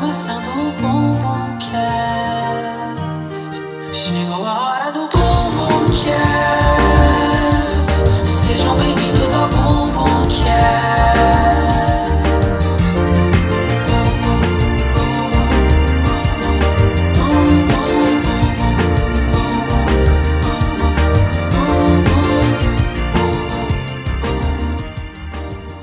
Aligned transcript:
começando 0.00 0.46
o 0.48 0.72
Bumbumcast. 0.80 1.70
Chegou 3.92 4.46
a 4.46 4.60
hora 4.60 4.90
do 4.90 5.00
Bumbumcast. 5.08 6.10
Sejam 8.26 8.76
bem-vindos 8.78 9.34
ao 9.34 9.46
Bumbumcast. 9.48 10.00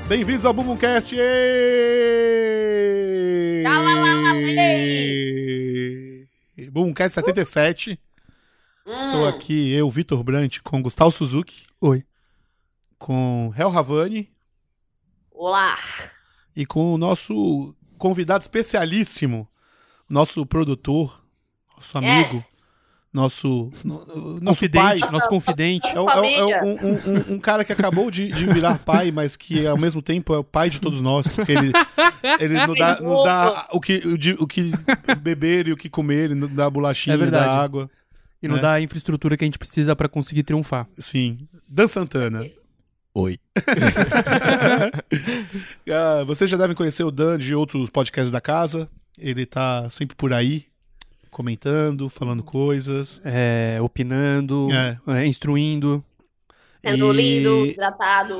Bem-vindos 0.08 0.44
ao 0.44 0.52
Bumbumcast! 0.52 1.14
Bumbumcast 6.88 7.14
77. 7.14 8.00
Estou 8.86 9.26
aqui, 9.26 9.70
eu, 9.72 9.90
Vitor 9.90 10.22
Brant, 10.22 10.58
com 10.62 10.80
Gustavo 10.80 11.10
Suzuki, 11.10 11.66
Oi. 11.80 12.02
com 12.98 13.52
Hel 13.56 13.76
Havani 13.76 14.32
Olá! 15.30 15.76
e 16.56 16.64
com 16.64 16.94
o 16.94 16.98
nosso 16.98 17.74
convidado 17.98 18.40
especialíssimo, 18.42 19.46
nosso 20.08 20.46
produtor, 20.46 21.22
nosso 21.76 21.98
amigo, 21.98 22.36
Yes. 22.36 22.56
Nosso, 23.18 23.70
no- 23.84 24.04
nosso 24.04 24.40
Confidente, 24.44 25.00
pai. 25.00 25.10
nosso 25.12 25.28
confidente. 25.28 25.86
É, 25.88 25.90
é 25.90 25.94
é 26.50 26.62
um, 26.62 26.70
um- 26.70 26.94
um- 26.94 27.34
um 27.34 27.38
cara 27.38 27.64
que 27.64 27.72
acabou 27.72 28.10
de, 28.10 28.30
de 28.30 28.46
virar 28.46 28.78
pai, 28.78 29.10
mas 29.10 29.36
que 29.36 29.66
ao 29.66 29.76
mesmo 29.76 30.00
tempo 30.00 30.32
é 30.32 30.38
o 30.38 30.44
pai 30.44 30.70
de 30.70 30.80
todos 30.80 31.00
nós, 31.02 31.26
porque 31.26 31.52
ele, 31.52 31.72
ele 32.38 32.66
nos, 32.66 32.78
dá, 32.78 33.00
nos 33.00 33.24
dá 33.24 33.68
o, 33.72 33.80
que, 33.80 33.94
o, 34.06 34.16
de- 34.16 34.36
o 34.38 34.46
que 34.46 34.70
beber 35.20 35.66
e 35.68 35.72
o 35.72 35.76
que 35.76 35.88
comer, 35.88 36.26
ele 36.26 36.34
nos 36.34 36.50
dá 36.50 36.66
a 36.66 36.70
bolachinha, 36.70 37.16
É 37.16 37.26
dá 37.26 37.60
água. 37.60 37.90
E 38.40 38.46
não 38.46 38.56
É. 38.56 38.60
dá 38.60 38.72
a 38.74 38.80
infraestrutura 38.80 39.36
que 39.36 39.44
a 39.44 39.46
gente 39.46 39.58
precisa 39.58 39.96
pra 39.96 40.08
conseguir 40.08 40.44
triunfar. 40.44 40.86
Sim. 40.96 41.38
Dan 41.68 41.88
Santana. 41.88 42.46
Oi. 43.14 43.38
Ah, 45.90 46.22
vocês 46.24 46.48
já 46.48 46.56
devem 46.56 46.76
conhecer 46.76 47.02
o 47.04 47.10
Dan 47.10 47.38
de 47.38 47.54
outros 47.54 47.90
podcasts 47.90 48.30
da 48.30 48.40
casa. 48.40 48.88
Ele 49.18 49.44
tá 49.46 49.88
sempre 49.90 50.14
por 50.16 50.32
aí, 50.32 50.66
comentando, 51.30 52.08
falando 52.08 52.42
coisas. 52.42 53.20
É, 53.24 53.78
opinando, 53.80 54.68
É. 54.72 54.98
é, 55.08 55.26
instruindo. 55.26 56.04
Sendo 56.80 57.12
E- 57.12 57.16
lindo, 57.16 57.66
hidratado. 57.66 58.38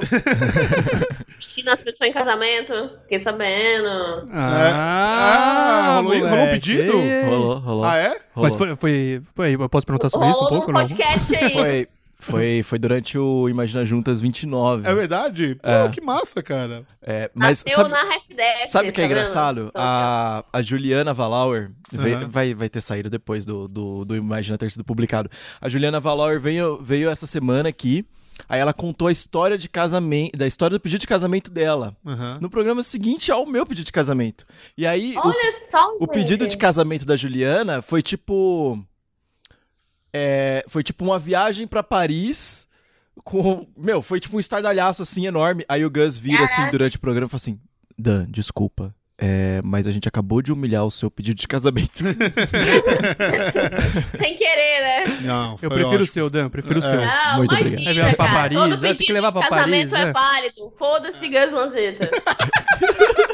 Pedindo 1.41 1.71
as 1.73 1.83
pessoas 1.83 2.09
em 2.09 2.13
casamento. 2.13 2.73
Fiquei 3.03 3.19
sabendo. 3.19 4.29
Ah, 4.33 6.01
rolou- 6.03 6.21
rolou 6.29 6.45
um 6.47 6.51
pedido? 6.51 6.93
Rolou, 7.29 7.59
rolou. 7.59 7.85
Ah, 7.85 7.97
é? 7.97 8.09
rolou. 8.09 8.21
Mas 8.37 8.55
foi, 8.55 8.77
foi, 8.77 9.23
foi- 9.35 9.55
Eu 9.55 9.69
posso 9.69 9.85
perguntar 9.87 10.09
sobre 10.09 10.29
isso 10.29 10.39
um 10.39 10.43
Rolou 10.45 10.57
pouco? 10.59 10.73
Não? 10.73 10.81
podcast 10.81 11.35
aí. 11.35 11.53
Foi, 11.53 11.89
foi, 12.21 12.63
foi 12.65 12.79
durante 12.79 13.17
o 13.17 13.49
Imagina 13.49 13.85
Juntas 13.85 14.21
29. 14.21 14.89
É 14.89 14.95
verdade? 14.95 15.55
Pô, 15.63 15.69
É. 15.69 15.89
que 15.89 16.01
massa, 16.01 16.43
cara. 16.43 16.85
É, 17.01 17.31
mas 17.35 17.65
Nasceu 17.65 17.77
sabe, 17.89 17.91
na 17.91 18.67
sabe 18.67 18.89
o 18.89 18.93
que 18.93 19.01
é 19.01 19.05
tá 19.05 19.07
engraçado? 19.11 19.67
Só 19.67 19.79
A, 19.79 20.45
a 20.53 20.63
Juliana 20.63 21.15
Valauer 21.15 21.71
veio- 21.93 22.17
Aham. 22.19 22.29
vai, 22.29 22.55
vai 22.55 22.69
ter 22.69 22.81
saído 22.81 23.09
depois 23.09 23.47
do, 23.47 23.69
do, 23.69 24.05
do 24.05 24.17
Imagina 24.17 24.59
ter 24.59 24.71
sido 24.71 24.85
publicado. 24.85 25.31
A 25.61 25.69
Juliana 25.69 26.01
Valauer 26.01 26.41
veio, 26.41 26.79
veio 26.83 27.09
essa 27.09 27.27
semana 27.27 27.69
aqui. 27.69 28.05
Aí 28.49 28.61
ela 28.61 28.73
contou 28.73 29.09
a 29.09 29.13
história 29.13 29.59
de 29.59 29.69
casamento, 29.69 30.37
da 30.39 30.47
história 30.47 30.77
do 30.79 30.81
pedido 30.81 31.01
de 31.01 31.09
casamento 31.09 31.51
dela. 31.51 31.97
Aham. 32.07 32.39
No 32.41 32.49
programa 32.49 32.85
seguinte 32.85 33.33
ao 33.33 33.45
meu 33.45 33.67
pedido 33.67 33.87
de 33.87 33.93
casamento. 33.93 34.45
E 34.77 34.87
aí 34.87 35.17
o- 35.17 35.21
Olha 35.27 35.53
só, 35.71 35.89
O 35.97 36.01
gente. 36.01 36.11
pedido 36.13 36.47
de 36.47 36.57
casamento 36.57 37.05
da 37.05 37.17
Juliana 37.17 37.83
foi 37.83 38.01
tipo. 38.01 38.79
É, 40.13 40.65
foi 40.69 40.83
tipo 40.83 41.05
uma 41.05 41.19
viagem 41.19 41.67
pra 41.67 41.83
Paris. 41.83 42.67
Com. 43.25 43.67
Meu, 43.77 44.01
foi 44.01 44.21
tipo 44.21 44.37
um 44.37 44.41
estardalhaço 44.41 45.03
assim 45.03 45.27
enorme. 45.27 45.65
Aí 45.69 45.85
o 45.85 45.91
Gus 45.91 46.17
vira 46.17 46.45
assim 46.45 46.71
durante 46.71 46.97
o 46.97 47.01
programa 47.01 47.27
e 47.27 47.31
fala 47.31 47.39
assim: 47.39 47.59
Dan, 47.99 48.27
desculpa. 48.31 48.95
é, 49.21 49.61
mas 49.65 49.87
a 49.87 49.91
gente 49.91 50.07
acabou 50.09 50.41
de 50.41 50.53
humilhar 50.53 50.85
o 50.85 50.91
seu 50.91 51.11
pedido 51.11 51.41
de 51.41 51.49
casamento. 51.49 52.05
Sem 54.17 54.37
querer, 54.37 54.81
né? 54.81 55.05
Não, 55.23 55.57
foi 55.59 55.67
Eu 55.67 55.71
prefiro 55.71 55.91
o 55.91 55.95
ótimo. 56.03 56.07
seu, 56.07 56.31
Dan, 56.31 56.49
prefiro 56.49 56.81
o 56.81 56.85
É. 56.85 56.89
seu. 56.89 57.01
Não, 57.01 57.37
muito 57.39 57.55
imagina, 57.55 57.81
obrigado. 57.83 58.17
Pra 58.17 58.27
cara. 58.27 58.39
Paris, 58.39 58.59
Todo 58.59 58.75
é, 58.75 58.79
tem 58.79 58.93
que 58.93 58.99
pedido 58.99 59.15
levar 59.15 59.29
de 59.29 59.35
pra 59.35 59.49
casamento 59.49 59.91
Paris, 59.91 60.07
é 60.07 60.09
é. 60.09 60.13
válido. 60.13 60.73
Foda-se, 60.79 61.29
Gus 61.29 61.53
Lanzetta. 61.53 62.11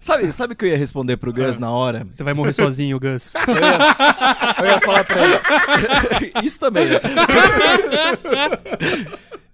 sabe, 0.00 0.32
sabe 0.32 0.52
o 0.52 0.56
que 0.56 0.64
eu 0.64 0.68
ia 0.68 0.76
responder 0.78 1.16
pro 1.16 1.32
Gus 1.32 1.58
na 1.58 1.70
hora? 1.70 2.06
Você 2.10 2.22
vai 2.22 2.34
morrer 2.34 2.52
sozinho, 2.52 2.98
Gus. 3.00 3.32
Eu 3.34 3.54
ia, 3.54 3.78
eu 4.60 4.66
ia 4.74 4.80
falar 4.80 5.04
pra 5.04 5.20
ele. 5.24 6.32
Isso 6.46 6.58
também, 6.60 6.86
né? 6.86 7.00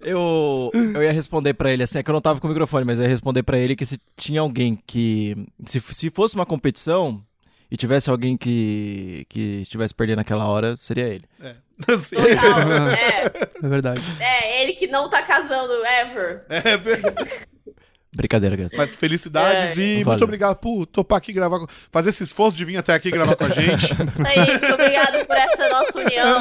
Eu, 0.03 0.71
eu 0.73 1.03
ia 1.03 1.11
responder 1.11 1.53
pra 1.53 1.71
ele 1.71 1.83
assim, 1.83 1.99
é 1.99 2.03
que 2.03 2.09
eu 2.09 2.13
não 2.13 2.21
tava 2.21 2.39
com 2.39 2.47
o 2.47 2.49
microfone, 2.49 2.83
mas 2.85 2.97
eu 2.97 3.03
ia 3.03 3.09
responder 3.09 3.43
pra 3.43 3.57
ele 3.57 3.75
que 3.75 3.85
se 3.85 3.99
tinha 4.17 4.41
alguém 4.41 4.77
que. 4.87 5.37
Se, 5.65 5.79
se 5.79 6.09
fosse 6.09 6.33
uma 6.35 6.45
competição 6.45 7.21
e 7.69 7.77
tivesse 7.77 8.09
alguém 8.09 8.35
que, 8.35 9.25
que 9.29 9.61
estivesse 9.61 9.93
perdendo 9.93 10.17
naquela 10.17 10.47
hora, 10.47 10.75
seria 10.75 11.07
ele. 11.07 11.23
Assim, 11.87 12.15
Total. 12.15 12.87
é, 12.89 13.31
É 13.63 13.67
verdade. 13.67 14.03
é, 14.19 14.61
ele 14.61 14.73
que 14.73 14.85
não 14.87 15.09
tá 15.09 15.21
casando 15.23 15.73
ever. 15.85 16.45
é 16.49 16.77
verdade. 16.77 17.31
Brincadeira, 18.15 18.55
Gus. 18.57 18.73
Mas 18.75 18.93
felicidades 18.93 19.77
É. 19.77 19.81
e 19.81 19.95
muito 19.95 20.05
Valeu. 20.05 20.23
obrigado 20.25 20.57
por 20.57 20.85
topar 20.85 21.17
aqui 21.19 21.31
gravar, 21.31 21.59
com- 21.59 21.67
fazer 21.91 22.09
esse 22.09 22.23
esforço 22.23 22.57
de 22.57 22.65
vir 22.65 22.75
até 22.77 22.93
aqui 22.93 23.09
gravar 23.09 23.35
com 23.37 23.45
a 23.45 23.49
gente. 23.49 23.85
Isso 23.87 23.95
aí, 24.25 24.51
muito 24.51 24.73
obrigado 24.73 25.25
por 25.25 25.35
essa 25.37 25.69
nossa 25.69 25.99
união. 25.99 26.39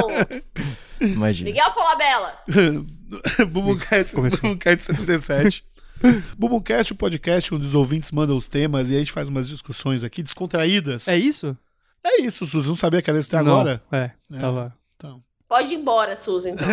Imagina. 1.00 1.48
Miguel 1.50 1.72
Falabella. 1.72 2.34
Bumbumcast, 3.50 4.14
Começou. 4.14 4.40
Bumbumcast 4.40 4.84
77. 4.84 5.64
Bumbumcast, 6.36 6.92
o 6.92 6.96
podcast 6.96 7.54
onde 7.54 7.66
os 7.66 7.74
ouvintes 7.74 8.10
mandam 8.10 8.36
os 8.36 8.48
temas 8.48 8.90
e 8.90 8.96
a 8.96 8.98
gente 8.98 9.12
faz 9.12 9.28
umas 9.28 9.48
discussões 9.48 10.02
aqui 10.02 10.22
descontraídas. 10.22 11.06
É 11.06 11.16
isso? 11.16 11.56
É 12.02 12.20
isso, 12.22 12.46
Suzy. 12.46 12.68
Não 12.68 12.76
sabia 12.76 13.00
que 13.02 13.10
era 13.10 13.18
isso 13.20 13.28
até 13.34 13.44
Não, 13.44 13.52
agora? 13.60 13.82
É, 13.92 14.10
É. 14.32 14.38
tava. 14.40 14.74
Então. 14.96 15.22
Pode 15.48 15.72
ir 15.72 15.76
embora, 15.76 16.16
Susan, 16.16 16.50
então. 16.50 16.66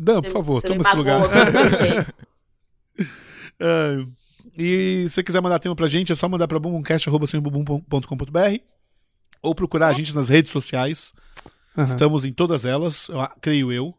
Dan, 0.00 0.22
por 0.22 0.30
favor, 0.32 0.60
Você 0.60 0.66
toma 0.68 0.82
esse 0.82 0.96
lugar. 0.96 1.20
É, 3.60 4.04
e 4.58 5.04
se 5.08 5.14
você 5.14 5.22
quiser 5.22 5.40
mandar 5.40 5.58
tema 5.58 5.74
pra 5.76 5.88
gente, 5.88 6.12
é 6.12 6.14
só 6.14 6.28
mandar 6.28 6.46
pra 6.48 6.58
bumbumcast.com.br 6.58 8.58
ou 9.42 9.54
procurar 9.54 9.88
a 9.88 9.92
gente 9.92 10.14
nas 10.14 10.28
redes 10.28 10.50
sociais. 10.52 11.12
Aham. 11.76 11.84
Estamos 11.84 12.24
em 12.24 12.32
todas 12.32 12.64
elas, 12.64 13.08
eu- 13.08 13.28
creio 13.40 13.72
eu. 13.72 13.94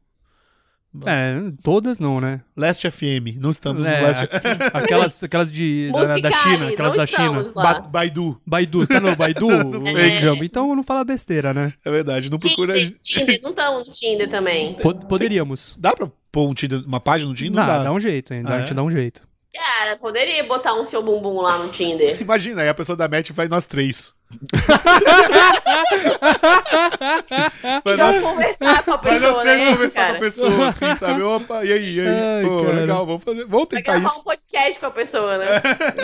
É, 1.05 1.35
todas 1.61 1.99
não, 1.99 2.19
né? 2.19 2.41
Leste 2.55 2.89
FM, 2.89 3.37
não 3.39 3.51
estamos 3.51 3.85
É, 3.85 3.99
no 3.99 4.07
Leste. 4.07 4.23
Aquelas, 4.73 5.23
aquelas 5.23 5.51
de, 5.51 5.89
da, 5.93 6.17
da 6.17 6.31
China, 6.31 6.69
aquelas 6.69 6.91
não 6.93 6.97
da 6.97 7.05
China. 7.05 7.43
Ba 7.53 7.81
Baidu. 7.81 8.41
Baidu, 8.47 8.79
você 8.79 8.93
tá 8.93 8.99
no 8.99 9.15
Baidu? 9.15 9.47
Jumbo? 10.19 10.43
Então 10.43 10.75
não 10.75 10.83
fala 10.83 11.03
besteira, 11.03 11.53
né? 11.53 11.71
É 11.85 11.91
verdade, 11.91 12.31
não 12.31 12.39
procura. 12.39 12.73
a 12.73 12.77
Tinder, 12.77 12.91
gente. 12.93 12.99
Tinder, 13.13 13.39
não 13.43 13.51
estamos 13.51 13.87
no 13.87 13.93
Tinder 13.93 14.27
também. 14.29 14.73
Po- 14.75 14.95
poderíamos. 15.05 15.75
Dá 15.77 15.93
pra 15.93 16.09
pôr 16.31 16.49
um 16.49 16.53
Tinder- 16.55 16.83
uma 16.87 16.99
página 16.99 17.29
no 17.29 17.35
Tinder? 17.35 17.53
Não, 17.53 17.61
Não, 17.61 17.67
dá. 17.67 17.83
dá 17.83 17.91
um 17.91 17.99
jeito, 17.99 18.33
hein? 18.33 18.41
Ah, 18.45 18.55
a 18.55 18.59
gente 18.61 18.71
é? 18.71 18.73
dá 18.73 18.81
um 18.83 18.89
jeito. 18.89 19.21
Cara, 19.57 19.97
poderia 19.97 20.43
botar 20.43 20.75
um 20.75 20.85
seu 20.85 21.01
bumbum 21.01 21.41
lá 21.41 21.57
no 21.57 21.69
Tinder. 21.69 22.15
Imagina, 22.21 22.61
aí 22.61 22.69
a 22.69 22.73
pessoa 22.75 22.95
da 22.95 23.07
match 23.07 23.31
vai 23.31 23.47
nós 23.47 23.65
três. 23.65 24.13
Vai 27.83 27.95
vamos 27.95 28.21
nós, 28.21 28.21
conversar 28.21 28.83
com 28.83 28.91
a 28.91 28.97
vai 28.97 29.11
nós 29.11 29.21
pessoa, 29.21 29.41
três 29.41 29.63
né, 29.63 29.71
conversar 29.71 29.93
cara? 30.05 30.11
com 30.11 30.17
a 30.17 30.19
pessoa, 30.19 30.67
assim, 30.67 30.95
sabe? 30.95 31.21
Opa, 31.21 31.65
e 31.65 31.73
aí, 31.73 31.95
e 31.95 31.99
aí? 32.01 32.07
Ai, 32.07 32.43
Pô, 32.45 32.61
cara. 32.63 32.73
legal, 32.73 33.05
vamos 33.05 33.23
fazer. 33.23 33.45
Vamos 33.45 33.67
Vai 33.71 33.81
tentar 33.81 33.93
gravar 33.99 34.09
isso. 34.09 34.19
um 34.19 34.23
podcast 34.23 34.79
com 34.79 34.85
a 34.85 34.91
pessoa, 34.91 35.37
né? 35.37 35.45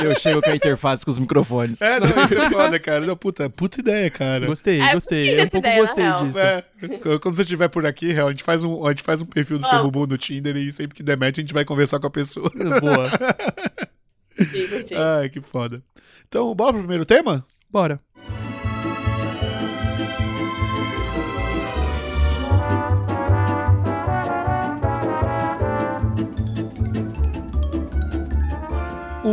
Eu 0.04 0.16
chego 0.16 0.42
com 0.42 0.50
a 0.50 0.56
interface 0.56 1.06
com 1.06 1.12
os 1.12 1.18
microfones. 1.20 1.82
É, 1.82 2.00
não, 2.00 2.08
isso 2.08 2.42
é 2.42 2.50
foda, 2.50 2.80
cara. 2.80 3.02
Não, 3.02 3.16
puta, 3.18 3.50
puta 3.50 3.80
ideia, 3.80 4.10
cara. 4.10 4.46
Gostei, 4.46 4.82
É, 4.82 4.94
gostei. 4.94 5.30
Eu 5.40 5.44
um 5.44 5.50
pouco 5.50 5.68
ideia, 5.68 5.82
gostei 5.82 6.14
disso. 6.14 6.40
É, 6.40 6.64
quando 7.22 7.36
você 7.36 7.42
estiver 7.42 7.68
por 7.68 7.86
aqui, 7.86 8.12
real, 8.12 8.28
a 8.28 8.32
gente 8.32 8.44
faz 8.44 8.64
um, 8.64 8.86
a 8.86 8.90
gente 8.92 9.04
faz 9.04 9.22
um 9.22 9.26
perfil 9.26 9.60
do 9.60 9.68
seu 9.68 9.84
bumbum 9.84 10.06
no 10.06 10.18
Tinder 10.18 10.56
e 10.56 10.72
sempre 10.72 10.96
que 10.96 11.04
der 11.04 11.18
match 11.18 11.38
a 11.38 11.42
gente 11.42 11.54
vai 11.54 11.66
conversar 11.66 12.00
com 12.00 12.08
a 12.08 12.12
pessoa. 12.12 12.50
Boa. 12.82 13.10
Ai, 15.20 15.30
que 15.30 15.42
foda. 15.42 15.82
Então, 16.28 16.54
bora 16.56 16.72
pro 16.74 16.80
primeiro 16.82 17.06
tema? 17.06 17.46
Bora. 17.70 18.00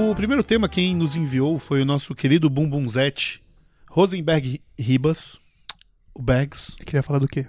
O 0.09 0.15
primeiro 0.15 0.43
tema 0.43 0.67
quem 0.69 0.95
nos 0.97 1.15
enviou 1.15 1.59
foi 1.59 1.83
o 1.83 1.85
nosso 1.85 2.15
querido 2.15 2.49
Bumbumzete, 2.49 3.43
Rosenberg 3.89 4.61
Ribas, 4.79 5.39
o 6.15 6.23
Bags, 6.23 6.75
Queria 6.87 7.03
falar 7.03 7.19
do 7.19 7.29
quê? 7.29 7.47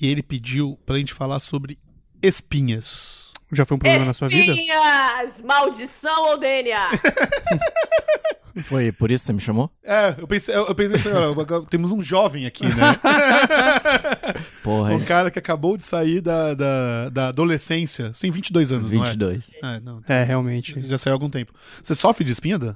e 0.00 0.06
ele 0.06 0.22
pediu 0.22 0.78
pra 0.84 0.98
gente 0.98 1.14
falar 1.14 1.38
sobre 1.38 1.78
espinhas. 2.22 3.32
Já 3.50 3.64
foi 3.64 3.76
um 3.76 3.78
problema 3.78 4.04
na 4.04 4.12
sua 4.12 4.28
vida? 4.28 4.52
Espinhas! 4.52 5.40
Maldição 5.40 6.26
ou 6.30 6.38
DNA? 6.38 6.90
Foi 8.64 8.90
por 8.92 9.10
isso 9.10 9.22
que 9.22 9.26
você 9.26 9.32
me 9.32 9.40
chamou? 9.40 9.70
É, 9.84 10.14
eu 10.18 10.26
pensei, 10.26 10.54
eu 10.54 10.66
eu 10.66 10.74
pensei 10.74 10.96
assim, 10.96 11.10
olha, 11.10 11.62
temos 11.68 11.92
um 11.92 12.02
jovem 12.02 12.46
aqui, 12.46 12.64
né? 12.66 12.72
Porra, 14.62 14.94
Um 14.94 15.04
cara 15.04 15.30
que 15.30 15.38
acabou 15.38 15.76
de 15.76 15.84
sair 15.84 16.20
da, 16.20 16.54
da, 16.54 17.08
da 17.10 17.28
adolescência, 17.28 18.12
sem 18.14 18.30
22 18.30 18.72
anos, 18.72 18.90
não 18.90 19.02
é? 19.02 19.06
22. 19.06 19.50
É, 19.62 19.80
não. 19.80 20.00
É, 20.08 20.22
realmente. 20.24 20.80
Já 20.88 20.98
saiu 20.98 21.12
há 21.12 21.16
algum 21.16 21.30
tempo. 21.30 21.52
Você 21.82 21.94
sofre 21.94 22.24
de 22.24 22.32
espinha, 22.32 22.58
Dan? 22.58 22.74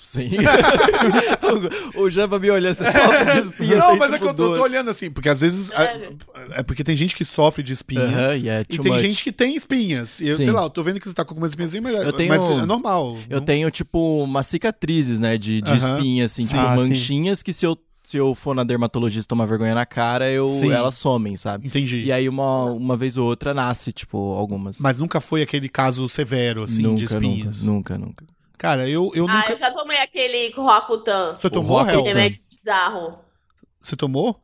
Sim. 0.00 0.30
o, 1.96 2.00
o 2.04 2.10
Jamba 2.10 2.38
me 2.38 2.50
olhando, 2.50 2.74
você 2.74 2.84
sofre 2.92 3.24
de 3.32 3.38
espinha. 3.48 3.76
Não, 3.76 3.90
tem, 3.90 3.98
mas 3.98 4.10
é 4.10 4.12
tipo, 4.14 4.24
que 4.24 4.30
eu 4.30 4.34
tô, 4.34 4.54
tô 4.54 4.62
olhando 4.62 4.90
assim, 4.90 5.10
porque 5.10 5.28
às 5.28 5.40
vezes. 5.40 5.70
É, 5.70 6.10
é 6.58 6.62
porque 6.62 6.84
tem 6.84 6.94
gente 6.96 7.14
que 7.16 7.24
sofre 7.24 7.62
de 7.62 7.72
espinha. 7.72 8.02
Aham, 8.02 8.36
e 8.36 8.48
é 8.48 8.60
E 8.60 8.64
too 8.64 8.82
tem 8.82 8.92
much. 8.92 9.00
gente 9.00 9.22
que 9.24 9.32
tem 9.32 9.54
espinhas. 9.56 10.20
E 10.20 10.28
eu, 10.28 10.36
Sim. 10.36 10.44
sei 10.44 10.52
lá, 10.52 10.62
eu 10.62 10.70
tô 10.70 10.82
vendo 10.82 11.00
que 11.00 11.08
você 11.08 11.14
tá 11.14 11.24
com 11.24 11.30
algumas 11.30 11.50
espinhas, 11.52 11.74
mas, 11.74 11.94
Eu 11.94 12.12
tenho- 12.12 12.28
mas 12.28 12.48
é 12.48 12.66
normal. 12.66 13.16
Eu 13.28 13.38
Não- 13.38 13.46
tenho, 13.46 13.70
tipo, 13.70 14.22
umas 14.22 14.46
cicatrizes, 14.46 15.18
né, 15.20 15.36
de, 15.38 15.60
de 15.60 15.70
Aham. 15.70 15.96
espinha, 15.96 16.24
assim, 16.26 16.42
Sim. 16.42 16.48
tipo, 16.56 16.60
Ah, 16.60 16.78
sim. 16.78 16.88
manchinhas 16.88 17.42
que 17.42 17.52
se 17.52 17.64
eu, 17.66 17.76
se 18.04 18.16
eu 18.16 18.34
for 18.34 18.54
na 18.54 18.62
dermatologista 18.64 19.26
tomar 19.28 19.46
vergonha 19.46 19.74
na 19.74 19.84
cara, 19.86 20.30
eu, 20.30 20.44
Sim. 20.44 20.70
elas 20.70 20.94
somem, 20.96 21.36
sabe? 21.36 21.66
Entendi. 21.66 22.04
E 22.04 22.12
aí 22.12 22.28
uma, 22.28 22.64
uma 22.66 22.96
vez 22.96 23.16
ou 23.16 23.26
outra 23.26 23.52
nasce, 23.54 23.92
tipo, 23.92 24.16
algumas. 24.34 24.78
Mas 24.78 24.98
nunca 24.98 25.20
foi 25.20 25.42
aquele 25.42 25.68
caso 25.68 26.08
severo, 26.08 26.62
assim, 26.64 26.82
nunca, 26.82 26.96
de 26.98 27.04
espinhas. 27.06 27.62
Nunca, 27.62 27.96
nunca, 27.98 28.24
nunca. 28.24 28.35
Cara, 28.58 28.88
eu, 28.88 29.10
eu 29.14 29.26
Ah, 29.28 29.36
nunca. 29.38 29.52
eu 29.52 29.56
já 29.56 29.70
tomei 29.70 29.98
aquele 29.98 30.50
Roacutan. 30.52 31.36
Você 31.38 31.50
tomou, 31.50 31.76
Roacutan. 31.76 31.98
Hel? 31.98 32.02
Remédio 32.04 32.42
bizarro. 32.50 33.18
Você 33.80 33.96
tomou? 33.96 34.40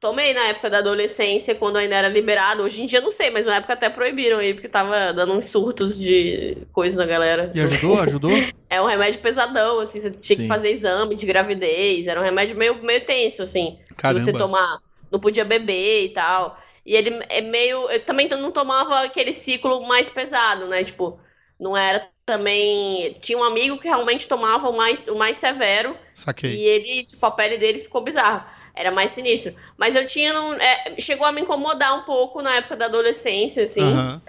Tomei 0.00 0.32
na 0.32 0.44
época 0.44 0.70
da 0.70 0.78
adolescência, 0.78 1.56
quando 1.56 1.76
ainda 1.76 1.96
era 1.96 2.08
liberado. 2.08 2.62
Hoje 2.62 2.82
em 2.82 2.86
dia 2.86 3.00
não 3.00 3.10
sei, 3.10 3.30
mas 3.30 3.46
na 3.46 3.56
época 3.56 3.72
até 3.72 3.90
proibiram 3.90 4.38
aí, 4.38 4.54
porque 4.54 4.68
tava 4.68 5.12
dando 5.12 5.32
uns 5.32 5.46
surtos 5.46 5.98
de 5.98 6.56
coisa 6.72 6.96
na 6.98 7.04
galera. 7.04 7.50
E 7.52 7.60
ajudou? 7.60 8.00
Ajudou? 8.00 8.30
É 8.70 8.82
um 8.82 8.86
remédio 8.86 9.22
pesadão, 9.22 9.80
assim, 9.80 9.98
você 9.98 10.10
tinha 10.10 10.36
Sim. 10.36 10.42
que 10.42 10.46
fazer 10.48 10.70
exame 10.70 11.14
de 11.14 11.24
gravidez. 11.24 12.06
Era 12.06 12.20
um 12.20 12.22
remédio 12.22 12.54
meio, 12.54 12.82
meio 12.82 13.02
tenso, 13.02 13.42
assim. 13.42 13.78
Caramba. 13.96 14.20
Você 14.20 14.30
tomar. 14.30 14.78
Não 15.10 15.18
podia 15.18 15.42
beber 15.42 16.04
e 16.04 16.08
tal. 16.10 16.54
E 16.84 16.94
ele 16.94 17.18
é 17.30 17.40
meio. 17.40 17.88
Eu 17.90 18.04
também 18.04 18.28
não 18.28 18.52
tomava 18.52 19.00
aquele 19.04 19.32
ciclo 19.32 19.88
mais 19.88 20.10
pesado, 20.10 20.66
né? 20.66 20.84
Tipo, 20.84 21.18
não 21.58 21.74
era 21.74 22.10
também. 22.28 23.16
Tinha 23.22 23.38
um 23.38 23.42
amigo 23.42 23.78
que 23.78 23.88
realmente 23.88 24.28
tomava 24.28 24.68
o 24.68 24.76
mais, 24.76 25.08
o 25.08 25.16
mais 25.16 25.38
severo. 25.38 25.96
Saquei. 26.14 26.50
E 26.50 26.62
ele, 26.62 27.04
tipo, 27.04 27.24
a 27.24 27.30
pele 27.30 27.56
dele 27.56 27.80
ficou 27.80 28.02
bizarra. 28.02 28.46
Era 28.74 28.90
mais 28.90 29.12
sinistro. 29.12 29.54
Mas 29.78 29.96
eu 29.96 30.06
tinha. 30.06 30.32
Não, 30.34 30.52
é, 30.52 30.94
chegou 30.98 31.26
a 31.26 31.32
me 31.32 31.40
incomodar 31.40 31.98
um 31.98 32.02
pouco 32.02 32.42
na 32.42 32.56
época 32.56 32.76
da 32.76 32.84
adolescência, 32.84 33.64
assim. 33.64 33.80
Aham. 33.80 34.20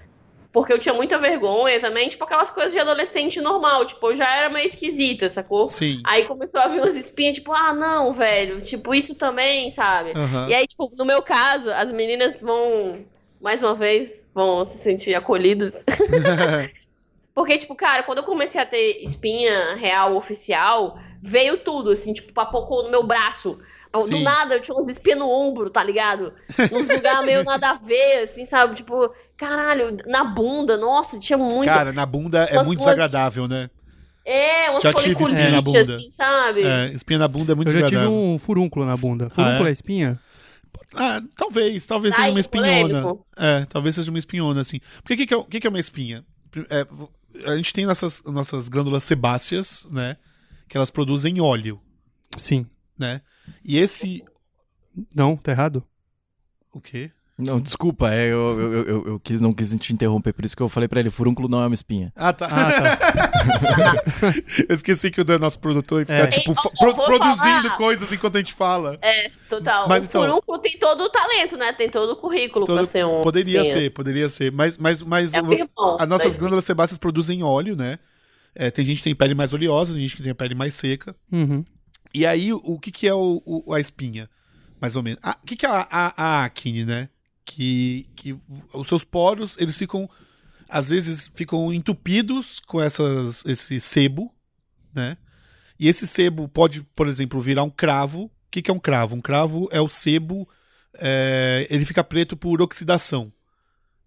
Porque 0.51 0.73
eu 0.73 0.79
tinha 0.79 0.95
muita 0.95 1.19
vergonha 1.19 1.79
também. 1.79 2.07
Tipo, 2.07 2.23
aquelas 2.23 2.49
coisas 2.49 2.71
de 2.71 2.79
adolescente 2.79 3.41
normal. 3.41 3.85
Tipo, 3.85 4.11
eu 4.11 4.15
já 4.15 4.33
era 4.33 4.49
meio 4.49 4.65
esquisita, 4.65 5.27
sacou? 5.27 5.67
Sim. 5.67 6.01
Aí 6.05 6.25
começou 6.25 6.61
a 6.61 6.67
vir 6.67 6.79
umas 6.79 6.95
espinhas, 6.95 7.35
tipo, 7.35 7.51
ah, 7.51 7.73
não, 7.73 8.13
velho. 8.13 8.61
Tipo, 8.61 8.95
isso 8.95 9.13
também, 9.13 9.69
sabe? 9.69 10.13
Aham. 10.15 10.47
E 10.49 10.53
aí, 10.53 10.65
tipo, 10.65 10.89
no 10.95 11.05
meu 11.05 11.21
caso, 11.21 11.69
as 11.69 11.91
meninas 11.91 12.41
vão, 12.41 13.05
mais 13.39 13.61
uma 13.61 13.75
vez, 13.75 14.25
vão 14.33 14.63
se 14.63 14.79
sentir 14.79 15.13
acolhidas. 15.13 15.85
Porque, 17.39 17.57
tipo, 17.57 17.74
cara, 17.74 18.03
quando 18.03 18.18
eu 18.18 18.25
comecei 18.25 18.59
a 18.59 18.65
ter 18.65 19.01
espinha 19.01 19.74
real 19.75 20.13
oficial, 20.18 21.00
veio 21.21 21.57
tudo, 21.59 21.91
assim, 21.91 22.12
tipo, 22.12 22.33
papocou 22.33 22.83
no 22.83 22.91
meu 22.91 23.01
braço. 23.01 23.57
Do 23.94 24.01
Sim. 24.01 24.24
nada, 24.24 24.56
eu 24.56 24.62
tinha 24.62 24.75
uns 24.75 24.89
espinhas 24.89 25.19
no 25.19 25.30
ombro, 25.30 25.69
tá 25.69 25.81
ligado? 25.81 26.33
Uns 26.69 26.89
lugares 26.89 27.25
meio 27.25 27.45
nada 27.45 27.69
a 27.69 27.74
ver, 27.75 28.24
assim, 28.24 28.44
sabe? 28.44 28.75
Tipo, 28.75 29.09
caralho, 29.38 29.95
na 30.06 30.25
bunda, 30.25 30.75
nossa, 30.75 31.18
tinha 31.18 31.38
muito. 31.38 31.63
Cara, 31.63 31.94
na 31.94 32.06
bunda 32.06 32.39
é 32.44 32.56
muito 32.56 32.81
umas- 32.81 32.94
desagradável, 32.94 33.47
né? 33.47 33.69
é, 34.25 34.69
umas 34.71 34.83
já 34.83 34.92
tive 34.92 35.12
espinha 35.13 35.30
na 35.50 35.62
foliculite, 35.62 35.63
bunda. 35.85 35.95
assim, 35.95 36.12
sabe? 36.12 36.63
É, 36.63 36.85
espinha 36.92 37.19
na 37.19 37.27
bunda 37.30 37.53
é 37.53 37.56
muito 37.56 37.69
Eu 37.69 37.71
já 37.71 37.80
tive 37.80 37.92
desagradável. 37.92 38.19
um 38.33 38.38
furúnculo 38.38 38.85
na 38.85 38.97
bunda. 38.97 39.30
Furúnculo 39.30 39.65
é? 39.65 39.69
é 39.69 39.71
espinha? 39.71 40.19
Ah, 40.94 41.21
talvez, 41.38 41.85
talvez 41.85 42.13
Ai, 42.15 42.24
seja 42.25 42.31
uma 42.33 42.39
espinhona. 42.42 43.01
polêmico. 43.01 43.25
É, 43.38 43.65
talvez 43.69 43.95
seja 43.95 44.09
uma 44.12 44.19
espinhona, 44.19 44.59
assim. 44.59 44.81
Porque 45.01 45.13
o 45.13 45.18
que, 45.18 45.25
que, 45.25 45.33
é, 45.33 45.38
o 45.38 45.44
que, 45.45 45.59
que 45.62 45.68
é 45.68 45.69
uma 45.69 45.80
espinha? 45.80 46.25
É, 46.69 46.85
a 47.45 47.55
gente 47.55 47.73
tem 47.73 47.85
nossas, 47.85 48.23
nossas 48.23 48.69
glândulas 48.69 49.03
sebáceas, 49.03 49.87
né? 49.91 50.17
Que 50.67 50.77
elas 50.77 50.89
produzem 50.89 51.41
óleo, 51.41 51.81
Sim. 52.37 52.65
né? 52.97 53.21
E 53.63 53.77
esse. 53.77 54.23
Não, 55.15 55.35
tá 55.37 55.51
errado? 55.51 55.83
O 56.73 56.79
quê? 56.79 57.11
Não, 57.41 57.59
desculpa, 57.59 58.13
é, 58.13 58.25
eu, 58.25 58.59
eu, 58.59 58.74
eu, 58.88 59.07
eu 59.07 59.19
quis, 59.19 59.39
não 59.39 59.53
quis 59.53 59.74
te 59.77 59.94
interromper, 59.94 60.33
por 60.33 60.44
isso 60.44 60.57
que 60.57 60.62
eu 60.62 60.68
falei 60.68 60.89
pra 60.89 61.00
ele, 61.00 61.09
furúnculo 61.09 61.47
não 61.47 61.63
é 61.63 61.68
uma 61.68 61.74
espinha. 61.74 62.12
Ah, 62.15 62.33
tá. 62.33 62.47
Ah, 62.51 62.97
tá. 62.97 63.94
Eu 64.68 64.75
esqueci 64.75 65.09
que 65.09 65.21
o 65.21 65.24
Dan 65.24 65.36
é 65.36 65.38
nosso 65.38 65.57
produtor 65.59 66.01
e 66.01 66.06
fica, 66.06 66.18
É. 66.18 66.27
tipo, 66.27 66.51
Ei, 66.51 66.56
pro- 66.77 66.95
produzindo 67.06 67.62
falar. 67.63 67.77
coisas 67.77 68.12
enquanto 68.12 68.36
a 68.36 68.39
gente 68.39 68.53
fala. 68.53 68.97
É, 69.01 69.30
total. 69.50 69.88
Mas 69.88 70.03
o 70.03 70.07
então- 70.07 70.21
furúnculo 70.24 70.59
tem 70.59 70.77
todo 70.77 71.01
o 71.03 71.09
talento, 71.09 71.56
né? 71.56 71.71
Tem 71.71 71.89
todo 71.89 72.12
o 72.12 72.15
currículo 72.18 72.65
Todo- 72.65 72.75
pra 72.75 72.83
ser 72.83 73.06
um. 73.06 73.21
Poderia 73.21 73.62
espinha. 73.62 73.74
ser, 73.74 73.89
poderia 73.92 74.27
ser. 74.30 74.51
Mas, 74.51 74.77
mas, 74.77 75.01
mas 75.01 75.33
É 75.33 75.42
você- 75.42 75.63
irmão 75.63 75.97
as 76.00 76.09
nossas 76.09 76.38
glândulas 76.38 76.65
sebáceas 76.65 76.97
produzem 76.97 77.42
óleo, 77.42 77.75
né? 77.75 78.00
É, 78.53 78.69
tem 78.69 78.83
gente 78.83 78.97
que 78.97 79.03
tem 79.03 79.15
pele 79.15 79.33
mais 79.33 79.53
oleosa, 79.53 79.94
tem 79.94 80.01
gente 80.01 80.18
que 80.18 80.24
tem 80.24 80.31
a 80.31 80.35
pele 80.35 80.56
mais 80.56 80.74
seca. 80.74 81.15
Uhum. 81.31 81.63
E 82.13 82.25
aí, 82.25 82.51
o, 82.51 82.57
o 82.63 82.80
que, 82.80 82.92
que 82.92 83.07
é 83.07 83.13
o, 83.13 83.42
o- 83.45 83.74
a 83.74 83.80
espinha? 83.80 84.27
Mais 84.81 84.95
ou 84.95 85.03
menos. 85.03 85.19
Ah, 85.24 85.38
O 85.42 85.45
que, 85.45 85.56
que 85.56 85.65
é 85.65 85.69
a, 85.69 85.88
a, 85.89 86.13
a 86.42 86.45
acne, 86.45 86.83
né? 86.83 87.09
Que, 87.51 88.07
que 88.15 88.37
os 88.73 88.87
seus 88.87 89.03
poros, 89.03 89.57
eles 89.57 89.75
ficam. 89.77 90.07
Às 90.67 90.89
vezes 90.89 91.31
ficam 91.33 91.73
entupidos 91.73 92.59
com 92.59 92.79
essas, 92.79 93.43
esse 93.43 93.79
sebo, 93.79 94.31
né? 94.93 95.17
E 95.79 95.87
esse 95.87 96.05
sebo 96.05 96.47
pode, 96.47 96.81
por 96.95 97.07
exemplo, 97.07 97.41
virar 97.41 97.63
um 97.63 97.69
cravo. 97.71 98.25
O 98.25 98.31
que, 98.51 98.61
que 98.61 98.69
é 98.69 98.73
um 98.73 98.79
cravo? 98.79 99.15
Um 99.15 99.21
cravo 99.21 99.67
é 99.71 99.81
o 99.81 99.89
sebo. 99.89 100.47
é, 100.99 101.65
ele 101.69 101.85
fica 101.85 102.03
preto 102.03 102.35
por 102.37 102.61
oxidação. 102.61 103.31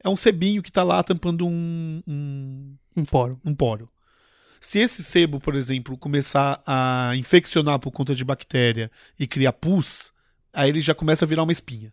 É 0.05 0.09
um 0.09 0.17
sebinho 0.17 0.63
que 0.63 0.71
tá 0.71 0.83
lá 0.83 1.01
tampando 1.03 1.47
um- 1.47 2.03
um, 2.07 2.77
Um 2.97 3.05
poro. 3.05 3.41
um 3.45 3.55
poro. 3.55 3.89
Se 4.61 4.79
esse 4.81 5.03
sebo, 5.03 5.41
por 5.41 5.55
exemplo, 5.57 5.97
começar 5.99 6.61
a 6.67 7.13
infeccionar 7.17 7.79
por 7.81 7.91
conta 7.93 8.15
de 8.15 8.25
bactéria 8.25 8.91
e 9.19 9.27
criar 9.29 9.53
pus, 9.53 10.13
aí 10.53 10.69
ele 10.71 10.81
já 10.81 10.95
começa 10.95 11.25
a 11.25 11.29
virar 11.29 11.43
uma 11.45 11.53
espinha. 11.53 11.93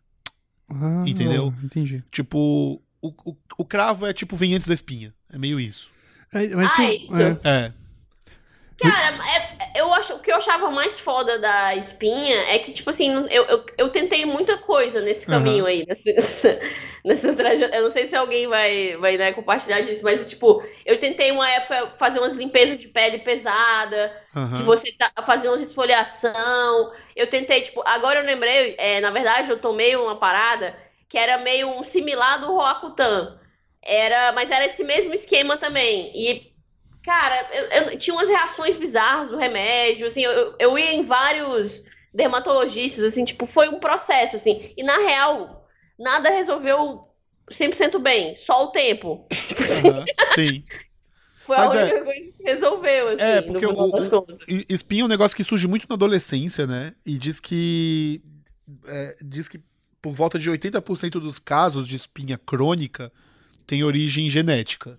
Ah, 0.69 1.04
Entendeu? 1.07 1.54
Entendi. 1.63 2.04
Tipo, 2.12 2.81
o, 3.01 3.07
o, 3.25 3.36
o 3.57 3.66
cravo 3.66 4.06
é 4.06 4.14
tipo 4.14 4.35
vem 4.35 4.54
antes 4.56 4.68
da 4.68 4.73
espinha. 4.73 5.14
É 5.31 5.38
meio 5.38 5.59
isso. 5.59 5.90
É, 6.31 6.47
mas 6.56 6.69
Ah, 6.71 6.76
tem- 6.76 7.04
isso. 7.04 7.19
é. 7.21 7.40
É. 7.44 7.73
Cara, 8.80 9.18
é- 9.76 9.81
eu 9.81 9.94
acho, 9.94 10.16
o 10.16 10.19
que 10.19 10.31
eu 10.31 10.38
achava 10.38 10.71
mais 10.71 11.00
foda 11.00 11.38
da 11.38 11.76
espinha 11.76 12.38
é 12.54 12.59
que, 12.59 12.71
tipo 12.71 12.90
assim, 12.90 13.12
eu, 13.30 13.44
eu, 13.45 13.66
eu 13.78 13.90
tentei 13.90 14.26
muita 14.26 14.57
coisa 14.57 15.02
nesse 15.02 15.28
caminho 15.28 15.66
aí, 15.66 15.83
nessa, 15.86 16.12
nessa, 16.14 16.59
nessa 17.04 17.33
trajetória. 17.36 17.76
Eu 17.78 17.83
não 17.83 17.90
sei 17.90 18.07
se 18.07 18.16
alguém 18.16 18.48
vai, 18.48 18.95
vai 18.98 19.18
né, 19.18 19.33
compartilhar 19.33 19.81
disso, 19.81 20.04
mas, 20.04 20.28
tipo, 20.30 20.64
eu 20.86 20.98
tentei 20.98 21.31
uma 21.31 21.50
época 21.50 21.95
fazer 21.98 22.19
umas 22.19 22.33
limpezas 22.36 22.78
de 22.78 22.88
pele 22.88 23.19
pesada, 23.19 24.16
aham. 24.36 24.52
de 24.54 24.64
você 24.64 24.92
tá, 24.94 25.12
fazer 25.26 25.50
uma 25.50 25.62
esfoliação. 25.62 26.94
Eu 27.16 27.28
tentei, 27.28 27.62
tipo, 27.62 27.81
agora 27.86 28.19
eu 28.21 28.26
lembrei, 28.26 28.76
é, 28.78 29.02
na 29.02 29.12
verdade, 29.12 29.52
eu 29.52 29.59
tomei 29.59 29.95
uma 29.98 30.16
parada 30.18 30.74
que 31.09 31.18
era 31.18 31.38
meio 31.38 31.68
um 31.69 31.83
similar 31.83 32.40
do 32.40 32.48
Roacutan. 32.48 33.38
Era, 33.81 34.31
mas 34.33 34.52
era 34.52 34.66
esse 34.66 34.83
mesmo 34.83 35.14
esquema 35.14 35.57
também. 35.57 36.12
E, 36.16 36.48
cara, 37.03 37.47
eu, 37.53 37.65
eu 37.91 37.97
tinha 37.99 38.13
umas 38.15 38.29
reações 38.29 38.75
bizarras 38.77 39.29
do 39.29 39.37
remédio, 39.37 40.07
assim, 40.07 40.23
eu, 40.23 40.56
eu- 40.59 40.77
ia 40.77 40.94
em 40.94 41.01
vários 41.03 41.81
dermatologistas, 42.13 43.03
assim, 43.03 43.23
tipo, 43.25 43.45
foi 43.45 43.69
um 43.69 43.79
processo, 43.79 44.35
assim. 44.35 44.73
E 44.77 44.83
na 44.83 44.97
real, 44.97 45.68
nada 45.97 46.29
resolveu 46.29 47.07
100% 47.49 47.99
bem, 47.99 48.35
só 48.35 48.65
o 48.65 48.71
tempo. 48.71 49.27
Tipo 49.47 49.61
assim, 49.63 49.89
aham, 49.89 50.06
Sim. 50.35 50.63
foi 51.45 51.57
Mas 51.57 51.71
a 51.71 51.79
é- 51.79 51.83
única 51.83 52.03
coisa 52.03 52.21
que 52.37 52.44
resolveu, 52.44 53.07
assim, 53.09 53.23
É, 53.23 53.41
no 53.41 53.47
porque 53.53 53.68
final 53.68 53.87
o- 53.87 53.91
das 53.91 54.07
contas. 54.07 54.39
Espinha 54.69 55.01
é 55.01 55.06
um 55.06 55.07
negócio 55.09 55.35
que 55.35 55.44
surge 55.44 55.68
muito 55.68 55.87
na 55.89 55.95
adolescência, 55.95 56.65
né? 56.68 56.94
E 57.06 57.18
diz 57.18 57.39
que. 57.39 58.21
é, 58.85 59.18
diz 59.23 59.47
que 59.49 59.59
por 60.01 60.13
volta 60.13 60.39
de 60.39 60.49
80% 60.49 61.19
dos 61.19 61.39
casos 61.39 61.87
de 61.87 61.95
espinha 61.95 62.37
crônica 62.37 63.11
tem 63.68 63.83
origem 63.83 64.29
genética, 64.29 64.97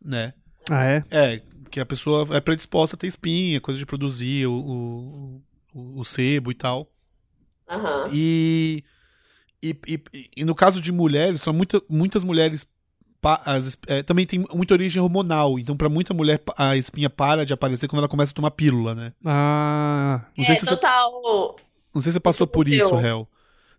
né? 0.00 0.32
Ah, 0.70 0.84
é? 0.84 1.04
É, 1.10 1.42
que 1.70 1.80
a 1.80 1.86
pessoa 1.86 2.26
é 2.36 2.40
predisposta 2.40 2.96
a 2.96 2.98
ter 2.98 3.06
espinha, 3.06 3.60
coisa 3.60 3.78
de 3.78 3.86
produzir 3.86 4.46
o, 4.46 4.52
o, 4.52 5.42
o, 5.74 6.00
o 6.00 6.04
sebo 6.04 6.50
e 6.50 6.54
tal. 6.54 6.88
Aham. 7.68 8.04
E, 8.12 8.84
e, 9.62 9.76
e, 9.86 10.30
e 10.38 10.44
no 10.44 10.54
caso 10.54 10.80
de 10.80 10.92
mulheres, 10.92 11.40
são 11.40 11.52
muita, 11.52 11.82
muitas 11.88 12.22
mulheres. 12.24 12.66
as 13.44 13.76
é, 13.88 14.02
também 14.02 14.26
tem 14.26 14.44
muita 14.54 14.74
origem 14.74 15.02
hormonal, 15.02 15.58
então 15.58 15.76
pra 15.76 15.88
muita 15.88 16.14
mulher 16.14 16.40
a 16.56 16.76
espinha 16.76 17.10
para 17.10 17.44
de 17.44 17.52
aparecer 17.52 17.88
quando 17.88 17.98
ela 18.00 18.08
começa 18.08 18.32
a 18.32 18.34
tomar 18.34 18.50
pílula, 18.52 18.94
né? 18.94 19.12
Ah, 19.24 20.24
Não 20.36 20.44
É, 20.44 20.46
sei 20.46 20.56
se 20.56 20.64
você, 20.64 20.74
total. 20.76 21.56
não 21.94 22.00
sei 22.02 22.12
se 22.12 22.14
você 22.14 22.20
passou 22.20 22.46
por 22.46 22.68
isso. 22.68 22.94
Hel. 22.96 23.28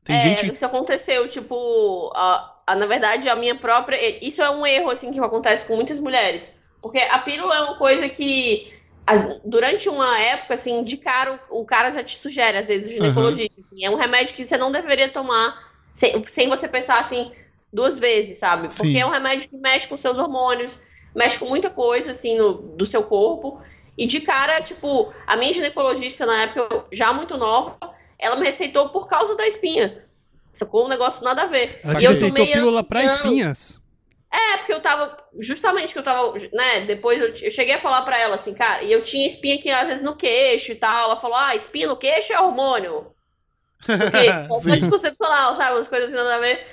Tem 0.03 0.15
é, 0.15 0.19
gente. 0.19 0.53
Isso 0.53 0.65
aconteceu, 0.65 1.27
tipo, 1.27 2.11
a, 2.15 2.61
a- 2.67 2.75
na 2.75 2.85
verdade, 2.85 3.27
a 3.29 3.35
minha 3.35 3.55
própria. 3.55 3.97
Isso 4.25 4.41
é 4.41 4.49
um 4.49 4.65
erro, 4.65 4.89
assim, 4.89 5.11
que 5.11 5.19
acontece 5.19 5.65
com 5.65 5.75
muitas 5.75 5.99
mulheres. 5.99 6.53
Porque 6.81 6.99
a 6.99 7.19
pílula 7.19 7.55
é 7.55 7.61
uma 7.61 7.77
coisa 7.77 8.07
que 8.09 8.73
as- 9.05 9.39
durante 9.43 9.87
uma 9.89 10.19
época, 10.19 10.53
assim, 10.53 10.83
de 10.83 10.97
cara, 10.97 11.39
o, 11.49 11.61
o 11.61 11.65
cara 11.65 11.91
já 11.91 12.03
te 12.03 12.17
sugere, 12.17 12.57
às 12.57 12.67
vezes, 12.67 12.89
o 12.89 12.93
ginecologista. 12.93 13.61
Assim, 13.61 13.83
é 13.83 13.89
um 13.89 13.95
remédio 13.95 14.35
que 14.35 14.43
você 14.45 14.57
não 14.57 14.71
deveria 14.71 15.09
tomar 15.09 15.71
sem, 15.93 16.23
sem 16.25 16.49
você 16.49 16.67
pensar 16.67 16.99
assim 16.99 17.31
duas 17.71 17.97
vezes, 17.99 18.37
sabe? 18.37 18.67
Porque 18.67 18.91
Sim. 18.91 18.99
é 18.99 19.05
um 19.05 19.09
remédio 19.09 19.49
que 19.49 19.57
mexe 19.57 19.87
com 19.87 19.97
seus 19.97 20.17
hormônios, 20.17 20.79
mexe 21.15 21.37
com 21.39 21.45
muita 21.47 21.69
coisa, 21.69 22.11
assim, 22.11 22.37
no, 22.37 22.53
do 22.53 22.85
seu 22.85 23.03
corpo. 23.03 23.61
E 23.97 24.05
de 24.05 24.21
cara, 24.21 24.61
tipo, 24.61 25.11
a 25.25 25.35
minha 25.35 25.51
ginecologista, 25.53 26.25
na 26.25 26.43
época, 26.43 26.85
já 26.91 27.11
muito 27.11 27.35
nova, 27.35 27.77
ela 28.19 28.35
me 28.35 28.45
receitou 28.45 28.89
por 28.89 29.07
causa 29.07 29.35
da 29.35 29.47
espinha. 29.47 30.05
Sacou? 30.53 30.85
Um 30.85 30.87
negócio 30.87 31.23
nada 31.23 31.43
a 31.43 31.45
ver. 31.45 31.81
Ela 31.83 31.95
que- 31.95 32.05
eu 32.05 32.19
tomei 32.19 32.51
pílula 32.53 32.83
e 32.91 32.97
anos. 32.97 33.13
espinhas. 33.15 33.76
É, 34.31 34.57
porque 34.57 34.73
eu 34.73 34.81
tava. 34.81 35.17
Justamente 35.39 35.93
que 35.93 35.99
eu 35.99 36.03
tava. 36.03 36.33
Né, 36.51 36.81
depois 36.81 37.19
eu, 37.19 37.27
eu 37.45 37.51
cheguei 37.51 37.75
a 37.75 37.79
falar 37.79 38.01
pra 38.03 38.19
ela 38.19 38.35
assim, 38.35 38.53
cara, 38.53 38.83
e 38.83 38.91
eu 38.91 39.03
tinha 39.03 39.25
espinha 39.25 39.55
aqui 39.55 39.69
às 39.69 39.87
vezes 39.87 40.03
no 40.03 40.15
queixo 40.15 40.71
e 40.71 40.75
tal. 40.75 41.05
Ela 41.05 41.19
falou: 41.19 41.37
ah, 41.37 41.55
espinha 41.55 41.87
no 41.87 41.97
queixo 41.97 42.33
é 42.33 42.39
hormônio. 42.39 43.11
Porque 43.85 44.31
Sim. 44.59 44.71
anticoncepcional, 44.71 45.55
sabe? 45.55 45.75
Umas 45.75 45.87
coisas 45.87 46.09
assim 46.09 46.17
nada 46.17 46.35
a 46.35 46.39
ver. 46.39 46.67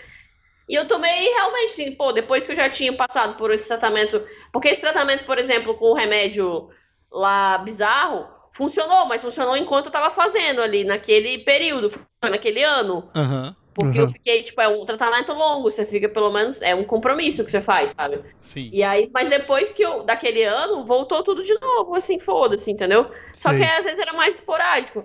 E 0.68 0.74
eu 0.74 0.88
tomei 0.88 1.28
realmente, 1.28 1.72
assim, 1.72 1.92
pô, 1.94 2.12
depois 2.12 2.46
que 2.46 2.52
eu 2.52 2.56
já 2.56 2.70
tinha 2.70 2.92
passado 2.96 3.36
por 3.36 3.52
esse 3.52 3.68
tratamento. 3.68 4.26
Porque 4.52 4.68
esse 4.68 4.80
tratamento, 4.80 5.24
por 5.24 5.38
exemplo, 5.38 5.74
com 5.74 5.90
o 5.90 5.94
remédio 5.94 6.70
lá 7.12 7.58
bizarro, 7.58 8.26
funcionou, 8.52 9.06
mas 9.06 9.22
funcionou 9.22 9.56
enquanto 9.56 9.86
eu 9.86 9.92
tava 9.92 10.10
fazendo 10.10 10.62
ali, 10.62 10.84
naquele 10.84 11.38
período, 11.38 11.92
naquele 12.22 12.62
ano. 12.62 13.10
Aham, 13.14 13.54
Porque 13.74 13.98
Uhum. 13.98 14.04
eu 14.04 14.08
fiquei, 14.08 14.42
tipo, 14.42 14.60
é 14.60 14.68
um 14.68 14.84
tratamento 14.86 15.32
longo, 15.32 15.70
você 15.70 15.84
fica 15.84 16.08
pelo 16.08 16.32
menos, 16.32 16.62
é 16.62 16.74
um 16.74 16.84
compromisso 16.84 17.44
que 17.44 17.50
você 17.50 17.60
faz, 17.60 17.92
sabe? 17.92 18.24
sim. 18.40 18.70
E 18.70 18.82
aí, 18.82 19.10
mas 19.12 19.28
depois 19.28 19.72
que 19.72 19.82
eu, 19.82 20.02
daquele 20.04 20.42
ano, 20.44 20.84
voltou 20.84 21.22
tudo 21.22 21.44
de 21.44 21.54
novo, 21.60 21.94
assim, 21.94 22.18
foda-se, 22.18 22.70
entendeu? 22.70 23.10
Só 23.38 23.50
Sei. 23.50 23.58
que 23.58 23.62
às 23.62 23.84
vezes 23.84 24.00
era 24.00 24.12
mais 24.14 24.36
esporádico. 24.36 25.04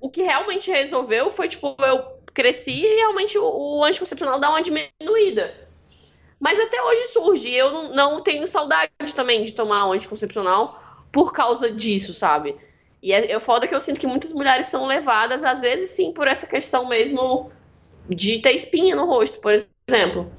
O 0.00 0.10
que 0.10 0.22
realmente 0.22 0.70
resolveu 0.70 1.30
foi, 1.30 1.48
tipo, 1.48 1.76
eu 1.80 2.04
cresci 2.34 2.82
e 2.84 2.96
realmente 2.96 3.38
o, 3.38 3.44
o 3.78 3.84
anticoncepcional 3.84 4.40
dá 4.40 4.50
uma 4.50 4.62
diminuída. 4.62 5.54
Mas 6.40 6.58
até 6.58 6.82
hoje 6.82 7.06
surge, 7.08 7.50
eu 7.52 7.70
não, 7.70 7.94
não 7.94 8.22
tenho 8.22 8.46
saudade 8.46 8.90
também 9.14 9.44
de 9.44 9.54
tomar 9.54 9.86
o 9.86 9.92
anticoncepcional 9.92 10.80
por 11.12 11.32
causa 11.32 11.70
disso, 11.70 12.12
sabe? 12.12 12.56
E 13.02 13.12
é, 13.12 13.32
é 13.32 13.40
foda 13.40 13.66
que 13.68 13.74
eu 13.74 13.80
sinto 13.80 14.00
que 14.00 14.06
muitas 14.06 14.32
mulheres 14.32 14.66
são 14.68 14.86
levadas, 14.86 15.44
às 15.44 15.60
vezes 15.60 15.90
sim, 15.90 16.12
por 16.12 16.26
essa 16.26 16.46
questão 16.46 16.88
mesmo 16.88 17.50
de 18.08 18.38
ter 18.38 18.52
espinha 18.52 18.96
no 18.96 19.06
rosto, 19.06 19.40
por 19.40 19.54
exemplo. 19.88 20.30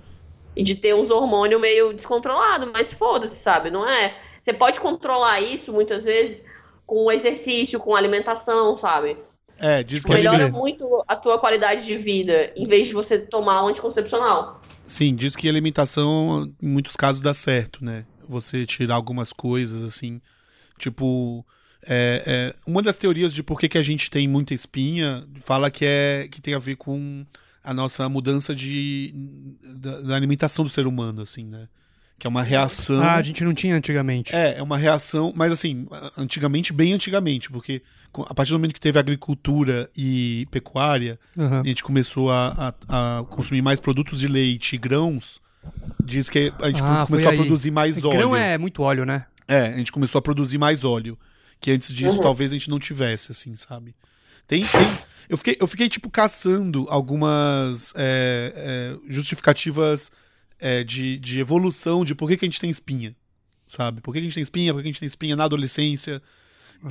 E 0.56 0.64
de 0.64 0.76
ter 0.76 0.94
uns 0.94 1.10
hormônios 1.10 1.60
meio 1.60 1.94
descontrolados, 1.94 2.70
mas 2.72 2.94
foda-se, 2.94 3.36
sabe? 3.38 3.72
Não 3.72 3.88
é. 3.88 4.16
Você 4.40 4.54
pode 4.54 4.80
controlar 4.80 5.42
isso 5.42 5.74
muitas 5.74 6.04
vezes 6.04 6.46
com 6.86 7.12
exercício, 7.12 7.80
com 7.80 7.96
alimentação, 7.96 8.78
sabe? 8.78 9.18
É, 9.58 9.84
diz 9.84 10.02
que 10.02 10.08
Pode 10.08 10.24
Melhora 10.24 10.50
muito 10.50 11.04
a 11.08 11.16
tua 11.16 11.40
qualidade 11.40 11.86
de 11.86 11.98
vida, 11.98 12.52
em 12.56 12.68
vez 12.68 12.88
de 12.88 12.94
você 12.94 13.18
tomar 13.18 13.64
um 13.64 13.70
anticoncepcional. 13.70 14.62
Sim, 14.86 15.16
diz 15.16 15.36
que 15.36 15.48
a 15.48 15.52
alimentação, 15.52 16.52
em 16.62 16.68
muitos 16.68 16.96
casos, 16.96 17.22
dá 17.22 17.34
certo, 17.34 17.84
né? 17.84 18.06
Você 18.28 18.66
tirar 18.66 18.96
algumas 18.96 19.32
coisas, 19.32 19.84
assim. 19.84 20.22
Tipo, 20.78 21.46
é, 21.88 22.24
é, 22.26 22.56
uma 22.66 22.82
das 22.82 22.98
teorias 22.98 23.34
de 23.34 23.44
por 23.44 23.60
que, 23.60 23.70
que 23.70 23.78
a 23.78 23.84
gente 23.84 24.10
tem 24.10 24.28
muita 24.28 24.54
espinha 24.54 25.26
fala 25.42 25.70
que, 25.70 25.86
é, 25.86 26.28
que 26.30 26.42
tem 26.42 26.54
a 26.54 26.60
ver 26.60 26.76
com 26.76 27.26
a 27.64 27.74
nossa 27.74 28.08
mudança 28.10 28.54
de, 28.56 29.14
da, 29.78 30.02
da 30.02 30.16
alimentação 30.16 30.66
do 30.66 30.70
ser 30.70 30.86
humano, 30.88 31.22
assim, 31.22 31.46
né? 31.46 31.68
Que 32.20 32.28
é 32.28 32.30
uma 32.30 32.44
reação. 32.44 33.02
Ah, 33.02 33.16
a 33.16 33.22
gente 33.22 33.44
não 33.44 33.54
tinha 33.54 33.76
antigamente. 33.76 34.36
É, 34.36 34.58
é 34.58 34.64
uma 34.64 34.78
reação, 34.78 35.34
mas 35.36 35.52
assim, 35.52 35.88
antigamente, 36.18 36.72
bem 36.72 36.94
antigamente, 36.94 37.50
porque 37.50 37.82
a 38.28 38.34
partir 38.34 38.52
do 38.52 38.60
momento 38.60 38.74
que 38.74 38.80
teve 38.80 39.00
agricultura 39.00 39.90
e 39.98 40.48
pecuária, 40.52 41.20
Aham. 41.38 41.62
a 41.62 41.68
gente 41.68 41.84
começou 41.84 42.32
a, 42.32 42.74
a- 42.88 43.20
a 43.20 43.24
consumir 43.26 43.62
mais 43.62 43.80
produtos 43.80 44.20
de 44.20 44.28
leite 44.28 44.76
e 44.76 44.78
grãos, 44.78 45.42
diz 46.04 46.30
que 46.30 46.54
a 46.62 46.68
gente 46.68 46.82
Ah, 46.84 47.04
começou 47.06 47.28
a 47.30 47.32
aí. 47.32 47.38
produzir 47.38 47.72
mais 47.72 48.04
óleo. 48.04 48.18
Grão 48.18 48.36
é 48.36 48.58
muito 48.58 48.82
óleo, 48.84 49.06
né? 49.06 49.26
É, 49.48 49.68
a 49.68 49.78
gente 49.78 49.92
começou 49.92 50.20
a 50.20 50.22
produzir 50.22 50.58
mais 50.58 50.84
óleo. 50.86 51.18
Que 51.60 51.72
antes 51.72 51.94
disso 51.94 52.18
Uhum. 52.18 52.22
talvez 52.22 52.52
a 52.52 52.56
gente 52.56 52.70
não 52.70 52.78
tivesse, 52.80 53.32
assim, 53.32 53.56
sabe? 53.56 53.96
Tem. 54.48 54.64
tem- 54.66 54.98
eu, 55.30 55.38
fiquei, 55.38 55.58
eu 55.60 55.68
fiquei, 55.68 55.90
tipo, 55.90 56.10
caçando 56.10 56.86
algumas 56.90 57.94
é, 57.96 58.54
é, 58.56 59.12
justificativas 59.14 60.12
é, 60.60 60.84
de, 60.84 61.18
de 61.18 61.40
evolução 61.40 62.04
de 62.06 62.14
por 62.14 62.28
que, 62.28 62.38
que 62.38 62.46
a 62.46 62.48
gente 62.48 62.60
tem 62.60 62.70
espinha. 62.70 63.16
Sabe? 63.66 64.02
Por 64.02 64.12
que, 64.14 64.20
que 64.20 64.26
a 64.26 64.28
gente 64.30 64.36
tem 64.36 64.44
espinha, 64.44 64.74
por 64.74 64.80
que, 64.80 64.84
que 64.84 64.90
a 64.90 64.92
gente 64.92 65.00
tem 65.00 65.08
espinha 65.08 65.36
na 65.36 65.46
adolescência. 65.46 66.22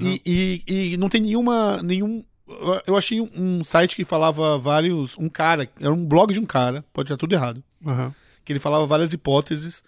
E, 0.01 0.63
e, 0.67 0.93
e 0.95 0.97
não 0.97 1.09
tem 1.09 1.21
nenhuma. 1.21 1.81
nenhum. 1.83 2.25
eu- 2.87 2.97
achei 2.97 3.21
um 3.21 3.63
site 3.63 3.95
que 3.95 4.05
falava 4.05 4.57
vários. 4.59 5.17
Um 5.19 5.29
cara, 5.29 5.69
era 5.79 5.93
um 5.93 6.05
blog 6.07 6.33
de 6.33 6.41
um 6.41 6.47
cara, 6.47 6.83
pode 6.93 7.07
estar 7.09 7.17
tudo 7.19 7.35
errado 7.35 7.63
Aham. 7.87 8.15
que 8.45 8.53
ele 8.53 8.59
falava 8.61 8.87
várias 8.87 9.13
hipóteses 9.13 9.85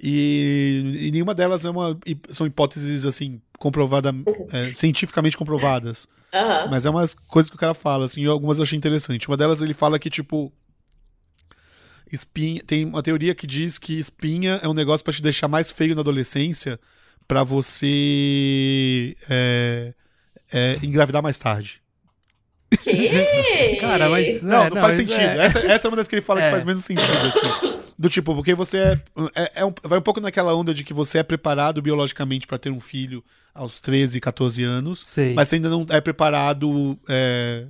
e, 0.00 1.06
e 1.06 1.10
nenhuma 1.10 1.34
delas 1.34 1.64
é 1.64 1.70
uma, 1.70 1.98
são 2.30 2.46
hipóteses 2.46 3.04
assim 3.06 3.40
comprovada 3.58 4.14
é, 4.52 4.72
cientificamente 4.72 5.36
comprovadas 5.38 6.06
Mas 6.70 6.84
é 6.84 6.90
umas 6.90 7.14
coisas 7.14 7.48
que 7.50 7.56
o 7.56 7.58
cara 7.58 7.72
fala 7.74 8.04
assim 8.06 8.22
e 8.22 8.26
algumas 8.26 8.58
eu 8.58 8.62
achei 8.64 8.76
interessante 8.76 9.26
uma 9.28 9.36
delas 9.36 9.60
ele 9.62 9.72
fala 9.74 9.98
que 9.98 10.10
tipo 10.10 10.52
espinha 12.12 12.62
tem 12.66 12.84
uma 12.84 13.02
teoria 13.02 13.34
que 13.34 13.46
diz 13.46 13.78
que 13.78 13.98
espinha 13.98 14.60
é 14.62 14.68
um 14.68 14.74
negócio 14.74 15.02
pra 15.04 15.12
te 15.12 15.22
deixar 15.22 15.48
mais 15.48 15.70
feio 15.70 15.94
na 15.94 16.00
adolescência 16.02 16.78
pra 17.26 17.42
você 17.42 19.16
é, 19.28 19.94
é, 20.52 20.78
engravidar 20.82 21.22
mais 21.22 21.38
tarde 21.38 21.80
Que? 22.82 23.76
Cara, 23.80 24.08
mas. 24.08 24.42
não, 24.42 24.64
é, 24.64 24.70
não, 24.70 24.76
faz 24.76 24.98
isso 24.98 25.10
sentido. 25.10 25.20
é- 25.40 25.46
Essa, 25.46 25.58
essa 25.60 25.86
é 25.86 25.90
uma 25.90 25.96
das 25.96 26.08
que 26.08 26.14
ele 26.16 26.22
fala 26.22 26.40
É. 26.42 26.44
que 26.46 26.50
faz 26.50 26.64
menos 26.64 26.84
sentido, 26.84 27.12
assim. 27.26 27.75
Do 27.98 28.10
tipo, 28.10 28.34
porque 28.34 28.54
você 28.54 28.76
é, 28.78 29.00
é- 29.34 29.52
é 29.56 29.64
um- 29.64 29.72
vai 29.82 29.98
um 29.98 30.02
pouco 30.02 30.20
naquela 30.20 30.54
onda 30.54 30.74
de 30.74 30.84
que 30.84 30.92
você 30.92 31.18
é 31.18 31.22
preparado 31.22 31.80
biologicamente 31.80 32.46
pra 32.46 32.58
ter 32.58 32.70
um 32.70 32.80
filho 32.80 33.24
aos 33.54 33.80
13, 33.80 34.20
14 34.20 34.62
anos, 34.62 35.00
Sei. 35.06 35.32
mas 35.32 35.48
você 35.48 35.54
ainda 35.56 35.70
não 35.70 35.86
é 35.88 35.98
preparado 36.00 36.98
é, 37.08 37.64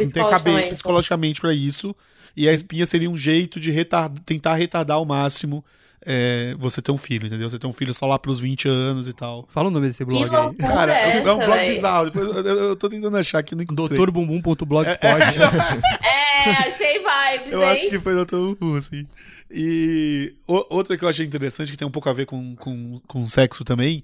não 0.00 0.10
tem 0.10 0.26
cabeça 0.28 0.68
Psicologicamente. 0.68 1.40
pra 1.40 1.52
isso. 1.52 1.94
E 2.34 2.48
a 2.48 2.52
espinha 2.54 2.86
seria 2.86 3.10
um 3.10 3.16
jeito 3.18 3.60
de 3.60 3.70
retard- 3.70 4.18
tentar 4.24 4.54
retardar 4.54 4.96
ao 4.96 5.04
máximo 5.04 5.62
é, 6.04 6.54
você 6.58 6.82
ter 6.82 6.90
um 6.92 6.96
filho, 6.98 7.26
entendeu? 7.26 7.48
Você 7.48 7.58
ter 7.58 7.66
um 7.66 7.72
filho 7.72 7.94
só 7.94 8.06
lá 8.06 8.18
pros 8.18 8.38
20 8.40 8.68
anos 8.68 9.06
e 9.08 9.12
tal. 9.12 9.46
Fala 9.48 9.68
o 9.68 9.70
nome 9.70 9.86
desse 9.86 10.04
Que 10.04 10.10
blog 10.10 10.24
aí. 10.24 10.30
loucura 10.30 10.68
Cara, 10.68 10.92
é 10.92 11.06
um, 11.22 11.28
é 11.28 11.32
um 11.34 11.36
essa, 11.36 11.46
blog 11.46 11.58
véi? 11.58 11.74
bizarro. 11.74 12.04
Depois 12.06 12.26
eu, 12.28 12.34
eu- 12.44 12.58
eu 12.70 12.76
tô 12.76 12.88
tentando 12.88 13.16
achar 13.16 13.38
aqui, 13.38 13.54
eu 13.54 13.56
não 13.56 13.62
encontrei. 13.64 13.88
Doutorbumbum.blogspot. 13.88 15.00
É, 16.44 16.50
achei 16.66 16.98
vibes, 16.98 17.52
Eu 17.52 17.62
hein? 17.62 17.68
acho 17.68 17.88
que 17.88 18.00
foi 18.00 18.14
Dr. 18.24 18.34
Who, 18.60 18.74
assim. 18.76 19.06
E 19.48 20.34
o- 20.48 20.74
outra 20.74 20.96
que 20.98 21.04
eu 21.04 21.08
achei 21.08 21.24
interessante, 21.24 21.70
que 21.70 21.76
tem 21.78 21.86
um 21.86 21.90
pouco 21.90 22.08
a 22.08 22.12
ver 22.12 22.26
com, 22.26 22.56
com, 22.56 23.00
com 23.06 23.24
sexo 23.24 23.64
também, 23.64 24.02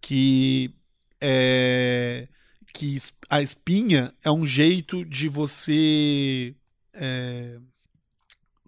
que 0.00 0.70
é 1.20 2.28
que 2.74 2.98
a 3.30 3.40
espinha 3.40 4.12
é 4.22 4.30
um 4.30 4.44
jeito 4.44 5.02
de 5.06 5.28
você. 5.28 6.54
é, 6.92 7.56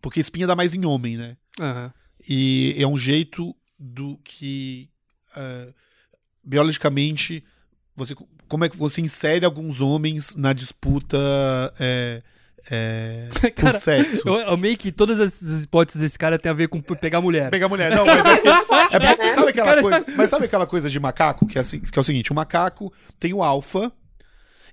porque 0.00 0.18
espinha 0.20 0.46
dá 0.46 0.56
mais 0.56 0.74
em 0.74 0.86
homem, 0.86 1.18
né? 1.18 1.36
Aham. 1.60 1.92
E 2.28 2.74
é 2.78 2.86
um 2.86 2.96
jeito 2.96 3.54
do 3.78 4.18
que 4.22 4.88
é, 5.36 5.68
biologicamente 6.44 7.44
você 7.96 8.14
como 8.48 8.64
é 8.64 8.68
que 8.68 8.76
você 8.76 9.00
insere 9.00 9.44
alguns 9.44 9.80
homens 9.80 10.34
na 10.34 10.52
disputa 10.52 11.16
é, 11.78 12.20
é, 12.70 13.28
por 13.40 13.52
Cara, 13.52 13.78
sexo. 13.78 14.28
Eu 14.28 14.48
amei 14.50 14.76
que 14.76 14.90
todas 14.90 15.20
as 15.20 15.62
hipóteses 15.62 16.00
desse 16.00 16.18
cara 16.18 16.36
tem 16.38 16.50
a 16.50 16.54
ver 16.54 16.66
com 16.68 16.82
pegar 16.82 17.20
mulher. 17.20 17.48
Pegar 17.48 17.68
mulher, 17.68 17.94
não, 17.94 18.04
mas 18.04 18.24
é, 18.26 18.32
é 18.96 18.98
Né? 18.98 19.34
sabe 19.34 19.50
aquela 19.50 19.66
Cara- 19.68 19.82
coisa, 19.82 20.04
mas 20.16 20.30
sabe 20.30 20.44
aquela 20.46 20.66
coisa 20.66 20.90
de 20.90 20.98
macaco 20.98 21.46
que 21.46 21.58
é, 21.58 21.60
assim, 21.60 21.78
que 21.80 21.96
é 21.96 22.02
o 22.02 22.04
seguinte, 22.04 22.32
o 22.32 22.34
macaco 22.34 22.92
tem 23.20 23.32
o 23.32 23.42
alfa 23.42 23.92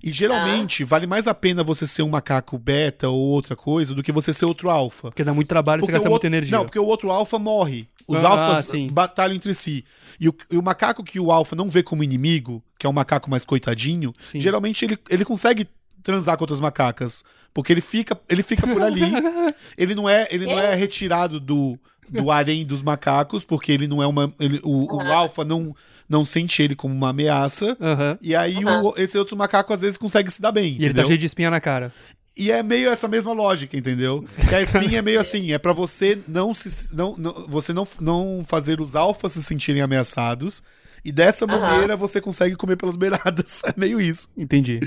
e 0.02 0.12
geralmente 0.12 0.84
vale 0.84 1.06
mais 1.06 1.26
a 1.26 1.34
pena 1.34 1.62
você 1.62 1.86
ser 1.86 2.02
um 2.02 2.08
macaco 2.08 2.56
beta 2.58 3.08
ou 3.08 3.20
outra 3.20 3.56
coisa 3.56 3.94
do 3.94 4.02
que 4.02 4.12
você 4.12 4.32
ser 4.32 4.44
outro 4.44 4.70
alfa. 4.70 5.08
Porque 5.10 5.24
dá 5.24 5.34
muito 5.34 5.48
trabalho 5.48 5.80
e 5.80 5.86
você 5.86 5.92
gasta 5.92 6.08
o 6.08 6.10
muita 6.10 6.26
energia. 6.26 6.56
Não, 6.56 6.64
porque 6.64 6.78
o 6.78 6.84
outro 6.84 7.10
alfa 7.10 7.38
morre. 7.38 7.88
Os 8.06 8.24
Ah, 8.24 8.28
alfas 8.28 8.66
sim. 8.66 8.88
batalham 8.90 9.34
entre 9.36 9.52
si. 9.52 9.84
E 10.18 10.28
o, 10.28 10.34
e 10.50 10.56
o 10.56 10.62
macaco 10.62 11.04
que 11.04 11.20
o 11.20 11.30
alfa 11.30 11.54
não 11.54 11.68
vê 11.68 11.82
como 11.82 12.02
inimigo, 12.02 12.62
que 12.78 12.86
é 12.86 12.90
um 12.90 12.92
macaco 12.92 13.28
mais 13.30 13.44
coitadinho, 13.44 14.14
Sim. 14.18 14.40
geralmente 14.40 14.84
ele, 14.84 14.98
ele 15.10 15.24
consegue 15.24 15.68
transar 16.02 16.36
com 16.38 16.44
outras 16.44 16.58
macacas. 16.60 17.22
Porque 17.52 17.72
ele 17.72 17.80
fica, 17.80 18.18
ele 18.28 18.42
fica 18.42 18.66
por 18.66 18.80
ali. 18.82 19.02
ele 19.76 19.94
não 19.94 20.08
é, 20.08 20.26
ele 20.30 20.46
não 20.46 20.58
é 20.58 20.74
retirado 20.74 21.38
do, 21.40 21.78
do 22.10 22.30
harém 22.30 22.64
dos 22.64 22.82
macacos, 22.82 23.44
porque 23.44 23.72
ele 23.72 23.86
não 23.86 24.02
é 24.02 24.06
uma. 24.06 24.32
ele- 24.40 24.60
o, 24.62 24.96
o 24.96 25.00
alfa 25.12 25.44
não, 25.44 25.74
não 26.08 26.24
sente 26.24 26.62
ele 26.62 26.74
como 26.74 26.94
uma 26.94 27.10
ameaça. 27.10 27.76
Aham. 27.80 28.18
E 28.20 28.34
aí 28.34 28.56
o- 28.64 28.94
esse 28.96 29.16
outro 29.18 29.36
macaco 29.36 29.72
às 29.72 29.80
vezes 29.80 29.96
consegue 29.98 30.30
se 30.30 30.40
dar 30.42 30.52
bem. 30.52 30.72
E 30.72 30.76
ele 30.76 30.78
tá 30.78 30.84
entendeu? 30.86 31.06
cheio 31.06 31.18
de 31.18 31.26
espinha 31.26 31.50
na 31.50 31.60
cara. 31.60 31.92
E 32.36 32.52
é 32.52 32.62
meio 32.62 32.88
essa 32.88 33.08
mesma 33.08 33.32
lógica, 33.32 33.76
entendeu? 33.76 34.24
Que 34.48 34.54
a 34.54 34.62
espinha 34.62 35.00
é 35.00 35.02
meio 35.02 35.18
assim, 35.18 35.50
é 35.52 35.58
pra 35.58 35.72
você 35.72 36.16
não 36.28 36.54
se 36.54 36.94
não, 36.94 37.16
não- 37.18 37.46
você 37.48 37.72
não, 37.72 37.86
não 38.00 38.44
fazer 38.46 38.80
os 38.80 38.94
alfas 38.94 39.32
se 39.32 39.42
sentirem 39.42 39.82
ameaçados 39.82 40.62
E 41.08 41.12
dessa 41.12 41.46
Aham. 41.46 41.58
maneira 41.58 41.96
você 41.96 42.20
consegue 42.20 42.54
comer 42.54 42.76
pelas 42.76 42.94
beiradas. 42.94 43.62
É 43.68 43.72
meio 43.76 43.98
isso. 44.00 44.28
Entendi. 44.36 44.78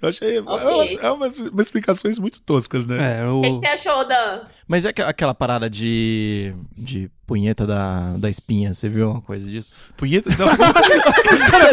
Eu 0.00 0.08
achei. 0.08 0.36
É, 0.38 0.40
umas, 0.40 0.62
é 1.02 1.10
umas- 1.10 1.38
umas 1.40 1.66
explicações 1.66 2.18
muito 2.18 2.40
toscas, 2.40 2.86
né? 2.86 3.20
É, 3.20 3.26
O 3.26 3.42
que, 3.42 3.50
você 3.50 3.66
achou, 3.66 4.06
Dan? 4.06 4.40
Mas 4.66 4.84
é 4.84 4.88
aquela 4.88 5.34
parada 5.34 5.68
de. 5.70 6.54
de 6.76 7.10
punheta 7.26 7.66
da, 7.66 8.14
da 8.16 8.30
espinha, 8.30 8.72
você 8.72 8.88
viu 8.88 9.10
uma 9.10 9.20
coisa 9.20 9.44
disso? 9.48 9.74
Punheta. 9.96 10.30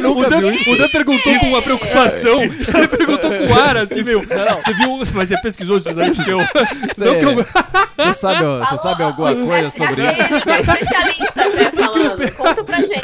Não, 0.02 0.18
o, 0.18 0.28
Dan, 0.28 0.40
o 0.68 0.78
Dan 0.78 0.90
perguntou 0.90 1.40
com 1.40 1.48
uma 1.48 1.62
preocupação. 1.62 2.42
Ele 2.42 2.88
perguntou 2.88 3.30
com 3.30 3.54
ar, 3.54 3.78
assim, 3.78 4.04
meu. 4.04 4.22
Você 4.22 4.74
viu? 4.74 4.98
Mas 5.14 5.30
você 5.30 5.38
pesquisou 5.42 5.78
isso 5.78 5.94
daí? 5.94 6.14
Porque 6.14 6.32
eu... 6.32 6.38
Não 6.40 6.48
que 7.20 7.26
eu... 7.26 7.36
Você 7.98 8.14
sabe, 8.16 8.44
você 8.44 8.78
sabe 8.78 9.04
alguma 9.04 9.36
coisa 9.36 9.70
sobre 9.70 9.94
isso? 9.94 10.02
é 10.50 10.60
especialista 10.60 11.63
falando. 12.18 12.36
Conta 12.36 12.64
pra 12.64 12.80
gente. 12.82 12.94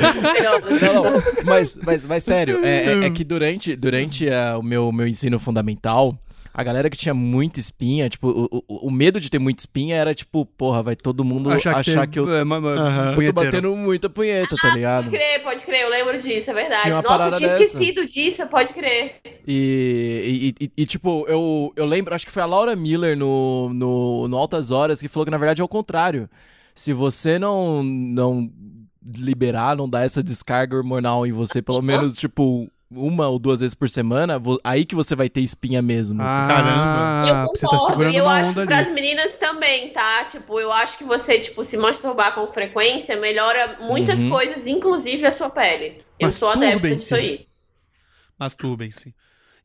Não, 0.84 1.04
não, 1.04 1.24
mas, 1.46 1.78
mas, 1.84 2.06
mas 2.06 2.24
sério, 2.24 2.64
é, 2.64 2.86
é- 2.94 3.06
é 3.06 3.10
que 3.10 3.24
durante, 3.24 3.76
durante 3.76 4.28
eh, 4.28 4.56
o 4.56 4.62
meu, 4.62 4.92
meu 4.92 5.08
ensino 5.08 5.38
fundamental, 5.40 6.18
a 6.54 6.64
galera 6.64 6.90
que 6.90 6.98
tinha 6.98 7.14
muita 7.14 7.60
espinha, 7.60 8.10
tipo, 8.10 8.28
o, 8.30 8.64
o, 8.68 8.88
o 8.88 8.92
medo 8.92 9.20
de 9.20 9.30
ter 9.30 9.40
muita 9.40 9.62
espinha 9.62 9.96
era 9.96 10.14
tipo, 10.14 10.46
porra, 10.46 10.82
vai 10.84 10.96
todo 10.96 11.24
mundo 11.24 11.50
achar, 11.52 11.76
Achar 11.78 12.06
que, 12.08 12.14
que, 12.14 12.20
você... 12.20 12.42
eu 12.42 13.22
é, 13.22 13.26
tô 13.28 13.34
batendo 13.34 13.76
muita 13.76 14.10
punheta, 14.10 14.56
tá 14.62 14.74
ligado? 14.74 15.04
Pode 15.06 15.16
crer, 15.16 15.44
pode 15.44 15.66
crer, 15.66 15.82
eu 15.84 15.90
lembro 15.90 16.18
disso, 16.18 16.52
é 16.52 16.54
verdade. 16.54 16.90
Nossa, 16.90 17.26
eu 17.28 17.32
tinha 17.34 17.50
dessa. 17.50 17.64
esquecido 17.64 18.06
disso, 18.06 18.46
pode 18.48 18.74
crer. 18.74 19.16
E, 19.48 20.54
e, 20.60 20.66
e- 20.66 20.72
e, 20.78 20.86
tipo, 20.86 21.26
eu, 21.28 21.72
eu 21.76 21.86
lembro, 21.86 22.14
acho 22.16 22.26
que 22.26 22.32
foi 22.32 22.42
a 22.44 22.46
Laura 22.46 22.76
Miller 22.76 23.18
no, 23.18 23.72
no, 23.74 24.28
no 24.28 24.38
Altas 24.38 24.72
Horas 24.72 25.00
que 25.00 25.08
falou 25.08 25.26
que 25.26 25.32
na 25.32 25.38
verdade 25.38 25.62
é 25.62 25.64
o 25.64 25.68
contrário. 25.68 26.30
Se 26.74 26.94
você 26.94 27.38
não, 27.38 27.84
não 27.84 28.50
liberar, 29.04 29.76
não 29.76 29.88
dar 29.90 30.06
essa 30.06 30.22
descarga 30.24 30.76
hormonal 30.76 31.26
em 31.26 31.32
você, 31.32 31.62
pelo 31.62 31.82
menos, 31.84 32.16
tipo, 32.18 32.70
uma 32.92 33.28
ou 33.28 33.38
duas 33.38 33.60
vezes 33.60 33.76
por 33.76 33.88
semana, 33.90 34.42
aí 34.64 34.84
que 34.86 34.96
você 34.96 35.16
vai 35.16 35.30
ter 35.30 35.42
espinha 35.42 35.82
mesmo. 35.82 36.22
assim. 36.22 36.34
Ah, 36.34 36.48
Caramba. 36.48 37.26
E 37.26 37.30
eu 37.30 37.48
você 37.52 37.62
tá 37.62 37.68
concordo, 37.68 37.86
segurando 37.92 38.14
e 38.14 38.18
eu 38.18 38.24
uma 38.26 38.34
acho 38.34 38.54
que 38.56 38.66
pras 38.66 38.88
ali. 38.88 38.96
meninas 38.96 39.38
também, 39.38 39.94
tá? 39.94 40.24
Tipo, 40.26 40.60
eu 40.60 40.74
acho 40.74 40.98
que 40.98 41.04
você, 41.04 41.40
tipo, 41.40 41.64
se 41.64 41.78
masturbar 41.78 42.34
com 42.34 42.52
frequência 42.52 43.16
melhora 43.16 43.78
muitas 43.82 44.22
Uhum. 44.22 44.30
coisas, 44.30 44.66
inclusive 44.68 45.26
a 45.26 45.32
sua 45.32 45.50
pele. 45.50 46.04
Eu 46.20 46.32
sou 46.32 46.50
adepta 46.50 46.96
disso 46.96 47.16
aí. 47.16 47.46
Masturbem-se. 48.38 49.14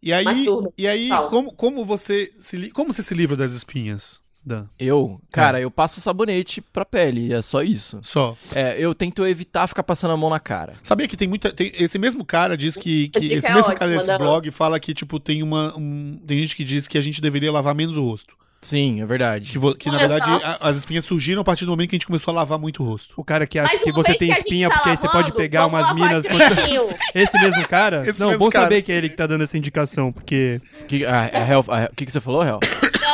E 0.02 0.12
aí, 0.12 0.46
e 0.76 0.86
aí 0.86 1.08
como, 1.30 1.50
como, 1.52 1.84
você 1.84 2.30
se, 2.38 2.70
como 2.72 2.92
você 2.92 3.02
se 3.02 3.14
livra 3.14 3.36
das 3.36 3.52
espinhas, 3.52 4.20
Dan? 4.46 4.66
Eu, 4.78 5.20
cara, 5.32 5.60
eu 5.60 5.70
passo 5.70 6.00
sabonete 6.00 6.60
pra 6.60 6.84
pele, 6.84 7.32
é 7.32 7.40
só 7.40 7.62
isso. 7.62 7.98
Só. 8.02 8.36
É, 8.54 8.76
eu 8.78 8.94
tento 8.94 9.24
evitar 9.26 9.66
ficar 9.66 9.82
passando 9.82 10.10
a 10.12 10.16
mão 10.16 10.28
na 10.28 10.38
cara. 10.38 10.74
Sabia 10.82 11.08
que 11.08 11.16
tem 11.16 11.26
muita. 11.26 11.50
tem- 11.52 11.72
esse 11.78 11.98
mesmo 11.98 12.24
cara 12.24 12.56
diz 12.56 12.76
que. 12.76 13.08
que 13.08 13.20
dica 13.20 13.34
esse 13.34 13.50
é 13.50 13.54
mesmo 13.54 13.74
cara 13.74 13.90
desse 13.90 14.06
Dan. 14.06 14.18
blog 14.18 14.50
fala 14.50 14.78
que, 14.78 14.92
tipo, 14.92 15.18
tem 15.18 15.42
uma. 15.42 15.74
um- 15.76 16.18
tem 16.26 16.38
gente 16.40 16.54
que 16.56 16.64
diz 16.64 16.86
que 16.86 16.98
a 16.98 17.02
gente 17.02 17.22
deveria 17.22 17.50
lavar 17.50 17.74
menos 17.74 17.96
o 17.96 18.02
rosto. 18.04 18.36
Sim, 18.60 19.02
é 19.02 19.04
verdade. 19.04 19.52
Que, 19.52 19.58
vo- 19.58 19.74
que 19.74 19.90
na 19.90 19.98
verdade, 19.98 20.30
a- 20.30 20.56
as 20.62 20.78
espinhas 20.78 21.04
surgiram 21.04 21.42
a 21.42 21.44
partir 21.44 21.66
do 21.66 21.70
momento 21.70 21.90
que 21.90 21.96
a 21.96 21.98
gente 21.98 22.06
começou 22.06 22.32
a 22.32 22.34
lavar 22.36 22.58
muito 22.58 22.82
o 22.82 22.86
rosto. 22.86 23.12
O 23.14 23.22
cara 23.22 23.46
que 23.46 23.58
acha 23.58 23.76
que 23.78 23.92
você 23.92 24.14
tem 24.14 24.32
que 24.32 24.38
espinha 24.38 24.70
tá 24.70 24.76
porque 24.76 24.88
aí 24.88 24.96
você 24.96 25.02
pode 25.06 25.16
lavando, 25.30 25.36
pegar 25.36 25.66
umas 25.66 25.94
minas. 25.94 26.24
Esse 27.14 27.38
mesmo 27.38 27.68
cara? 27.68 28.02
Esse 28.08 28.20
não, 28.20 28.28
mesmo 28.30 28.44
bom 28.44 28.50
cara. 28.50 28.64
saber 28.64 28.80
que 28.80 28.90
é 28.90 28.96
ele 28.96 29.10
que 29.10 29.16
tá 29.16 29.26
dando 29.26 29.44
essa 29.44 29.56
indicação, 29.58 30.10
porque. 30.10 30.62
Que, 30.88 31.04
a, 31.04 31.24
a 31.24 31.46
Hel- 31.46 31.64
a- 31.68 31.88
o 31.92 31.94
que, 31.94 32.06
que 32.06 32.12
você 32.12 32.20
falou, 32.20 32.42
Hel? 32.42 32.58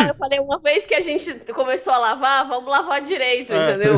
Não, 0.00 0.09
eu 0.09 0.14
falei, 0.14 0.38
uma 0.40 0.59
vez 0.59 0.87
que 0.87 0.95
a 0.95 1.00
gente 1.00 1.33
começou 1.52 1.92
a 1.92 1.99
lavar, 1.99 2.47
vamos 2.47 2.71
lavar 2.71 3.00
direito, 3.00 3.52
É. 3.52 3.71
entendeu? 3.71 3.95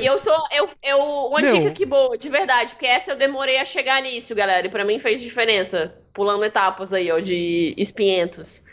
E 0.00 0.06
eu 0.06 0.18
sou. 0.18 0.36
Eu, 0.52 0.68
eu, 0.82 0.98
uma 1.00 1.40
Meu. 1.40 1.54
dica 1.54 1.70
que 1.72 1.86
boa, 1.86 2.16
de 2.18 2.28
verdade, 2.28 2.74
porque 2.74 2.86
essa 2.86 3.12
eu 3.12 3.16
demorei 3.16 3.58
a 3.58 3.64
chegar 3.64 4.00
nisso, 4.02 4.34
galera. 4.34 4.66
E 4.66 4.70
pra 4.70 4.84
mim 4.84 4.98
fez 4.98 5.20
diferença. 5.20 5.94
Pulando 6.12 6.44
etapas 6.44 6.92
aí, 6.92 7.10
ó, 7.12 7.20
de 7.20 7.72
espinhentos. 7.76 8.64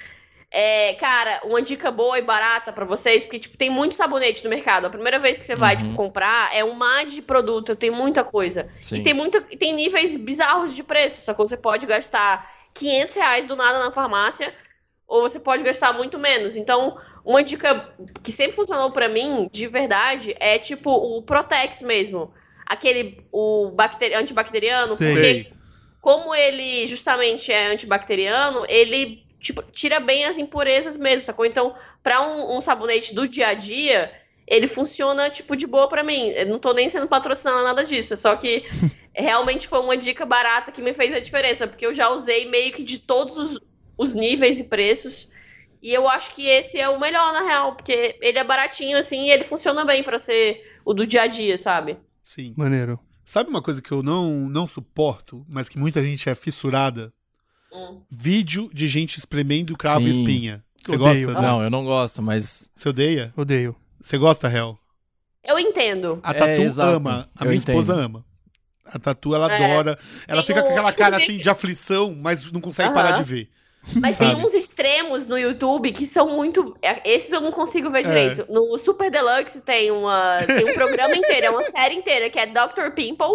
É, 0.49 0.93
cara, 0.93 1.41
uma 1.43 1.61
dica 1.61 1.91
boa 1.91 2.17
e 2.17 2.21
barata 2.21 2.71
pra 2.71 2.85
vocês, 2.85 3.25
porque, 3.25 3.37
tipo, 3.39 3.57
tem 3.57 3.69
muito 3.69 3.93
sabonete 3.95 4.43
no 4.45 4.49
mercado. 4.49 4.85
A 4.87 4.89
primeira 4.89 5.19
vez 5.19 5.39
que 5.39 5.45
você 5.45 5.55
vai, 5.55 5.75
Uhum. 5.75 5.81
tipo, 5.81 5.95
comprar, 5.95 6.55
é 6.55 6.63
um 6.63 6.73
mar 6.73 7.05
de 7.05 7.21
produto, 7.21 7.75
tem 7.75 7.91
muita 7.91 8.23
coisa. 8.23 8.69
Sim. 8.81 8.95
E 8.97 9.03
tem, 9.03 9.13
muita, 9.13 9.45
e 9.51 9.57
tem 9.57 9.73
níveis 9.73 10.15
bizarros 10.15 10.73
de 10.73 10.83
preço, 10.83 11.21
só 11.21 11.33
que 11.33 11.39
você 11.39 11.57
pode 11.57 11.85
gastar 11.85 12.49
500 12.73 13.15
reais 13.15 13.45
do 13.45 13.55
nada 13.57 13.77
na 13.79 13.91
farmácia, 13.91 14.53
ou 15.07 15.21
você 15.21 15.39
pode 15.39 15.63
gastar 15.63 15.93
muito 15.93 16.19
menos. 16.19 16.55
Então, 16.55 16.97
uma 17.23 17.41
dica 17.41 17.93
que 18.21 18.31
sempre 18.31 18.55
funcionou 18.55 18.91
pra 18.91 19.07
mim, 19.07 19.49
de 19.51 19.67
verdade, 19.67 20.35
é 20.39 20.59
tipo 20.59 20.91
o 20.91 21.21
Protex 21.21 21.81
mesmo. 21.81 22.33
Aquele, 22.65 23.23
o 23.31 23.71
bacteri 23.71 24.13
antibacteriano, 24.13 24.95
Sei. 24.97 25.09
porque 25.09 25.47
como 26.01 26.35
ele 26.35 26.85
justamente 26.87 27.51
é 27.51 27.67
antibacteriano, 27.67 28.65
ele 28.67 29.25
tipo, 29.39 29.61
tira 29.61 29.99
bem 29.99 30.25
as 30.25 30.37
impurezas 30.37 30.97
mesmo, 30.97 31.23
sacou? 31.23 31.45
Então, 31.45 31.75
pra 32.03 32.21
um, 32.21 32.57
um 32.57 32.61
sabonete 32.61 33.13
do 33.13 33.27
dia 33.27 33.47
a 33.47 33.53
dia, 33.53 34.11
ele 34.45 34.67
funciona, 34.67 35.29
tipo, 35.29 35.55
de 35.55 35.65
boa 35.65 35.87
pra 35.87 36.03
mim. 36.03 36.29
Eu 36.29 36.47
não 36.47 36.59
tô 36.59 36.73
nem 36.73 36.89
sendo 36.89 37.07
patrocinada 37.07 37.63
nada 37.63 37.83
disso, 37.83 38.13
é 38.13 38.17
só 38.17 38.35
que 38.35 38.65
realmente 39.15 39.67
foi 39.67 39.79
uma 39.79 39.95
dica 39.95 40.25
barata 40.25 40.71
que 40.71 40.81
me 40.81 40.93
fez 40.93 41.13
a 41.13 41.19
diferença, 41.19 41.67
porque 41.67 41.85
eu 41.85 41.93
já 41.93 42.09
usei 42.09 42.49
meio 42.49 42.73
que 42.73 42.83
de 42.83 42.99
todos 42.99 43.37
os, 43.37 43.59
os 43.97 44.13
níveis 44.15 44.59
e 44.59 44.63
preços. 44.63 45.31
E 45.81 45.93
eu 45.93 46.07
acho 46.09 46.33
que 46.33 46.45
esse 46.47 46.79
é 46.79 46.89
o 46.89 46.99
melhor, 46.99 47.31
na 47.33 47.41
real, 47.43 47.75
porque 47.75 48.17
ele 48.21 48.37
é 48.39 48.43
baratinho, 48.43 48.97
assim, 48.97 49.25
e 49.25 49.29
ele 49.31 49.43
funciona 49.43 49.85
bem 49.85 50.03
pra 50.03 50.17
ser 50.17 50.61
o 50.83 50.93
do 50.93 51.05
dia 51.05 51.23
a 51.23 51.27
dia, 51.27 51.57
sabe? 51.57 51.97
Sim. 52.23 52.53
Maneiro. 52.57 52.99
Sabe 53.23 53.49
uma 53.49 53.61
coisa 53.61 53.81
que 53.81 53.91
eu 53.91 54.01
não, 54.01 54.31
não 54.49 54.65
suporto, 54.65 55.45
mas 55.47 55.67
que 55.69 55.77
muita 55.77 56.01
gente 56.01 56.29
é 56.29 56.35
fissurada? 56.35 57.13
Hum. 57.71 58.01
Vídeo 58.09 58.69
de 58.73 58.87
gente 58.87 59.17
espremendo 59.17 59.75
cravo 59.77 60.07
e 60.07 60.13
Sim. 60.13 60.21
espinha. 60.21 60.63
Você 60.81 60.95
Odeio. 60.95 61.27
gosta? 61.27 61.41
Não, 61.41 61.61
eu 61.61 61.69
não 61.69 61.83
gosto, 61.83 62.21
mas. 62.21 62.71
Você 62.75 62.87
odeia? 62.89 63.33
Odeio. 63.35 63.75
Você 64.01 64.17
gosta, 64.17 64.47
Hel? 64.49 64.79
Eu 65.43 65.59
entendo. 65.59 66.19
A 66.23 66.31
É, 66.31 66.33
Tatu 66.33 66.61
exato. 66.61 66.89
ama. 66.95 67.29
A 67.37 67.43
Eu 67.43 67.49
minha 67.49 67.57
entendo. 67.57 67.79
esposa 67.79 67.93
ama. 67.93 68.25
A 68.85 68.97
Tatu, 68.97 69.35
ela 69.35 69.51
É. 69.51 69.65
adora. 69.73 69.99
Ela 70.27 70.41
Tem 70.41 70.47
fica 70.47 70.61
com 70.63 70.69
o- 70.69 70.71
aquela 70.71 70.93
cara 70.93 71.17
assim 71.17 71.37
de 71.37 71.49
aflição, 71.49 72.15
mas 72.15 72.49
não 72.51 72.61
consegue 72.61 72.87
Aham. 72.87 72.95
parar 72.95 73.11
de 73.11 73.23
ver. 73.23 73.49
Mas 73.95 74.15
Sabe? 74.15 74.35
tem 74.35 74.43
uns 74.45 74.53
extremos 74.53 75.27
no 75.27 75.37
YouTube 75.37 75.91
que 75.91 76.05
são 76.05 76.35
muito. 76.35 76.75
é, 76.81 77.01
Esses 77.09 77.31
eu 77.31 77.39
não 77.41 77.51
consigo 77.51 77.89
ver 77.89 77.99
É. 77.99 78.03
direito. 78.03 78.45
No 78.51 78.77
Super 78.77 79.09
Deluxe 79.09 79.61
tem, 79.61 79.91
uma, 79.91 80.39
tem 80.45 80.65
um 80.69 80.73
programa 80.73 81.15
inteiro, 81.17 81.47
é 81.47 81.49
uma 81.49 81.63
série 81.71 81.95
inteira, 81.95 82.29
que 82.29 82.37
é 82.39 82.45
Dr. 82.45 82.91
Pimple, 82.93 83.27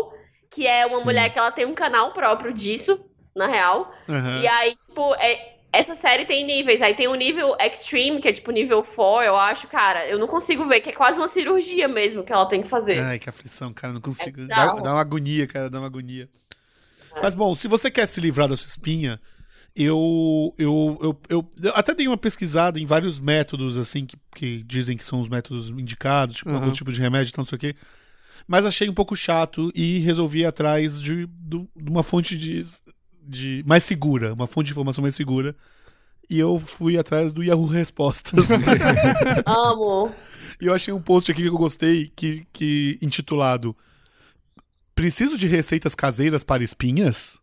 que 0.50 0.66
é 0.66 0.84
uma 0.86 0.98
Sim. 0.98 1.04
mulher 1.04 1.32
que 1.32 1.38
ela 1.38 1.50
tem 1.50 1.64
um 1.64 1.74
canal 1.74 2.12
próprio 2.12 2.52
disso, 2.52 3.02
na 3.34 3.46
real. 3.46 3.90
Aham. 4.08 4.38
E 4.40 4.46
aí, 4.46 4.74
tipo, 4.76 5.14
é- 5.14 5.52
essa 5.72 5.94
série 5.94 6.26
tem 6.26 6.44
níveis. 6.44 6.82
Aí 6.82 6.94
tem 6.94 7.08
o 7.08 7.14
nível 7.14 7.56
Extreme, 7.58 8.20
que 8.20 8.28
é 8.28 8.32
tipo 8.34 8.50
nível 8.50 8.82
4, 8.82 9.24
eu 9.24 9.34
acho, 9.36 9.66
cara. 9.68 10.06
Eu 10.06 10.18
não 10.18 10.26
consigo 10.26 10.66
ver, 10.68 10.82
que 10.82 10.90
é 10.90 10.92
quase 10.92 11.18
uma 11.18 11.28
cirurgia 11.28 11.88
mesmo 11.88 12.22
que 12.22 12.30
ela 12.32 12.44
tem 12.46 12.60
que 12.60 12.68
fazer. 12.68 12.98
Ai, 12.98 13.18
que 13.18 13.30
aflição, 13.30 13.72
cara. 13.72 13.94
Não 13.94 14.00
consigo. 14.02 14.42
É 14.42 14.46
dá, 14.48 14.74
dá 14.74 14.92
uma 14.92 15.00
agonia, 15.00 15.46
cara. 15.46 15.70
Dá 15.70 15.78
uma 15.78 15.86
agonia. 15.86 16.28
Mas 17.22 17.34
bom, 17.34 17.56
se 17.56 17.66
você 17.68 17.90
quer 17.90 18.04
se 18.06 18.20
livrar 18.20 18.48
da 18.48 18.56
sua 18.56 18.68
espinha, 18.68 19.18
eu, 19.74 20.52
eu, 20.58 20.98
eu, 21.02 21.20
eu, 21.28 21.50
eu 21.62 21.72
até 21.74 21.94
dei 21.94 22.06
uma 22.06 22.16
pesquisada 22.18 22.78
em 22.78 22.84
vários 22.86 23.18
métodos, 23.18 23.76
assim, 23.78 24.04
que, 24.06 24.16
que 24.34 24.62
dizem 24.64 24.96
que 24.96 25.04
são 25.04 25.20
os 25.20 25.28
métodos 25.28 25.70
indicados, 25.70 26.36
tipo, 26.36 26.50
Uhum. 26.50 26.56
alguns 26.56 26.76
tipos 26.76 26.94
de 26.94 27.00
remédio 27.00 27.30
e 27.30 27.32
tal, 27.32 27.42
não 27.44 27.48
sei 27.48 27.56
o 27.56 27.60
quê. 27.60 27.74
Mas 28.46 28.66
achei 28.66 28.88
um 28.88 28.94
pouco 28.94 29.14
chato 29.16 29.70
e 29.74 29.98
resolvi 30.00 30.40
ir 30.40 30.46
atrás 30.46 31.00
de, 31.00 31.26
do- 31.26 31.68
de 31.76 31.90
uma 31.90 32.02
fonte 32.02 32.36
de, 32.36 32.66
de 33.22 33.62
mais 33.66 33.84
segura, 33.84 34.34
uma 34.34 34.46
fonte 34.46 34.66
de 34.66 34.72
informação 34.72 35.00
mais 35.02 35.14
segura. 35.14 35.54
E 36.30 36.38
eu 36.38 36.58
fui 36.60 36.96
atrás 36.98 37.32
do 37.32 37.42
Yahoo 37.42 37.66
Respostas. 37.66 38.46
Amo. 39.46 40.12
E 40.60 40.66
eu 40.66 40.74
achei 40.74 40.92
um 40.94 41.00
post 41.02 41.30
aqui 41.30 41.42
que 41.42 41.48
eu 41.48 41.56
gostei, 41.58 42.12
que, 42.14 42.46
que 42.52 42.98
intitulado 43.02 43.76
Preciso 44.94 45.36
de 45.38 45.46
receitas 45.46 45.94
caseiras 45.94 46.44
para 46.44 46.62
espinhas? 46.62 47.40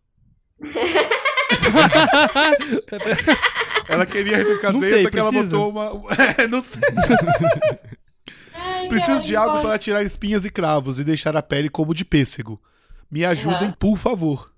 ela 3.88 4.06
queria 4.06 4.44
só 4.44 5.10
que 5.10 5.18
ela 5.18 5.32
botou 5.32 5.70
uma. 5.70 5.90
É, 6.38 6.46
não 6.46 6.62
sei. 6.62 6.80
Preciso 8.88 9.24
de 9.24 9.36
algo 9.36 9.62
para 9.62 9.78
tirar 9.78 10.02
espinhas 10.02 10.44
e 10.44 10.50
cravos 10.50 10.98
e 10.98 11.04
deixar 11.04 11.36
a 11.36 11.42
pele 11.42 11.68
como 11.68 11.94
de 11.94 12.04
pêssego. 12.04 12.60
Me 13.10 13.24
ajudem, 13.24 13.68
Aham. 13.68 13.76
por 13.78 13.96
favor. 13.96 14.52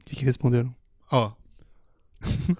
O 0.00 0.04
que, 0.04 0.16
que 0.16 0.24
responderam? 0.24 0.74
Ó. 1.10 1.32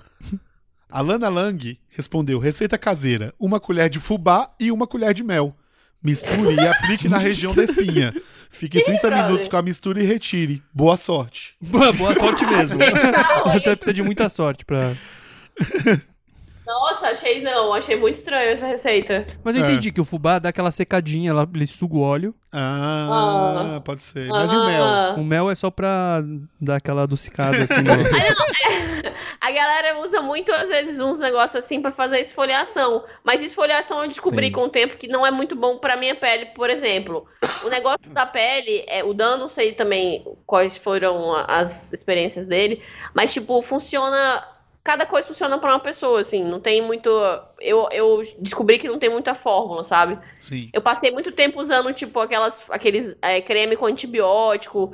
A 0.89 1.01
Lana 1.01 1.29
Lang 1.29 1.79
respondeu: 1.89 2.39
receita 2.39 2.79
caseira, 2.79 3.35
uma 3.39 3.61
colher 3.61 3.89
de 3.89 4.01
fubá 4.01 4.55
e 4.59 4.71
uma 4.71 4.87
colher 4.87 5.13
de 5.13 5.23
mel. 5.23 5.55
Misture 6.03 6.55
e 6.55 6.69
aplique 6.69 7.09
na 7.09 7.19
região 7.19 7.55
da 7.55 7.65
espinha. 7.65 8.15
Fique 8.51 8.83
30 8.83 9.01
brother? 9.09 9.25
minutos 9.27 9.49
com 9.49 9.57
a 9.57 9.63
mistura 9.63 10.01
e 10.03 10.07
retire. 10.07 10.63
Boa 10.73 10.97
sorte. 10.97 11.55
Boa, 11.61 11.93
boa 11.93 12.15
sorte 12.15 12.47
mesmo. 12.47 12.79
Você 13.53 13.65
vai 13.65 13.77
precisar 13.77 13.93
de 13.93 14.03
muita 14.03 14.29
sorte 14.29 14.65
pra. 14.65 14.95
Nossa, 16.67 17.07
achei 17.11 17.43
não, 17.45 17.73
achei 17.73 17.95
muito 17.97 18.17
estranho 18.17 18.51
essa 18.51 18.67
receita. 18.67 19.25
Mas 19.45 19.55
eu 19.55 19.63
É. 19.65 19.67
entendi 19.71 19.93
que 19.93 20.01
o 20.01 20.05
fubá 20.05 20.41
dá 20.41 20.49
aquela 20.49 20.73
secadinha, 20.73 21.31
ela, 21.31 21.49
ele 21.55 21.65
suga 21.67 21.95
o 21.95 22.01
óleo. 22.01 22.35
Ah, 22.53 23.81
pode 23.85 24.03
ser. 24.03 24.27
Mas 24.29 24.53
e 24.53 24.57
o 24.57 24.67
mel? 24.67 24.85
Ah. 24.85 25.15
O 25.17 25.23
mel 25.25 25.49
é 25.49 25.55
só 25.55 25.71
pra 25.71 26.25
dar 26.61 26.77
aquela 26.77 27.05
adocicada, 27.05 27.57
assim. 27.63 27.75
no- 27.83 29.13
A 29.47 29.51
galera 29.53 30.01
usa 30.01 30.21
muito, 30.21 30.51
às 30.51 30.69
vezes, 30.69 31.01
uns 31.01 31.21
negócios 31.21 31.65
assim 31.65 31.81
pra 31.81 31.93
fazer 31.93 32.19
esfoliação. 32.19 33.05
Mas 33.23 33.41
esfoliação 33.41 34.03
eu 34.03 34.09
descobri 34.09 34.47
Sim. 34.47 34.53
com 34.53 34.63
o 34.63 34.69
tempo 34.69 34.97
que 34.97 35.07
não 35.07 35.25
é 35.25 35.31
muito 35.31 35.55
bom 35.55 35.79
pra 35.79 35.97
minha 35.97 36.17
pele, 36.17 36.47
por 36.47 36.69
exemplo. 36.69 37.25
O 37.65 37.69
negócio 37.69 38.13
da 38.13 38.27
pele, 38.27 38.85
é, 38.89 39.05
o 39.05 39.15
Dan, 39.15 39.37
não 39.37 39.47
sei 39.47 39.71
também 39.73 40.27
quais 40.45 40.77
foram 40.77 41.33
as 41.47 41.93
experiências 41.93 42.49
dele, 42.49 42.83
mas, 43.15 43.33
tipo, 43.33 43.63
funciona. 43.63 44.45
Cada 44.83 45.07
coisa 45.07 45.29
funciona 45.29 45.59
pra 45.59 45.71
uma 45.71 45.81
pessoa, 45.81 46.19
assim. 46.19 46.43
Não 46.43 46.59
tem 46.59 46.83
muito. 46.83 47.09
Eu, 47.61 47.89
eu 47.93 48.23
descobri 48.41 48.81
que 48.81 48.89
não 48.89 48.99
tem 48.99 49.11
muita 49.11 49.33
fórmula, 49.33 49.85
sabe? 49.85 50.19
Sim. 50.41 50.71
Eu 50.73 50.83
passei 50.83 51.13
muito 51.13 51.31
tempo 51.31 51.61
usando, 51.61 51.93
tipo, 51.93 52.19
aquelas, 52.19 52.69
aqueles 52.69 53.17
é, 53.23 53.41
creme 53.41 53.77
com 53.77 53.87
antibiótico. 53.87 54.93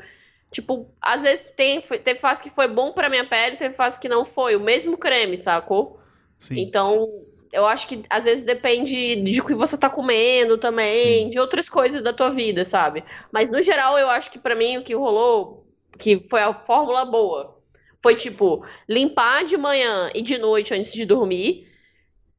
Tipo, 0.52 0.86
às 1.00 1.22
vezes 1.22 1.50
tem, 1.56 1.80
teve 1.80 2.20
fase 2.20 2.42
que 2.42 2.50
foi 2.50 2.68
bom 2.68 2.92
pra 2.92 3.08
minha 3.08 3.24
pele, 3.24 3.56
teve 3.56 3.74
fase 3.74 3.98
que 3.98 4.08
não 4.08 4.24
foi. 4.24 4.54
O 4.54 4.60
mesmo 4.60 4.98
creme, 4.98 5.36
sacou? 5.38 5.98
Sim. 6.38 6.60
Então, 6.60 7.08
eu 7.50 7.66
acho 7.66 7.88
que 7.88 8.02
às 8.10 8.26
vezes 8.26 8.44
depende 8.44 9.16
de 9.16 9.40
o 9.40 9.46
que 9.46 9.54
você 9.54 9.78
tá 9.78 9.88
comendo 9.88 10.58
também, 10.58 11.24
Sim. 11.24 11.30
de 11.30 11.40
outras 11.40 11.70
coisas 11.70 12.02
da 12.02 12.12
tua 12.12 12.28
vida, 12.28 12.64
sabe? 12.64 13.02
Mas 13.32 13.50
no 13.50 13.62
geral, 13.62 13.98
eu 13.98 14.10
acho 14.10 14.30
que 14.30 14.38
pra 14.38 14.54
mim 14.54 14.76
o 14.76 14.82
que 14.82 14.94
rolou, 14.94 15.66
que 15.98 16.22
foi 16.28 16.42
a 16.42 16.52
fórmula 16.52 17.06
boa, 17.06 17.58
foi 17.96 18.14
tipo, 18.14 18.62
limpar 18.86 19.44
de 19.44 19.56
manhã 19.56 20.10
e 20.14 20.20
de 20.20 20.36
noite 20.36 20.74
antes 20.74 20.92
de 20.92 21.06
dormir. 21.06 21.66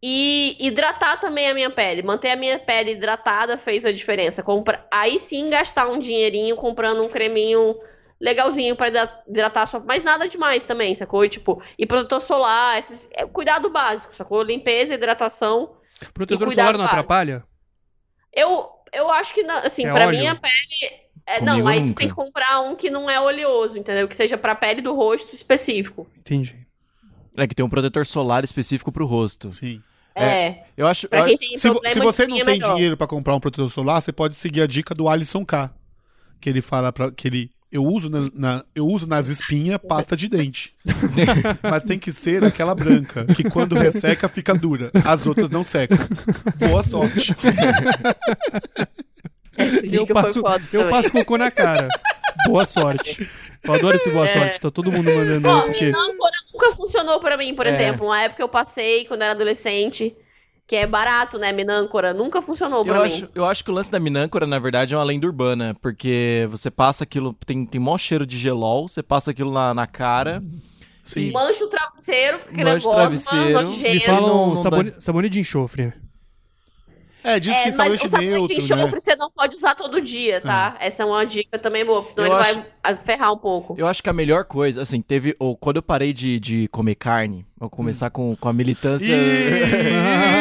E 0.06 0.58
hidratar 0.60 1.18
também 1.18 1.48
a 1.48 1.54
minha 1.54 1.70
pele. 1.70 2.04
Manter 2.04 2.32
a 2.32 2.36
minha 2.36 2.60
pele 2.60 2.92
hidratada 2.92 3.58
fez 3.58 3.86
a 3.86 3.92
diferença. 3.92 4.44
Compra... 4.44 4.86
Aí 4.92 5.18
sim 5.18 5.50
gastar 5.50 5.88
um 5.88 5.98
dinheirinho 5.98 6.58
comprando 6.58 7.02
um 7.02 7.08
creminho 7.08 7.74
legalzinho 8.24 8.76
pra 8.76 8.88
hidra- 8.88 9.22
hidratar 9.28 9.64
a 9.64 9.66
sua. 9.66 9.80
Mas 9.82 10.02
nada 10.04 10.28
demais 10.28 10.64
também, 10.64 10.96
sacou? 10.96 11.26
E, 11.26 11.30
Tipo, 11.30 11.62
e 11.78 11.86
protetor 11.86 12.22
solar, 12.22 12.78
esses... 12.80 13.08
é, 13.12 13.26
cuidado 13.26 13.70
básico, 13.70 14.16
sacou? 14.16 14.42
Limpeza, 14.42 14.94
hidratação. 14.94 15.74
Protetor 16.14 16.48
E 16.52 16.56
solar 16.56 16.72
não 16.74 16.80
básico. 16.80 16.96
atrapalha? 17.00 17.44
Eu, 18.34 18.68
eu 18.94 19.12
acho 19.12 19.34
que, 19.34 19.44
não- 19.44 19.58
assim, 19.58 19.86
É 19.86 19.92
pra 19.92 20.08
óleo? 20.08 20.18
minha 20.18 20.36
pele. 20.36 21.04
É, 21.26 21.40
Comigo 21.40 21.58
não, 21.60 21.68
aí 21.68 21.80
tu 21.80 21.82
nunca. 21.88 21.96
tem 21.96 22.08
que 22.08 22.14
comprar 22.16 22.60
um 22.62 22.76
que 22.76 22.90
não 22.90 23.10
é 23.10 23.20
oleoso, 23.20 23.78
entendeu? 23.78 24.08
Que 24.08 24.16
seja 24.16 24.38
pra 24.38 24.56
pele 24.56 24.82
do 24.82 24.94
rosto 24.94 25.34
específico. 25.34 26.06
Entendi. 26.18 26.66
É 27.38 27.48
que 27.48 27.56
tem 27.56 27.66
um 27.66 27.70
protetor 27.70 28.06
solar 28.06 28.44
específico 28.44 28.92
pro 28.92 29.06
rosto. 29.06 29.50
Sim. 29.52 29.82
É. 30.16 30.64
Eu 30.78 30.86
acho. 30.88 31.08
Pra 31.08 31.20
eu- 31.22 31.26
quem 31.26 31.38
tem 31.38 31.58
Se, 31.58 31.70
se 31.92 32.00
você 32.00 32.28
não 32.28 32.36
tem 32.36 32.42
é 32.42 32.46
melhor. 32.46 32.76
dinheiro 32.76 32.96
pra 32.98 33.08
comprar 33.08 33.36
um 33.36 33.40
protetor 33.40 33.70
solar, 33.72 34.02
você 34.02 34.12
pode 34.12 34.36
seguir 34.36 34.62
a 34.62 34.68
dica 34.68 34.94
do 34.94 35.08
Alisson 35.10 35.44
K. 35.46 35.72
Que 36.42 36.50
ele 36.50 36.62
fala 36.62 36.92
para 36.92 37.10
que 37.12 37.28
ele 37.28 37.50
eu 37.74 37.84
uso 37.84 38.10
na, 38.10 38.30
na- 38.34 38.64
eu 38.76 38.86
uso 38.88 39.08
nas 39.08 39.28
espinhas 39.28 39.80
pasta 39.86 40.16
de 40.16 40.30
dente. 40.30 40.74
Mas 41.62 41.84
tem 41.84 41.98
que 42.00 42.12
ser 42.12 42.44
aquela 42.44 42.74
branca, 42.76 43.26
que 43.26 43.44
quando 43.44 43.76
resseca 43.76 44.30
fica 44.30 44.54
dura. 44.54 44.92
As 45.04 45.26
outras 45.28 45.50
não 45.50 45.64
secam. 45.64 45.98
Boa 46.58 46.84
sorte. 46.84 47.36
Eu 49.92 50.08
passo, 50.08 50.42
eu 50.72 50.90
passo 50.90 51.12
cocô 51.12 51.38
na 51.38 51.52
cara. 51.52 51.88
Boa 52.48 52.66
sorte. 52.66 53.30
Eu 53.64 53.74
adoro 53.74 53.96
esse 53.96 54.10
boa 54.10 54.26
É. 54.28 54.34
sorte. 54.38 54.60
Tá 54.60 54.72
todo 54.72 54.92
mundo 54.92 55.06
mandando 55.14 55.48
aí, 55.48 55.54
Ó, 55.54 55.62
porque... 55.62 55.86
Minâncora 55.86 56.32
nunca 56.54 56.72
funcionou 56.76 57.20
pra 57.20 57.38
mim, 57.38 57.54
por 57.56 57.66
É. 57.66 57.70
exemplo. 57.70 58.08
Uma 58.08 58.22
época 58.22 58.42
eu 58.42 58.50
passei 58.50 59.06
quando 59.06 59.22
era 59.22 59.32
adolescente, 59.34 60.16
que 60.68 60.76
é 60.76 60.88
barato, 60.88 61.38
né? 61.38 61.52
Minâncora. 61.52 62.14
Nunca 62.14 62.42
funcionou 62.42 62.84
pra 62.86 62.96
Eu 62.98 63.02
mim. 63.04 63.08
acho, 63.08 63.30
eu 63.36 63.46
acho 63.46 63.64
que 63.64 63.70
o 63.72 63.74
lance 63.74 63.92
da 63.92 64.00
minâncora, 64.00 64.48
na 64.48 64.60
verdade, 64.60 64.94
é 64.94 64.98
uma 64.98 65.04
lenda 65.04 65.28
urbana, 65.28 65.76
porque 65.82 66.48
você 66.50 66.72
passa 66.72 67.04
aquilo, 67.04 67.34
tem, 67.46 67.66
tem 67.66 67.80
mó 67.82 67.98
cheiro 67.98 68.26
de 68.26 68.38
gelol, 68.38 68.88
você 68.88 69.04
passa 69.04 69.32
aquilo 69.32 69.52
na, 69.52 69.74
na 69.74 69.86
cara, 69.88 70.42
Sim. 71.04 71.32
Mancha 71.32 71.66
o 71.66 71.68
travesseiro, 71.68 72.40
fica 72.40 72.52
aquele 72.52 72.72
Mancha 72.72 72.88
o 72.88 72.92
negócio, 72.96 73.20
travesseiro. 73.30 73.54
mano, 73.54 73.78
Me 73.94 74.00
falam 74.00 74.22
não- 74.30 74.54
não 74.56 74.62
sabone- 74.64 74.94
sabonete 75.00 75.34
de 75.34 75.40
enxofre. 75.42 75.92
É, 77.26 77.40
diz 77.42 77.54
É, 77.56 77.60
que 77.60 77.66
mas 77.68 77.76
sabonete 77.76 78.06
o 78.06 78.10
sabonete 78.10 78.30
de 78.32 78.38
neutro, 78.38 78.58
enxofre 78.58 78.96
né? 78.96 79.00
você 79.02 79.16
não 79.18 79.30
pode 79.32 79.56
usar 79.56 79.76
todo 79.76 80.02
dia, 80.02 80.40
tá? 80.42 80.76
Essa 80.80 81.04
é 81.04 81.06
uma 81.06 81.26
dica 81.26 81.60
também 81.60 81.86
boa, 81.86 82.02
porque 82.02 82.14
senão 82.16 82.28
Eu 82.28 82.34
ele 82.34 82.42
acho- 82.42 82.64
vai 82.84 82.96
ferrar 82.98 83.34
um 83.34 83.38
pouco. 83.38 83.76
Eu 83.78 83.86
acho 83.88 84.02
que 84.04 84.10
a 84.10 84.14
melhor 84.14 84.44
coisa, 84.46 84.82
assim, 84.82 85.02
teve. 85.02 85.36
Ou, 85.40 85.56
quando 85.58 85.78
eu 85.78 85.84
parei 85.84 86.12
de, 86.14 86.38
de 86.40 86.68
comer 86.70 86.96
carne, 86.96 87.46
vou 87.58 87.70
começar 87.70 88.10
com, 88.10 88.34
com 88.38 88.48
a 88.50 88.54
militância. 88.54 89.08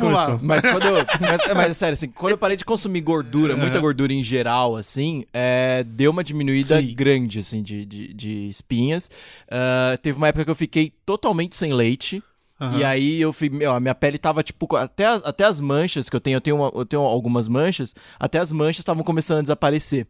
Vamos 0.00 0.12
lá. 0.14 0.38
Mas 0.42 0.60
quando 0.62 0.86
eu. 0.86 0.94
Mas, 1.20 1.54
mas 1.54 1.70
é 1.70 1.74
sério, 1.74 1.94
assim, 1.94 2.08
quando 2.08 2.32
eu 2.32 2.38
parei 2.38 2.56
de 2.56 2.64
consumir 2.64 3.00
gordura, 3.00 3.56
muita 3.56 3.78
gordura 3.80 4.12
em 4.12 4.22
geral, 4.22 4.76
assim, 4.76 5.24
é, 5.32 5.84
deu 5.84 6.10
uma 6.10 6.22
diminuída 6.24 6.80
Sim. 6.80 6.94
grande, 6.94 7.38
assim, 7.40 7.62
de, 7.62 7.84
de, 7.84 8.12
de 8.12 8.48
espinhas. 8.48 9.10
Ah, 9.50 9.96
teve 10.02 10.16
uma 10.18 10.28
época 10.28 10.44
que 10.44 10.50
eu 10.50 10.54
fiquei 10.54 10.92
totalmente 11.06 11.56
sem 11.56 11.72
leite. 11.72 12.22
Aham. 12.60 12.78
E 12.78 12.84
aí 12.84 13.20
eu 13.20 13.32
fui, 13.32 13.48
meu, 13.50 13.72
a 13.72 13.80
minha 13.80 13.94
pele 13.94 14.18
tava 14.18 14.42
tipo, 14.42 14.76
até 14.76 15.06
as, 15.06 15.24
até 15.24 15.44
as 15.44 15.58
manchas 15.58 16.08
que 16.08 16.14
eu 16.14 16.20
tenho, 16.20 16.36
eu 16.36 16.40
tenho, 16.40 16.56
uma- 16.56 16.70
eu 16.74 16.84
tenho 16.86 17.02
algumas 17.02 17.48
manchas, 17.48 17.92
até 18.20 18.38
as 18.38 18.52
manchas 18.52 18.78
estavam 18.80 19.02
começando 19.02 19.38
a 19.38 19.42
desaparecer. 19.42 20.06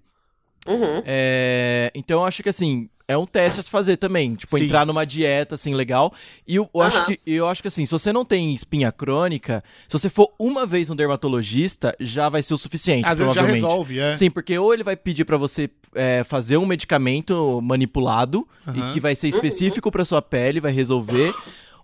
Uhum. 0.67 1.03
É, 1.05 1.91
então 1.95 2.21
eu 2.21 2.27
acho 2.27 2.43
que 2.43 2.49
assim, 2.49 2.89
é 3.07 3.17
um 3.17 3.27
teste 3.27 3.61
a 3.61 3.63
se 3.63 3.71
fazer 3.71 3.97
também, 3.97 4.35
tipo, 4.35 4.57
Sim. 4.57 4.65
entrar 4.65 4.87
numa 4.87 5.05
dieta 5.05 5.55
assim 5.55 5.75
legal. 5.75 6.13
E 6.47 6.57
eu, 6.57 6.69
eu 6.73 6.81
acho 6.83 6.99
Aham. 6.99 7.05
que 7.07 7.21
eu 7.27 7.49
acho 7.49 7.63
que 7.63 7.69
assim, 7.69 7.85
se 7.85 7.93
você 7.93 8.13
não 8.13 8.25
tem 8.25 8.53
espinha 8.55 8.91
crônica, 8.93 9.63
se 9.89 9.99
você 9.99 10.09
for 10.09 10.33
uma 10.39 10.67
vez 10.67 10.89
no 10.89 10.95
dermatologista, 10.95 11.95
já 12.01 12.29
vai 12.29 12.43
ser 12.43 12.55
o 12.55 12.59
suficiente, 12.59 13.09
Às 13.09 13.19
vezes 13.19 13.35
já 13.35 13.43
provavelmente. 13.43 13.63
resolve, 13.65 13.99
é. 13.99 14.17
Sim, 14.17 14.31
porque 14.31 14.59
ou 14.59 14.73
ele 14.73 14.83
vai 14.85 14.97
pedir 14.97 15.25
pra 15.25 15.37
você 15.37 15.71
é, 15.95 16.23
fazer 16.25 16.57
um 16.57 16.67
medicamento 16.67 17.61
manipulado 17.63 18.47
Aham. 18.67 18.79
e 18.79 18.93
que 18.93 19.01
vai 19.01 19.15
ser 19.15 19.29
específico 19.29 19.91
pra 19.91 20.05
sua 20.05 20.23
pele, 20.23 20.61
vai 20.61 20.73
resolver. 20.73 21.35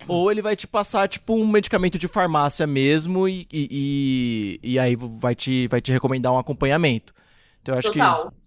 Ou 0.07 0.31
ele 0.31 0.41
vai 0.41 0.57
te 0.57 0.67
passar, 0.67 1.07
tipo, 1.07 1.35
um 1.35 1.47
medicamento 1.47 1.99
de 1.99 2.09
farmácia 2.09 2.67
mesmo 2.67 3.29
e, 3.29 3.47
e, 3.53 4.59
e, 4.63 4.73
e 4.73 4.79
aí 4.79 4.97
vai 4.97 5.35
te, 5.35 5.69
vai 5.69 5.81
te 5.83 5.93
recomendar 5.93 6.33
um 6.33 6.39
acompanhamento. 6.39 7.13
Então 7.61 7.75
eu 7.75 7.79
acho 7.79 7.93
Total. 7.93 8.31
que 8.31 8.38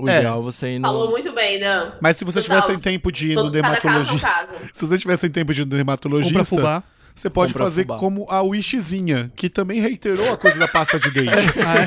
o 0.00 0.08
É. 0.08 0.18
ideal 0.18 0.38
é 0.40 0.42
você 0.42 0.68
ir 0.74 0.78
no... 0.78 0.88
Falou 0.88 1.10
muito 1.10 1.32
bem, 1.32 1.58
Dan. 1.60 1.92
Mas 2.00 2.16
se 2.16 2.24
você 2.24 2.40
Total. 2.40 2.62
tiver 2.62 2.72
sem 2.72 2.80
tempo 2.80 3.10
de 3.12 3.32
ir 3.32 3.34
no 3.36 3.42
caso 3.44 3.48
é 3.48 3.52
dermatologista, 3.60 4.28
caso. 4.28 4.52
se 4.72 4.86
você 4.86 4.98
tiver 4.98 5.16
sem 5.16 5.30
tempo 5.30 5.52
de 5.54 5.60
ir 5.62 5.64
no 5.64 5.70
Compra 5.70 5.76
dermatologista, 5.78 6.44
fubá. 6.44 6.82
você 7.14 7.28
pode 7.30 7.52
Compra 7.52 7.64
fazer 7.66 7.82
fubá. 7.82 7.96
como 7.96 8.26
a 8.30 8.42
Wishzinha, 8.42 9.30
que 9.34 9.48
também 9.48 9.80
reiterou 9.80 10.32
a 10.32 10.36
coisa 10.36 10.58
da 10.58 10.68
pasta 10.68 10.98
de 10.98 11.10
dente. 11.10 11.30
Ah, 11.66 11.78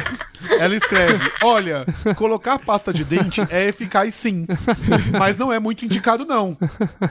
é? 0.58 0.64
Ela 0.64 0.76
escreve: 0.76 1.32
Olha, 1.44 1.86
colocar 2.18 2.58
pasta 2.60 2.92
de 2.92 3.04
dente 3.06 3.42
é 3.50 3.68
eficaz 3.68 4.14
sim, 4.16 4.46
mas 5.18 5.38
não 5.38 5.54
é 5.54 5.60
muito 5.60 5.86
indicado, 5.86 6.26
não. 6.26 6.58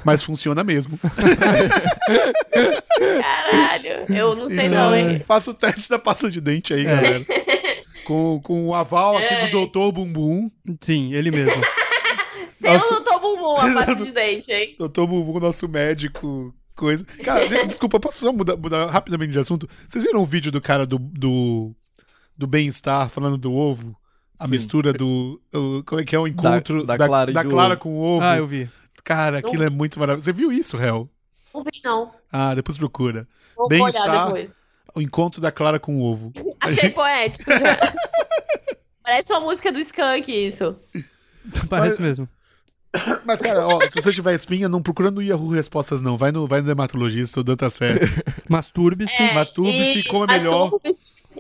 Mas 0.04 0.20
funciona 0.22 0.64
mesmo. 0.64 0.98
Caralho, 2.98 4.04
eu 4.08 4.34
não 4.36 4.48
sei 4.48 4.66
Então, 4.66 4.90
não, 4.90 4.96
hein? 4.96 5.22
Faça 5.26 5.50
o 5.50 5.54
teste 5.54 5.88
da 5.88 5.98
pasta 5.98 6.28
de 6.28 6.40
dente 6.40 6.74
aí, 6.74 6.84
galera. 6.84 7.24
Com, 8.11 8.40
com 8.42 8.66
o 8.68 8.75
aval 8.75 9.16
aqui 9.18 9.33
É. 9.35 9.46
do 9.46 9.53
Doutor 9.53 9.92
Bumbum. 9.92 10.51
Sim, 10.81 11.12
ele 11.14 11.31
mesmo. 11.31 11.53
Seu 12.51 12.73
Nossa. 12.75 12.94
doutor 12.96 13.20
bumbum, 13.20 13.57
a 13.57 13.73
pasta 13.87 14.05
de 14.05 14.11
dente, 14.12 14.53
hein? 14.53 14.75
Doutor 14.77 15.07
Bumbum, 15.07 15.38
nosso 15.38 15.68
médico. 15.68 16.53
Coisa. 16.75 17.05
Cara, 17.23 17.49
de- 17.49 17.66
desculpa, 17.66 18.01
posso 18.01 18.18
só 18.18 18.33
mudar, 18.33 18.57
mudar 18.57 18.87
rapidamente 18.90 19.33
de 19.33 19.38
assunto? 19.38 19.68
Vocês 19.88 20.05
viram 20.05 20.20
o 20.20 20.27
vídeo 20.27 20.51
do 20.51 20.61
cara 20.61 20.85
do, 20.87 20.99
do, 20.99 21.75
do 22.37 22.46
bem-estar 22.46 23.09
falando 23.09 23.38
do 23.38 23.53
ovo? 23.55 23.96
A 24.38 24.44
Sim. 24.46 24.51
mistura 24.53 24.92
do. 24.92 25.40
o- 25.55 25.83
como 25.87 26.01
é 26.01 26.05
que 26.05 26.14
é 26.16 26.18
o 26.18 26.27
encontro 26.27 26.85
da 26.85 26.96
clara 26.99 27.31
e 27.31 27.35
da 27.35 27.42
do 27.42 27.49
clara 27.51 27.77
com 27.77 27.90
o 27.94 28.01
ovo? 28.03 28.25
Ah, 28.25 28.37
eu 28.37 28.46
vi. 28.46 28.68
Cara, 29.05 29.38
aquilo 29.38 29.62
é 29.62 29.70
muito 29.70 29.99
maravilhoso. 30.01 30.25
Você 30.25 30.33
viu 30.33 30.51
isso, 30.53 30.77
Hel? 30.77 31.09
Não 31.55 31.62
vi, 31.62 31.70
não. 31.85 32.11
Ah, 32.33 32.55
depois 32.55 32.77
procura. 32.77 33.27
Vou 33.57 33.68
Bem-estar. 33.68 34.33
O 34.94 35.00
encontro 35.00 35.40
da 35.40 35.50
Clara 35.53 35.79
com 35.79 35.96
o 35.96 36.03
ovo. 36.03 36.33
Achei 36.61 36.90
poético 36.90 37.50
já. 37.50 37.79
Parece 39.03 39.33
uma 39.33 39.40
música 39.40 39.72
do 39.72 39.81
Skank, 39.81 40.31
isso. 40.31 40.76
Parece 41.68 42.00
mesmo. 42.00 42.29
Mas, 43.24 43.40
cara, 43.40 43.66
ó, 43.66 43.81
se 43.81 43.90
você 44.03 44.12
tiver 44.12 44.35
espinha, 44.35 44.68
não 44.68 44.83
procura 44.83 45.11
no 45.11 45.22
Yahoo 45.22 45.48
Respostas, 45.50 46.00
não. 46.00 46.16
Vai 46.16 46.33
no, 46.33 46.46
vai 46.46 46.61
no 46.61 46.66
dermatologista, 46.66 47.40
o 47.40 47.44
Dan 47.44 47.57
tá 47.57 47.70
certo. 47.70 48.05
Masturbe-se. 48.48 49.20
É, 49.20 49.33
Masturbe-se, 49.35 50.03
coma 50.05 50.26
melhor. 50.26 50.70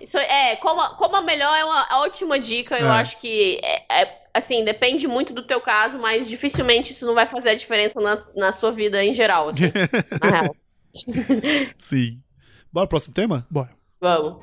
Isso, 0.00 0.16
é, 0.18 0.56
coma, 0.56 0.94
coma 0.96 1.20
melhor 1.20 1.52
é 1.56 1.64
uma 1.64 2.02
ótima 2.02 2.38
dica. 2.38 2.78
Eu 2.78 2.86
É. 2.86 2.90
acho 2.90 3.18
que, 3.18 3.60
é, 3.62 4.02
é, 4.02 4.18
assim, 4.32 4.64
depende 4.64 5.06
muito 5.08 5.32
do 5.32 5.42
teu 5.42 5.60
caso, 5.60 5.98
mas 5.98 6.28
dificilmente 6.28 6.92
isso 6.92 7.04
não 7.04 7.14
vai 7.14 7.26
fazer 7.26 7.50
a 7.50 7.54
diferença 7.54 8.00
na, 8.00 8.22
na 8.36 8.52
sua 8.52 8.70
vida 8.70 9.04
em 9.04 9.12
geral, 9.12 9.48
assim, 9.48 9.72
na 10.22 10.30
real. 10.30 10.56
Sim. 11.76 12.20
Bora 12.72 12.86
pro 12.86 12.90
próximo 12.90 13.14
tema? 13.14 13.44
Bora. 13.50 13.70
Vamos. 14.00 14.36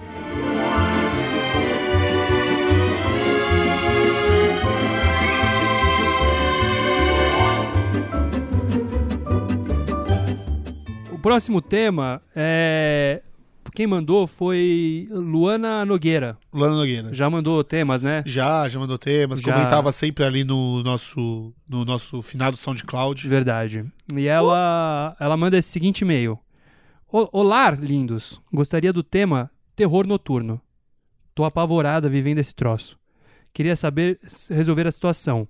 O 11.12 11.18
próximo 11.20 11.62
tema 11.62 12.22
é. 12.36 13.22
Quem 13.74 13.86
mandou 13.86 14.26
foi 14.26 15.08
Luana 15.12 15.86
Nogueira. 15.86 16.36
Luana 16.52 16.76
Nogueira. 16.76 17.14
Já 17.14 17.30
mandou 17.30 17.64
temas, 17.64 18.02
né? 18.02 18.24
Já, 18.26 18.68
já 18.68 18.80
mandou 18.80 18.98
temas, 18.98 19.40
Já. 19.40 19.54
comentava 19.54 19.92
sempre 19.92 20.24
ali 20.24 20.44
no 20.44 20.82
nosso, 20.82 21.54
no 21.70 21.86
nosso 21.86 22.24
finado 22.24 22.58
SoundCloud. 22.58 23.28
Verdade. 23.28 23.86
E 24.16 24.26
ela, 24.26 25.16
ela 25.20 25.38
manda 25.38 25.58
esse 25.60 25.70
seguinte 25.70 26.02
e-mail. 26.02 26.40
Olá, 27.10 27.70
lindos. 27.72 28.42
Gostaria 28.52 28.92
do 28.92 29.02
tema 29.02 29.50
terror 29.78 30.06
noturno. 30.06 30.60
Tô 31.34 31.46
apavorada 31.46 32.10
vivendo 32.10 32.40
esse 32.40 32.54
troço. 32.54 33.00
Queria 33.54 33.78
saber 33.78 34.20
resolver 34.50 34.86
a 34.86 34.92
situação. 34.92 35.48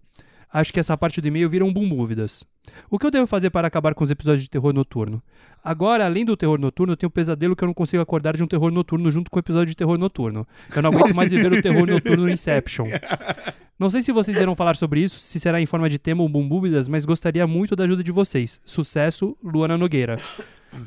Acho 0.53 0.71
que 0.71 0.79
essa 0.79 0.95
parte 0.95 1.19
do 1.19 1.27
e-mail 1.27 1.49
vira 1.49 1.65
um 1.65 1.73
bumbúvidas. 1.73 2.45
O 2.91 2.99
que 2.99 3.07
eu 3.07 3.11
devo 3.11 3.25
fazer 3.25 3.49
para 3.49 3.67
acabar 3.67 3.95
com 3.95 4.03
os 4.03 4.11
episódios 4.11 4.43
de 4.43 4.51
terror 4.51 4.71
noturno? 4.71 5.19
Agora, 5.63 6.05
além 6.05 6.23
do 6.23 6.37
terror 6.37 6.59
noturno, 6.59 6.93
eu 6.93 6.97
tenho 6.97 7.07
um 7.07 7.11
pesadelo 7.11 7.55
que 7.55 7.63
eu 7.63 7.67
não 7.67 7.73
consigo 7.73 8.03
acordar 8.03 8.37
de 8.37 8.43
um 8.43 8.47
terror 8.47 8.69
noturno 8.69 9.09
junto 9.09 9.31
com 9.31 9.39
o 9.39 9.41
episódio 9.41 9.71
de 9.71 9.75
terror 9.75 9.97
noturno. 9.97 10.47
Eu 10.75 10.83
não 10.83 10.91
aguento 10.91 11.15
mais 11.15 11.31
viver 11.31 11.57
o 11.57 11.61
terror 11.61 11.87
noturno 11.87 12.25
no 12.25 12.29
Inception. 12.29 12.85
Não 13.79 13.89
sei 13.89 14.03
se 14.03 14.11
vocês 14.11 14.37
irão 14.37 14.55
falar 14.55 14.75
sobre 14.75 14.99
isso, 14.99 15.19
se 15.19 15.39
será 15.39 15.59
em 15.59 15.65
forma 15.65 15.89
de 15.89 15.97
tema 15.97 16.21
ou 16.21 16.29
bumbúvidas, 16.29 16.87
mas 16.87 17.03
gostaria 17.03 17.47
muito 17.47 17.75
da 17.75 17.83
ajuda 17.83 18.03
de 18.03 18.11
vocês. 18.11 18.61
Sucesso, 18.63 19.35
Luana 19.43 19.75
Nogueira. 19.75 20.17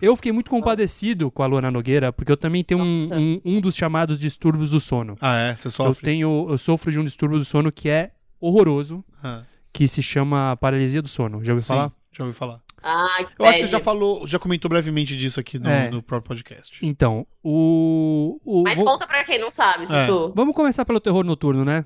Eu 0.01 0.15
fiquei 0.17 0.33
muito 0.33 0.51
compadecido 0.51 1.31
com 1.31 1.43
a 1.43 1.47
Luana 1.47 1.71
Nogueira, 1.71 2.13
porque 2.13 2.31
eu 2.31 2.37
também 2.37 2.63
tenho 2.65 2.81
um, 2.81 3.09
um, 3.13 3.41
um 3.45 3.61
dos 3.61 3.75
chamados 3.75 4.19
distúrbios 4.19 4.71
do 4.71 4.81
sono. 4.81 5.17
Ah, 5.21 5.37
é? 5.37 5.57
Você 5.57 5.69
Eu 5.69 5.71
sofre? 5.73 6.05
tenho, 6.05 6.47
eu 6.51 6.59
sofro 6.59 6.91
de 6.93 6.99
um 7.01 7.05
distúrbio 7.05 7.39
do 7.39 7.45
sono 7.45 7.71
que 7.73 7.89
é 7.89 8.13
horroroso, 8.41 9.05
Ah, 9.23 9.43
que 9.73 9.87
se 9.89 10.03
chama 10.03 10.57
paralisia 10.57 11.03
do 11.03 11.09
sono. 11.09 11.45
Já 11.45 11.53
ouviu 11.53 11.61
sim, 11.61 11.69
falar? 11.69 11.93
já 12.13 12.25
ouvi 12.25 12.37
falar. 12.37 12.61
Que 12.81 13.43
Eu 13.43 13.45
acho 13.47 13.59
que 13.59 13.65
você 13.65 13.67
já 13.67 13.79
falou, 13.81 14.27
já 14.27 14.39
comentou 14.39 14.69
brevemente 14.71 15.15
disso 15.15 15.39
aqui 15.39 15.59
no, 15.59 15.69
É. 15.69 15.91
no 15.91 16.03
próprio 16.03 16.29
podcast. 16.29 16.79
Então, 16.85 17.27
o. 17.45 18.41
o 18.43 18.63
Mas 18.63 18.79
vou- 18.79 18.87
conta 18.87 19.07
pra 19.07 19.23
quem 19.23 19.39
não 19.39 19.51
sabe, 19.51 19.85
É. 19.85 20.07
Sussu. 20.07 20.33
Vamos 20.35 20.55
começar 20.55 20.85
pelo 20.87 20.99
terror 20.99 21.23
noturno, 21.23 21.63
né? 21.65 21.85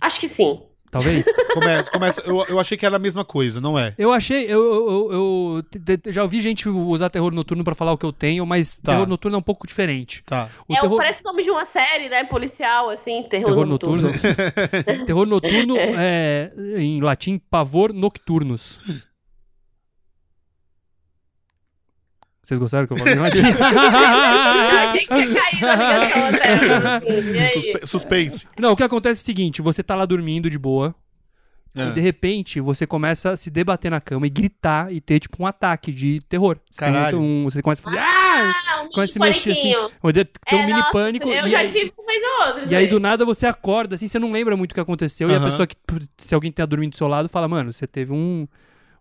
Acho 0.00 0.20
que 0.20 0.28
sim. 0.28 0.60
Talvez? 0.94 1.26
Começa, 1.52 1.90
começa. 1.90 2.20
Eu, 2.24 2.44
eu 2.48 2.58
achei 2.60 2.76
que 2.78 2.86
era 2.86 2.96
a 2.96 2.98
mesma 2.98 3.24
coisa, 3.24 3.60
não 3.60 3.78
é? 3.78 3.94
Eu 3.98 4.12
achei, 4.12 4.44
eu, 4.44 4.62
eu, 4.62 4.86
eu- 4.88 5.12
eu 5.56 5.62
te- 5.62 5.96
te- 5.98 6.12
já 6.12 6.22
ouvi 6.22 6.40
gente 6.40 6.68
usar 6.68 7.10
terror 7.10 7.32
noturno 7.32 7.62
pra 7.64 7.74
falar 7.74 7.92
o 7.92 7.98
que 7.98 8.06
eu 8.06 8.12
tenho, 8.12 8.44
mas 8.46 8.76
Tá. 8.76 8.92
terror 8.92 9.06
noturno 9.08 9.36
é 9.36 9.38
um 9.38 9.42
pouco 9.42 9.66
diferente. 9.66 10.22
Tá. 10.24 10.48
O 10.68 10.72
é, 10.74 10.80
terror, 10.80 10.96
Parece 10.96 11.22
o 11.22 11.24
nome 11.26 11.42
de 11.42 11.50
uma 11.50 11.64
série, 11.64 12.08
né? 12.08 12.24
Policial, 12.24 12.90
assim, 12.90 13.22
terror, 13.24 13.46
terror 13.46 13.66
noturno. 13.66 14.02
noturno. 14.10 14.22
terror 15.06 15.26
noturno 15.26 15.76
é, 15.98 16.52
em 16.78 17.00
latim, 17.00 17.38
pavor 17.50 17.92
nocturnus. 17.92 18.78
Vocês 22.44 22.60
gostaram 22.60 22.86
que 22.86 22.92
eu 22.92 22.96
falei? 22.98 23.14
Eu 23.16 23.24
achei 23.24 23.42
que 25.06 25.14
tinha 25.14 25.34
caído 25.34 25.66
a 25.66 25.74
ligação 25.76 26.26
até. 26.26 26.52
Assim, 26.52 27.30
e 27.32 27.38
aí? 27.38 27.50
Suspe- 27.50 27.86
suspense. 27.86 28.48
Não, 28.58 28.72
o 28.72 28.76
que 28.76 28.82
acontece 28.82 29.20
é 29.20 29.22
o 29.22 29.24
seguinte: 29.24 29.62
você 29.62 29.82
tá 29.82 29.94
lá 29.94 30.04
dormindo 30.04 30.50
de 30.50 30.58
boa, 30.58 30.94
É. 31.74 31.88
e 31.88 31.92
de 31.92 32.00
repente 32.00 32.60
você 32.60 32.86
começa 32.86 33.30
a 33.30 33.36
se 33.36 33.48
debater 33.50 33.90
na 33.90 34.00
cama 34.00 34.26
e 34.26 34.30
gritar 34.30 34.92
e 34.92 35.00
ter 35.00 35.20
tipo 35.20 35.42
um 35.42 35.46
ataque 35.46 35.90
de 35.92 36.20
terror. 36.28 36.58
Você, 36.70 36.80
Caralho. 36.80 37.18
um- 37.18 37.44
você 37.44 37.62
começa 37.62 37.80
a 37.80 37.84
fazer. 37.84 37.98
Ah! 37.98 38.52
Ah, 38.68 38.82
um 38.82 38.88
Começa 38.90 39.02
a 39.04 39.06
se 39.14 39.18
mini 39.18 39.30
mexer 39.30 39.50
assim. 39.52 39.72
Tem 40.46 40.58
um 40.58 40.62
É, 40.62 40.66
mini 40.66 40.78
nossa, 40.78 40.92
pânico. 40.92 41.28
Eu 41.28 41.46
e 41.46 41.50
já 41.50 41.58
aí- 41.60 41.68
tive 41.68 41.92
uma 41.98 42.06
vez 42.06 42.22
ou 42.22 42.46
outra. 42.46 42.64
E 42.66 42.74
aí, 42.76 42.86
do 42.88 43.00
nada, 43.00 43.24
você 43.24 43.46
acorda, 43.46 43.94
assim, 43.94 44.06
você 44.08 44.18
não 44.18 44.30
lembra 44.32 44.54
muito 44.56 44.72
o 44.72 44.74
que 44.74 44.80
aconteceu. 44.80 45.30
E 45.30 45.34
a 45.34 45.40
pessoa 45.40 45.66
que, 45.66 45.76
se 46.18 46.34
alguém 46.34 46.52
tá 46.52 46.66
dormindo 46.66 46.90
do 46.90 46.96
seu 46.96 47.08
lado, 47.08 47.28
fala, 47.28 47.48
mano, 47.48 47.72
você 47.72 47.86
teve 47.86 48.12
um, 48.12 48.46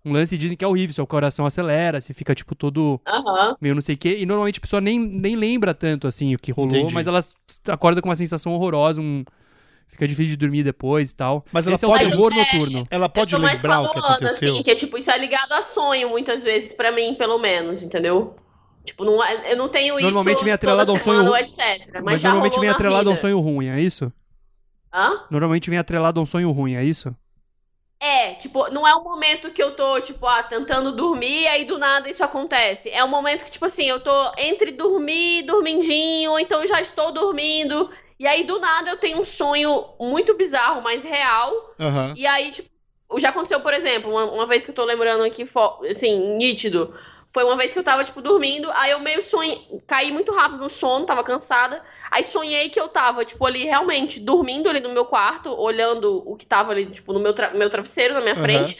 um 0.05 0.11
lance 0.13 0.35
e 0.35 0.37
dizem 0.37 0.57
que 0.57 0.65
é 0.65 0.67
horrível, 0.67 0.93
seu 0.93 1.07
coração 1.07 1.45
acelera, 1.45 1.99
você 2.01 2.13
fica, 2.13 2.35
tipo, 2.35 2.53
todo 2.55 2.99
Aham. 3.07 3.55
meio 3.61 3.73
não 3.75 3.81
sei 3.81 3.95
o 3.95 3.97
quê. 3.97 4.17
E 4.19 4.25
normalmente 4.25 4.57
a 4.57 4.61
pessoa 4.61 4.81
nem, 4.81 4.99
nem 4.99 5.35
lembra 5.35 5.73
tanto, 5.73 6.07
assim, 6.07 6.35
o 6.35 6.37
que 6.37 6.51
rolou, 6.51 6.75
Entendi. 6.75 6.93
mas 6.93 7.07
ela 7.07 7.19
acorda 7.69 8.01
com 8.01 8.09
uma 8.09 8.15
sensação 8.15 8.53
horrorosa, 8.53 8.99
um... 9.01 9.23
fica 9.87 10.05
difícil 10.07 10.31
de 10.31 10.37
dormir 10.37 10.63
depois 10.63 11.11
e 11.11 11.15
tal. 11.15 11.45
Mas 11.53 11.67
ela 11.67 11.75
Esse 11.75 11.85
pode- 11.85 12.03
é 12.03 12.07
o 12.07 12.09
terror 12.09 12.33
é, 12.33 12.35
noturno. 12.37 12.87
Ela 12.89 13.07
pode 13.07 13.35
lembrar 13.35 13.81
o 13.81 13.87
que 13.89 13.93
falando, 13.99 14.11
aconteceu. 14.15 14.53
Assim, 14.53 14.63
que 14.63 14.71
é 14.71 14.75
tipo, 14.75 14.97
isso 14.97 15.09
é 15.09 15.17
ligado 15.17 15.51
a 15.53 15.61
sonho, 15.61 16.09
muitas 16.09 16.43
vezes, 16.43 16.73
pra 16.73 16.91
mim, 16.91 17.15
pelo 17.15 17.37
menos, 17.37 17.81
entendeu? 17.83 18.35
Tipo, 18.83 19.05
não 19.05 19.23
é- 19.23 19.53
eu 19.53 19.57
não 19.57 19.69
tenho 19.69 19.95
isso 19.95 20.03
Normalmente 20.03 20.39
vem 20.43 20.45
toda 20.45 20.55
atrelado 20.55 20.91
a 20.91 20.93
um 20.95 20.99
sonho- 20.99 21.35
etc. 21.37 21.57
Mas, 21.93 22.03
Mas, 22.03 22.23
normalmente 22.23 22.59
vem 22.59 22.67
atrelado 22.69 23.09
a 23.09 23.13
um 23.13 23.15
sonho 23.15 23.39
ruim, 23.39 23.67
é 23.67 23.79
isso? 23.79 24.11
Hã? 24.93 25.23
Normalmente 25.31 25.69
vem 25.69 25.79
atrelado 25.79 26.19
a 26.19 26.23
um 26.23 26.25
sonho 26.25 26.51
ruim, 26.51 26.75
é 26.75 26.83
isso? 26.83 27.15
É, 28.03 28.33
tipo, 28.33 28.69
não 28.69 28.85
é 28.85 28.93
um 28.93 29.01
momento 29.01 29.49
que 29.49 29.63
eu 29.63 29.77
tô, 29.77 29.97
tipo, 30.01 30.27
ah, 30.27 30.43
tentando 30.43 30.91
dormir, 30.91 31.47
aí 31.47 31.63
do 31.63 31.77
nada 31.77 32.09
isso 32.09 32.21
acontece. 32.21 32.89
É 32.89 33.01
um 33.01 33.07
momento 33.07 33.45
que, 33.45 33.51
tipo 33.51 33.63
assim, 33.63 33.85
eu 33.85 33.97
tô 34.01 34.33
entre 34.37 34.73
dormir, 34.73 35.43
dormindinho, 35.43 36.31
ou 36.31 36.37
então 36.37 36.61
eu 36.61 36.67
já 36.67 36.81
estou 36.81 37.13
dormindo, 37.13 37.89
e 38.19 38.27
aí 38.27 38.43
do 38.43 38.59
nada 38.59 38.89
eu 38.89 38.97
tenho 38.97 39.21
um 39.21 39.23
sonho 39.23 39.85
muito 39.97 40.33
bizarro, 40.33 40.81
mas 40.81 41.01
real, 41.01 41.73
Aham. 41.79 42.13
e 42.13 42.27
aí, 42.27 42.51
tipo, 42.51 42.69
já 43.17 43.29
aconteceu, 43.29 43.61
por 43.61 43.73
exemplo, 43.73 44.11
uma, 44.11 44.25
uma 44.25 44.45
vez 44.45 44.65
que 44.65 44.71
eu 44.71 44.75
tô 44.75 44.83
lembrando 44.83 45.23
aqui, 45.23 45.47
assim, 45.89 46.35
nítido. 46.35 46.93
Foi 47.33 47.43
uma 47.43 47.57
vez 47.57 47.73
que 47.73 47.79
eu 47.79 47.83
tava, 47.83 48.03
tipo, 48.03 48.21
dormindo, 48.21 48.69
aí 48.73 48.91
eu 48.91 48.99
meio 48.99 49.21
sonhei, 49.21 49.59
caí 49.87 50.11
muito 50.11 50.31
rápido 50.31 50.59
no 50.59 50.69
sono, 50.69 51.05
tava 51.05 51.23
cansada. 51.23 51.83
Aí 52.11 52.23
sonhei 52.23 52.69
que 52.69 52.79
eu 52.79 52.87
tava, 52.87 53.25
tipo, 53.25 53.43
ali 53.45 53.63
realmente 53.63 54.19
dormindo 54.19 54.69
ali 54.69 54.79
no 54.79 54.89
meu 54.93 55.03
quarto, 55.05 55.49
olhando 55.51 56.21
o 56.29 56.35
que 56.35 56.45
tava 56.45 56.71
ali, 56.71 56.85
tipo, 56.85 57.11
no 57.11 57.19
meu, 57.19 57.33
tra- 57.33 57.49
meu 57.51 57.69
travesseiro 57.71 58.13
na 58.13 58.21
minha 58.21 58.35
Aham. 58.35 58.43
frente. 58.43 58.77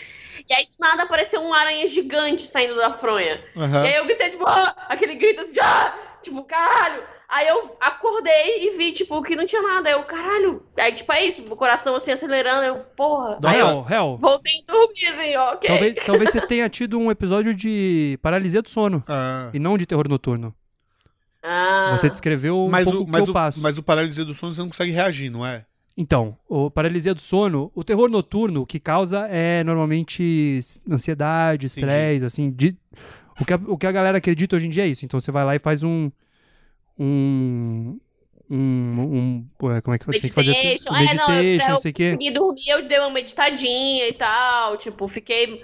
E 0.47 0.53
aí, 0.53 0.65
do 0.65 0.71
nada, 0.79 1.03
apareceu 1.03 1.41
um 1.41 1.53
aranha 1.53 1.87
gigante 1.87 2.43
saindo 2.43 2.75
da 2.75 2.93
fronha. 2.93 3.43
Aham. 3.55 3.83
E 3.85 3.87
aí 3.87 3.95
eu 3.95 4.05
gritei, 4.05 4.29
tipo, 4.29 4.45
ah! 4.47 4.75
aquele 4.89 5.15
grito 5.15 5.41
assim, 5.41 5.53
de, 5.53 5.59
ah! 5.59 5.93
tipo, 6.21 6.43
caralho! 6.43 7.03
Aí 7.35 7.47
eu 7.47 7.75
acordei 7.81 8.67
e 8.67 8.77
vi, 8.77 8.91
tipo, 8.91 9.19
que 9.23 9.35
não 9.35 9.45
tinha 9.45 9.61
nada. 9.61 9.89
Aí 9.89 9.95
eu, 9.95 10.03
caralho! 10.03 10.61
Aí, 10.79 10.91
tipo, 10.93 11.11
é 11.11 11.25
isso, 11.25 11.41
o 11.49 11.55
coração 11.55 11.95
assim 11.95 12.11
acelerando. 12.11 12.63
Eu, 12.63 12.83
porra. 12.95 13.39
Nossa. 13.41 13.49
Aí 13.49 13.59
Hell, 13.59 13.85
Hell. 13.89 14.17
voltei 14.21 14.51
a 14.67 14.71
dormir, 14.71 15.05
assim, 15.07 15.35
ó, 15.35 15.53
ok. 15.53 15.67
Talvez, 15.69 15.93
talvez 16.05 16.29
você 16.31 16.41
tenha 16.45 16.69
tido 16.69 16.99
um 16.99 17.09
episódio 17.09 17.55
de 17.55 18.19
paralisia 18.21 18.61
do 18.61 18.69
sono. 18.69 19.03
Ah. 19.09 19.49
E 19.53 19.57
não 19.57 19.77
de 19.77 19.85
terror 19.87 20.07
noturno. 20.07 20.53
Ah, 21.41 21.97
Você 21.97 22.09
descreveu 22.09 22.57
um 22.57 22.69
Mas, 22.69 22.85
pouco 22.85 22.99
o, 22.99 23.01
o 23.01 23.05
que 23.05 23.11
mas, 23.11 23.27
eu 23.27 23.31
o, 23.31 23.33
passo. 23.33 23.59
mas 23.61 23.77
o 23.77 23.83
paralisia 23.83 24.23
do 24.23 24.33
sono 24.33 24.53
você 24.53 24.61
não 24.61 24.69
consegue 24.69 24.91
reagir, 24.91 25.29
não 25.29 25.45
é? 25.45 25.65
Então, 25.97 26.37
o 26.47 26.71
paralisia 26.71 27.13
do 27.13 27.21
sono, 27.21 27.71
o 27.75 27.83
terror 27.83 28.09
noturno, 28.09 28.61
o 28.61 28.65
que 28.65 28.79
causa 28.79 29.27
é 29.27 29.63
normalmente 29.63 30.59
ansiedade, 30.89 31.65
estresse, 31.67 32.25
assim, 32.25 32.49
de- 32.49 32.77
o, 33.39 33.45
que 33.45 33.53
a, 33.53 33.59
o 33.67 33.77
que 33.77 33.85
a 33.85 33.91
galera 33.91 34.17
acredita 34.19 34.55
hoje 34.55 34.67
em 34.67 34.69
dia 34.69 34.83
é 34.83 34.87
isso. 34.87 35.03
Então 35.03 35.19
você 35.19 35.31
vai 35.31 35.43
lá 35.43 35.55
e 35.55 35.59
faz 35.59 35.83
um 35.83 36.09
um 36.97 37.99
um, 38.49 38.55
um- 38.55 39.49
como 39.57 39.95
é 39.95 39.97
que 39.97 40.05
você 40.05 40.19
tem 40.19 40.29
que 40.29 40.35
fazer 40.35 40.51
meditation. 40.51 40.93
É, 40.95 41.57
não, 41.67 41.79
sei 41.81 41.89
o 41.89 41.93
eu 41.93 41.93
quê. 41.93 42.11
conseguir 42.11 42.31
dormir, 42.31 42.67
eu 42.69 42.87
dei 42.87 42.99
uma 42.99 43.09
meditadinha 43.09 44.07
e 44.07 44.13
tal. 44.13 44.77
Tipo, 44.77 45.07
fiquei 45.07 45.63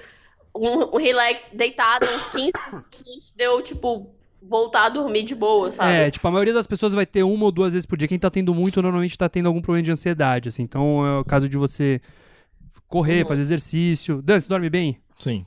um, 0.56 0.96
um 0.96 0.98
relax 0.98 1.52
deitado 1.56 2.06
uns 2.06 2.30
15 2.30 2.52
minutos 2.72 3.04
antes 3.16 3.32
de 3.32 3.44
eu, 3.44 3.62
tipo, 3.62 4.10
voltar 4.42 4.86
a 4.86 4.90
dormir 4.90 5.24
de 5.24 5.36
boa, 5.36 5.72
sabe? 5.72 5.92
É, 5.92 6.10
tipo, 6.12 6.28
a 6.28 6.32
maioria 6.32 6.54
das 6.54 6.66
pessoas 6.66 6.94
vai 6.94 7.06
ter 7.06 7.22
uma 7.24 7.46
ou 7.46 7.52
duas 7.52 7.74
vezes 7.74 7.86
por 7.86 7.98
dia. 7.98 8.08
Quem 8.08 8.18
tá 8.18 8.30
tendo 8.32 8.56
muito, 8.56 8.82
normalmente 8.82 9.18
tá 9.18 9.30
tendo 9.30 9.48
algum 9.48 9.62
problema 9.62 9.84
de 9.84 9.92
ansiedade, 9.92 10.50
assim. 10.50 10.64
Então, 10.64 11.06
é 11.06 11.20
o 11.20 11.26
caso 11.26 11.48
de 11.48 11.58
você 11.58 12.02
correr, 12.88 13.22
Uhum. 13.22 13.28
fazer 13.28 13.42
exercício. 13.42 14.22
Dan, 14.22 14.40
você 14.40 14.48
dorme 14.50 14.70
bem? 14.70 14.98
Sim. 15.20 15.46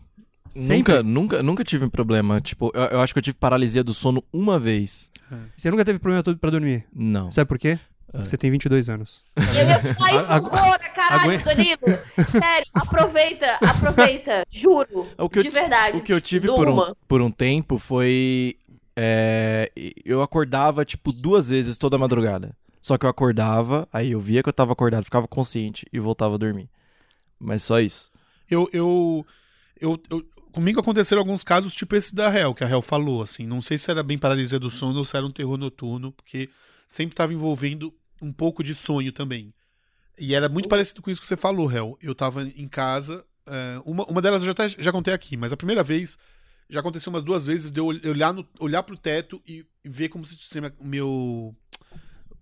Sempre? 0.61 0.77
Nunca, 0.77 1.03
nunca, 1.03 1.43
nunca 1.43 1.65
tive 1.65 1.85
um 1.85 1.91
problema. 1.91 2.41
Tipo, 2.41 2.71
eu, 2.75 2.83
eu 2.83 3.01
acho 3.01 3.12
que 3.15 3.19
eu 3.19 3.23
tive 3.23 3.37
paralisia 3.37 3.83
do 3.83 3.95
sono 3.95 4.23
uma 4.33 4.59
vez. 4.59 5.11
Você 5.57 5.71
nunca 5.71 5.85
teve 5.85 5.99
problema 5.99 6.23
todo 6.23 6.37
pra 6.38 6.51
dormir? 6.51 6.85
Não. 6.95 7.31
Sabe 7.31 7.49
por 7.49 7.59
quê? 7.59 7.79
Porque 8.11 8.29
você 8.29 8.37
tem 8.37 8.51
22 8.51 8.91
anos. 8.91 9.23
E 9.38 9.41
eu 9.59 9.67
ia 9.67 9.79
falar 9.95 10.15
isso 10.17 10.33
agora, 10.33 10.79
caralho, 10.91 11.33
agu- 11.33 11.45
Danilo. 11.45 11.79
Sério, 12.31 12.67
aproveita, 12.75 13.57
aproveita, 13.67 14.47
juro. 14.51 15.09
O 15.17 15.31
que 15.31 15.38
eu 15.38 15.43
de 15.43 15.49
verdade. 15.49 15.97
O 15.97 16.03
que 16.03 16.12
eu 16.12 16.21
tive 16.21 16.47
por 16.49 16.69
um, 16.69 16.95
por 17.09 17.23
um 17.23 17.31
tempo 17.31 17.79
foi. 17.79 18.57
é, 18.95 19.73
eu 20.05 20.21
acordava, 20.21 20.85
tipo, 20.85 21.11
duas 21.11 21.49
vezes 21.49 21.79
toda 21.79 21.97
madrugada. 21.97 22.55
Só 22.83 22.99
que 22.99 23.07
eu 23.07 23.11
acordava, 23.11 23.88
aí 23.91 24.12
eu 24.12 24.21
via 24.21 24.43
que 24.43 24.49
eu 24.51 24.53
tava 24.53 24.73
acordado, 24.73 25.05
ficava 25.05 25.27
consciente 25.27 25.87
e 25.91 25.99
voltava 25.99 26.35
a 26.35 26.38
dormir. 26.38 26.69
Mas 27.41 27.62
só 27.62 27.81
isso. 27.81 28.11
Eu, 28.51 28.69
eu, 28.75 29.25
eu, 29.81 29.99
eu- 30.11 30.27
comigo 30.53 30.79
aconteceram 30.81 31.21
alguns 31.21 31.43
casos 31.43 31.75
tipo 31.75 31.97
esse 31.97 32.15
da 32.15 32.33
Hel, 32.33 32.55
que 32.55 32.62
a 32.62 32.69
Hel 32.69 32.83
falou, 32.83 33.23
assim. 33.23 33.47
Não 33.47 33.61
sei 33.61 33.79
se 33.79 33.91
era 33.91 34.03
bem 34.03 34.19
paralisia 34.19 34.59
do 34.59 34.71
sono 34.71 34.99
ou 34.99 35.05
se 35.05 35.17
era 35.17 35.27
um 35.27 35.31
terror 35.31 35.57
noturno, 35.57 36.12
porque 36.12 36.49
sempre 36.87 37.15
estava 37.15 37.33
envolvendo 37.35 37.93
um 38.21 38.33
pouco 38.33 38.62
de 38.62 38.75
sonho 38.75 39.12
também. 39.12 39.53
E 40.19 40.35
era 40.35 40.49
muito 40.49 40.69
parecido 40.69 41.03
com 41.03 41.11
isso 41.11 41.21
que 41.21 41.27
você 41.27 41.37
falou, 41.37 41.71
Hel. 41.73 41.99
Eu 42.01 42.15
tava 42.15 42.45
em 42.45 42.69
casa, 42.69 43.25
é, 43.47 43.81
uma, 43.85 44.05
uma 44.05 44.23
delas 44.23 44.43
eu 44.43 44.47
já, 44.47 44.53
até, 44.53 44.69
já 44.69 44.93
contei 44.93 45.12
aqui, 45.12 45.37
mas 45.37 45.53
a 45.53 45.57
primeira 45.57 45.83
vez 45.83 46.19
já 46.69 46.81
aconteceu 46.81 47.11
umas 47.11 47.23
duas 47.23 47.47
vezes 47.47 47.71
de 47.71 47.81
eu 47.81 47.87
ol- 47.87 48.01
olhar, 48.05 48.33
no, 48.33 48.47
olhar 48.61 48.83
pro 48.83 48.97
teto 48.97 49.43
e, 49.47 49.67
e 49.85 49.88
ver 49.88 50.09
como 50.09 50.25
se 50.27 50.37
o 50.79 50.87
meu. 50.87 51.57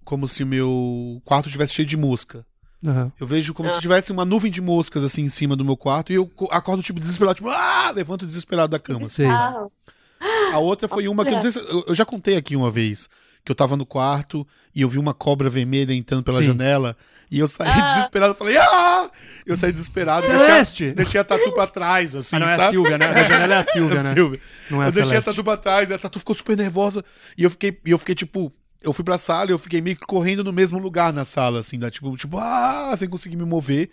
Como 0.04 0.26
se 0.26 0.42
o 0.42 0.46
meu 0.46 1.20
quarto 1.24 1.46
estivesse 1.46 1.74
cheio 1.74 1.86
de 1.86 1.96
mosca. 1.96 2.44
Aham. 2.84 3.12
Eu 3.20 3.26
vejo 3.26 3.52
como 3.52 3.68
Ah. 3.68 3.72
se 3.72 3.80
tivesse 3.80 4.10
uma 4.10 4.24
nuvem 4.24 4.50
de 4.50 4.60
moscas 4.60 5.04
assim 5.04 5.22
em 5.22 5.28
cima 5.28 5.54
do 5.54 5.64
meu 5.64 5.76
quarto 5.76 6.12
e 6.12 6.14
eu 6.14 6.26
co- 6.26 6.48
acordo 6.50 6.82
tipo 6.82 6.98
desesperado, 6.98 7.34
tipo, 7.36 7.48
ah, 7.50 7.90
levanto 7.94 8.24
desesperado 8.26 8.70
da 8.70 8.78
cama. 8.78 9.06
assim, 9.06 9.28
sabe? 9.28 9.68
Ah, 10.20 10.54
A 10.54 10.58
outra 10.58 10.88
foi 10.88 11.06
uma 11.08 11.24
que 11.24 11.30
eu 11.30 11.34
não 11.36 11.42
sei 11.42 11.50
se. 11.50 11.58
Eu, 11.58 11.84
eu 11.88 11.94
já 11.94 12.04
contei 12.04 12.36
aqui 12.36 12.56
uma 12.56 12.70
vez. 12.70 13.08
Que 13.42 13.50
eu 13.50 13.56
tava 13.56 13.74
no 13.74 13.86
quarto 13.86 14.46
e 14.74 14.82
eu 14.82 14.88
vi 14.88 14.98
uma 14.98 15.14
cobra 15.14 15.48
vermelha 15.48 15.94
entrando 15.94 16.22
pela 16.22 16.40
Sim. 16.40 16.48
janela. 16.48 16.94
E 17.30 17.38
eu 17.38 17.48
saí 17.48 17.68
Ah. 17.70 17.94
desesperado. 17.94 18.34
Falei, 18.34 18.56
ah! 18.58 19.08
Eu 19.46 19.56
saí 19.56 19.72
desesperado. 19.72 20.26
Deixei 20.26 20.46
Celeste! 20.46 20.84
a, 20.88 20.92
deixei 20.94 21.20
a 21.20 21.24
tatu 21.24 21.52
pra 21.52 21.66
trás, 21.66 22.14
assim, 22.16 22.36
Ah, 22.36 22.38
não 22.40 22.48
é 22.48 22.52
a 22.52 22.56
sabe? 22.56 22.70
Silvia, 22.72 22.98
né? 22.98 23.06
A 23.06 23.24
janela 23.24 23.54
é 23.54 23.58
a 23.58 23.64
Silvia, 23.64 24.02
né? 24.02 24.12
Silvia. 24.14 24.40
Não 24.70 24.82
é 24.82 24.86
a 24.86 24.88
eu 24.88 24.92
deixei 24.92 25.16
a 25.16 25.22
tatu 25.22 25.42
pra 25.44 25.56
trás, 25.56 25.88
e 25.88 25.94
a 25.94 25.98
tatu 25.98 26.18
ficou 26.18 26.34
super 26.34 26.54
nervosa. 26.56 27.02
E 27.38 27.42
eu 27.44 27.50
fiquei, 27.50 27.78
e 27.86 27.90
eu 27.90 27.98
fiquei 27.98 28.14
tipo. 28.14 28.52
Eu 28.82 28.92
fui 28.92 29.04
pra 29.04 29.18
sala 29.18 29.50
e 29.50 29.52
eu 29.52 29.58
fiquei 29.58 29.80
meio 29.80 29.96
que 29.96 30.06
correndo 30.06 30.42
no 30.42 30.52
mesmo 30.52 30.78
lugar 30.78 31.12
na 31.12 31.24
sala, 31.24 31.60
assim, 31.60 31.78
da, 31.78 31.90
tipo, 31.90 32.16
tipo, 32.16 32.38
ah, 32.38 32.94
sem 32.96 33.08
conseguir 33.08 33.36
me 33.36 33.44
mover. 33.44 33.90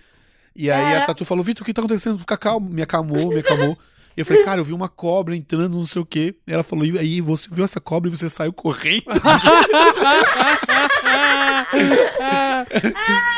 E 0.55 0.71
aí 0.71 0.95
a. 0.95 1.05
Tatu 1.05 1.23
falou, 1.25 1.43
Vitor, 1.43 1.61
o 1.61 1.65
que 1.65 1.73
tá 1.73 1.81
acontecendo? 1.81 2.17
Fica 2.17 2.37
calmo, 2.37 2.69
me 2.69 2.81
acalmou, 2.81 3.29
me 3.29 3.39
acalmou. 3.39 3.77
E 4.17 4.21
eu 4.21 4.25
falei, 4.25 4.43
cara, 4.43 4.59
eu 4.59 4.65
vi 4.65 4.73
uma 4.73 4.89
cobra 4.89 5.35
entrando, 5.35 5.77
não 5.77 5.85
sei 5.85 6.01
o 6.01 6.05
quê. 6.05 6.33
E 6.47 6.51
ela 6.51 6.63
falou, 6.63 6.83
e 6.83 6.97
aí, 6.97 7.21
você 7.21 7.47
viu 7.51 7.63
essa 7.63 7.79
cobra 7.79 8.09
e 8.09 8.11
você 8.17 8.27
saiu 8.27 8.51
correndo? 8.51 9.03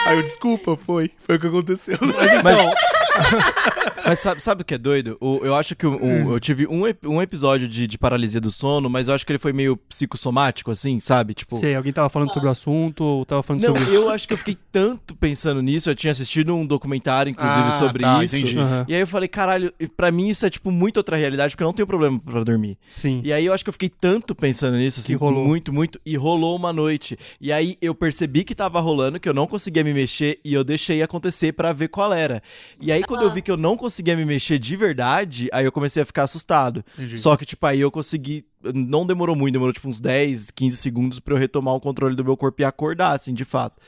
aí 0.06 0.16
eu, 0.16 0.24
desculpa, 0.24 0.78
foi. 0.78 1.12
Foi 1.18 1.36
o 1.36 1.40
que 1.40 1.48
aconteceu. 1.48 1.98
Mas, 2.02 2.42
mas 2.42 2.74
sabe, 4.18 4.42
sabe 4.42 4.62
o 4.62 4.66
que 4.66 4.74
é 4.74 4.78
doido? 4.78 5.16
O- 5.22 5.40
eu 5.44 5.56
acho 5.56 5.76
que 5.76 5.86
o- 5.86 5.94
Hum. 6.04 6.28
o- 6.28 6.34
eu 6.36 6.40
tive 6.40 6.68
um, 6.68 6.84
um 7.06 7.22
episódio 7.22 7.68
de, 7.68 7.86
de 7.88 7.98
paralisia 7.98 8.42
do 8.42 8.50
sono, 8.52 8.90
mas 8.90 9.08
eu 9.08 9.14
acho 9.14 9.26
que 9.26 9.32
ele 9.32 9.40
foi 9.40 9.54
meio 9.54 9.78
psicossomático, 9.78 10.72
assim, 10.72 11.00
sabe? 11.00 11.34
Tipo. 11.34 11.58
Sei, 11.58 11.76
alguém 11.76 11.94
tava 11.94 12.10
falando 12.10 12.34
sobre 12.34 12.48
o 12.48 12.52
assunto, 12.52 13.04
ou 13.04 13.26
tava 13.26 13.44
falando 13.44 13.64
Não, 13.64 13.76
sobre. 13.76 13.94
eu 13.94 14.10
acho 14.10 14.28
que 14.28 14.34
eu 14.34 14.38
fiquei 14.38 14.58
tanto 14.72 15.16
pensando 15.16 15.62
nisso. 15.62 15.90
Eu 15.90 15.96
tinha 15.96 16.12
assistido 16.12 16.56
um 16.56 16.66
documentário, 16.66 17.30
inclusive, 17.30 17.68
Ah, 17.68 17.72
sobre 17.72 18.04
tá, 18.04 18.24
isso. 18.24 18.36
entendi. 18.38 18.58
Aham. 18.58 18.86
E 18.88 18.94
aí 18.96 19.02
eu 19.02 19.08
falei, 19.08 19.28
caralho, 19.28 19.74
pra 19.96 20.12
mim 20.12 20.28
isso 20.30 20.46
é, 20.46 20.50
tipo, 20.50 20.72
muito 20.72 20.98
outra 20.98 21.16
realidade, 21.18 21.54
porque 21.54 21.64
eu 21.64 21.68
não 21.68 21.74
tenho 21.74 21.88
problema 21.88 22.20
pra 22.20 22.44
dormir. 22.44 22.78
Sim. 22.90 23.22
E 23.24 23.32
aí 23.34 23.46
eu 23.46 23.54
acho 23.54 23.64
que 23.64 23.70
eu 23.70 23.74
fiquei 23.74 23.90
tanto 23.90 24.34
pensando 24.34 24.78
nisso, 24.78 25.00
assim, 25.00 25.16
rolou. 25.16 25.46
muito, 25.46 25.72
muito, 25.74 26.00
e 26.06 26.16
rolou 26.16 26.56
uma 26.56 26.72
noite. 26.74 27.18
E 27.40 27.52
aí 27.52 27.78
eu 27.82 27.94
percebi 27.94 28.44
que 28.44 28.56
tava 28.56 28.80
rolando, 28.80 29.20
que 29.20 29.28
eu 29.30 29.34
não 29.34 29.48
conseguia 29.48 29.84
me 29.84 29.94
mexer, 29.94 30.40
e 30.44 30.54
eu 30.54 30.64
deixei 30.64 31.02
acontecer 31.02 31.54
pra 31.54 31.74
ver 31.74 31.88
qual 31.90 32.12
era. 32.14 32.42
E 32.80 32.92
aí 32.92 33.04
quando 33.10 33.24
eu 33.24 33.30
vi 33.32 33.42
que 33.42 33.52
eu 33.52 33.58
não 33.58 33.76
conseguia 33.76 34.16
me 34.16 34.24
mexer 34.24 34.58
de 34.58 34.76
verdade, 34.78 35.50
aí 35.52 35.66
eu 35.66 35.72
comecei 35.72 36.02
a 36.02 36.06
ficar 36.06 36.24
assustado. 36.24 36.84
Entendi. 36.98 37.18
Só 37.18 37.36
que, 37.36 37.46
tipo, 37.46 37.66
aí 37.66 37.82
eu 37.82 37.92
consegui. 37.92 38.46
Não 38.74 39.06
demorou 39.06 39.36
muito, 39.36 39.54
demorou 39.54 39.74
tipo 39.74 39.88
uns 39.90 40.00
10, 40.00 40.52
15 40.52 40.78
segundos 40.78 41.20
pra 41.20 41.34
eu 41.34 41.38
retomar 41.38 41.74
o 41.74 41.80
controle 41.82 42.16
do 42.16 42.24
meu 42.24 42.38
corpo 42.38 42.62
e 42.62 42.66
acordar, 42.66 43.12
assim, 43.14 43.34
de 43.34 43.44
fato. 43.46 43.82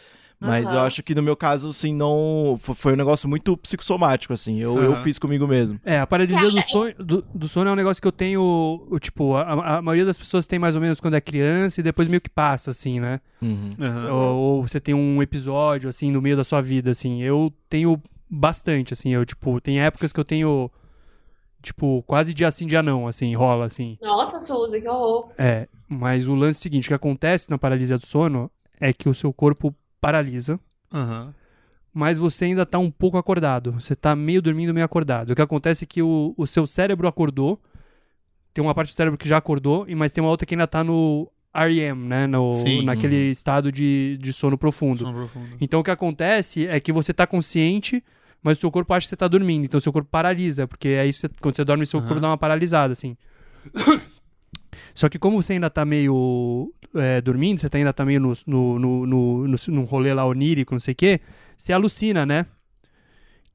Mas 0.44 0.66
Aham. 0.66 0.74
eu 0.76 0.80
acho 0.82 1.04
que 1.04 1.14
no 1.14 1.22
meu 1.22 1.36
caso, 1.36 1.70
assim, 1.70 1.94
não. 1.94 2.58
fo- 2.60 2.74
Foi 2.74 2.94
um 2.94 2.96
negócio 2.96 3.30
muito 3.30 3.56
psicossomático, 3.58 4.34
assim. 4.34 4.60
Eu, 4.60 4.76
eu 4.82 4.94
Aham. 4.94 5.04
fiz 5.04 5.20
comigo 5.20 5.48
mesmo. 5.48 5.80
É, 5.86 6.00
a 6.00 6.08
paralisia 6.08 6.50
do 6.50 6.62
sono, 6.64 6.94
do, 6.98 7.22
do 7.36 7.48
sono 7.48 7.70
é 7.70 7.74
um 7.74 7.76
negócio 7.76 8.02
que 8.02 8.08
eu 8.08 8.12
tenho, 8.12 8.42
o, 8.90 8.98
tipo, 9.00 9.36
a, 9.36 9.78
a 9.78 9.82
maioria 9.84 10.04
das 10.06 10.18
pessoas 10.18 10.48
tem 10.48 10.58
mais 10.58 10.74
ou 10.74 10.82
menos 10.82 11.00
quando 11.00 11.14
é 11.14 11.22
criança 11.22 11.80
e 11.80 11.84
depois 11.84 12.08
meio 12.08 12.20
que 12.22 12.30
passa, 12.30 12.72
assim, 12.72 13.00
né? 13.00 13.20
Uhum. 13.40 13.76
Ou, 14.12 14.36
ou 14.36 14.68
você 14.68 14.80
tem 14.80 14.96
um 14.96 15.22
episódio, 15.22 15.88
assim, 15.90 16.10
no 16.12 16.22
meio 16.22 16.36
da 16.38 16.44
sua 16.44 16.60
vida, 16.60 16.90
assim. 16.90 17.22
Eu 17.22 17.54
tenho 17.70 18.02
bastante, 18.32 18.94
assim, 18.94 19.10
eu, 19.10 19.26
tipo, 19.26 19.60
tem 19.60 19.82
épocas 19.82 20.14
que 20.14 20.20
eu 20.20 20.24
tenho, 20.24 20.72
tipo, 21.62 22.02
quase 22.08 22.34
dia 22.34 22.50
sim, 22.50 22.66
dia 22.66 22.82
não, 22.82 23.06
assim, 23.06 23.36
rola, 23.36 23.66
assim. 23.66 23.98
Nossa, 24.02 24.40
Suzy, 24.40 24.80
que 24.80 24.88
horror. 24.88 25.30
É, 25.38 25.68
mas 25.90 26.28
o 26.30 26.34
lance 26.34 26.62
seguinte, 26.62 26.86
o 26.86 26.88
que 26.88 26.94
acontece 26.94 27.50
na 27.50 27.58
paralisia 27.58 27.98
do 27.98 28.06
sono 28.06 28.50
é 28.80 28.94
que 28.94 29.10
o 29.10 29.14
seu 29.14 29.34
corpo 29.34 29.76
paralisa, 30.00 30.58
Aham. 30.94 31.34
mas 31.94 32.18
você 32.18 32.46
ainda 32.46 32.66
tá 32.66 32.80
um 32.80 32.90
pouco 32.90 33.18
acordado. 33.18 33.74
Você 33.74 33.96
tá 33.96 34.16
meio 34.16 34.42
dormindo, 34.42 34.74
meio 34.74 34.86
acordado. 34.86 35.32
O 35.32 35.36
que 35.36 35.42
acontece 35.42 35.84
é 35.84 35.88
que 35.88 36.02
o, 36.02 36.34
o 36.38 36.48
seu 36.48 36.66
cérebro 36.66 37.08
acordou, 37.08 37.60
tem 38.54 38.64
uma 38.64 38.74
parte 38.74 38.94
do 38.94 38.96
cérebro 38.96 39.18
que 39.18 39.28
já 39.28 39.38
acordou, 39.38 39.86
e 39.90 39.94
mas 39.94 40.14
tem 40.14 40.24
uma 40.24 40.30
outra 40.30 40.46
que 40.46 40.56
ainda 40.56 40.68
tá 40.68 40.84
no 40.84 41.30
REM, 41.54 41.96
né? 41.96 42.28
No, 42.28 42.54
Sim. 42.54 42.84
naquele 42.84 43.30
estado 43.30 43.72
de, 43.72 44.18
de 44.18 44.32
sono 44.32 44.58
profundo. 44.58 45.04
Sono 45.04 45.18
profundo. 45.18 45.58
Então 45.60 45.82
o 45.82 45.84
que 45.84 45.92
acontece 45.92 46.66
é 46.68 46.80
que 46.80 46.94
você 46.94 47.14
tá 47.14 47.28
consciente, 47.28 48.04
mas 48.44 48.58
o 48.58 48.62
seu 48.62 48.72
corpo 48.72 48.94
acha 48.94 49.06
que 49.06 49.10
você 49.10 49.16
tá 49.16 49.28
dormindo. 49.28 49.66
Então 49.66 49.78
o 49.78 49.82
seu 49.82 49.92
corpo 49.94 50.10
paralisa, 50.10 50.68
porque 50.68 50.90
aí 50.90 51.12
você- 51.14 51.30
quando 51.42 51.56
você 51.56 51.64
dorme, 51.64 51.86
seu 51.86 52.00
Aham. 52.00 52.08
corpo 52.08 52.22
dá 52.22 52.28
uma 52.30 52.38
paralisada, 52.38 52.92
assim. 52.94 53.16
Só 54.94 55.10
que 55.10 55.20
como 55.20 55.42
você 55.42 55.54
ainda 55.54 55.70
tá 55.70 55.86
meio 55.86 56.74
é, 56.96 57.22
dormindo, 57.22 57.60
você 57.60 57.70
tá- 57.70 57.78
ainda 57.78 57.94
tá 57.94 58.04
meio 58.06 58.20
no, 58.20 58.34
no, 58.46 58.80
no, 58.80 59.06
no, 59.08 59.48
no, 59.48 59.56
num 59.70 59.84
rolê 59.84 60.14
lá 60.14 60.26
onírico, 60.26 60.74
não 60.74 60.80
sei 60.80 60.92
o 60.94 60.96
quê, 60.96 61.22
você 61.58 61.72
alucina, 61.72 62.26
né? 62.26 62.46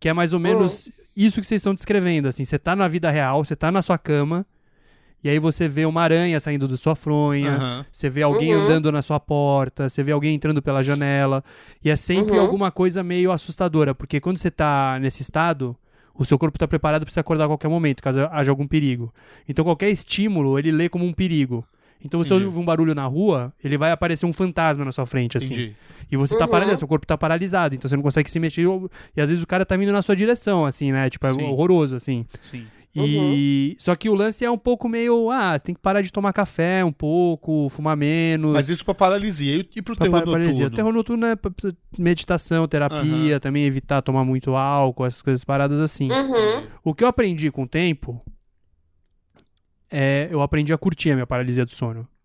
Que 0.00 0.08
é 0.08 0.12
mais 0.12 0.32
ou 0.32 0.38
menos 0.40 0.90
isso 1.16 1.40
que 1.40 1.46
vocês 1.46 1.60
estão 1.60 1.74
descrevendo, 1.74 2.28
assim. 2.28 2.44
Você 2.44 2.58
tá 2.58 2.74
na 2.76 2.86
vida 2.88 3.10
real, 3.10 3.44
você 3.44 3.54
tá 3.56 3.70
na 3.72 3.82
sua 3.82 3.98
cama, 3.98 4.46
e 5.26 5.28
aí 5.28 5.38
você 5.40 5.66
vê 5.68 5.84
uma 5.84 6.02
aranha 6.02 6.38
saindo 6.38 6.68
da 6.68 6.76
sua 6.76 6.94
fronha, 6.94 7.56
Aham. 7.56 7.86
você 7.90 8.08
vê 8.08 8.22
alguém 8.22 8.54
Uhum. 8.54 8.62
andando 8.62 8.92
na 8.92 9.02
sua 9.02 9.18
porta, 9.18 9.88
você 9.88 10.02
vê 10.02 10.12
alguém 10.12 10.34
entrando 10.36 10.62
pela 10.62 10.82
janela. 10.84 11.42
E 11.84 11.90
é 11.90 11.96
sempre 11.96 12.36
Uhum. 12.36 12.42
alguma 12.42 12.70
coisa 12.70 13.02
meio 13.02 13.32
assustadora, 13.32 13.94
porque 13.94 14.20
quando 14.20 14.36
você 14.38 14.50
tá 14.50 14.98
nesse 15.00 15.22
estado, 15.22 15.76
o 16.14 16.24
seu 16.24 16.38
corpo 16.38 16.58
tá 16.58 16.68
preparado 16.68 17.04
pra 17.04 17.12
você 17.12 17.18
acordar 17.20 17.44
a 17.44 17.48
qualquer 17.48 17.68
momento, 17.68 18.02
caso 18.02 18.20
haja 18.30 18.50
algum 18.52 18.66
perigo. 18.68 19.12
Então 19.48 19.64
qualquer 19.64 19.90
estímulo, 19.90 20.58
ele 20.58 20.70
lê 20.70 20.88
como 20.88 21.04
um 21.04 21.12
perigo. 21.12 21.64
Então 22.04 22.22
se 22.22 22.28
você 22.28 22.34
Entendi. 22.34 22.46
ouvir 22.46 22.58
um 22.60 22.64
barulho 22.64 22.94
na 22.94 23.06
rua, 23.06 23.52
ele 23.64 23.76
vai 23.76 23.90
aparecer 23.90 24.26
um 24.26 24.32
fantasma 24.32 24.84
na 24.84 24.92
sua 24.92 25.06
frente, 25.06 25.36
assim. 25.38 25.46
Entendi. 25.46 25.74
E 26.12 26.16
você 26.16 26.36
tá 26.36 26.44
Uhum. 26.44 26.50
paralisado, 26.50 26.78
seu 26.78 26.86
corpo 26.88 27.04
tá 27.06 27.18
paralisado, 27.18 27.74
então 27.74 27.88
você 27.88 27.96
não 27.96 28.02
consegue 28.02 28.30
se 28.30 28.38
mexer. 28.38 28.62
E 29.16 29.20
às 29.20 29.28
vezes 29.28 29.42
o 29.42 29.46
cara 29.46 29.66
tá 29.66 29.76
vindo 29.76 29.92
na 29.92 30.02
sua 30.02 30.14
direção, 30.14 30.64
assim, 30.66 30.92
né? 30.92 31.10
Tipo, 31.10 31.26
é 31.26 31.32
Sim. 31.32 31.42
horroroso, 31.50 31.96
assim. 31.96 32.24
Sim. 32.40 32.66
E 33.04 33.76
só 33.78 33.94
que 33.94 34.08
o 34.08 34.14
lance 34.14 34.44
é 34.44 34.50
um 34.50 34.56
pouco 34.56 34.88
meio, 34.88 35.30
ah, 35.30 35.52
você 35.58 35.64
tem 35.64 35.74
que 35.74 35.80
parar 35.80 36.00
de 36.00 36.10
tomar 36.12 36.32
café 36.32 36.84
um 36.84 36.92
pouco, 36.92 37.68
fumar 37.68 37.96
menos. 37.96 38.52
Mas 38.52 38.68
isso 38.70 38.84
pra 38.84 38.94
paralisia. 38.94 39.56
E, 39.56 39.68
e 39.76 39.82
pro 39.82 39.94
pra 39.96 40.06
terror 40.06 40.20
pa- 40.20 40.24
paralisia. 40.26 40.52
noturno? 40.64 40.72
O 40.72 40.76
terror 40.76 40.92
noturno 40.92 41.26
é 41.26 41.36
meditação, 41.98 42.66
terapia, 42.66 43.38
também 43.40 43.64
evitar 43.66 44.00
tomar 44.02 44.24
muito 44.24 44.54
álcool, 44.56 45.04
essas 45.04 45.20
coisas 45.22 45.44
paradas 45.44 45.80
assim. 45.80 46.10
Uhum. 46.10 46.66
O 46.84 46.94
que 46.94 47.04
eu 47.04 47.08
aprendi 47.08 47.50
com 47.50 47.64
o 47.64 47.68
tempo 47.68 48.20
é 49.90 50.28
eu 50.30 50.42
aprendi 50.42 50.72
a 50.72 50.78
curtir 50.78 51.10
a 51.10 51.14
minha 51.14 51.26
paralisia 51.26 51.64
do 51.64 51.72
sono. 51.72 52.06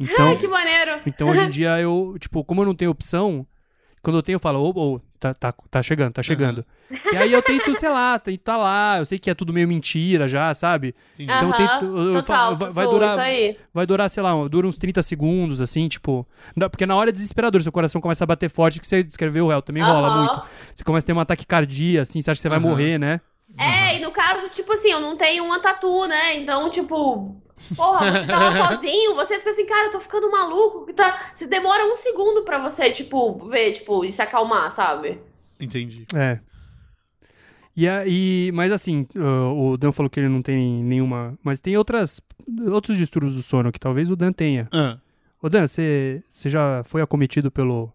Então, 0.00 0.28
Ai, 0.28 0.36
que 0.36 0.46
maneiro. 0.46 1.00
então 1.06 1.28
hoje 1.28 1.42
em 1.44 1.50
dia 1.50 1.70
eu, 1.82 2.14
tipo, 2.20 2.44
como 2.44 2.60
eu 2.62 2.66
não 2.66 2.74
tenho 2.74 2.88
opção, 2.92 3.44
quando 4.08 4.16
eu 4.16 4.22
tenho 4.22 4.36
eu 4.36 4.40
falo, 4.40 4.58
ô, 4.60 4.94
ô, 4.94 5.00
tá, 5.20 5.34
tá, 5.34 5.52
tá 5.70 5.82
chegando, 5.82 6.14
tá 6.14 6.22
chegando. 6.22 6.64
E 7.12 7.16
aí 7.16 7.30
eu 7.30 7.42
tento, 7.42 7.74
sei 7.78 7.90
lá, 7.90 8.18
tá 8.42 8.56
lá, 8.56 8.96
eu 8.98 9.04
sei 9.04 9.18
que 9.18 9.28
é 9.28 9.34
tudo 9.34 9.52
meio 9.52 9.68
mentira 9.68 10.26
já, 10.26 10.54
sabe? 10.54 10.94
Entendi. 11.18 11.30
Então 11.34 11.48
eu 11.50 11.54
Aham, 11.54 11.68
tento- 11.78 11.84
eu- 11.84 12.06
eu 12.06 12.12
Total, 12.22 12.24
falo, 12.24 12.56
vai- 12.56 12.70
vai 12.70 12.88
durar- 12.88 13.10
isso 13.10 13.20
aí. 13.20 13.58
vai 13.74 13.86
durar, 13.86 14.08
sei 14.08 14.22
lá, 14.22 14.32
dura 14.48 14.66
uns 14.66 14.78
30 14.78 15.02
segundos, 15.02 15.60
assim, 15.60 15.86
tipo. 15.88 16.26
Porque 16.70 16.86
na 16.86 16.96
hora 16.96 17.10
é 17.10 17.12
desesperador, 17.12 17.60
seu 17.62 17.70
coração 17.70 18.00
começa 18.00 18.24
a 18.24 18.26
bater 18.26 18.48
forte, 18.48 18.80
que 18.80 18.86
você 18.86 19.02
descreveu, 19.02 19.44
o 19.44 19.48
réu, 19.50 19.60
também 19.60 19.82
rola 19.82 20.08
Aham. 20.08 20.18
muito. 20.20 20.42
Você 20.74 20.82
começa 20.84 21.04
a 21.04 21.08
ter 21.08 21.12
um 21.12 21.20
ataque 21.20 21.44
cardíaco, 21.44 22.02
assim, 22.02 22.22
você 22.22 22.30
acha 22.30 22.38
que 22.38 22.42
você 22.42 22.48
vai 22.48 22.58
morrer, 22.58 22.96
né? 22.98 23.20
É, 23.58 23.96
e 23.96 24.00
no 24.00 24.10
caso, 24.10 24.48
tipo 24.48 24.72
assim, 24.72 24.88
eu 24.90 25.00
não 25.00 25.16
tenho 25.16 25.44
uma 25.44 25.58
tatu, 25.60 26.06
né? 26.06 26.36
Então, 26.38 26.70
tipo, 26.70 27.36
porra, 27.76 28.10
você 28.10 28.26
tá 28.26 28.38
lá 28.38 28.68
sozinho, 28.68 29.14
você 29.14 29.38
fica 29.38 29.50
assim, 29.50 29.66
cara, 29.66 29.88
eu 29.88 29.92
tô 29.92 30.00
ficando 30.00 30.30
maluco. 30.30 30.86
Que 30.86 30.92
tá... 30.92 31.30
Se 31.34 31.46
demora 31.46 31.84
um 31.84 31.96
segundo 31.96 32.42
pra 32.44 32.58
você, 32.62 32.90
tipo, 32.90 33.48
ver, 33.48 33.72
tipo, 33.72 34.04
e 34.04 34.10
se 34.10 34.20
acalmar, 34.22 34.70
sabe? 34.70 35.20
Entendi. 35.60 36.06
É. 36.14 36.38
E 37.76 37.88
aí, 37.88 38.50
mas 38.52 38.72
assim, 38.72 39.06
o 39.14 39.76
Dan 39.76 39.92
falou 39.92 40.10
que 40.10 40.18
ele 40.18 40.28
não 40.28 40.42
tem 40.42 40.82
nenhuma. 40.82 41.38
Mas 41.44 41.60
tem 41.60 41.76
outras, 41.76 42.20
outros 42.72 42.96
distúrbios 42.98 43.34
do 43.36 43.42
sono 43.42 43.70
que 43.70 43.78
talvez 43.78 44.10
o 44.10 44.16
Dan 44.16 44.32
tenha. 44.32 44.68
Ah, 44.72 44.98
Ô 45.40 45.48
Dan, 45.48 45.64
você 45.68 46.20
você 46.28 46.50
já 46.50 46.82
foi 46.84 47.00
acometido 47.00 47.48
pelo 47.52 47.92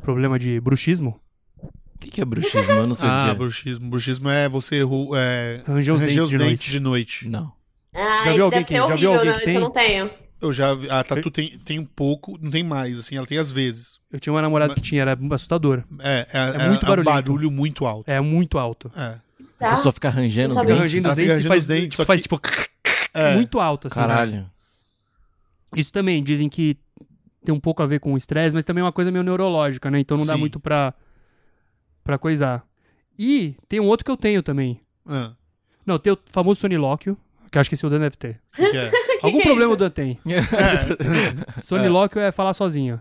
problema 0.00 0.38
de 0.38 0.60
bruxismo? 0.60 1.20
O 1.60 1.98
que, 1.98 2.08
que 2.12 2.20
é 2.20 2.24
bruxismo? 2.24 2.70
Eu 2.74 2.86
não 2.86 2.94
sei 2.94 3.08
o 3.08 3.10
ah 3.12 3.24
que 3.24 3.30
é. 3.32 3.34
bruxismo. 3.34 3.90
Bruxismo 3.90 4.28
é 4.28 4.48
você 4.48 4.80
ru- 4.82 5.16
é, 5.16 5.62
Ranger 5.66 5.94
os 5.94 6.00
ranger 6.00 6.22
dentes 6.28 6.28
de 6.28 6.38
noite. 6.38 6.70
de 6.70 6.80
noite. 6.80 7.28
Não. 7.28 7.52
Ah, 7.98 8.18
Já 8.18 8.22
viu 8.24 8.32
isso 8.34 8.42
alguém 8.44 8.58
deve 8.60 8.64
que- 8.64 8.74
ser 8.74 8.74
já 8.80 8.86
viu 8.86 8.92
horrível, 8.94 9.12
alguém 9.12 9.26
né? 9.26 9.32
que 9.32 9.38
Isso 9.38 9.44
tem? 9.46 9.54
eu 9.54 9.60
não 9.60 9.70
tenho. 9.72 10.10
Eu 10.40 10.52
já 10.52 10.72
vi, 10.74 10.88
a 10.88 11.02
Tatu 11.02 11.30
tem, 11.32 11.48
tem 11.58 11.78
um 11.80 11.84
pouco, 11.84 12.38
não 12.40 12.50
tem 12.50 12.62
mais, 12.62 12.98
assim, 12.98 13.16
ela 13.16 13.26
tem 13.26 13.38
às 13.38 13.50
vezes. 13.50 13.98
Eu 14.12 14.20
tinha 14.20 14.32
uma 14.32 14.40
namorada 14.40 14.72
Mas- 14.72 14.80
que 14.82 14.88
tinha, 14.88 15.02
era 15.02 15.18
assustador. 15.32 15.82
É, 15.98 16.26
é, 16.32 16.38
É 16.62 16.68
muito 16.68 16.84
um 16.84 16.88
barulhento. 16.88 17.12
barulho 17.12 17.50
muito 17.50 17.84
alto. 17.86 18.08
É 18.08 18.20
muito 18.20 18.56
alto. 18.58 18.90
É. 18.96 19.02
A 19.02 19.20
Tá? 19.58 19.70
pessoa 19.70 19.92
fica 19.92 20.08
rangendo 20.08 20.50
os 20.50 20.54
Não 20.54 20.64
dentes. 20.64 20.80
rangendo 20.80 21.08
os 21.08 21.14
dentes 21.16 21.44
e 21.44 21.48
faz, 21.48 21.62
os 21.64 21.66
dentes, 21.66 21.84
tipo, 21.90 21.96
só 21.96 22.04
faz 22.06 22.20
que- 22.20 22.28
tipo 22.28 22.40
É. 23.14 23.34
muito 23.34 23.58
alto, 23.58 23.88
assim. 23.88 23.94
Caralho. 23.96 24.48
Isso 25.74 25.92
também 25.92 26.22
dizem 26.22 26.48
que 26.48 26.76
tem 27.44 27.52
um 27.54 27.58
pouco 27.60 27.82
a 27.82 27.86
ver 27.86 27.98
com 27.98 28.12
o 28.14 28.16
estresse, 28.16 28.54
mas 28.54 28.62
também 28.64 28.80
é 28.80 28.84
uma 28.84 28.92
coisa 28.92 29.10
meio 29.10 29.24
neurológica, 29.24 29.90
né? 29.90 29.98
Então 29.98 30.16
não 30.16 30.24
dá 30.26 30.34
Sim. 30.34 30.40
muito 30.40 30.60
pra, 30.60 30.94
pra 32.04 32.16
coisar. 32.18 32.64
E 33.18 33.56
tem 33.68 33.80
um 33.80 33.86
outro 33.86 34.04
que 34.04 34.10
eu 34.10 34.16
tenho 34.16 34.42
também. 34.42 34.80
Ah, 35.06 35.32
Não, 35.84 35.98
tem 35.98 36.12
o 36.12 36.18
famoso 36.26 36.60
sonilóquio, 36.60 37.16
que 37.50 37.58
eu 37.58 37.60
acho 37.60 37.68
que 37.70 37.74
esse 37.74 37.86
o 37.86 37.90
Dan 37.90 38.00
deve 38.00 38.16
ter. 38.16 38.40
o 38.58 38.70
que 38.70 38.76
é? 38.76 38.90
Algum 39.22 39.36
que 39.38 39.42
é 39.42 39.46
problema 39.46 39.70
o 39.72 39.74
isso? 39.74 39.84
Dan 39.84 39.90
tem. 39.90 40.20
É. 40.26 41.62
Sonilóquio 41.62 42.20
é 42.20 42.30
falar 42.32 42.52
sozinho. 42.54 43.00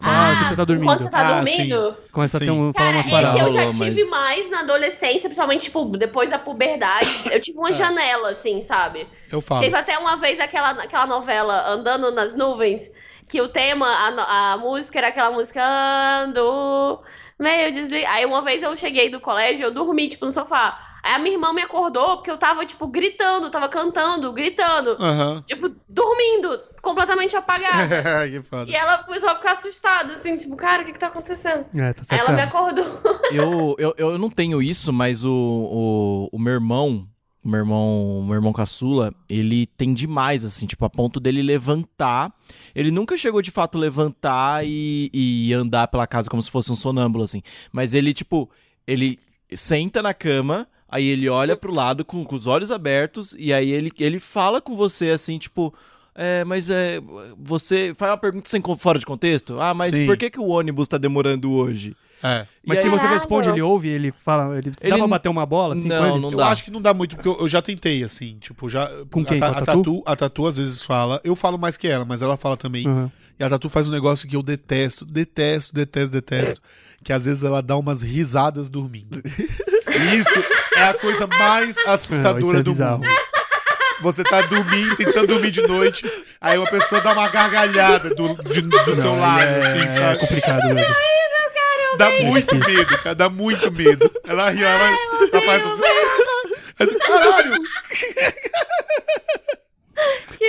Fala 0.00 0.36
quando 0.36 0.48
você 0.48 0.56
tá 0.56 0.64
dormindo. 0.64 0.84
Enquanto 0.84 1.02
você 1.04 1.08
tá 1.10 1.18
Ah, 1.20 1.34
dormindo. 1.40 1.96
Começa 2.12 2.36
a 2.36 2.40
ter 2.40 2.46
Sim. 2.46 2.50
um, 2.52 2.72
falar 2.72 2.86
Cara, 2.86 2.96
umas 2.96 3.06
esse 3.06 3.14
paradas. 3.14 3.40
eu 3.40 3.50
já 3.52 3.70
tive 3.72 4.04
mas- 4.04 4.10
mais 4.10 4.50
na 4.50 4.60
adolescência, 4.60 5.28
principalmente, 5.28 5.62
tipo, 5.62 5.84
depois 5.96 6.30
da 6.30 6.38
puberdade. 6.38 7.08
Eu 7.30 7.40
tive 7.40 7.56
uma 7.58 7.72
janela, 7.72 8.30
assim, 8.30 8.60
sabe? 8.60 9.06
Eu 9.30 9.40
falo. 9.40 9.60
Teve 9.62 9.76
até 9.76 9.96
uma 9.96 10.16
vez 10.16 10.40
aquela, 10.40 10.70
aquela 10.72 11.06
novela 11.06 11.68
Andando 11.68 12.10
nas 12.10 12.34
Nuvens, 12.34 12.90
que 13.30 13.40
o 13.40 13.48
tema, 13.48 13.86
a, 13.86 14.52
a 14.52 14.56
música 14.58 14.98
era 14.98 15.08
aquela 15.08 15.30
música 15.30 15.62
Ando, 15.64 17.00
meio 17.38 17.72
desligado. 17.72 18.14
Aí 18.16 18.26
uma 18.26 18.42
vez 18.42 18.62
eu 18.62 18.74
cheguei 18.76 19.08
do 19.10 19.20
colégio, 19.20 19.64
eu 19.66 19.70
dormi, 19.72 20.08
tipo, 20.08 20.24
no 20.26 20.32
sofá. 20.32 20.93
Aí 21.04 21.12
a 21.12 21.18
minha 21.18 21.34
irmã 21.34 21.52
me 21.52 21.60
acordou 21.60 22.16
porque 22.16 22.30
eu 22.30 22.38
tava, 22.38 22.64
tipo, 22.64 22.86
gritando, 22.86 23.50
tava 23.50 23.68
cantando, 23.68 24.32
gritando. 24.32 24.96
Aham. 24.98 25.42
Tipo, 25.46 25.68
dormindo, 25.86 26.58
completamente 26.80 27.36
apagada. 27.36 28.24
que 28.26 28.40
foda. 28.40 28.70
E 28.70 28.74
ela 28.74 29.04
começou 29.04 29.28
a 29.28 29.34
ficar 29.36 29.52
assustada, 29.52 30.14
assim, 30.14 30.34
tipo, 30.38 30.56
cara, 30.56 30.82
o 30.82 30.86
que 30.86 30.92
que 30.94 30.98
tá 30.98 31.08
acontecendo? 31.08 31.66
É, 31.74 31.92
tá 31.92 32.02
Aí 32.10 32.18
ela 32.18 32.32
me 32.32 32.40
sacando. 32.40 32.80
acordou. 32.80 33.14
Eu, 33.30 33.74
eu, 33.78 33.94
eu 33.98 34.18
não 34.18 34.30
tenho 34.30 34.62
isso, 34.62 34.92
mas 34.92 35.24
o, 35.24 35.30
o, 35.30 36.28
o 36.32 36.38
meu 36.38 36.52
irmão, 36.54 37.06
o 37.44 37.48
meu 37.48 37.58
irmão, 37.60 38.22
meu 38.24 38.34
irmão 38.36 38.52
caçula, 38.52 39.12
ele 39.28 39.66
tem 39.66 39.92
demais, 39.92 40.44
assim, 40.44 40.66
tipo, 40.66 40.84
a 40.84 40.90
ponto 40.90 41.18
dele 41.20 41.42
levantar. 41.42 42.32
Ele 42.74 42.90
nunca 42.90 43.16
chegou 43.16 43.42
de 43.42 43.50
fato 43.50 43.76
levantar 43.76 44.64
e, 44.64 45.10
e 45.12 45.52
andar 45.52 45.88
pela 45.88 46.06
casa 46.06 46.30
como 46.30 46.42
se 46.42 46.50
fosse 46.50 46.72
um 46.72 46.76
sonâmbulo, 46.76 47.24
assim. 47.24 47.42
Mas 47.72 47.92
ele, 47.92 48.14
tipo, 48.14 48.48
ele 48.86 49.18
senta 49.54 50.00
na 50.00 50.14
cama, 50.14 50.66
aí 50.88 51.06
ele 51.06 51.28
olha 51.28 51.56
pro 51.56 51.72
lado 51.72 52.04
com, 52.04 52.24
com 52.24 52.34
os 52.34 52.46
olhos 52.46 52.70
abertos, 52.70 53.34
e 53.38 53.52
aí 53.52 53.70
ele, 53.72 53.90
ele 53.98 54.20
fala 54.20 54.60
com 54.60 54.76
você, 54.76 55.10
assim, 55.10 55.38
tipo. 55.38 55.74
É, 56.16 56.44
mas 56.44 56.70
é. 56.70 57.00
Você 57.36 57.92
faz 57.96 58.12
uma 58.12 58.16
pergunta 58.18 58.48
sem 58.48 58.62
fora 58.78 59.00
de 59.00 59.04
contexto? 59.04 59.60
Ah, 59.60 59.74
mas 59.74 59.92
Sim. 59.92 60.06
por 60.06 60.16
que, 60.16 60.30
que 60.30 60.38
o 60.38 60.46
ônibus 60.46 60.86
tá 60.86 60.96
demorando 60.96 61.50
hoje? 61.52 61.96
É. 62.22 62.46
Mas 62.64 62.78
E 62.78 62.82
se 62.82 62.86
aí- 62.88 62.90
você 62.92 63.06
responde, 63.08 63.48
ele 63.48 63.60
ouve, 63.60 63.88
ele 63.88 64.12
fala. 64.24 64.56
Ele, 64.56 64.70
dá 64.70 64.76
Ele 64.80 64.90
pra 64.90 64.98
não- 64.98 65.08
bater 65.08 65.28
uma 65.28 65.44
bola 65.44 65.74
assim 65.74 65.88
Não, 65.88 65.98
com 65.98 66.10
ele? 66.12 66.20
não 66.20 66.30
Eu 66.30 66.36
dá. 66.38 66.48
acho 66.50 66.62
que 66.62 66.70
não 66.70 66.80
dá 66.80 66.94
muito, 66.94 67.16
porque 67.16 67.28
eu, 67.28 67.36
eu 67.40 67.48
já 67.48 67.60
tentei, 67.60 68.04
assim. 68.04 68.38
Tipo, 68.40 68.68
já. 68.68 68.88
Com 69.10 69.24
quem? 69.24 69.38
A, 69.38 69.40
Com 69.40 69.44
a 69.46 69.48
a 69.48 69.54
Tatu? 69.64 69.82
Tatu? 69.82 70.02
A 70.06 70.16
Tatu 70.16 70.46
às 70.46 70.56
vezes 70.56 70.82
fala. 70.82 71.20
Eu 71.24 71.34
falo 71.34 71.58
mais 71.58 71.76
que 71.76 71.88
ela, 71.88 72.04
mas 72.04 72.22
ela 72.22 72.36
fala 72.36 72.56
também. 72.56 72.86
Uhum. 72.86 73.10
E 73.36 73.42
a 73.42 73.50
Tatu 73.50 73.68
faz 73.68 73.88
um 73.88 73.90
negócio 73.90 74.28
que 74.28 74.36
eu 74.36 74.42
detesto, 74.44 75.04
detesto, 75.04 75.74
detesto, 75.74 76.12
detesto. 76.12 76.62
Que 77.02 77.12
às 77.12 77.24
vezes 77.24 77.42
ela 77.42 77.60
dá 77.60 77.76
umas 77.76 78.02
risadas 78.02 78.68
dormindo. 78.68 79.20
Isso 80.16 80.44
é 80.76 80.84
a 80.84 80.94
coisa 80.94 81.26
mais 81.26 81.76
assustadora 81.86 82.58
é 82.58 82.62
do 82.62 82.70
bizarro. 82.70 82.98
mundo. 82.98 83.10
Você 84.02 84.22
tá 84.24 84.40
dormindo, 84.42 84.96
tentando 84.96 85.28
dormir 85.28 85.50
de 85.50 85.62
noite, 85.62 86.04
aí 86.40 86.58
uma 86.58 86.68
pessoa 86.68 87.00
dá 87.00 87.12
uma 87.12 87.28
gargalhada 87.28 88.10
do, 88.14 88.34
de- 88.52 88.60
do 88.62 88.94
seu 89.00 89.16
lado, 89.18 89.40
é, 89.42 89.58
assim, 89.60 89.78
é 89.80 89.96
sabe? 89.98 90.18
complicado 90.18 90.74
mesmo. 90.74 90.94
Dá 91.96 92.10
muito 92.10 92.54
medo, 92.56 92.98
cara, 92.98 93.14
dá 93.14 93.28
muito 93.30 93.70
medo. 93.70 94.10
Ela 94.26 94.50
ri, 94.50 94.64
ela, 94.64 94.88
ela 95.32 95.42
faz 95.46 95.64
um. 95.64 95.76
Você, 96.76 96.98
Caralho! 96.98 97.54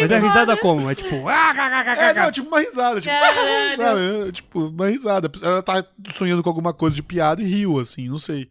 Mas 0.01 0.11
é 0.11 0.19
risada 0.19 0.57
como? 0.57 0.89
É 0.89 0.95
tipo. 0.95 1.27
Ah, 1.29 1.53
É, 1.97 2.13
não, 2.13 2.31
tipo 2.31 2.47
uma 2.49 2.59
risada, 2.59 2.99
tipo, 2.99 3.13
Caralho. 3.13 3.77
sabe? 3.77 4.27
É, 4.27 4.31
tipo, 4.31 4.59
uma 4.67 4.87
risada. 4.89 5.31
Ela 5.41 5.61
tá 5.61 5.85
sonhando 6.15 6.41
com 6.43 6.49
alguma 6.49 6.73
coisa 6.73 6.95
de 6.95 7.03
piada 7.03 7.41
e 7.41 7.45
riu, 7.45 7.79
assim, 7.79 8.09
não 8.09 8.17
sei. 8.19 8.49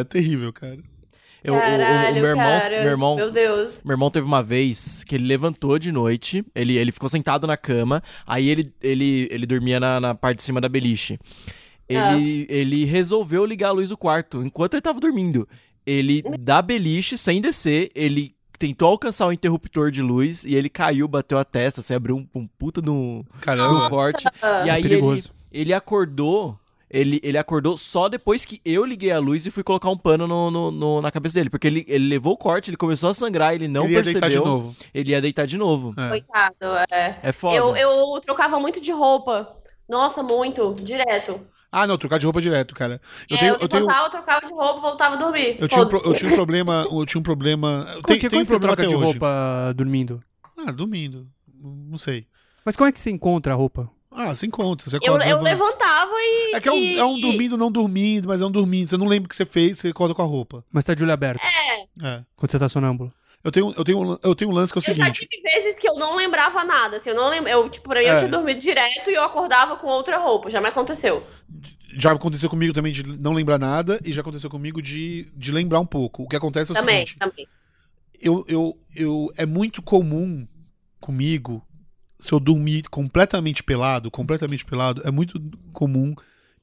É 0.00 0.04
terrível, 0.04 0.52
cara. 0.52 0.78
Eu- 1.44 1.54
o- 1.54 1.56
o- 1.56 1.58
o, 1.58 1.62
Caralho, 1.62 2.14
meu 2.20 2.30
irmão, 2.30 2.44
cara. 2.60 2.82
meu 2.82 2.90
irmão, 2.90 3.16
Meu 3.16 3.30
Deus. 3.32 3.82
meu 3.84 3.94
irmão 3.94 4.10
teve 4.12 4.24
uma 4.26 4.42
vez 4.42 5.02
que 5.04 5.16
ele 5.16 5.24
levantou 5.26 5.76
de 5.78 5.90
noite, 5.90 6.44
ele, 6.54 6.76
ele 6.76 6.92
ficou 6.92 7.08
sentado 7.08 7.46
na 7.48 7.56
cama, 7.56 8.00
aí 8.24 8.48
ele, 8.48 8.72
ele, 8.80 9.26
ele 9.30 9.44
dormia 9.44 9.80
na, 9.80 9.98
na 10.00 10.14
parte 10.14 10.36
de 10.36 10.44
cima 10.44 10.60
da 10.60 10.68
beliche. 10.68 11.18
Ele, 11.88 12.46
ele 12.48 12.84
resolveu 12.84 13.44
ligar 13.44 13.68
a 13.68 13.72
luz 13.72 13.88
do 13.88 13.96
quarto 13.96 14.42
enquanto 14.42 14.74
ele 14.74 14.80
tava 14.80 15.00
dormindo. 15.00 15.46
Ele, 15.84 16.22
da 16.38 16.62
beliche, 16.62 17.18
sem 17.18 17.40
descer, 17.40 17.90
ele 17.94 18.34
tentou 18.58 18.88
alcançar 18.88 19.26
o 19.26 19.32
interruptor 19.32 19.90
de 19.90 20.00
luz 20.00 20.44
e 20.44 20.54
ele 20.54 20.68
caiu, 20.70 21.08
bateu 21.08 21.36
a 21.36 21.44
testa, 21.44 21.80
assim, 21.80 21.92
abriu 21.94 22.16
um, 22.16 22.26
um 22.34 22.46
puta 22.46 22.80
no, 22.80 23.26
no 23.46 23.90
corte. 23.90 24.24
Ah. 24.40 24.64
E 24.64 24.70
aí 24.70 24.80
ele, 24.80 24.88
perigoso. 24.88 25.32
ele 25.50 25.72
acordou. 25.74 26.56
Ele, 26.92 27.18
ele 27.22 27.38
acordou 27.38 27.76
só 27.78 28.08
depois 28.08 28.44
que 28.44 28.60
eu 28.64 28.84
liguei 28.84 29.10
a 29.10 29.18
luz 29.18 29.46
e 29.46 29.50
fui 29.50 29.62
colocar 29.62 29.88
um 29.88 29.96
pano 29.96 30.26
no, 30.26 30.50
no- 30.50 30.70
no- 30.70 31.00
na 31.00 31.10
cabeça 31.10 31.34
dele. 31.38 31.48
Porque 31.48 31.66
ele, 31.66 31.84
ele 31.88 32.06
levou 32.06 32.34
o 32.34 32.36
corte, 32.36 32.68
ele 32.70 32.76
começou 32.76 33.08
a 33.08 33.14
sangrar, 33.14 33.54
ele 33.54 33.66
não 33.66 33.84
Ele 33.84 33.94
ia 33.94 34.02
percebeu. 34.02 34.20
deitar 34.20 34.38
de 34.38 34.44
novo. 34.44 34.76
Ele 34.92 35.10
ia 35.12 35.20
deitar 35.22 35.46
de 35.46 35.56
novo. 35.56 35.94
É. 35.96 36.08
Coitado, 36.10 36.54
é. 36.90 37.18
É 37.22 37.32
foda. 37.32 37.56
Eu, 37.56 37.74
eu 37.76 38.20
trocava 38.20 38.60
muito 38.60 38.80
de 38.80 38.92
roupa. 38.92 39.56
Nossa, 39.88 40.22
muito, 40.22 40.74
direto. 40.82 41.40
Ah, 41.70 41.86
não, 41.86 41.96
trocar 41.96 42.18
de 42.18 42.26
roupa 42.26 42.40
direto, 42.42 42.74
cara. 42.74 43.00
Eu 43.30 43.36
É, 43.36 43.40
tenho, 43.40 43.54
eu 43.54 43.60
eu 43.60 43.68
tenho, 43.68 43.86
levantava, 43.86 44.10
trocava 44.10 44.46
de 44.46 44.52
roupa, 44.52 44.80
voltava 44.82 45.14
a 45.14 45.18
dormir. 45.18 45.56
eu 45.58 45.66
tinha, 45.66 45.82
um 45.84 45.88
pro- 45.88 46.02
eu 46.04 46.12
tinha 46.12 46.30
um 46.30 46.34
problema, 46.34 46.86
eu 46.90 47.06
tinha 47.06 47.18
um 47.18 47.22
problema. 47.22 47.86
Como 47.94 48.02
Tem, 48.06 48.18
que 48.18 48.28
tem 48.28 48.40
um 48.40 48.44
você 48.44 48.60
troca 48.60 48.86
de 48.86 48.94
hoje. 48.94 49.04
roupa 49.04 49.72
dormindo? 49.74 50.22
Ah, 50.58 50.70
dormindo. 50.70 51.26
Não 51.58 51.96
sei. 51.96 52.26
Mas 52.64 52.76
como 52.76 52.88
é 52.88 52.92
que 52.92 53.00
você 53.00 53.10
encontra 53.10 53.54
a 53.54 53.56
roupa? 53.56 53.90
Ah, 54.14 54.34
você 54.34 54.46
encontra. 54.46 54.88
Você 54.88 54.96
Eu, 54.96 55.00
acorda, 55.14 55.26
eu 55.28 55.38
você- 55.38 55.44
levantava 55.44 56.12
e. 56.16 56.52
É 56.54 56.60
que 56.60 56.68
é 56.68 56.72
um, 56.72 56.76
e- 56.76 56.98
é 56.98 57.04
um 57.04 57.20
dormindo, 57.20 57.56
não 57.56 57.70
dormindo, 57.72 58.28
mas 58.28 58.40
é 58.40 58.46
um 58.46 58.50
dormindo. 58.50 58.88
Você 58.90 58.96
não 58.96 59.06
lembra 59.08 59.26
o 59.26 59.28
que 59.28 59.36
você 59.36 59.46
fez, 59.46 59.78
você 59.78 59.88
acorda 59.88 60.14
com 60.14 60.22
a 60.22 60.26
roupa. 60.26 60.64
Mas 60.70 60.84
tá 60.84 60.94
de 60.94 61.02
olho 61.02 61.12
aberto 61.12 61.40
É, 61.42 61.80
É. 62.06 62.24
quando 62.36 62.50
você 62.50 62.58
tá 62.58 62.68
sonâmbulo. 62.68 63.12
Eu 63.44 63.50
tenho, 63.50 63.74
eu 63.76 63.82
tenho, 63.84 64.18
eu 64.22 64.34
tenho 64.36 64.50
um 64.52 64.54
lance 64.54 64.72
que 64.72 64.78
é 64.78 64.80
o 64.80 64.84
eu 64.88 64.94
já 64.94 65.04
seguinte. 65.06 65.26
tive 65.28 65.42
vezes 65.42 65.76
que 65.78 65.88
eu 65.88 65.94
não 65.96 66.14
lembrava 66.14 66.62
nada. 66.62 66.96
Assim, 66.98 67.10
eu 67.10 67.16
não 67.16 67.28
lembro. 67.28 67.48
Eu, 67.50 67.68
tipo, 67.68 67.88
pra 67.88 67.98
mim, 67.98 68.06
É. 68.06 68.14
eu 68.14 68.18
tinha 68.18 68.30
dormido 68.30 68.60
direto 68.60 69.10
e 69.10 69.14
eu 69.14 69.24
acordava 69.24 69.76
com 69.76 69.88
outra 69.88 70.16
roupa. 70.18 70.48
Já 70.48 70.60
me 70.60 70.68
aconteceu. 70.68 71.24
Já 71.98 72.12
aconteceu 72.12 72.48
comigo 72.48 72.72
também 72.72 72.92
de 72.92 73.02
não 73.04 73.32
lembrar 73.32 73.58
nada 73.58 74.00
e 74.04 74.12
já 74.12 74.20
aconteceu 74.20 74.48
comigo 74.48 74.80
de, 74.80 75.26
de 75.36 75.50
lembrar 75.50 75.80
um 75.80 75.84
pouco. 75.86 76.22
O 76.22 76.28
que 76.28 76.36
acontece 76.36 76.70
é 76.70 76.74
o 76.74 76.76
também, 76.78 77.04
seguinte: 77.06 77.18
também. 77.18 77.48
eu, 78.20 78.44
eu, 78.48 78.78
eu, 78.94 79.32
é 79.36 79.44
muito 79.44 79.82
comum 79.82 80.46
comigo, 81.00 81.66
se 82.22 82.32
eu 82.32 82.38
dormir 82.38 82.84
completamente 82.88 83.64
pelado, 83.64 84.08
completamente 84.08 84.64
pelado, 84.64 85.02
é 85.04 85.10
muito 85.10 85.42
comum 85.72 86.14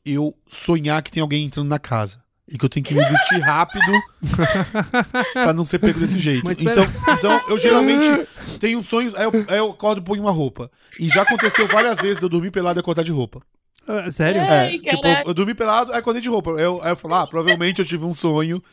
eu 0.05 0.33
sonhar 0.47 1.03
que 1.03 1.11
tem 1.11 1.19
alguém 1.21 1.45
entrando 1.45 1.67
na 1.67 1.77
casa. 1.77 2.23
E 2.47 2.57
que 2.57 2.63
eu 2.63 2.69
tenho 2.69 2.83
que 2.85 2.95
me 2.95 3.03
vestir 3.03 3.39
rápido 3.41 3.91
pra 5.33 5.51
não 5.51 5.65
ser 5.65 5.77
pego 5.79 5.99
desse 5.99 6.17
jeito. 6.17 6.45
Mas 6.45 6.59
Então, 6.61 6.85
então, 7.09 7.41
eu 7.49 7.57
geralmente 7.57 8.25
tenho 8.57 8.81
sonhos, 8.81 9.13
aí 9.15 9.25
eu, 9.25 9.31
aí 9.49 9.57
eu 9.57 9.69
acordo 9.71 9.99
e 9.99 10.03
ponho 10.03 10.21
uma 10.23 10.31
roupa. 10.31 10.71
E 10.97 11.09
já 11.09 11.23
aconteceu 11.23 11.67
várias 11.67 11.99
vezes 11.99 12.17
de 12.17 12.23
eu 12.23 12.29
dormir 12.29 12.51
pelado 12.51 12.79
e 12.79 12.81
acordar 12.81 13.03
de 13.03 13.11
roupa. 13.11 13.41
Ah, 13.85 14.09
sério? 14.11 14.41
É, 14.41 14.59
Ai, 14.67 14.79
tipo, 14.79 15.01
caralho. 15.01 15.27
eu 15.27 15.33
dormi 15.33 15.53
pelado, 15.53 15.91
aí 15.91 15.99
acordei 15.99 16.21
de 16.21 16.29
roupa. 16.29 16.51
Eu, 16.51 16.81
aí 16.81 16.91
eu 16.91 16.95
falo, 16.95 17.15
ah, 17.15 17.27
provavelmente 17.27 17.79
eu 17.79 17.85
tive 17.85 18.05
um 18.05 18.13
sonho 18.13 18.63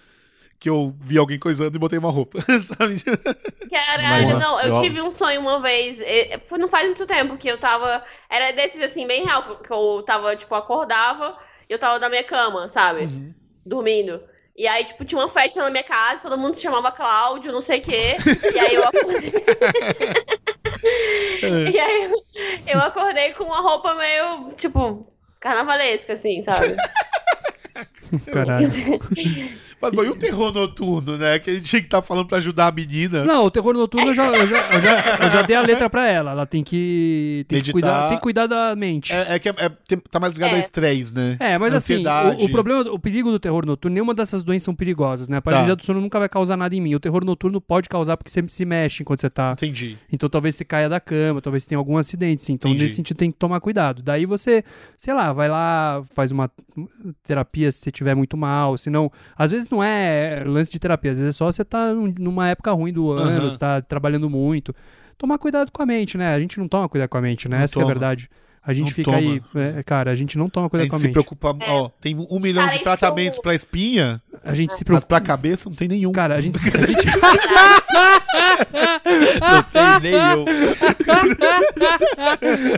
que 0.58 0.70
eu 0.70 0.94
vi 1.00 1.18
alguém 1.18 1.38
coisando 1.38 1.76
e 1.76 1.78
botei 1.78 1.98
uma 1.98 2.10
roupa, 2.10 2.38
sabe? 2.62 3.02
Caralho, 3.70 4.08
Mas, 4.08 4.28
não, 4.30 4.60
eu 4.60 4.72
eu- 4.74 4.80
tive 4.82 5.00
um 5.02 5.10
sonho 5.10 5.40
uma 5.40 5.60
vez, 5.60 5.98
não 6.58 6.68
faz 6.68 6.86
muito 6.86 7.06
tempo 7.06 7.36
que 7.36 7.48
eu 7.48 7.58
tava, 7.58 8.02
era 8.30 8.52
desses 8.52 8.80
assim, 8.80 9.06
bem 9.06 9.24
real, 9.24 9.58
que 9.58 9.70
eu 9.72 10.02
tava, 10.06 10.34
tipo, 10.36 10.54
acordava 10.54 11.36
e 11.68 11.72
eu 11.72 11.78
tava 11.78 11.98
na 11.98 12.08
minha 12.08 12.24
cama, 12.24 12.68
sabe, 12.68 13.02
Uhum. 13.02 13.34
dormindo. 13.64 14.22
E 14.58 14.66
aí, 14.66 14.84
tipo, 14.84 15.04
tinha 15.04 15.20
uma 15.20 15.28
festa 15.28 15.62
na 15.62 15.68
minha 15.68 15.82
casa, 15.84 16.22
todo 16.22 16.38
mundo 16.38 16.54
se 16.54 16.62
chamava 16.62 16.90
Cláudio, 16.90 17.52
não 17.52 17.60
sei 17.60 17.80
o 17.80 17.82
quê, 17.82 18.16
e 18.54 18.58
aí 18.58 18.74
eu 18.74 18.84
acordei... 18.84 19.30
e 21.72 21.78
aí 21.78 22.04
eu- 22.04 22.24
eu 22.66 22.80
acordei 22.80 23.34
com 23.34 23.44
uma 23.44 23.60
roupa 23.60 23.94
meio, 23.94 24.50
tipo, 24.56 25.12
carnavalesca, 25.40 26.14
assim, 26.14 26.40
sabe? 26.40 26.74
Caralho. 28.32 28.70
Mas, 29.80 29.92
bom, 29.92 30.02
e 30.04 30.08
o 30.08 30.14
terror 30.14 30.52
noturno, 30.52 31.18
né? 31.18 31.38
Que 31.38 31.50
a 31.50 31.54
gente 31.54 31.64
tinha 31.64 31.80
que 31.80 31.86
estar 31.86 32.00
falando 32.02 32.26
pra 32.26 32.38
ajudar 32.38 32.68
a 32.68 32.72
menina. 32.72 33.24
Não, 33.24 33.44
o 33.44 33.50
terror 33.50 33.74
noturno 33.74 34.08
eu 34.10 34.14
já, 34.14 34.26
eu 34.28 34.46
já, 34.46 34.70
eu 34.72 34.80
já, 34.80 35.16
eu 35.24 35.30
já 35.30 35.42
dei 35.42 35.54
a 35.56 35.60
letra 35.60 35.90
pra 35.90 36.06
ela. 36.08 36.30
Ela 36.30 36.46
tem 36.46 36.64
que, 36.64 37.44
tem 37.48 37.62
que, 37.62 37.72
cuidar, 37.72 38.08
tem 38.08 38.16
que 38.16 38.22
cuidar 38.22 38.46
da 38.46 38.74
mente. 38.74 39.12
É, 39.12 39.16
É, 39.16 39.34
é 39.34 39.38
que 39.38 39.48
é- 39.48 39.54
é- 39.58 39.96
tá 40.10 40.18
mais 40.18 40.32
ligado 40.34 40.52
É. 40.52 40.56
a 40.56 40.58
estresse, 40.58 41.14
né? 41.14 41.36
mas 41.60 41.74
assim, 41.74 41.94
Ansiedade. 41.94 42.42
o, 42.42 42.46
o 42.46 42.50
problema, 42.50 42.80
o 42.90 42.98
perigo 42.98 43.30
do 43.30 43.38
terror 43.38 43.66
noturno, 43.66 43.94
nenhuma 43.94 44.14
dessas 44.14 44.42
doenças 44.42 44.64
são 44.64 44.74
perigosas, 44.74 45.28
né? 45.28 45.36
A 45.38 45.42
paralisia 45.42 45.74
Tá. 45.76 45.80
do 45.80 45.84
sono 45.84 46.00
nunca 46.00 46.18
vai 46.18 46.28
causar 46.28 46.56
nada 46.56 46.74
em 46.74 46.80
mim. 46.80 46.94
O 46.94 47.00
terror 47.00 47.24
noturno 47.24 47.60
pode 47.60 47.88
causar 47.88 48.16
porque 48.16 48.30
você 48.30 48.42
se 48.48 48.64
mexe 48.64 49.02
enquanto 49.02 49.20
você 49.20 49.28
tá. 49.30 49.52
Entendi. 49.52 49.98
Então 50.12 50.28
talvez 50.28 50.54
você 50.54 50.64
caia 50.64 50.88
da 50.88 50.98
cama, 51.00 51.40
talvez 51.42 51.62
você 51.64 51.68
tenha 51.70 51.78
algum 51.78 51.96
acidente, 51.98 52.42
sim. 52.42 52.54
Então 52.54 52.70
Entendi. 52.70 52.84
nesse 52.84 52.96
sentido 52.96 53.16
tem 53.16 53.30
que 53.30 53.36
tomar 53.38 53.60
cuidado. 53.60 54.02
Daí 54.02 54.24
você, 54.26 54.64
sei 54.96 55.12
lá, 55.12 55.32
vai 55.32 55.48
lá, 55.48 56.02
faz 56.14 56.32
uma 56.32 56.50
terapia 57.22 57.70
se 57.72 57.78
você 57.80 57.90
tiver 57.90 58.14
muito 58.14 58.36
mal, 58.36 58.76
se 58.76 58.90
não, 58.90 59.10
às 59.36 59.50
vezes 59.50 59.65
não 59.70 59.82
é 59.82 60.42
lance 60.46 60.70
de 60.70 60.78
terapia, 60.78 61.12
às 61.12 61.18
vezes 61.18 61.34
é 61.34 61.36
só 61.38 61.46
você 61.50 61.64
tá 61.64 61.92
num- 61.92 62.14
numa 62.18 62.48
época 62.48 62.70
ruim 62.72 62.92
do 62.92 63.10
ano, 63.12 63.40
Aham. 63.42 63.50
você 63.50 63.58
tá 63.58 63.80
trabalhando 63.82 64.28
muito. 64.30 64.74
Tomar 65.18 65.38
cuidado 65.38 65.70
com 65.72 65.82
a 65.82 65.86
mente, 65.86 66.18
né? 66.18 66.28
A 66.34 66.40
gente 66.40 66.58
não 66.58 66.68
toma 66.68 66.88
cuidado 66.88 67.08
com 67.08 67.16
a 67.18 67.22
mente, 67.22 67.48
né? 67.48 67.56
Não 67.58 67.64
Essa 67.64 67.78
é 67.78 67.82
a 67.82 67.86
verdade. 67.86 68.28
A 68.66 68.72
gente 68.72 68.86
Não 68.86 68.92
fica 68.92 69.12
toma. 69.12 69.18
aí, 69.18 69.40
é, 69.78 69.82
cara, 69.84 70.10
a 70.10 70.14
gente 70.16 70.36
não 70.36 70.48
toma 70.50 70.66
A 70.66 70.70
cuidado 70.70 70.84
gente 70.86 70.90
com 70.90 70.96
a 70.96 70.98
se 70.98 71.04
mente. 71.06 71.12
preocupa. 71.12 71.56
Ó, 71.68 71.88
tem 72.00 72.16
um 72.16 72.40
milhão 72.40 72.62
Cara, 72.62 72.70
de 72.70 72.74
isso 72.76 72.84
tratamentos 72.84 73.36
eu- 73.36 73.42
pra 73.42 73.54
espinha. 73.54 74.20
A 74.44 74.54
gente 74.54 74.74
se 74.74 74.80
Mas 74.80 74.84
preocupa. 74.84 75.06
pra 75.06 75.20
cabeça 75.20 75.68
não 75.68 75.76
tem 75.76 75.86
nenhum. 75.86 76.10
Cara, 76.12 76.34
a 76.34 76.40
gente. 76.40 76.58
A 76.66 76.86
gente... 76.86 77.06
Não 79.40 79.62
tem 79.62 80.00
nem 80.02 80.14
eu. 80.14 80.44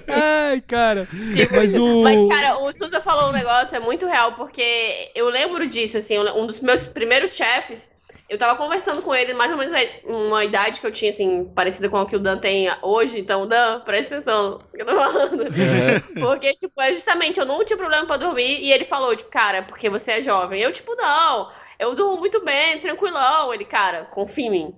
Ai, 0.09 0.61
cara. 0.67 1.07
Tipo, 1.35 1.57
Mas 1.57 1.75
o. 1.75 2.03
Mas, 2.03 2.29
cara, 2.29 2.59
o 2.59 2.73
Souza 2.73 3.01
falou 3.01 3.31
um 3.31 3.33
negócio, 3.33 3.77
é 3.77 3.81
muito 3.81 4.07
real, 4.07 4.33
porque 4.33 5.11
eu 5.15 5.29
lembro 5.29 5.69
disso, 5.69 5.99
assim, 5.99 6.19
um 6.19 6.47
dos 6.47 6.61
meus 6.61 6.85
primeiros 6.85 7.33
chefes, 7.33 7.91
eu 8.29 8.37
tava 8.39 8.57
conversando 8.59 9.01
com 9.03 9.15
ele, 9.15 9.33
mais 9.35 9.51
ou 9.51 9.57
menos 9.57 9.73
a- 9.73 9.79
uma 10.05 10.45
idade 10.45 10.81
que 10.81 10.87
eu 10.87 10.93
tinha, 10.93 11.11
assim, 11.11 11.45
parecida 11.55 11.89
com 11.89 11.97
a 11.99 12.07
que 12.07 12.15
o 12.17 12.21
Dan 12.21 12.39
tem 12.39 12.69
hoje, 12.83 13.19
então, 13.19 13.47
Dan, 13.47 13.81
presta 13.81 14.17
atenção 14.17 14.53
no 14.53 14.59
que 14.71 14.83
eu 14.83 14.87
tô 14.87 14.95
falando. 14.95 15.45
É. 15.59 16.21
Porque, 16.21 16.55
tipo, 16.55 16.81
é 16.81 16.93
justamente, 16.93 17.41
eu 17.41 17.47
não 17.47 17.65
tinha 17.65 17.77
problema 17.77 18.07
pra 18.07 18.17
dormir, 18.17 18.61
e 18.61 18.73
ele 18.73 18.85
falou, 18.85 19.17
tipo, 19.17 19.31
cara, 19.31 19.63
porque 19.63 19.89
você 19.89 20.13
é 20.13 20.23
jovem. 20.23 20.61
Eu, 20.61 20.73
tipo, 20.73 20.95
não, 20.95 21.51
eu 21.79 21.95
durmo 21.95 22.19
muito 22.19 22.45
bem, 22.45 22.79
tranquilão. 22.81 23.53
Ele, 23.55 23.65
cara, 23.65 24.05
confia 24.05 24.47
em 24.47 24.51
mim. 24.51 24.75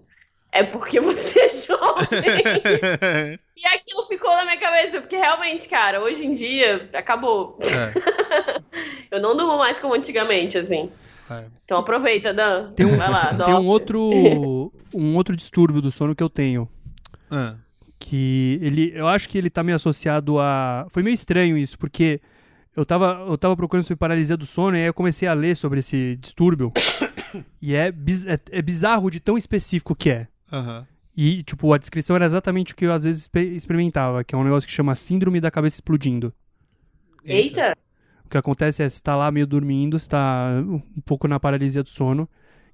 É 0.53 0.63
porque 0.65 0.99
você 1.01 1.41
é 1.41 1.49
jovem. 1.49 3.39
E 3.63 3.67
aquilo 3.67 4.05
ficou 4.05 4.35
na 4.37 4.45
minha 4.47 4.57
cabeça, 4.57 5.03
porque 5.03 5.17
realmente, 5.17 5.69
cara, 5.69 6.01
hoje 6.01 6.25
em 6.27 6.33
dia, 6.33 6.89
acabou. 6.95 7.59
É, 7.61 8.61
Eu 9.11 9.21
não 9.21 9.37
durmo 9.37 9.59
mais 9.59 9.79
como 9.79 9.93
antigamente, 9.93 10.57
assim. 10.57 10.91
É. 11.31 11.47
Então 11.65 11.79
aproveita, 11.79 12.33
Dan. 12.35 12.73
Tem 12.73 12.87
um, 12.87 12.97
Vai 12.97 13.11
lá, 13.11 13.35
tem 13.45 13.55
um 13.55 13.67
outro. 13.67 14.71
Um 14.95 15.15
outro 15.17 15.37
distúrbio 15.37 15.81
do 15.81 15.91
sono 15.91 16.15
que 16.15 16.23
eu 16.23 16.29
tenho. 16.31 16.69
É. 17.31 17.55
que 17.99 18.59
ele, 18.61 18.93
eu 18.95 19.07
acho 19.07 19.29
que 19.29 19.39
ele 19.39 19.49
tá 19.51 19.63
meio 19.63 19.77
associado 19.77 20.41
a, 20.41 20.87
foi 20.91 21.03
meio 21.03 21.15
estranho 21.15 21.57
isso, 21.57 21.79
porque 21.79 22.21
eu 22.77 22.85
tava, 22.85 23.25
eu 23.29 23.39
tava 23.39 23.57
procurando 23.57 23.85
sobre 23.85 23.99
paralisia 23.99 24.37
do 24.37 24.47
sono 24.47 24.77
e 24.77 24.81
aí 24.81 24.87
eu 24.87 24.95
comecei 24.95 25.29
a 25.29 25.33
ler 25.35 25.55
sobre 25.55 25.79
esse 25.81 26.17
distúrbio 26.17 26.73
e 27.63 27.75
é, 27.75 27.93
biz- 27.93 28.27
é, 28.27 28.39
é 28.51 28.61
bizarro 28.63 29.11
de 29.11 29.21
tão 29.21 29.37
específico 29.39 29.95
que 29.95 30.11
é. 30.11 30.27
Aham. 30.53 30.87
E, 31.17 31.43
tipo, 31.43 31.73
a 31.73 31.79
descrição 31.79 32.17
era 32.17 32.25
exatamente 32.25 32.73
o 32.73 32.77
que 32.77 32.87
eu 32.87 32.93
às 32.93 33.05
vezes 33.05 33.23
expe- 33.23 33.55
experimentava, 33.55 34.25
que 34.25 34.35
é 34.35 34.39
um 34.39 34.45
negócio 34.45 34.67
que 34.69 34.75
chama 34.75 34.95
síndrome 34.95 35.41
da 35.41 35.51
cabeça 35.51 35.77
explodindo. 35.77 36.33
Eita! 37.25 37.77
O 38.31 38.33
que 38.33 38.39
acontece 38.39 38.81
é, 38.81 38.89
você 38.89 39.03
tá 39.03 39.17
lá 39.17 39.29
meio 39.33 39.45
dormindo, 39.45 39.99
você 39.99 40.09
tá 40.09 40.63
um 40.65 41.01
pouco 41.05 41.27
na 41.27 41.41
paralisia 41.41 41.83
do 41.83 41.89
sono, 41.89 42.29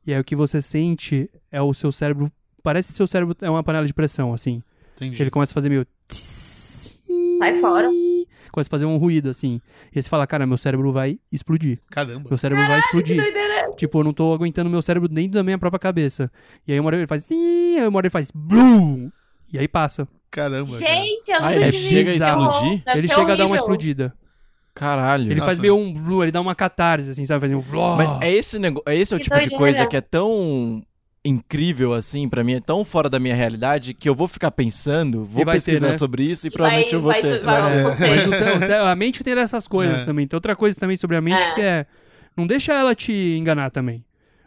e 0.07 0.13
aí 0.13 0.21
o 0.21 0.25
que 0.25 0.37
você 0.37 0.61
sente 0.61 1.31
é 1.51 1.63
o 1.63 1.73
seu 1.73 1.91
cérebro, 1.91 2.31
parece 2.63 2.89
que 2.89 2.95
seu 2.95 3.07
cérebro 3.07 3.35
é 3.41 3.49
uma 3.49 3.63
panela 3.65 3.87
de 3.87 3.95
pressão, 3.95 4.35
assim. 4.35 4.63
Entendi. 4.97 5.23
Ele 5.23 5.31
começa 5.31 5.53
a 5.53 5.55
fazer 5.55 5.71
meio. 5.71 5.87
Sai 6.11 7.59
fora. 7.59 7.89
Começa 8.53 8.69
a 8.69 8.71
fazer 8.71 8.85
um 8.85 8.99
ruído 8.99 9.31
assim. 9.31 9.59
E 9.95 9.99
aí 9.99 10.03
você 10.03 10.09
fala, 10.11 10.27
cara, 10.27 10.47
meu 10.47 10.59
cérebro 10.59 10.93
vai 10.93 11.19
explodir. 11.33 11.79
Caramba. 11.91 12.29
Meu 12.29 12.37
cérebro 12.37 12.67
vai 12.67 12.79
Que 12.79 12.87
explodir. 12.87 13.25
Tipo, 13.77 14.01
eu 14.01 14.05
não 14.05 14.13
tô 14.13 14.35
aguentando 14.35 14.69
meu 14.69 14.83
cérebro 14.83 15.09
dentro 15.09 15.33
da 15.33 15.43
minha 15.43 15.59
própria 15.59 15.79
cabeça. 15.79 16.31
E 16.69 16.73
aí 16.75 16.79
uma 16.81 16.89
hora 16.89 16.97
ele 16.97 17.07
faz. 17.07 17.27
Aí 17.31 17.79
uma 17.89 17.97
hora 17.97 18.07
ele 18.07 18.11
faz. 18.13 18.31
Blum! 18.31 19.11
E 19.51 19.59
aí 19.59 19.69
passa. 19.69 20.07
Caramba. 20.31 20.71
cara. 20.71 20.79
Gente, 20.79 21.31
eu 21.31 21.37
Ah, 21.37 21.41
nunca 21.51 21.55
ele 21.57 21.73
chega 21.73 22.11
a 22.11 22.15
explodir? 22.15 22.83
Ele 22.95 23.09
chega 23.09 23.33
a 23.33 23.37
dar 23.37 23.47
uma 23.47 23.51
horrível. 23.51 23.55
explodida. 23.57 24.15
Caralho. 24.77 25.25
Ele 25.33 25.41
faz 25.41 25.57
Nossa. 25.57 25.63
meio 25.63 25.75
um 25.77 25.93
blue, 25.93 26.23
ele 26.23 26.31
dá 26.31 26.41
uma 26.41 26.55
catarse, 26.55 27.11
assim, 27.11 27.25
sabe? 27.25 27.41
Faz 27.41 27.53
um. 27.53 27.63
Mas 27.97 28.15
é 28.21 28.31
esse, 28.31 28.59
nego... 28.59 28.83
é 28.87 28.95
esse 28.95 29.15
o 29.15 29.19
Que 29.19 29.25
tipo 29.25 29.35
de 29.37 29.41
doideira. 29.49 29.59
coisa 29.59 29.87
que 29.87 29.97
é 29.97 30.01
tão 30.03 30.83
incrível 31.25 31.93
assim 31.93 32.29
pra 32.29 32.45
mim, 32.45 32.55
é 32.55 32.61
tão 32.61 32.85
fora 32.85 33.09
da 33.11 33.19
minha 33.19 33.35
realidade 33.35 33.93
que 33.95 34.09
eu 34.09 34.15
vou 34.15 34.29
ficar 34.29 34.51
pensando, 34.53 35.25
vou 35.25 35.45
vai 35.45 35.59
ter, 35.59 35.65
pesquisar 35.73 35.89
né? 35.93 35.99
sobre 35.99 36.23
isso 36.25 36.47
e, 36.47 36.49
E 36.49 36.51
provavelmente 36.53 36.91
vai- 36.91 36.95
eu 36.95 37.01
vou 37.03 37.11
vai- 37.11 37.23
ter. 37.23 37.43
vai 37.43 37.79
É. 37.79 37.81
acontecer. 37.81 38.59
Mas 38.61 38.71
a 38.71 38.95
mente 38.95 39.25
tem 39.25 39.35
dessas 39.35 39.67
coisas 39.67 40.03
É. 40.03 40.05
também. 40.05 40.27
Tem 40.27 40.37
outra 40.37 40.55
coisa 40.55 40.79
também 40.79 40.95
sobre 40.95 41.17
a 41.17 41.21
mente 41.21 41.43
É. 41.43 41.51
que 41.55 41.61
é. 41.63 41.87
Não 42.37 42.47
deixa 42.47 42.75
ela 42.75 42.95
te 42.95 43.13
enganar 43.13 43.71
também. 43.71 44.05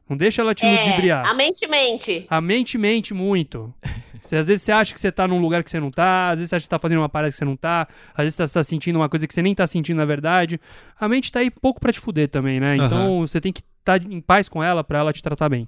Não 0.07 0.15
deixa 0.15 0.41
ela 0.41 0.55
te 0.55 0.65
É, 0.65 0.79
ludibriar. 0.85 1.25
a 1.27 1.33
mente 1.33 1.67
mente. 1.67 2.25
A 2.29 2.39
mente 2.39 2.77
mente 2.77 3.13
muito. 3.13 3.73
Você, 4.29 4.35
às 4.35 4.45
vezes 4.45 4.61
você 4.61 4.71
acha 4.71 4.93
que 4.93 4.99
você 4.99 5.11
tá 5.11 5.27
num 5.27 5.41
lugar 5.41 5.63
que 5.63 5.71
você 5.71 5.79
não 5.79 5.89
tá, 5.89 6.29
às 6.29 6.35
vezes 6.39 6.49
você 6.51 6.55
acha 6.57 6.63
que 6.63 6.67
você 6.67 6.69
tá 6.69 6.77
fazendo 6.77 6.99
uma 6.99 7.09
parada 7.09 7.31
que 7.31 7.37
você 7.37 7.45
não 7.45 7.55
tá, 7.57 7.87
às 8.13 8.25
vezes 8.25 8.35
você 8.35 8.47
tá 8.53 8.61
sentindo 8.61 8.97
uma 8.97 9.09
coisa 9.09 9.27
que 9.27 9.33
você 9.33 9.41
nem 9.41 9.55
tá 9.55 9.65
sentindo 9.65 9.97
na 9.97 10.05
verdade. 10.05 10.61
A 10.99 11.07
mente 11.09 11.31
tá 11.31 11.39
aí 11.39 11.49
pouco 11.49 11.79
pra 11.79 11.91
te 11.91 11.99
fuder 11.99 12.27
também, 12.29 12.59
né? 12.59 12.75
Então 12.75 13.21
você 13.27 13.41
tem 13.41 13.51
que 13.51 13.63
estar 13.79 13.99
em 14.03 14.21
paz 14.21 14.47
com 14.47 14.63
ela 14.63 14.83
pra 14.83 14.99
ela 14.99 15.11
te 15.11 15.23
tratar 15.23 15.49
bem. 15.49 15.67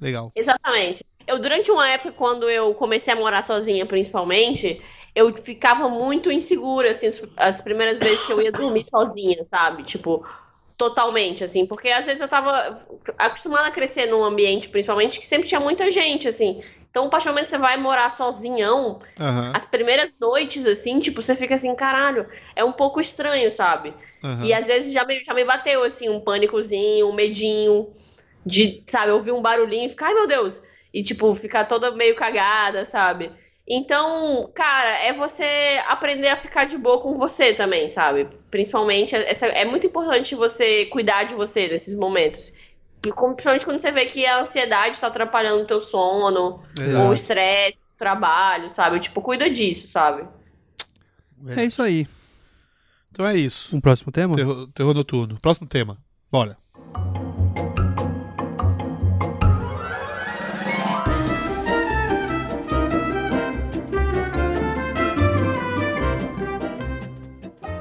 Legal. 0.00 0.32
Exatamente. 0.34 1.04
Eu, 1.26 1.38
durante 1.38 1.70
uma 1.70 1.86
época, 1.88 2.12
quando 2.12 2.48
eu 2.48 2.72
comecei 2.72 3.12
a 3.12 3.16
morar 3.16 3.42
sozinha, 3.42 3.84
principalmente, 3.84 4.80
eu 5.14 5.36
ficava 5.36 5.90
muito 5.90 6.32
insegura, 6.32 6.90
assim, 6.92 7.08
as- 7.08 7.22
as 7.36 7.60
primeiras 7.60 8.00
vezes 8.00 8.24
que 8.24 8.32
eu 8.32 8.40
ia 8.40 8.50
dormir 8.50 8.84
sozinha, 8.84 9.44
sabe? 9.44 9.82
Tipo, 9.82 10.24
totalmente, 10.76 11.42
assim, 11.44 11.66
porque 11.66 11.88
às 11.90 12.06
vezes 12.06 12.20
eu 12.20 12.28
tava 12.28 12.80
acostumada 13.18 13.66
a 13.66 13.70
crescer 13.70 14.06
num 14.06 14.24
ambiente, 14.24 14.68
principalmente, 14.68 15.18
que 15.18 15.26
sempre 15.26 15.48
tinha 15.48 15.60
muita 15.60 15.90
gente, 15.90 16.26
assim. 16.28 16.62
Então, 16.90 17.06
a 17.06 17.08
partir 17.10 17.26
do 17.26 17.30
momento 17.30 17.44
que 17.44 17.50
você 17.50 17.58
vai 17.58 17.76
morar 17.76 18.10
sozinhão, 18.10 19.00
Aham. 19.20 19.52
as 19.52 19.64
primeiras 19.64 20.16
noites, 20.18 20.66
assim, 20.66 21.00
tipo, 21.00 21.22
você 21.22 21.34
fica 21.34 21.54
assim, 21.54 21.74
caralho, 21.74 22.28
é 22.56 22.64
um 22.64 22.72
pouco 22.72 23.00
estranho, 23.00 23.50
sabe? 23.50 23.94
aham. 24.24 24.44
E 24.46 24.52
às 24.52 24.66
vezes 24.66 24.92
já 24.92 25.04
me, 25.04 25.22
já 25.22 25.34
me 25.34 25.44
bateu, 25.44 25.82
assim, 25.84 26.08
um 26.08 26.20
pânicozinho, 26.20 27.08
um 27.08 27.12
medinho 27.14 27.92
de, 28.44 28.82
sabe, 28.86 29.12
ouvir 29.12 29.32
um 29.32 29.42
barulhinho 29.42 29.86
e 29.86 29.90
ficar, 29.90 30.06
ai 30.08 30.14
meu 30.14 30.26
Deus, 30.26 30.62
e 30.92 31.02
tipo, 31.02 31.34
ficar 31.34 31.66
toda 31.66 31.90
meio 31.92 32.16
cagada, 32.16 32.84
sabe? 32.84 33.30
Então, 33.70 34.50
cara, 34.54 34.98
é 35.04 35.12
você 35.12 35.44
aprender 35.86 36.28
a 36.28 36.36
ficar 36.36 36.64
de 36.64 36.78
boa 36.78 37.00
com 37.00 37.16
você 37.18 37.52
também, 37.52 37.90
sabe? 37.90 38.26
Principalmente, 38.50 39.14
essa, 39.14 39.46
é 39.46 39.64
muito 39.66 39.86
importante 39.86 40.34
você 40.34 40.86
cuidar 40.86 41.24
de 41.24 41.34
você 41.34 41.68
nesses 41.68 41.94
momentos. 41.94 42.52
Principalmente 43.00 43.64
quando 43.64 43.78
você 43.78 43.92
vê 43.92 44.06
que 44.06 44.26
a 44.26 44.40
ansiedade 44.40 45.00
tá 45.00 45.06
atrapalhando 45.06 45.62
o 45.62 45.66
teu 45.66 45.80
sono, 45.80 46.62
Exato. 46.78 46.98
ou 46.98 47.10
o 47.10 47.14
estresse, 47.14 47.86
o 47.94 47.96
trabalho, 47.96 48.68
sabe? 48.70 48.98
Tipo, 49.00 49.22
cuida 49.22 49.48
disso, 49.48 49.86
sabe? 49.86 50.26
É 51.56 51.64
isso 51.64 51.82
aí. 51.82 52.06
Então 53.10 53.26
é 53.26 53.36
isso. 53.36 53.74
Um 53.74 53.80
próximo 53.80 54.10
tema? 54.10 54.34
Terror, 54.34 54.68
terror 54.74 54.94
noturno. 54.94 55.38
Próximo 55.40 55.66
tema. 55.66 55.96
Bora. 56.30 56.56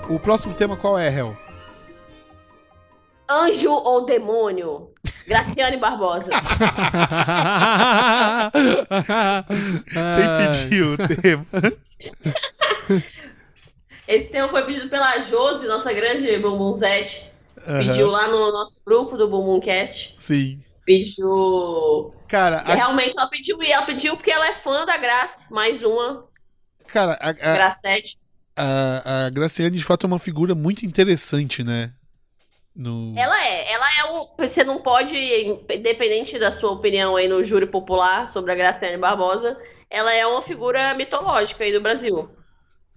O 0.09 0.20
próximo 0.20 0.53
tema 0.53 0.78
qual 0.78 0.97
é, 0.97 1.13
Hel? 1.13 1.36
Anjo 3.30 3.72
ou 3.72 4.05
demônio? 4.05 4.93
Graciane 5.28 5.78
Barbosa. 5.78 6.32
Quem 9.93 10.47
pediu 10.47 10.93
o 10.93 10.97
tema? 10.97 11.45
Esse 14.07 14.30
tema 14.30 14.47
foi 14.47 14.63
pedido 14.65 14.89
pela 14.89 15.19
Josi, 15.19 15.67
nossa 15.67 15.91
grande 15.91 16.39
bumbunzete. 16.39 17.30
Aham. 17.67 17.80
Pediu 17.80 18.09
lá 18.09 18.30
no 18.30 18.51
nosso 18.53 18.80
grupo 18.86 19.17
do 19.17 19.28
Bumbumcast. 19.28 20.15
Sim. 20.17 20.61
Pediu. 20.86 22.13
Cara, 22.30 22.59
a, 22.59 22.75
realmente 22.75 23.13
ela 23.17 23.28
pediu, 23.28 23.61
e 23.61 23.69
ela 23.69 23.86
pediu 23.86 24.15
porque 24.15 24.32
ela 24.32 24.47
é 24.47 24.53
fã 24.53 24.86
da 24.86 24.95
Graça. 24.95 25.47
Mais 25.53 25.84
uma, 25.84 26.23
cara, 26.88 27.17
a, 27.19 27.30
a, 27.30 27.34
Gracete. 27.34 28.17
a, 28.55 29.25
a 29.25 29.30
Graciane 29.30 29.75
de 29.75 29.84
fato 29.84 30.05
é 30.05 30.07
uma 30.07 30.19
figura 30.19 30.55
muito 30.55 30.86
interessante, 30.86 31.61
né? 31.61 31.91
No... 32.78 33.11
Ela 33.17 33.43
é, 33.43 33.73
ela 33.73 33.86
é 33.99 34.11
o. 34.11 34.28
Você 34.38 34.63
não 34.63 34.80
pode, 34.84 35.17
independente 35.17 36.38
da 36.38 36.51
sua 36.51 36.71
opinião 36.73 37.15
aí 37.15 37.28
no 37.28 37.43
júri 37.43 37.65
popular 37.65 38.30
sobre 38.30 38.51
a 38.51 38.55
Graciane 38.55 38.97
Barbosa, 38.97 39.57
ela 39.89 40.13
é 40.13 40.28
uma 40.28 40.43
figura 40.43 40.93
mitológica 40.93 41.63
aí 41.63 41.71
do 41.73 41.82
Brasil. 41.82 42.30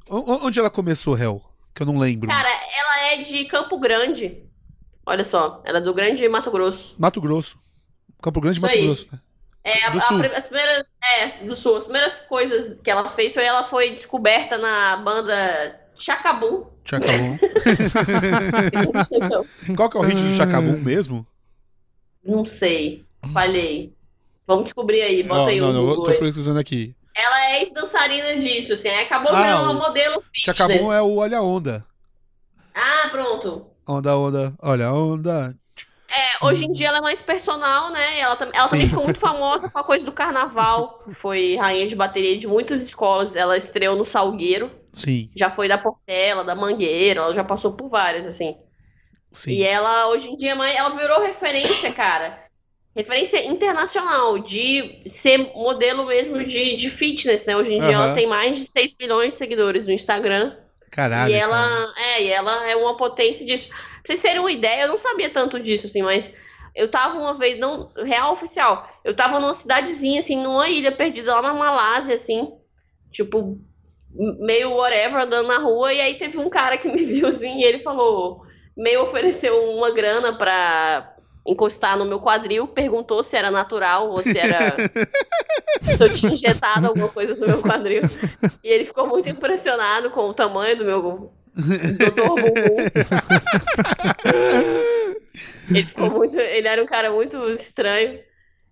Onde 0.07 0.61
ela 0.61 0.69
começou, 0.71 1.17
Hel? 1.17 1.41
Que 1.75 1.83
eu 1.83 1.87
não 1.87 1.99
lembro. 1.99 2.29
Cara, 2.29 2.49
ela 2.49 3.13
é 3.13 3.17
de 3.23 3.45
Campo 3.47 3.79
Grande. 3.79 4.45
Olha 5.07 5.25
só, 5.25 5.63
ela 5.65 5.79
é 5.79 5.81
do 5.81 5.95
Grande 5.95 6.29
Mato 6.29 6.51
Grosso. 6.51 6.95
Mato 6.99 7.21
Grosso. 7.21 7.59
Campo 8.21 8.41
Grande, 8.41 8.59
Isso 8.59 8.67
Mato 8.67 8.75
aí. 8.75 8.85
Grosso. 8.85 9.09
né? 9.11 9.19
É, 9.65 9.87
a- 9.87 9.91
Do 9.91 9.99
a 9.99 10.37
as 10.37 10.47
primeiras. 10.47 10.93
É, 11.03 11.27
do 11.45 11.55
sul. 11.57 11.77
As 11.77 11.85
primeiras 11.85 12.21
coisas 12.21 12.81
que 12.81 12.91
ela 12.91 13.09
fez 13.11 13.33
foi 13.35 13.45
ela 13.45 13.65
foi 13.65 13.91
descoberta 13.91 14.59
na 14.59 14.97
banda 14.99 15.81
Chacabum. 16.01 16.65
Chacabum. 16.85 17.39
Qual 19.77 19.91
que 19.91 19.97
é 19.97 20.01
o 20.01 20.03
hit 20.03 20.23
do 20.23 20.33
Chacabum 20.33 20.79
mesmo? 20.81 21.27
Não 22.25 22.45
sei. 22.45 23.05
Falhei. 23.33 23.93
Vamos 24.47 24.65
descobrir 24.65 25.03
aí. 25.03 25.23
Bota 25.23 25.43
Ó, 25.43 25.47
aí 25.49 25.61
não, 25.61 25.71
o 25.71 25.73
não, 25.73 25.81
eu 25.83 25.87
Google. 25.89 26.05
tô 26.05 26.11
aí. 26.13 26.19
pesquisando 26.19 26.59
aqui. 26.59 26.95
Ela 27.15 27.51
é 27.53 27.63
ex-dançarina 27.63 28.37
disso, 28.37 28.75
assim. 28.75 28.89
Acabou 28.89 29.33
Ah, 29.33 29.43
virando 29.43 29.61
o 29.61 29.73
uma 29.73 29.89
modelo 29.89 30.21
fitness. 30.23 30.43
Chacabum 30.45 30.93
é 30.93 31.03
o 31.03 31.17
Olha 31.17 31.39
a 31.39 31.43
Onda. 31.43 31.85
Ah, 32.75 33.09
pronto. 33.11 33.67
Onda, 33.87 34.17
onda, 34.17 34.55
olha 34.61 34.87
a 34.87 34.95
onda. 34.95 35.57
É, 36.13 36.45
hoje 36.45 36.65
em 36.65 36.73
dia 36.73 36.89
ela 36.89 36.99
é 36.99 37.01
mais 37.01 37.23
personal, 37.23 37.91
né? 37.91 38.19
Ela, 38.19 38.37
ela 38.53 38.69
também 38.69 38.87
ficou 38.89 39.05
muito 39.05 39.21
famosa 39.21 39.71
com 39.71 39.79
a 39.79 39.85
coisa 39.85 40.05
do 40.05 40.13
carnaval. 40.13 41.05
Foi 41.13 41.57
rainha 41.57 41.87
de 41.87 41.95
bateria 41.95 42.37
de 42.37 42.47
muitas 42.47 42.83
escolas. 42.83 43.37
Ela 43.37 43.57
estreou 43.57 43.97
no 43.97 44.05
Salgueiro. 44.05 44.71
Sim. 44.93 45.31
Já 45.37 45.51
foi 45.51 45.69
da 45.69 45.79
Portela, 45.79 46.43
da 46.45 46.55
Mangueira. 46.55 47.21
Ela 47.21 47.35
já 47.35 47.45
passou 47.45 47.73
por 47.73 47.89
várias, 47.89 48.27
assim. 48.27 48.57
Sim. 49.31 49.53
E 49.53 49.63
ela, 49.63 50.09
hoje 50.09 50.29
em 50.29 50.37
dia, 50.37 50.57
mais- 50.57 50.77
ela 50.77 50.91
virou 50.97 51.21
referência, 51.21 51.93
cara. 51.93 52.45
Referência 52.97 53.47
internacional 53.47 54.39
de 54.41 55.01
ser 55.07 55.53
modelo 55.55 56.07
mesmo 56.07 56.45
de, 56.45 56.75
de 56.75 56.89
fitness, 56.91 57.47
né? 57.47 57.57
Hoje 57.57 57.73
em 57.73 57.79
dia 57.79 57.93
ela 57.93 58.15
tem 58.15 58.27
mais 58.27 58.57
de 58.57 58.65
6 58.67 58.97
milhões 58.99 59.29
de 59.29 59.35
seguidores 59.37 59.87
no 59.87 59.93
Instagram. 59.93 60.57
Caralho. 60.91 61.31
e 61.31 61.35
ela, 61.35 61.57
cara. 61.57 61.93
é, 61.97 62.23
e 62.23 62.29
ela 62.31 62.69
é 62.69 62.77
uma 62.77 62.97
potência 62.97 63.47
disso. 63.47 63.69
Pra 63.69 63.79
vocês 64.05 64.21
terem 64.21 64.41
uma 64.41 64.51
ideia, 64.51 64.83
eu 64.83 64.89
não 64.89 64.99
sabia 64.99 65.31
tanto 65.31 65.61
disso, 65.61 65.87
assim, 65.87 66.03
mas 66.03 66.35
eu 66.75 66.91
tava 66.91 67.19
uma 67.19 67.35
vez, 67.35 67.59
não, 67.59 67.91
real 67.97 68.33
oficial, 68.33 68.89
eu 69.05 69.15
tava 69.15 69.41
numa 69.41 69.55
cidadezinha, 69.55 70.21
assim, 70.21 70.37
numa 70.37 70.69
ilha 70.69 70.93
perdida 70.93 71.35
lá 71.35 71.43
na 71.43 71.55
Malásia, 71.55 72.15
assim, 72.15 72.53
tipo, 73.11 73.59
meio 74.13 74.73
whatever, 74.75 75.23
andando 75.23 75.49
na 75.49 75.59
rua, 75.59 75.93
e 75.93 76.01
aí 76.01 76.15
teve 76.15 76.39
um 76.39 76.49
cara 76.49 76.77
que 76.77 76.89
me 76.89 77.03
viu, 77.05 77.29
assim, 77.29 77.59
e 77.59 77.65
ele 77.65 77.83
falou, 77.83 78.43
meio 78.77 79.03
ofereceu 79.03 79.71
uma 79.71 79.91
grana 79.91 80.37
pra 80.37 81.17
encostar 81.47 81.97
no 81.97 82.05
meu 82.05 82.21
quadril, 82.21 82.67
perguntou 82.69 83.23
se 83.23 83.37
era 83.37 83.51
natural 83.51 84.11
ou 84.11 84.23
se 84.23 84.39
era. 84.39 84.77
se 85.95 86.05
eu 86.05 86.13
tinha 86.13 86.33
injetado 86.33 86.87
alguma 86.87 87.09
coisa 87.09 87.35
no 87.35 87.47
meu 87.47 87.61
quadril. 87.61 88.03
E 88.63 88.69
ele 88.69 88.85
ficou 88.85 89.07
muito 89.07 89.29
impressionado 89.29 90.11
com 90.11 90.29
o 90.29 90.35
tamanho 90.35 90.77
do 90.77 90.85
meu 90.85 91.33
Dr. 91.55 92.13
Bumbum. 92.15 92.77
ele 95.75 95.87
ficou 95.87 96.11
muito. 96.11 96.39
Ele 96.39 96.69
era 96.69 96.83
um 96.83 96.87
cara 96.87 97.11
muito 97.11 97.37
estranho. 97.51 98.21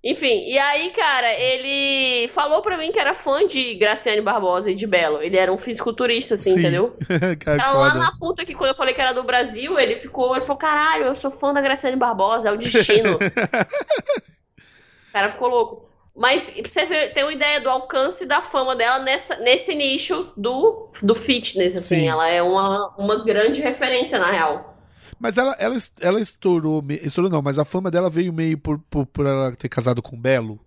Enfim, 0.03 0.44
e 0.46 0.57
aí, 0.57 0.90
cara, 0.90 1.32
ele 1.34 2.28
falou 2.28 2.62
pra 2.62 2.78
mim 2.78 2.92
que 2.92 3.01
era 3.01 3.14
fã 3.14 3.44
de 3.44 3.74
Graciane 3.74 4.20
Barbosa 4.20 4.70
e 4.70 4.74
de 4.74 4.86
Belo. 4.86 5.20
Ele 5.20 5.36
era 5.36 5.53
um 5.53 5.59
fisiculturista, 5.59 6.34
assim, 6.34 6.55
Sim. 6.55 6.61
entendeu? 6.61 6.96
Cara, 7.40 7.59
Cara, 7.59 7.72
lá 7.72 7.94
na 7.94 8.12
puta 8.16 8.44
que 8.44 8.55
quando 8.55 8.70
eu 8.70 8.76
falei 8.76 8.94
que 8.94 9.01
era 9.01 9.12
do 9.12 9.24
Brasil, 9.24 9.78
ele 9.78 9.96
ficou, 9.96 10.36
ele 10.36 10.44
falou, 10.44 10.57
caralho, 10.57 11.07
eu 11.07 11.14
sou 11.16 11.32
fã 11.32 11.53
da 11.53 11.61
Graciane 11.61 11.96
Barbosa, 11.96 12.49
é 12.49 12.53
o 12.53 12.57
destino. 12.57 13.16
o 13.16 13.18
cara 15.12 15.32
ficou 15.32 15.49
louco. 15.49 15.88
Mas 16.14 16.51
pra 16.51 16.68
você 16.68 17.09
ter 17.09 17.22
uma 17.22 17.32
ideia 17.32 17.61
do 17.61 17.68
alcance 17.68 18.24
da 18.26 18.40
fama 18.40 18.74
dela 18.74 18.99
nessa, 19.01 19.36
nesse 19.36 19.74
nicho 19.74 20.32
do, 20.36 20.90
do 21.01 21.14
fitness, 21.14 21.76
assim. 21.76 22.01
Sim. 22.01 22.09
Ela 22.09 22.28
é 22.28 22.42
uma, 22.42 22.94
uma 22.99 23.24
grande 23.24 23.61
referência, 23.61 24.18
na 24.18 24.30
real. 24.30 24.77
Mas 25.20 25.36
ela, 25.38 25.52
ela, 25.58 25.76
ela 26.00 26.20
estourou. 26.20 26.84
Estourou 27.02 27.30
não, 27.30 27.42
mas 27.42 27.58
a 27.58 27.64
fama 27.64 27.90
dela 27.90 28.08
veio 28.10 28.32
meio 28.32 28.56
por, 28.58 28.78
por, 28.90 29.06
por 29.06 29.26
ela 29.26 29.52
ter 29.54 29.68
casado 29.68 30.00
com 30.02 30.16
o 30.16 30.18
Belo. 30.18 30.58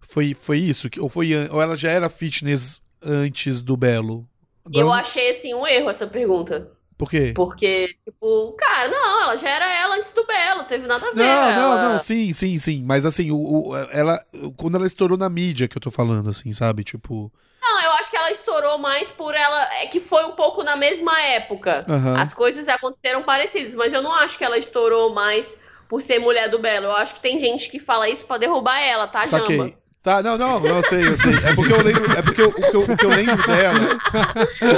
Foi, 0.00 0.34
foi 0.34 0.58
isso? 0.58 0.88
Ou, 1.00 1.08
foi, 1.08 1.30
ou 1.50 1.60
ela 1.60 1.76
já 1.76 1.90
era 1.90 2.08
fitness 2.08 2.80
antes 3.02 3.62
do 3.62 3.76
Belo? 3.76 4.26
Agora 4.64 4.82
Eu 4.82 4.86
não- 4.86 4.92
achei, 4.94 5.30
assim, 5.30 5.54
um 5.54 5.66
erro 5.66 5.88
essa 5.90 6.06
pergunta. 6.06 6.70
Por 6.98 7.10
quê? 7.10 7.32
Porque, 7.36 7.94
tipo, 8.02 8.52
cara, 8.52 8.88
não, 8.88 9.22
ela 9.24 9.36
já 9.36 9.48
era 9.50 9.70
ela 9.82 9.96
antes 9.96 10.12
do 10.14 10.24
Belo, 10.26 10.64
teve 10.64 10.86
nada 10.86 11.06
a 11.08 11.12
ver. 11.12 11.16
Não, 11.18 11.26
não, 11.26 11.72
ela- 11.78 11.92
não, 11.92 11.98
sim, 11.98 12.32
sim, 12.32 12.56
sim. 12.58 12.82
Mas 12.82 13.04
assim, 13.04 13.30
o, 13.30 13.36
o- 13.68 13.76
ela. 13.90 14.18
Quando 14.56 14.76
ela 14.76 14.86
estourou 14.86 15.18
na 15.18 15.28
mídia 15.28 15.68
que 15.68 15.76
eu 15.76 15.80
tô 15.82 15.90
falando, 15.90 16.30
assim, 16.30 16.50
sabe? 16.52 16.82
Tipo. 16.84 17.30
Não, 17.68 17.82
eu 17.82 17.90
acho 17.92 18.10
que 18.10 18.16
ela 18.16 18.30
estourou 18.30 18.78
mais 18.78 19.10
por 19.10 19.34
ela. 19.34 19.74
É 19.82 19.86
que 19.86 20.00
foi 20.00 20.24
um 20.24 20.32
pouco 20.32 20.62
na 20.62 20.76
mesma 20.76 21.20
época. 21.20 21.84
Aham. 21.88 22.20
As 22.20 22.32
coisas 22.32 22.68
aconteceram 22.68 23.22
parecidas, 23.22 23.74
mas 23.74 23.92
eu 23.92 24.02
não 24.02 24.12
acho 24.14 24.38
que 24.38 24.44
ela 24.44 24.56
estourou 24.56 25.12
mais 25.12 25.60
por 25.88 26.00
ser 26.00 26.18
mulher 26.18 26.48
do 26.48 26.58
Belo. 26.58 26.86
Eu 26.86 26.92
acho 26.96 27.14
que 27.16 27.20
tem 27.20 27.38
gente 27.38 27.68
que 27.68 27.78
fala 27.80 28.08
isso 28.08 28.24
pra 28.26 28.38
derrubar 28.38 28.78
ela, 28.80 29.06
tá, 29.06 29.24
Jamba? 29.26 29.40
Saquei. 29.46 29.76
Tá, 30.02 30.22
não, 30.22 30.38
não, 30.38 30.60
não, 30.60 30.76
eu 30.76 30.82
sei, 30.84 31.00
eu 31.08 31.16
sei. 31.16 31.32
É 31.44 31.52
porque 31.56 31.72
eu 31.72 31.82
lembro, 31.82 32.12
é 32.16 32.22
porque 32.22 32.40
eu- 32.40 32.48
o, 32.50 32.52
que 32.52 32.76
eu, 32.76 32.80
o 32.82 32.96
que 32.96 33.04
eu 33.04 33.10
lembro 33.10 33.44
dela. 33.44 33.78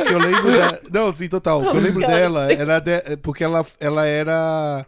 O 0.01 0.05
que 0.07 0.15
eu 0.15 0.19
lembro 0.19 0.51
dela. 0.51 0.81
Não, 0.91 1.15
sim, 1.15 1.29
total. 1.29 1.61
O 1.63 1.71
que 1.71 1.77
eu 1.77 1.81
lembro 1.83 2.01
dela 2.07 2.51
era 2.51 2.79
de- 2.81 2.93
é 3.13 3.17
porque 3.17 3.45
ela, 3.45 3.65
ela 3.79 4.07
era. 4.07 4.87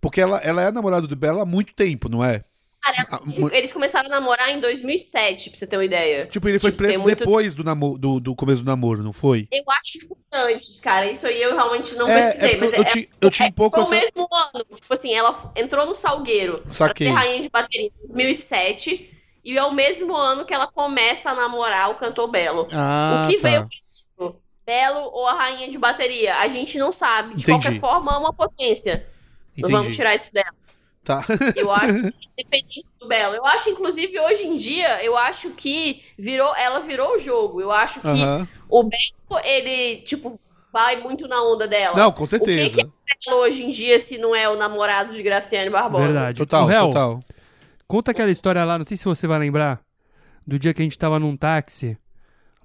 Porque 0.00 0.18
ela, 0.20 0.38
ela 0.38 0.62
é 0.62 0.72
namorada 0.72 1.06
do 1.06 1.14
Belo 1.14 1.40
há 1.42 1.46
muito 1.46 1.74
tempo, 1.74 2.08
não 2.08 2.24
é? 2.24 2.42
Cara, 2.82 3.06
Ah, 3.12 3.20
se- 3.28 3.40
mu- 3.40 3.48
eles 3.52 3.72
começaram 3.72 4.08
a 4.08 4.10
namorar 4.10 4.50
em 4.50 4.60
2007, 4.60 5.50
pra 5.50 5.58
você 5.58 5.66
ter 5.66 5.76
uma 5.76 5.84
ideia. 5.84 6.26
Tipo, 6.26 6.48
ele 6.48 6.58
foi 6.58 6.72
Tipo, 6.72 6.82
preso 6.82 7.00
muito- 7.00 7.18
depois 7.18 7.54
do, 7.54 7.62
namo- 7.62 7.96
do, 7.96 8.18
do 8.18 8.34
começo 8.34 8.62
do 8.62 8.66
namoro, 8.66 9.02
não 9.04 9.12
foi? 9.12 9.46
Eu 9.52 9.62
acho 9.68 9.92
que 9.92 10.00
foi 10.06 10.16
antes, 10.32 10.80
cara. 10.80 11.08
Isso 11.10 11.26
aí 11.26 11.40
eu 11.40 11.54
realmente 11.54 11.94
não 11.94 12.08
é, 12.08 12.22
pesquisei, 12.32 12.54
é 12.54 12.56
mas 12.58 12.72
eu, 12.72 12.82
é, 12.82 13.06
eu 13.20 13.30
tinha 13.30 13.48
um 13.48 13.52
pouco 13.52 13.76
foi 13.84 13.96
o 13.96 13.98
essa. 13.98 14.04
mesmo 14.16 14.28
ano. 14.32 14.64
Tipo 14.74 14.92
assim, 14.94 15.14
ela 15.14 15.52
entrou 15.54 15.86
no 15.86 15.94
Salgueiro 15.94 16.62
Saquei. 16.68 17.06
pra 17.12 17.20
ser 17.22 17.26
rainha 17.28 17.42
de 17.42 17.48
bateria 17.48 17.86
em 17.86 17.92
2007. 18.08 19.08
E 19.44 19.58
é 19.58 19.62
o 19.64 19.72
mesmo 19.72 20.16
ano 20.16 20.44
que 20.44 20.54
ela 20.54 20.66
começa 20.66 21.30
a 21.30 21.34
namorar 21.34 21.90
o 21.90 21.94
cantor 21.96 22.28
Belo. 22.28 22.68
Ah, 22.72 23.26
o 23.26 23.30
que 23.30 23.38
tá. 23.40 23.48
veio 23.48 23.68
Belo 24.64 25.00
ou 25.12 25.26
a 25.26 25.34
rainha 25.34 25.68
de 25.68 25.76
bateria? 25.78 26.36
A 26.38 26.46
gente 26.48 26.78
não 26.78 26.92
sabe. 26.92 27.34
De 27.34 27.42
Entendi. 27.42 27.46
qualquer 27.64 27.80
forma, 27.80 28.12
é 28.12 28.16
uma 28.16 28.32
potência. 28.32 29.06
Não 29.56 29.68
Entendi. 29.68 29.72
vamos 29.72 29.96
tirar 29.96 30.14
isso 30.14 30.32
dela. 30.32 30.46
Tá. 31.04 31.24
Eu 31.56 31.72
acho 31.72 31.94
que 32.12 32.28
independente 32.38 32.84
do 33.00 33.08
Belo. 33.08 33.34
Eu 33.34 33.44
acho, 33.46 33.70
inclusive, 33.70 34.18
hoje 34.20 34.46
em 34.46 34.56
dia, 34.56 35.04
eu 35.04 35.16
acho 35.16 35.50
que 35.50 36.02
virou, 36.16 36.54
ela 36.56 36.80
virou 36.80 37.16
o 37.16 37.18
jogo. 37.18 37.60
Eu 37.60 37.72
acho 37.72 38.00
que 38.00 38.08
o 38.68 38.82
Belo, 38.84 39.42
ele, 39.44 39.96
tipo, 40.02 40.38
vai 40.72 41.00
muito 41.00 41.26
na 41.28 41.42
onda 41.42 41.66
dela. 41.66 41.96
Não, 41.96 42.12
com 42.12 42.20
O 42.20 42.24
que, 42.24 42.30
certeza. 42.30 42.76
que 42.76 42.80
é 42.82 42.84
Belo 43.26 43.40
hoje 43.42 43.64
em 43.64 43.70
dia 43.70 43.98
se 43.98 44.16
não 44.18 44.34
é 44.34 44.48
o 44.48 44.56
namorado 44.56 45.14
de 45.14 45.22
Graciane 45.22 45.70
Barbosa? 45.70 46.04
Verdade. 46.04 46.38
Total, 46.38 46.64
o 46.64 46.66
réu, 46.66 46.86
total. 46.88 47.20
conta 47.86 48.10
aquela 48.12 48.30
história 48.30 48.64
lá, 48.64 48.78
não 48.78 48.86
sei 48.86 48.96
se 48.96 49.04
você 49.04 49.26
vai 49.26 49.38
lembrar, 49.38 49.80
do 50.46 50.58
dia 50.58 50.72
que 50.72 50.80
a 50.82 50.84
gente 50.84 50.98
tava 50.98 51.18
num 51.18 51.36
táxi, 51.36 51.98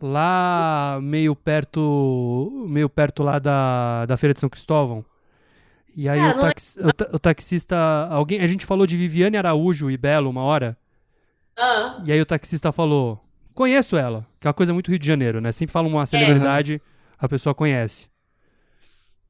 lá 0.01 0.99
meio 1.01 1.35
perto, 1.35 2.51
meio 2.67 2.87
perto 2.89 3.23
lá 3.23 3.39
da, 3.39 4.05
da 4.05 4.15
Feira 4.15 4.33
de 4.33 4.39
São 4.39 4.49
Cristóvão. 4.49 5.03
E 5.99 6.07
aí 6.07 6.19
Cara, 6.19 6.33
o, 6.33 6.37
não 6.37 6.45
é- 6.45 6.49
taxi- 6.53 6.79
o 6.79 6.93
ta- 6.93 7.09
o 7.11 7.19
taxista, 7.19 7.75
alguém, 8.11 8.39
a 8.39 8.45
gente 8.47 8.67
falou 8.67 8.85
de 8.85 8.95
Viviane 8.95 9.35
Araújo 9.35 9.89
e 9.89 9.97
Belo 9.97 10.29
uma 10.29 10.43
hora, 10.43 10.77
Ah, 11.57 11.99
e 12.05 12.11
aí 12.11 12.21
o 12.21 12.25
taxista 12.25 12.71
falou, 12.71 13.19
conheço 13.55 13.97
ela, 13.97 14.23
que 14.39 14.45
é 14.45 14.49
uma 14.49 14.53
coisa 14.53 14.71
muito 14.73 14.89
Rio 14.91 14.99
de 14.99 15.07
Janeiro, 15.07 15.41
né? 15.41 15.51
Sempre 15.51 15.73
fala 15.73 15.87
uma 15.87 16.05
celebridade, 16.05 16.79
a 17.17 17.27
pessoa 17.27 17.55
conhece. 17.55 18.07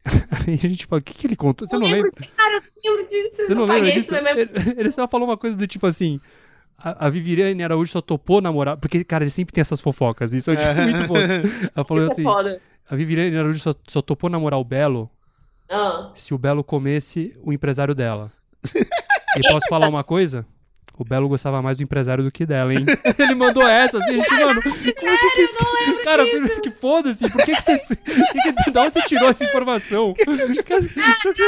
Aí 0.47 0.53
a 0.53 0.57
gente 0.70 0.86
fala, 0.86 0.99
o 1.01 1.03
que, 1.03 1.13
que 1.13 1.28
ele 1.28 1.36
contou? 1.36 1.68
Você 1.68 1.76
eu 1.76 1.80
não 1.80 1.88
lembra? 1.88 2.11
lembro, 2.20 2.36
cara, 2.38 2.63
eu 2.84 2.91
não 2.91 2.97
lembro 2.97 3.05
disso. 3.09 3.36
Você 3.45 3.55
não 3.55 3.68
paguei 3.68 3.82
lembra 3.84 3.99
isso 3.99 4.13
disso? 4.15 4.70
Ele, 4.70 4.76
ele 4.80 4.91
só 4.91 5.07
falou 5.07 5.28
uma 5.28 5.38
coisa 5.38 5.57
do 5.57 5.68
tipo 5.68 5.86
assim. 5.88 6.20
A, 6.78 7.07
a 7.07 7.09
Viviane 7.09 7.61
Araújo 7.63 7.91
só 7.91 7.99
topou 8.01 8.39
namorar. 8.41 8.78
Porque, 8.78 9.03
cara, 9.03 9.24
ele 9.26 9.32
sempre 9.32 9.53
tem 9.53 9.61
essas 9.61 9.82
fofocas. 9.82 10.32
Isso 10.34 10.51
é 10.51 10.55
tipo, 10.55 10.82
muito 10.82 11.07
bom. 11.07 11.15
Ela 11.76 11.84
falou 11.86 12.03
Isso 12.03 12.11
é 12.11 12.13
assim: 12.13 12.24
foda. 12.24 12.61
a 12.89 12.95
Viviane 12.95 13.36
Araújo 13.38 13.59
só, 13.59 13.74
só 13.88 14.01
topou 14.01 14.30
namorar 14.30 14.59
o 14.59 14.63
Belo 14.63 15.09
Ah. 15.70 16.11
se 16.15 16.34
o 16.34 16.38
Belo 16.38 16.63
comesse 16.63 17.38
o 17.43 17.51
empresário 17.51 17.93
dela. 17.93 18.32
E 19.38 19.41
posso 19.51 19.68
falar 19.70 19.88
uma 19.88 20.03
coisa? 20.03 20.45
O 21.00 21.04
Belo 21.04 21.30
gostava 21.30 21.62
mais 21.62 21.78
do 21.78 21.84
empresário 21.84 22.24
do 22.24 22.32
que 22.32 22.43
dela, 22.45 22.74
hein? 22.74 22.84
Ele 23.20 23.36
mandou 23.36 23.62
essa, 23.68 24.00
assim, 24.00 24.10
a 24.10 24.18
gente, 24.18 24.34
mano. 24.34 24.62
Como 24.64 24.76
que, 24.78 24.93
que, 24.93 26.04
cara, 26.04 26.24
que 26.62 26.72
foda-se, 26.72 27.30
por 27.30 27.45
que, 27.45 27.56
que 27.56 27.62
você. 27.62 27.78
Que 28.08 28.54
que, 28.64 28.72
da 28.72 28.82
onde 28.84 28.93
você 28.93 29.02
tirou 29.04 29.30
essa 29.30 29.43
informação? 29.43 30.14
Cara, 30.66 30.82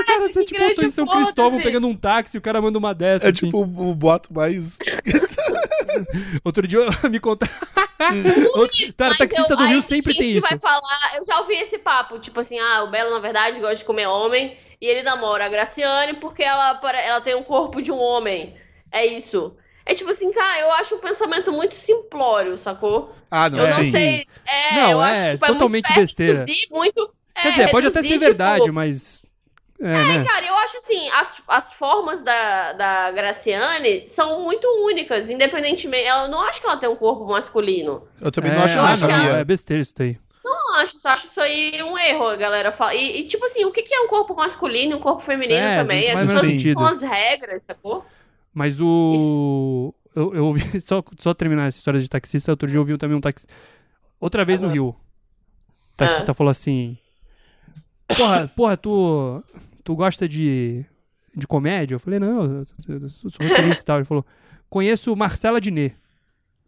cara, 0.05 0.27
você, 0.27 0.43
tipo, 0.43 0.61
eu 0.61 0.75
tô 0.75 0.81
em 0.83 0.89
São 0.89 1.05
Cristóvão 1.07 1.59
pegando 1.61 1.87
um 1.87 1.95
táxi, 1.95 2.37
o 2.37 2.41
cara 2.41 2.61
manda 2.61 2.77
uma 2.77 2.93
dessa. 2.93 3.25
É 3.25 3.29
assim. 3.29 3.45
tipo 3.45 3.57
o, 3.59 3.89
o 3.91 3.95
boato 3.95 4.33
mais. 4.33 4.77
Outro 6.43 6.67
dia 6.67 6.79
eu 7.03 7.09
me 7.09 7.19
contaram. 7.19 7.51
Outro- 8.55 8.93
Cara, 8.97 9.09
Mas 9.11 9.17
taxista 9.17 9.53
eu- 9.53 9.57
do 9.57 9.65
Rio 9.65 9.81
sempre 9.81 10.15
tem 10.15 10.31
isso. 10.31 10.41
vai 10.47 10.57
falar, 10.57 11.15
eu 11.17 11.25
já 11.25 11.39
ouvi 11.39 11.55
esse 11.55 11.77
papo, 11.77 12.19
tipo 12.19 12.39
assim, 12.39 12.57
ah, 12.59 12.83
o 12.83 12.87
Belo 12.91 13.11
na 13.11 13.19
verdade 13.19 13.59
gosta 13.59 13.75
de 13.75 13.85
comer 13.85 14.07
homem 14.07 14.57
e 14.81 14.85
ele 14.87 15.03
namora 15.03 15.45
a 15.45 15.49
Graciane 15.49 16.13
porque 16.15 16.43
ela, 16.43 16.79
ela 17.03 17.21
tem 17.21 17.35
um 17.35 17.43
corpo 17.43 17.81
de 17.81 17.91
um 17.91 17.99
homem. 17.99 18.55
É 18.91 19.05
isso. 19.05 19.55
É 19.85 19.93
tipo 19.95 20.09
assim, 20.11 20.31
cara, 20.31 20.59
eu 20.61 20.71
acho 20.73 20.95
um 20.95 20.99
pensamento 20.99 21.51
muito 21.51 21.73
simplório, 21.73 22.57
sacou? 22.57 23.11
Ah, 23.31 23.49
não, 23.49 23.59
Eu 23.59 23.67
não 23.69 23.83
sim. 23.83 23.89
sei. 23.89 24.27
É, 24.45 24.75
Não, 24.75 24.91
eu 24.91 25.01
é 25.03 25.29
acho 25.29 25.31
tipo, 25.31 25.47
totalmente 25.47 25.85
muito 25.95 25.95
perto 25.95 26.15
besteira. 26.17 26.45
muito. 26.69 27.13
Quer 27.41 27.47
é, 27.47 27.51
dizer, 27.51 27.71
pode 27.71 27.87
até 27.87 28.01
ser 28.03 28.17
verdade, 28.19 28.61
tipo, 28.63 28.73
mas. 28.75 29.21
É, 29.81 29.83
né? 30.05 30.23
Cara, 30.25 30.45
eu 30.45 30.55
acho 30.57 30.77
assim, 30.77 31.09
as, 31.11 31.41
as 31.47 31.73
formas 31.73 32.21
da, 32.21 32.73
da 32.73 33.11
Graciane 33.11 34.07
são 34.07 34.41
muito 34.43 34.67
únicas, 34.85 35.29
independentemente. 35.29 36.05
Ela 36.05 36.23
eu 36.25 36.29
não 36.29 36.41
acho 36.43 36.59
que 36.61 36.67
ela 36.67 36.77
tem 36.77 36.89
um 36.89 36.95
corpo 36.97 37.25
masculino. 37.25 38.07
Eu 38.21 38.31
também 38.31 38.51
é, 38.51 38.55
não 38.55 38.63
acho, 38.63 38.77
eu 38.77 38.81
não, 38.83 38.89
acho 38.89 39.05
que 39.05 39.11
sabia. 39.13 39.31
É 39.31 39.43
besteira 39.43 39.81
isso 39.81 39.93
daí. 39.97 40.19
não 40.43 40.75
acho, 40.81 40.99
só 40.99 41.09
acho 41.09 41.27
isso 41.27 41.41
aí 41.41 41.81
um 41.83 41.97
erro, 41.97 42.27
a 42.27 42.35
galera 42.35 42.71
fala. 42.71 42.93
E, 42.93 43.21
e, 43.21 43.23
tipo 43.25 43.45
assim, 43.45 43.65
o 43.65 43.71
que, 43.71 43.81
que 43.83 43.93
é 43.95 44.01
um 44.01 44.07
corpo 44.07 44.35
masculino 44.35 44.93
e 44.93 44.95
um 44.95 44.99
corpo 44.99 45.21
feminino 45.21 45.59
É, 45.59 45.77
também? 45.77 46.13
não 46.13 46.21
As 46.23 46.27
pessoas 46.27 46.45
sentido. 46.45 46.75
com 46.75 46.83
as 46.85 47.01
regras, 47.01 47.63
sacou? 47.63 48.05
Mas 48.53 48.79
o. 48.81 49.93
Eu, 50.15 50.33
eu 50.33 50.45
ouvi. 50.47 50.61
Só, 50.81 51.03
só 51.17 51.33
terminar 51.33 51.67
essa 51.67 51.77
história 51.77 51.99
de 51.99 52.09
taxista, 52.09 52.51
outro 52.51 52.67
dia 52.67 52.77
eu 52.77 52.81
ouvi 52.81 52.97
também 52.97 53.15
um 53.17 53.21
taxista. 53.21 53.51
Outra 54.19 54.43
vez 54.43 54.59
no 54.59 54.67
Ah. 54.67 54.71
Rio. 54.71 54.87
O 54.89 55.95
taxista 55.97 56.33
falou 56.33 56.51
assim. 56.51 56.97
Porra, 58.17 58.47
porra, 58.55 58.77
tu. 58.77 59.43
Tu 59.83 59.95
gosta 59.95 60.27
de. 60.27 60.83
de 61.35 61.47
comédia? 61.47 61.95
Eu 61.95 61.99
falei, 61.99 62.19
não, 62.19 62.43
eu, 62.43 62.63
eu, 62.87 62.99
eu 63.01 63.09
sou 63.09 63.29
roteirista 63.41 63.81
e 63.81 63.85
tal. 63.85 63.97
Ele 63.97 64.05
falou, 64.05 64.25
conheço 64.69 65.15
Marcela 65.15 65.61
Diné. 65.61 65.93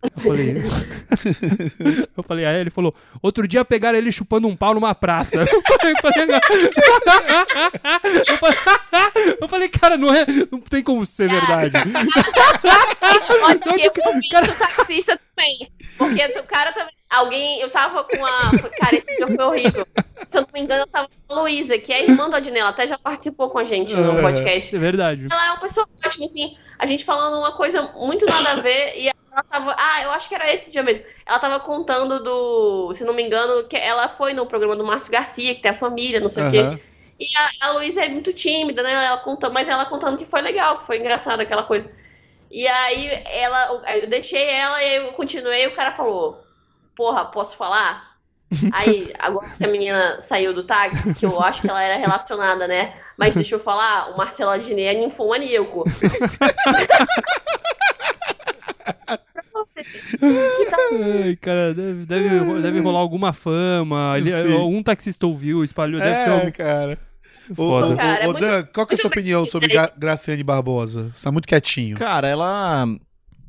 Eu 0.04 0.22
falei. 0.22 0.56
eu 2.18 2.24
falei, 2.24 2.46
aí 2.46 2.60
ele 2.62 2.70
falou, 2.70 2.94
outro 3.22 3.48
dia 3.48 3.64
pegaram 3.64 3.98
ele 3.98 4.12
chupando 4.12 4.48
um 4.48 4.56
pau 4.56 4.74
numa 4.74 4.96
praça. 4.96 5.38
Eu 5.42 5.62
falei, 5.62 5.94
eu 8.28 8.38
falei, 8.38 8.58
eu 9.42 9.48
falei, 9.48 9.70
Cara, 9.70 9.98
não, 9.98 10.14
é, 10.14 10.26
não 10.52 10.60
tem 10.60 10.84
como 10.84 11.06
ser 11.06 11.30
verdade. 11.30 11.74
Isso, 13.16 13.34
olha, 13.44 13.60
Onde 13.72 13.86
eu 13.86 13.92
cara- 14.32 14.48
do 14.48 14.54
taxista 14.54 15.20
também. 15.36 15.72
Porque 15.98 16.40
o 16.40 16.44
cara 16.44 16.72
também. 16.74 16.94
Alguém. 17.10 17.60
Eu 17.60 17.70
tava 17.70 18.04
com 18.06 18.26
a. 18.26 18.52
Cara, 18.80 18.96
esse 18.96 19.18
dia 19.18 19.28
foi 19.28 19.44
horrível. 19.44 19.86
Se 20.30 20.38
eu 20.38 20.42
não 20.44 20.50
me 20.54 20.62
engano, 20.62 20.84
eu 20.84 20.88
tava 20.88 21.10
com 21.28 21.34
a 21.36 21.42
Luísa, 21.42 21.78
que 21.78 21.92
é 21.92 22.04
irmã 22.06 22.30
do 22.30 22.38
Adnei. 22.38 22.62
Ela 22.62 22.70
até 22.70 22.88
já 22.88 22.98
participou 22.98 23.50
com 23.50 23.60
a 23.60 23.66
gente 23.66 23.94
no 23.96 24.18
É. 24.18 24.22
podcast. 24.22 24.74
É 24.76 24.80
verdade. 24.80 25.28
Ela 25.30 25.48
é 25.48 25.52
uma 25.52 25.60
pessoa 25.60 25.86
ótima, 26.06 26.26
assim. 26.26 26.56
A 26.80 26.86
gente 26.86 27.04
falando 27.04 27.38
uma 27.38 27.52
coisa 27.52 27.82
muito 27.98 28.26
nada 28.26 28.52
a 28.52 28.56
ver. 28.56 28.94
E 28.98 29.10
tava. 29.50 29.76
Ah, 29.78 30.04
eu 30.04 30.12
acho 30.12 30.28
que 30.28 30.36
era 30.36 30.52
esse 30.52 30.70
dia 30.70 30.84
mesmo. 30.84 31.06
Ela 31.26 31.40
tava 31.40 31.60
contando 31.60 32.24
do. 32.24 32.94
Se 32.94 33.04
não 33.04 33.14
me 33.14 33.24
engano, 33.24 33.68
que 33.68 33.78
ela 33.78 34.08
foi 34.08 34.34
no 34.34 34.46
programa 34.46 34.76
do 34.76 34.84
Márcio 34.84 35.12
Garcia, 35.12 35.56
que 35.56 35.62
tem 35.62 35.72
a 35.72 35.76
família, 35.76 36.20
não 36.20 36.30
sei 36.30 36.48
o 36.48 36.52
quê. 36.52 36.60
Aham. 36.60 36.80
E 37.20 37.28
a, 37.38 37.68
a 37.68 37.72
Luísa 37.74 38.04
é 38.04 38.10
muito 38.10 38.34
tímida, 38.34 38.82
né? 38.82 38.92
Ela 38.94 39.18
conta, 39.18 39.48
mas 39.50 39.70
ela 39.70 39.86
contando 39.86 40.18
que 40.18 40.26
foi 40.26 40.42
legal, 40.42 40.80
que 40.80 40.88
foi 40.88 40.98
engraçado 40.98 41.40
aquela 41.40 41.64
coisa. 41.64 41.92
E 42.50 42.68
aí 42.68 43.08
ela, 43.26 43.82
eu 43.96 44.10
deixei 44.10 44.50
ela 44.50 44.84
e 44.84 44.96
eu 44.96 45.14
continuei, 45.14 45.66
e 45.66 45.68
o 45.68 45.76
cara 45.76 45.92
falou: 45.92 46.44
Porra, 46.96 47.26
posso 47.26 47.56
falar? 47.56 48.12
Aí, 48.74 49.14
agora 49.18 49.48
que 49.58 49.64
a 49.64 49.68
menina 49.68 50.20
saiu 50.20 50.54
do 50.54 50.66
táxi, 50.66 51.16
que 51.16 51.26
eu 51.26 51.42
acho 51.42 51.62
que 51.62 51.70
ela 51.70 51.82
era 51.82 51.96
relacionada, 51.96 52.68
né? 52.68 52.94
Mas 53.18 53.34
deixa 53.34 53.56
eu 53.56 53.60
falar, 53.62 54.12
o 54.12 54.18
Marcelo 54.18 54.52
Adnet 54.52 54.88
é 54.88 55.00
ninfomaníaco. 55.00 55.86
Tá- 60.70 60.78
Ai, 61.24 61.36
cara, 61.36 61.74
deve, 61.74 62.06
deve, 62.06 62.62
deve 62.62 62.80
rolar 62.80 63.00
alguma 63.00 63.34
fama. 63.34 64.14
Ele, 64.18 64.34
algum 64.54 64.82
taxista 64.84 65.26
ouviu, 65.28 65.64
espalhou. 65.64 66.00
Deve 66.00 66.18
ser 66.24 66.30
É, 66.30 66.34
algum... 66.34 66.52
cara. 66.52 67.00
Ô, 67.52 67.56
Foda. 67.56 67.94
ô, 67.94 67.98
Cara, 67.98 68.24
é 68.24 68.28
ô, 68.28 68.32
muito- 68.32 68.42
Dan, 68.46 68.64
qual 68.74 68.86
que 68.88 68.94
é 68.94 68.96
a 68.96 68.98
sua 69.00 69.08
opinião 69.10 69.46
sobre? 69.46 69.68
Gra 69.70 69.92
Graciane 69.98 70.44
Barbosa? 70.44 71.12
Você 71.14 71.24
tá 71.24 71.32
muito 71.32 71.48
quietinho. 71.48 71.98
Cara, 71.98 72.28
ela. 72.28 72.88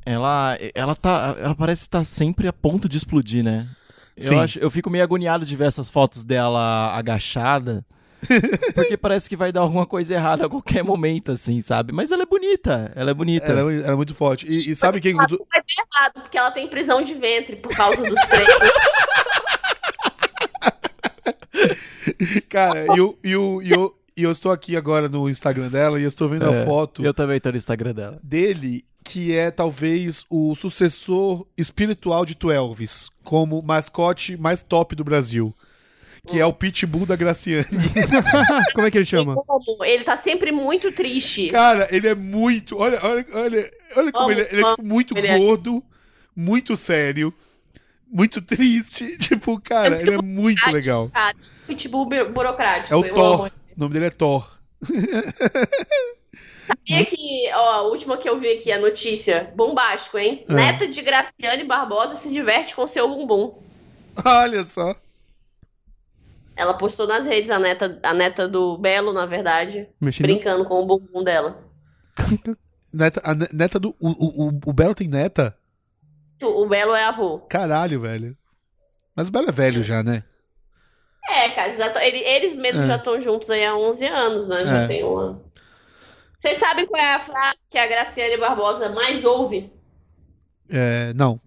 Ela. 0.05 0.57
Ela 0.75 0.95
tá. 0.95 1.35
Ela 1.39 1.55
parece 1.55 1.83
estar 1.83 2.03
sempre 2.03 2.47
a 2.47 2.53
ponto 2.53 2.89
de 2.89 2.97
explodir, 2.97 3.43
né? 3.43 3.67
Sim. 4.17 4.35
Eu, 4.35 4.39
acho, 4.41 4.59
eu 4.59 4.69
fico 4.69 4.89
meio 4.89 5.03
agoniado 5.03 5.45
de 5.45 5.55
ver 5.55 5.67
essas 5.67 5.89
fotos 5.89 6.23
dela 6.23 6.93
agachada. 6.95 7.85
Porque 8.75 8.97
parece 8.97 9.29
que 9.29 9.35
vai 9.35 9.51
dar 9.51 9.61
alguma 9.61 9.85
coisa 9.85 10.13
errada 10.13 10.45
a 10.45 10.49
qualquer 10.49 10.83
momento, 10.83 11.31
assim, 11.31 11.61
sabe? 11.61 11.91
Mas 11.91 12.11
ela 12.11 12.23
é 12.23 12.25
bonita. 12.25 12.91
Ela 12.95 13.11
é 13.11 13.13
bonita. 13.13 13.45
Ela, 13.47 13.71
é- 13.71 13.77
ela 13.81 13.93
é 13.93 13.95
muito 13.95 14.13
forte. 14.15 14.47
E, 14.47 14.71
e 14.71 14.75
sabe 14.75 14.99
quem. 15.01 15.13
Vai 15.13 15.27
dar 15.27 15.35
errado, 15.37 16.21
porque 16.21 16.37
ela 16.37 16.51
tem 16.51 16.67
prisão 16.67 17.01
de 17.01 17.13
ventre 17.13 17.55
por 17.55 17.75
causa 17.75 18.01
dos 18.01 18.19
treinos. 18.27 18.53
Cara, 22.49 22.85
e 22.95 22.97
eu, 22.97 23.17
e, 23.23 23.31
eu, 23.31 23.57
e, 23.63 23.71
eu, 23.71 23.95
e 24.17 24.23
eu 24.23 24.31
estou 24.31 24.51
aqui 24.51 24.75
agora 24.75 25.07
no 25.09 25.29
Instagram 25.29 25.69
dela 25.69 25.99
e 25.99 26.03
eu 26.03 26.07
estou 26.07 26.27
vendo 26.29 26.47
a 26.49 26.53
É, 26.53 26.65
foto 26.65 27.03
Eu 27.03 27.13
também 27.13 27.39
tô 27.39 27.51
no 27.51 27.57
Instagram 27.57 27.93
dela. 27.93 28.17
dele, 28.23 28.85
que 29.03 29.35
é 29.35 29.51
talvez 29.51 30.25
o 30.29 30.55
sucessor 30.55 31.45
espiritual 31.57 32.25
de 32.25 32.35
Twelves, 32.35 33.09
como 33.23 33.61
mascote 33.61 34.37
mais 34.37 34.61
top 34.61 34.95
do 34.95 35.03
Brasil. 35.03 35.53
Que 36.25 36.39
é 36.39 36.45
o 36.45 36.53
Pitbull 36.53 37.05
da 37.05 37.17
Graciane. 37.17 37.65
Como 38.73 38.87
é 38.87 38.91
que 38.91 38.97
ele 38.97 39.05
chama? 39.05 39.33
Como? 39.35 39.83
Ele 39.83 40.05
tá 40.05 40.15
sempre 40.15 40.53
muito 40.53 40.89
triste. 40.91 41.49
Cara, 41.49 41.87
ele 41.91 42.07
é 42.07 42.15
muito. 42.15 42.77
Olha, 42.77 42.97
olha, 43.03 43.25
olha, 43.33 43.71
olha 43.97 44.11
como 44.11 44.31
ele, 44.31 44.41
é- 44.41 44.47
ele 44.53 44.61
é 44.63 44.69
tipo, 44.69 44.83
muito 44.87 45.17
ele 45.17 45.27
é- 45.27 45.37
gordo, 45.37 45.83
muito 46.33 46.77
sério, 46.77 47.33
muito 48.09 48.41
triste. 48.41 49.17
Tipo, 49.19 49.59
cara, 49.59 49.97
É 49.97 50.01
ele 50.01 50.13
é 50.15 50.21
muito 50.21 50.65
legal. 50.71 51.09
Cara, 51.13 51.35
pitbull 51.67 52.05
bu- 52.05 52.29
burocrático. 52.29 52.93
É 52.93 52.97
o 52.97 53.13
Thor. 53.13 53.47
O 53.47 53.79
nome 53.79 53.93
dele 53.93 54.05
é 54.05 54.09
Thor. 54.09 54.49
Sabia 56.65 57.05
que, 57.05 57.51
ó, 57.53 57.71
a 57.73 57.81
última 57.81 58.17
que 58.17 58.29
eu 58.29 58.39
vi 58.39 58.47
aqui, 58.53 58.71
a 58.71 58.79
notícia, 58.79 59.51
bombástico, 59.55 60.17
hein? 60.17 60.45
Ah. 60.47 60.53
Neta 60.53 60.87
de 60.87 61.01
Graciane 61.01 61.65
Barbosa 61.65 62.15
se 62.15 62.29
diverte 62.31 62.73
com 62.73 62.87
seu 62.87 63.09
bumbum. 63.09 63.55
Olha 64.23 64.63
só. 64.63 64.95
Ela 66.55 66.75
postou 66.75 67.07
nas 67.07 67.25
redes, 67.25 67.49
a 67.49 67.57
neta, 67.57 67.99
a 68.03 68.13
neta 68.13 68.47
do 68.47 68.77
Belo, 68.77 69.11
na 69.11 69.25
verdade, 69.25 69.87
Mexendo. 69.99 70.27
brincando 70.27 70.65
com 70.65 70.81
o 70.81 70.85
bumbum 70.85 71.23
dela. 71.23 71.63
Neta, 72.93 73.21
a 73.23 73.33
ne- 73.33 73.49
neta 73.51 73.79
do. 73.79 73.95
O, 73.99 74.09
o, 74.09 74.59
o- 74.67 74.73
Belo 74.73 74.93
tem 74.93 75.07
neta? 75.07 75.57
O 76.43 76.67
Belo 76.67 76.93
é 76.93 77.03
avô. 77.05 77.39
Caralho, 77.39 77.99
velho. 78.01 78.37
Mas 79.15 79.29
o 79.29 79.31
Belo 79.31 79.49
é 79.49 79.51
velho 79.51 79.81
já, 79.81 80.03
né? 80.03 80.23
É, 81.27 81.49
cara, 81.55 81.73
já 81.73 82.05
ele- 82.05 82.19
eles 82.19 82.53
mesmos 82.53 82.83
É. 82.83 82.87
já 82.89 82.95
estão 82.97 83.19
juntos 83.19 83.49
aí 83.49 83.65
há 83.65 83.75
11 83.75 84.05
anos, 84.05 84.47
né? 84.47 84.63
Já 84.63 84.77
É. 84.83 84.87
tem 84.87 85.03
uma. 85.03 85.41
Vocês 86.37 86.57
sabem 86.59 86.85
qual 86.85 87.01
é 87.01 87.13
a 87.15 87.19
frase 87.19 87.67
que 87.67 87.79
a 87.79 87.87
Graciane 87.87 88.37
Barbosa 88.37 88.89
mais 88.89 89.25
ouve? 89.25 89.73
É, 90.69 91.13
não. 91.15 91.41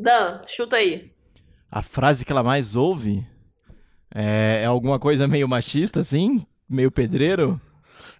Dan, 0.00 0.42
chuta 0.44 0.74
aí. 0.76 1.12
A 1.70 1.82
frase 1.82 2.24
que 2.24 2.32
ela 2.32 2.42
mais 2.42 2.74
ouve 2.74 3.24
é, 4.14 4.60
é 4.62 4.66
alguma 4.66 4.98
coisa 4.98 5.28
meio 5.28 5.46
machista, 5.48 6.00
assim? 6.00 6.46
Meio 6.68 6.90
pedreiro? 6.90 7.60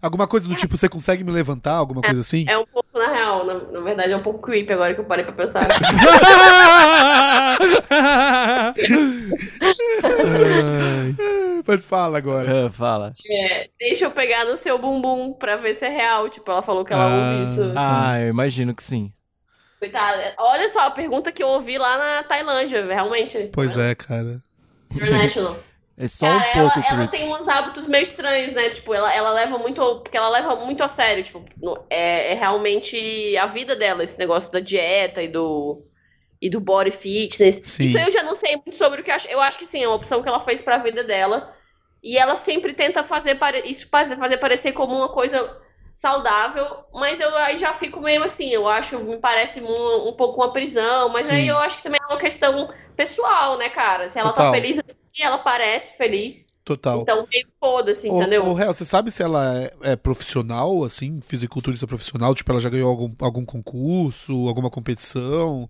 Alguma 0.03 0.27
coisa 0.27 0.47
do 0.47 0.55
tipo, 0.55 0.77
você 0.77 0.87
consegue 0.89 1.25
me 1.25 1.31
levantar? 1.31 1.77
Alguma 1.77 2.03
coisa 2.03 2.21
assim? 2.21 2.45
É 2.47 2.59
um 2.59 2.67
pouco, 2.67 2.89
na 2.99 3.11
real, 3.11 3.47
na, 3.47 3.55
na 3.55 3.81
verdade 3.81 4.13
é 4.13 4.17
um 4.17 4.23
pouco 4.23 4.41
creepy 4.43 4.71
agora 4.75 4.95
que 4.95 5.01
eu 5.01 5.05
parei 5.07 5.25
pra 5.25 5.33
pensar. 5.33 5.67
Mas 11.67 11.85
fala 11.85 12.19
agora. 12.19 12.67
Ah, 12.67 12.71
fala. 12.71 13.15
É, 13.27 13.69
deixa 13.79 14.05
eu 14.07 14.11
pegar 14.11 14.45
no 14.45 14.57
seu 14.57 14.79
bumbum 14.79 15.33
pra 15.33 15.57
ver 15.57 15.75
se 15.75 15.85
é 15.87 15.89
real. 15.89 16.29
Tipo, 16.29 16.51
ela 16.51 16.63
falou 16.63 16.85
que 16.85 16.93
ela 16.93 17.05
Ah. 17.05 17.39
ouve 17.41 17.51
isso. 17.51 17.73
Ah, 17.77 18.21
eu 18.21 18.29
imagino 18.29 18.75
que 18.75 18.83
sim. 18.85 19.13
Coitada. 19.79 20.35
Olha 20.39 20.69
só 20.69 20.87
a 20.87 20.91
pergunta 20.91 21.33
que 21.33 21.43
eu 21.43 21.49
ouvi 21.49 21.79
lá 21.79 21.97
na 21.99 22.23
Tailândia, 22.25 22.85
realmente. 22.87 23.51
Pois 23.53 23.77
é, 23.77 23.95
cara. 23.95 24.41
International. 24.95 25.57
É 25.97 26.07
só 26.09 26.33
Cara, 26.33 26.39
um 26.39 26.45
ela, 26.49 26.73
pouco 26.73 26.85
ela 26.87 27.07
creepy. 27.07 27.11
tem 27.11 27.35
uns 27.35 27.49
hábitos 27.49 27.87
meio 27.87 28.03
estranhos, 28.03 28.55
né? 28.55 28.71
Tipo, 28.71 28.95
ela, 28.95 29.13
ela 29.15 29.31
leva 29.33 29.59
muito. 29.59 30.01
Porque 30.01 30.17
ela 30.17 30.29
leva 30.31 30.57
muito 30.57 30.83
a 30.83 30.89
sério. 30.89 31.23
Tipo, 31.25 31.45
é, 31.91 32.33
é 32.33 32.35
realmente 32.35 33.37
a 33.37 33.47
vida 33.47 33.77
dela, 33.77 34.03
esse 34.05 34.19
negócio 34.19 34.51
da 34.53 34.61
dieta 34.61 35.23
e 35.23 35.29
do. 35.29 35.85
E 36.41 36.51
do 36.51 36.61
body 36.61 36.91
fitness. 36.91 37.63
Sim. 37.63 37.85
Isso 37.85 37.99
eu 37.99 38.11
já 38.13 38.23
não 38.23 38.35
sei 38.35 38.57
muito 38.57 38.77
sobre 38.77 39.01
o 39.01 39.05
que 39.05 39.11
eu 39.11 39.15
acho. 39.15 39.29
Eu 39.29 39.41
acho 39.41 39.59
que 39.59 39.67
sim, 39.67 39.83
é 39.83 39.89
uma 39.89 39.97
opção 39.97 40.23
que 40.23 40.29
ela 40.29 40.41
fez 40.41 40.63
pra 40.63 40.79
vida 40.79 41.05
dela. 41.05 41.55
E 42.03 42.19
ela 42.19 42.37
sempre 42.37 42.75
tenta 42.75 43.03
fazer 43.03 43.37
pare- 43.37 43.63
isso 43.67 43.89
fazer, 43.91 44.17
fazer 44.17 44.37
parecer 44.39 44.73
como 44.73 44.95
uma 44.95 45.09
coisa 45.13 45.59
saudável, 45.93 46.85
mas 46.93 47.21
eu 47.21 47.35
aí 47.37 47.57
já 47.57 47.73
fico 47.73 48.01
meio 48.01 48.23
assim, 48.25 48.51
eu 48.51 48.69
acho, 48.69 48.99
me 48.99 49.17
parece 49.19 49.61
um, 49.63 50.09
um 50.09 50.13
pouco 50.17 50.41
uma 50.41 50.53
prisão, 50.53 51.09
mas 51.09 51.27
Sim. 51.27 51.35
aí 51.35 51.47
eu 51.49 51.57
acho 51.59 51.77
que 51.79 51.83
também 51.85 52.01
é 52.03 52.07
uma 52.13 52.19
questão 52.19 52.69
pessoal, 52.95 53.59
né, 53.59 53.69
cara? 53.69 54.09
Se 54.09 54.19
ela 54.19 54.31
Total. 54.31 54.47
tá 54.47 54.53
feliz 54.53 54.79
assim, 54.79 55.23
ela 55.23 55.39
parece 55.39 55.97
feliz. 55.97 56.53
Total. 56.65 57.03
Então, 57.03 57.27
meio 57.31 57.47
foda-se, 57.61 58.09
Ô, 58.09 58.17
entendeu? 58.17 58.47
ô, 58.47 58.55
Real, 58.55 58.73
você 58.73 58.87
sabe 58.87 59.11
se 59.11 59.23
ela 59.23 59.59
é, 59.59 59.93
é 59.93 59.97
profissional, 59.97 60.83
assim, 60.83 61.21
fisiculturista 61.21 61.87
profissional? 61.87 62.35
Tipo, 62.35 62.53
ela 62.53 62.61
já 62.61 62.71
ganhou 62.71 62.89
algum, 62.89 63.13
algum 63.21 63.45
concurso, 63.45 64.49
alguma 64.49 64.71
competição? 64.71 65.69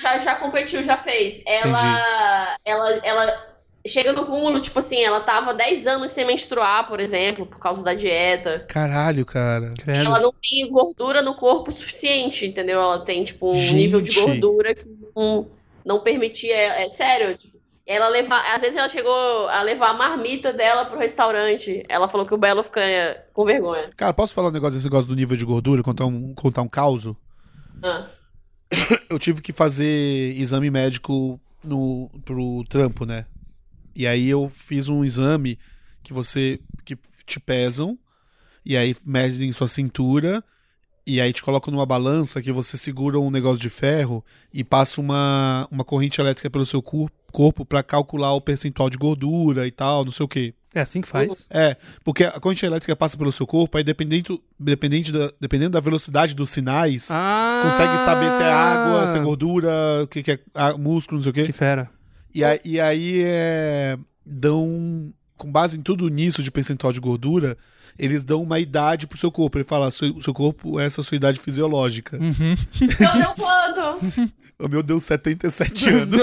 Já, 0.00 0.18
já 0.18 0.34
competiu, 0.34 0.82
já 0.82 0.98
fez. 0.98 1.42
Ela, 1.46 2.58
ela, 2.64 2.90
ela 3.02 3.52
chega 3.86 4.12
no 4.12 4.26
cúmulo, 4.26 4.60
tipo 4.60 4.78
assim, 4.78 5.02
ela 5.02 5.20
tava 5.20 5.54
10 5.54 5.86
anos 5.86 6.12
sem 6.12 6.26
menstruar, 6.26 6.86
por 6.86 7.00
exemplo, 7.00 7.46
por 7.46 7.58
causa 7.58 7.82
da 7.82 7.94
dieta. 7.94 8.66
Caralho, 8.68 9.24
cara. 9.24 9.72
credo. 9.78 10.06
Ela 10.06 10.20
não 10.20 10.32
tem 10.32 10.70
gordura 10.70 11.22
no 11.22 11.34
corpo 11.34 11.72
suficiente, 11.72 12.46
entendeu? 12.46 12.80
Ela 12.80 13.00
tem, 13.00 13.24
tipo, 13.24 13.50
um 13.50 13.54
Gente. 13.54 13.74
nível 13.74 14.00
de 14.00 14.12
gordura 14.12 14.74
que 14.74 14.86
não, 15.16 15.48
não 15.84 16.00
permitia. 16.00 16.54
É, 16.54 16.90
sério, 16.90 17.36
tipo, 17.36 17.58
ela 17.86 18.08
levar. 18.08 18.54
Às 18.54 18.60
vezes 18.60 18.76
ela 18.76 18.88
chegou 18.88 19.48
a 19.48 19.62
levar 19.62 19.90
a 19.90 19.94
marmita 19.94 20.52
dela 20.52 20.84
pro 20.84 20.98
restaurante. 20.98 21.82
Ela 21.88 22.08
falou 22.08 22.26
que 22.26 22.34
o 22.34 22.38
Belo 22.38 22.62
fica 22.62 23.26
com 23.32 23.44
vergonha. 23.44 23.90
Cara, 23.96 24.12
posso 24.12 24.34
falar 24.34 24.48
um 24.48 24.52
negócio 24.52 24.74
desse 24.74 24.86
negócio 24.86 25.08
do 25.08 25.16
nível 25.16 25.36
de 25.36 25.44
gordura, 25.44 25.82
contar 25.82 26.06
um, 26.06 26.34
contar 26.34 26.62
um 26.62 26.68
caso? 26.68 27.16
Ah. 27.82 28.06
Eu 29.08 29.18
tive 29.18 29.42
que 29.42 29.52
fazer 29.52 30.34
exame 30.36 30.70
médico 30.70 31.40
no, 31.62 32.10
pro 32.24 32.64
trampo, 32.68 33.04
né? 33.04 33.26
E 33.94 34.06
aí 34.06 34.30
eu 34.30 34.48
fiz 34.48 34.88
um 34.88 35.04
exame 35.04 35.58
que 36.02 36.14
você 36.14 36.58
que 36.82 36.96
te 37.26 37.38
pesam 37.38 37.98
e 38.64 38.74
aí 38.74 38.96
medem 39.04 39.52
sua 39.52 39.68
cintura 39.68 40.42
e 41.06 41.20
aí 41.20 41.32
te 41.32 41.42
colocam 41.42 41.72
numa 41.72 41.84
balança 41.86 42.40
que 42.42 42.52
você 42.52 42.76
segura 42.76 43.18
um 43.18 43.30
negócio 43.30 43.60
de 43.60 43.68
ferro 43.68 44.24
e 44.52 44.62
passa 44.62 45.00
uma, 45.00 45.66
uma 45.70 45.84
corrente 45.84 46.20
elétrica 46.20 46.48
pelo 46.50 46.64
seu 46.66 46.80
cor- 46.82 47.10
corpo 47.32 47.64
pra 47.64 47.82
calcular 47.82 48.32
o 48.34 48.40
percentual 48.40 48.88
de 48.90 48.96
gordura 48.98 49.66
e 49.66 49.70
tal, 49.70 50.04
não 50.04 50.12
sei 50.12 50.24
o 50.24 50.28
quê. 50.28 50.54
É 50.74 50.80
assim 50.80 51.00
que 51.02 51.08
faz. 51.08 51.46
É, 51.50 51.76
porque 52.02 52.24
a 52.24 52.38
corrente 52.40 52.64
elétrica 52.64 52.96
passa 52.96 53.16
pelo 53.18 53.30
seu 53.32 53.46
corpo, 53.46 53.76
aí 53.76 53.84
dependendo, 53.84 54.42
dependente 54.58 55.12
da, 55.12 55.30
dependendo 55.40 55.70
da 55.72 55.80
velocidade 55.80 56.34
dos 56.34 56.48
sinais, 56.50 57.10
Ah, 57.10 57.60
consegue 57.64 57.98
saber 57.98 58.30
se 58.36 58.42
é 58.42 58.50
água, 58.50 59.06
se 59.12 59.18
é 59.18 59.20
gordura, 59.20 59.70
o 60.02 60.06
que, 60.06 60.22
que 60.22 60.30
é 60.32 60.38
músculo, 60.78 61.18
não 61.18 61.22
sei 61.24 61.30
o 61.30 61.34
quê. 61.34 61.46
Que 61.46 61.52
fera. 61.52 61.90
E, 62.34 62.42
aí- 62.42 62.60
e 62.64 62.80
aí 62.80 63.22
é, 63.24 63.98
dão 64.24 65.12
com 65.42 65.50
base 65.50 65.76
em 65.76 65.82
tudo 65.82 66.08
nisso 66.08 66.40
de 66.40 66.52
percentual 66.52 66.92
de 66.92 67.00
gordura, 67.00 67.58
eles 67.98 68.22
dão 68.22 68.40
uma 68.42 68.60
idade 68.60 69.08
pro 69.08 69.18
seu 69.18 69.30
corpo. 69.30 69.58
Ele 69.58 69.64
fala, 69.64 69.90
seu, 69.90 70.20
seu 70.22 70.32
corpo, 70.32 70.78
essa 70.78 71.00
é 71.00 71.02
a 71.02 71.04
sua 71.04 71.16
idade 71.16 71.40
fisiológica. 71.40 72.16
Uhum. 72.16 72.56
Então 72.80 73.20
deu 73.20 73.34
quanto? 73.34 74.32
O 74.58 74.68
meu 74.68 74.80
deu 74.80 75.00
77 75.00 75.88
anos. 75.90 76.20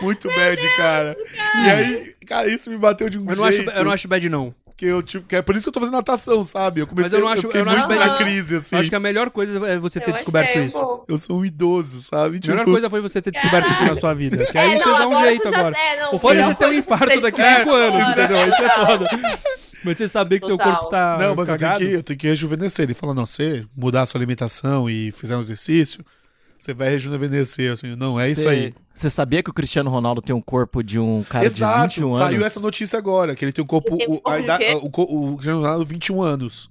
Muito 0.00 0.28
bad, 0.28 0.76
cara. 0.76 1.16
E 1.64 1.68
aí, 1.68 2.14
cara, 2.28 2.48
isso 2.48 2.70
me 2.70 2.78
bateu 2.78 3.08
de 3.08 3.18
um 3.18 3.28
Eu 3.28 3.34
não, 3.34 3.44
acho, 3.44 3.56
jeito. 3.56 3.72
eu 3.72 3.84
não 3.84 3.90
acho 3.90 4.06
bad, 4.06 4.28
não. 4.28 4.54
Que 4.76 4.84
eu 4.84 5.02
tipo, 5.02 5.26
que 5.26 5.34
é 5.36 5.40
por 5.40 5.56
isso 5.56 5.64
que 5.64 5.68
eu 5.70 5.72
tô 5.72 5.80
fazendo 5.80 5.94
natação, 5.94 6.44
sabe? 6.44 6.80
Eu 6.82 6.86
comecei 6.86 7.04
Mas 7.10 7.12
eu 7.14 7.20
não 7.20 7.28
acho- 7.28 7.42
fiquei 7.42 7.60
eu 7.60 7.64
não 7.64 7.72
muito 7.72 7.92
acho 7.92 8.16
crise 8.18 8.56
assim. 8.56 8.76
Eu 8.76 8.80
acho 8.80 8.90
que 8.90 8.96
a 8.96 9.00
melhor 9.00 9.30
coisa 9.30 9.66
é 9.68 9.78
você 9.78 9.98
ter 9.98 10.10
Eu 10.10 10.14
descoberto 10.14 10.58
um 10.58 10.64
isso. 10.66 10.78
pouco. 10.78 11.04
Eu 11.08 11.16
sou 11.18 11.38
um 11.38 11.44
idoso, 11.46 12.02
sabe? 12.02 12.36
A 12.36 12.40
Tipo, 12.40 12.52
melhor 12.54 12.64
coisa 12.66 12.90
foi 12.90 13.00
você 13.00 13.22
ter 13.22 13.30
descoberto 13.30 13.72
isso 13.72 13.84
na 13.84 13.94
sua 13.94 14.12
vida. 14.12 14.44
Que 14.44 14.58
aí 14.58 14.74
É, 14.74 14.78
você 14.78 14.84
não, 14.84 14.98
dá 14.98 15.06
um 15.08 15.12
agora 15.12 15.26
jeito 15.28 15.48
agora. 15.48 15.76
é, 15.78 16.00
não, 16.02 16.14
O 16.14 16.18
foda 16.18 16.40
é 16.40 16.44
você 16.46 16.54
ter 16.56 16.66
um 16.66 16.72
infarto 16.74 17.20
daqui 17.20 17.40
a 17.40 17.58
5 17.60 17.70
anos, 17.72 18.08
entendeu? 18.10 18.48
Isso 18.48 18.62
é 18.62 18.70
foda. 18.86 19.08
Mas 19.84 19.96
você 19.98 20.08
saber 20.08 20.40
que 20.40 20.46
seu 20.46 20.58
Total. 20.58 20.72
corpo 20.76 20.90
tá 20.90 21.16
Não, 21.20 21.34
mas 21.34 21.48
eu 21.48 21.56
tenho, 21.56 21.58
cagado. 21.70 21.78
que, 21.78 21.92
eu 21.92 22.02
tenho 22.02 22.18
que 22.18 22.26
rejuvenescer. 22.28 22.82
Ele 22.84 22.94
fala, 22.94 23.14
não, 23.14 23.24
você 23.24 23.64
mudar 23.76 24.02
a 24.02 24.06
sua 24.06 24.18
alimentação 24.18 24.90
e 24.90 25.12
fizer 25.12 25.36
um 25.36 25.40
exercício, 25.40 26.04
você 26.58 26.74
vai 26.74 26.88
rejuvenescer. 26.90 27.72
Assim, 27.72 27.94
não, 27.96 28.18
é 28.18 28.30
isso 28.30 28.40
Cê- 28.42 28.48
aí. 28.48 28.74
Você 28.94 29.10
sabia 29.10 29.42
que 29.42 29.50
o 29.50 29.52
Cristiano 29.54 29.90
Ronaldo 29.90 30.22
tem 30.22 30.34
um 30.34 30.40
corpo 30.40 30.82
de 30.82 30.98
um 30.98 31.22
cara 31.22 31.48
de 31.50 31.62
21 31.62 32.06
anos? 32.08 32.18
saiu 32.18 32.44
essa 32.44 32.60
notícia 32.60 32.98
agora, 32.98 33.34
que 33.36 33.44
ele 33.44 33.52
tem 33.52 33.62
um 33.62 33.66
corpo... 33.66 33.96
Tem 33.96 34.08
um 34.08 34.12
o, 34.14 34.20
corpo 34.20 34.30
a 34.30 34.38
de 34.38 34.44
idade- 34.44 34.64
quê? 34.64 34.72
o, 34.82 34.90
co- 34.90 35.02
o 35.02 35.32
Cristiano 35.34 35.60
Ronaldo, 35.60 35.84
21 35.84 36.22
anos. 36.22 36.70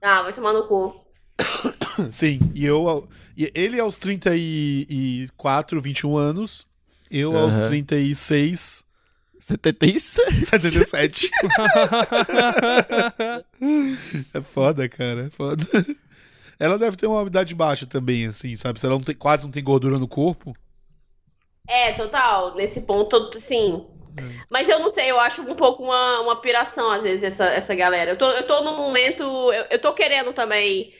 Ah, 0.00 0.22
vai 0.22 0.32
tomar 0.32 0.52
no 0.52 0.66
cu. 0.66 0.94
Sim, 2.10 2.40
e 2.54 2.64
eu... 2.64 3.06
E 3.36 3.50
ele 3.54 3.80
aos 3.80 3.96
34, 3.98 5.80
21 5.80 6.16
anos, 6.16 6.66
eu 7.10 7.36
aos 7.36 7.56
Aham. 7.56 7.66
36, 7.66 8.84
76? 9.38 10.46
77. 10.48 11.30
é 14.34 14.40
foda, 14.40 14.88
cara, 14.88 15.26
é 15.26 15.30
foda. 15.30 15.64
Ela 16.62 16.78
deve 16.78 16.96
ter 16.96 17.08
uma 17.08 17.26
idade 17.26 17.56
baixa 17.56 17.84
também, 17.88 18.24
assim, 18.26 18.54
sabe? 18.54 18.78
Se 18.78 18.86
ela 18.86 18.94
não 18.94 19.02
tem, 19.02 19.16
quase 19.16 19.42
não 19.42 19.50
tem 19.50 19.64
gordura 19.64 19.98
no 19.98 20.06
corpo. 20.06 20.54
É, 21.66 21.92
total. 21.94 22.54
Nesse 22.54 22.82
ponto, 22.82 23.40
sim. 23.40 23.84
É. 24.20 24.44
Mas 24.48 24.68
eu 24.68 24.78
não 24.78 24.88
sei, 24.88 25.10
eu 25.10 25.18
acho 25.18 25.42
um 25.42 25.56
pouco 25.56 25.82
uma, 25.82 26.20
uma 26.20 26.40
piração, 26.40 26.92
às 26.92 27.02
vezes, 27.02 27.24
essa, 27.24 27.46
essa 27.46 27.74
galera. 27.74 28.12
Eu 28.12 28.16
tô, 28.16 28.30
eu 28.30 28.46
tô 28.46 28.62
num 28.62 28.76
momento. 28.76 29.24
Eu, 29.24 29.66
eu 29.70 29.78
tô 29.80 29.92
querendo 29.92 30.32
também 30.32 30.94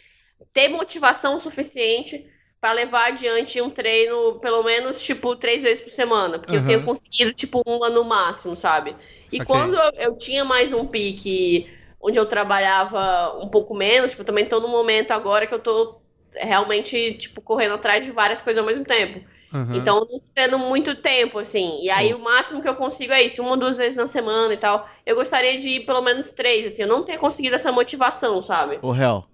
ter 0.52 0.68
motivação 0.68 1.38
suficiente 1.38 2.26
pra 2.60 2.72
levar 2.72 3.06
adiante 3.12 3.60
um 3.62 3.70
treino, 3.70 4.40
pelo 4.40 4.64
menos, 4.64 5.00
tipo, 5.00 5.36
três 5.36 5.62
vezes 5.62 5.80
por 5.80 5.90
semana. 5.90 6.40
Porque 6.40 6.56
eu 6.56 6.60
Aham. 6.60 6.66
tenho 6.66 6.82
conseguido, 6.82 7.32
tipo, 7.32 7.62
uma 7.64 7.88
no 7.88 8.02
máximo, 8.02 8.56
sabe? 8.56 8.96
E 9.30 9.40
quando 9.40 9.76
eu, 9.76 9.92
eu 9.94 10.16
tinha 10.18 10.44
mais 10.44 10.72
um 10.72 10.86
pique 10.88 11.70
onde 12.02 12.18
eu 12.18 12.26
trabalhava 12.26 13.38
um 13.40 13.48
pouco 13.48 13.74
menos, 13.74 14.10
tipo, 14.10 14.24
também 14.24 14.46
tô 14.46 14.60
num 14.60 14.68
momento 14.68 15.12
agora 15.12 15.46
que 15.46 15.54
eu 15.54 15.60
tô 15.60 16.00
realmente, 16.34 17.14
tipo, 17.14 17.40
correndo 17.40 17.74
atrás 17.74 18.04
de 18.04 18.10
várias 18.10 18.40
coisas 18.40 18.60
ao 18.60 18.66
mesmo 18.66 18.84
tempo. 18.84 19.20
Aham. 19.54 19.76
Então, 19.76 20.00
não 20.00 20.20
tendo 20.34 20.58
muito 20.58 20.94
tempo, 20.96 21.38
assim. 21.38 21.80
E 21.82 21.90
aí, 21.90 22.14
o 22.14 22.18
máximo 22.18 22.62
que 22.62 22.68
eu 22.68 22.74
consigo 22.74 23.12
é 23.12 23.22
isso, 23.22 23.42
uma, 23.42 23.56
duas 23.56 23.76
vezes 23.76 23.96
na 23.96 24.06
semana 24.06 24.52
e 24.54 24.56
tal. 24.56 24.88
Eu 25.04 25.14
gostaria 25.14 25.58
de 25.58 25.68
ir 25.68 25.86
pelo 25.86 26.00
menos 26.02 26.32
três, 26.32 26.66
assim. 26.66 26.82
Eu 26.82 26.88
não 26.88 27.04
tenho 27.04 27.20
conseguido 27.20 27.54
essa 27.56 27.70
motivação, 27.70 28.42
sabe? 28.42 28.78
Ô, 28.82 28.94
Hel. 28.94 29.24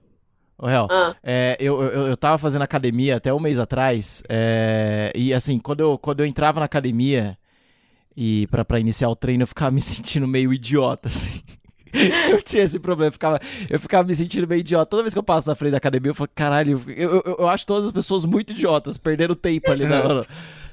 Ô, 0.59 0.69
Hel. 0.69 0.89
Ah, 0.91 1.15
É, 1.23 1.57
eu, 1.61 1.81
eu, 1.81 2.07
eu 2.09 2.17
tava 2.17 2.37
fazendo 2.37 2.63
academia 2.63 3.17
até 3.17 3.33
um 3.33 3.39
mês 3.39 3.61
atrás, 3.61 4.23
é, 4.29 5.13
e 5.15 5.33
assim, 5.33 5.59
quando 5.59 5.81
eu, 5.81 5.97
quando 5.97 6.21
eu 6.21 6.27
entrava 6.27 6.59
na 6.59 6.67
academia 6.67 7.39
e 8.17 8.49
pra 8.49 8.81
iniciar 8.81 9.09
o 9.09 9.15
treino, 9.17 9.45
eu 9.45 9.47
ficava 9.47 9.71
me 9.73 9.81
sentindo 9.81 10.27
meio 10.27 10.53
idiota, 10.53 11.07
assim. 11.07 11.41
Eu 12.31 12.41
tinha 12.43 12.63
esse 12.63 12.79
problema, 12.79 13.09
eu 13.09 13.13
ficava, 13.13 13.41
eu 13.69 13.79
ficava 13.79 14.07
me 14.07 14.15
sentindo 14.15 14.47
meio 14.47 14.61
idiota. 14.61 14.87
Toda 14.87 15.03
vez 15.03 15.13
que 15.15 15.19
eu 15.19 15.23
passo 15.23 15.49
na 15.49 15.55
frente 15.55 15.73
da 15.73 15.79
academia, 15.79 16.11
eu 16.11 16.15
falo, 16.15 16.31
caralho, 16.35 16.81
eu, 16.89 17.23
eu, 17.25 17.37
eu 17.41 17.49
acho 17.49 17.67
todas 17.67 17.87
as 17.87 17.93
pessoas 17.93 18.25
muito 18.25 18.53
idiotas, 18.53 18.97
perdendo 18.97 19.35
tempo 19.37 19.71
ali, 19.71 19.85
na, 19.87 20.25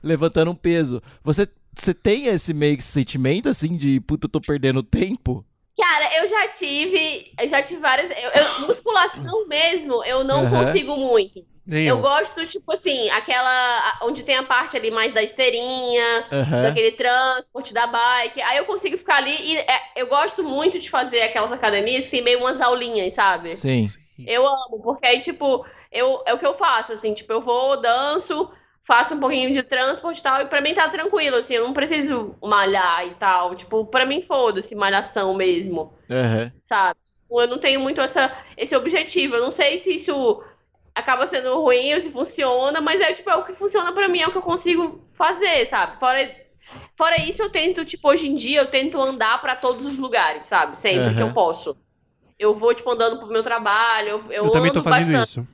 levantando 0.04 0.52
um 0.52 0.56
peso. 0.56 1.02
Você, 1.24 1.48
você 1.76 1.94
tem 1.94 2.28
esse 2.28 2.54
meio 2.54 2.78
que 2.78 2.84
sentimento, 2.84 3.50
assim, 3.50 3.76
de, 3.78 4.00
puta, 4.00 4.26
eu 4.26 4.30
tô 4.30 4.42
perdendo 4.42 4.82
tempo? 4.84 5.46
Cara, 5.78 6.22
eu 6.22 6.28
já 6.28 6.48
tive. 6.48 7.32
Eu 7.40 7.48
já 7.48 7.62
tive 7.62 7.82
várias. 7.82 8.10
eu- 8.10 8.18
eu- 8.18 8.68
musculação 8.68 9.46
mesmo, 9.48 10.04
eu 10.06 10.24
não 10.24 10.46
Aham. 10.46 10.60
consigo 10.60 10.96
muito. 10.96 11.40
Nem 11.66 11.88
Eu 11.88 12.00
gosto, 12.00 12.46
tipo 12.46 12.72
assim, 12.72 13.10
aquela. 13.10 14.00
Onde 14.04 14.24
tem 14.24 14.36
a 14.36 14.44
parte 14.44 14.78
ali 14.78 14.92
mais 14.92 15.12
da 15.12 15.24
esteirinha, 15.24 16.26
Aham. 16.32 16.62
daquele 16.62 16.92
transporte 16.92 17.74
da 17.74 17.88
bike. 17.88 18.42
Aí 18.42 18.58
eu 18.58 18.66
consigo 18.66 18.98
ficar 18.98 19.18
ali 19.18 19.36
e 19.36 19.58
é, 19.58 19.82
eu 19.96 20.08
gosto 20.08 20.44
muito 20.44 20.78
de 20.78 20.90
fazer 20.90 21.22
aquelas 21.22 21.52
academias 21.52 22.06
que 22.06 22.12
tem 22.12 22.22
meio 22.22 22.40
umas 22.40 22.62
aulinhas, 22.62 23.14
sabe? 23.14 23.56
Sim. 23.56 23.88
Eu 24.28 24.48
amo, 24.48 24.82
porque 24.84 25.06
aí, 25.08 25.20
tipo, 25.20 25.66
eu, 25.92 26.22
é 26.26 26.34
o 26.34 26.40
que 26.40 26.46
eu 26.46 26.54
faço, 26.54 26.94
assim, 26.94 27.14
tipo, 27.14 27.32
eu 27.34 27.42
vou, 27.42 27.82
danço, 27.82 28.52
faço 28.84 29.16
um 29.16 29.20
pouquinho 29.20 29.52
de 29.52 29.64
transporte 29.64 30.20
e 30.20 30.24
tal, 30.24 30.42
e 30.42 30.46
pra 30.46 30.62
mim 30.62 30.74
tá 30.74 30.88
tranquilo, 30.88 31.38
assim, 31.38 31.56
eu 31.56 31.64
não 31.66 31.74
preciso 31.74 32.36
malhar 32.44 33.08
e 33.08 33.16
tal. 33.16 33.56
Tipo, 33.56 33.86
pra 33.86 34.06
mim, 34.06 34.22
foda-se, 34.22 34.76
malhação 34.76 35.34
mesmo, 35.34 35.94
Aham. 36.10 36.52
sabe? 36.62 37.00
Eu 37.30 37.48
não 37.48 37.58
tenho 37.58 37.80
muito 37.80 38.00
essa, 38.02 38.32
esse 38.56 38.76
objetivo. 38.76 39.36
Eu 39.36 39.42
não 39.42 39.52
sei 39.52 39.80
se 39.80 39.96
isso 39.96 40.44
acaba 40.96 41.28
sendo 41.28 41.62
ruim 41.62 41.94
ou 41.94 42.00
se 42.00 42.10
funciona, 42.12 42.80
mas 42.80 43.02
é, 43.02 43.12
tipo, 43.14 43.30
é 43.30 43.36
o 43.36 43.44
que 43.44 43.54
funciona 43.54 43.92
pra 43.94 44.08
mim, 44.08 44.22
é 44.22 44.28
o 44.28 44.32
que 44.32 44.38
eu 44.38 44.42
consigo 44.42 45.02
fazer, 45.14 45.66
sabe? 45.68 46.00
Fora. 46.00 46.44
Fora 46.98 47.22
isso, 47.22 47.44
eu 47.44 47.50
tento, 47.52 47.86
tipo, 47.86 48.10
hoje 48.10 48.28
em 48.28 48.36
dia, 48.36 48.62
eu 48.62 48.66
tento 48.66 49.00
andar 49.00 49.40
pra 49.40 49.56
todos 49.56 49.86
os 49.86 50.00
lugares, 50.00 50.48
sabe? 50.48 50.80
Sempre 50.80 51.14
que 51.14 51.22
Aham. 51.22 51.30
eu 51.30 51.34
posso. 51.34 51.78
Eu 52.40 52.56
vou, 52.56 52.74
tipo, 52.74 52.90
andando 52.90 53.20
pro 53.20 53.28
meu 53.28 53.44
trabalho, 53.44 54.10
eu, 54.10 54.32
eu, 54.32 54.46
Eu 54.46 54.50
também 54.50 54.74
tô 54.74 54.82
fazendo 54.82 55.20
bastante. 55.20 55.30
isso. 55.30 55.48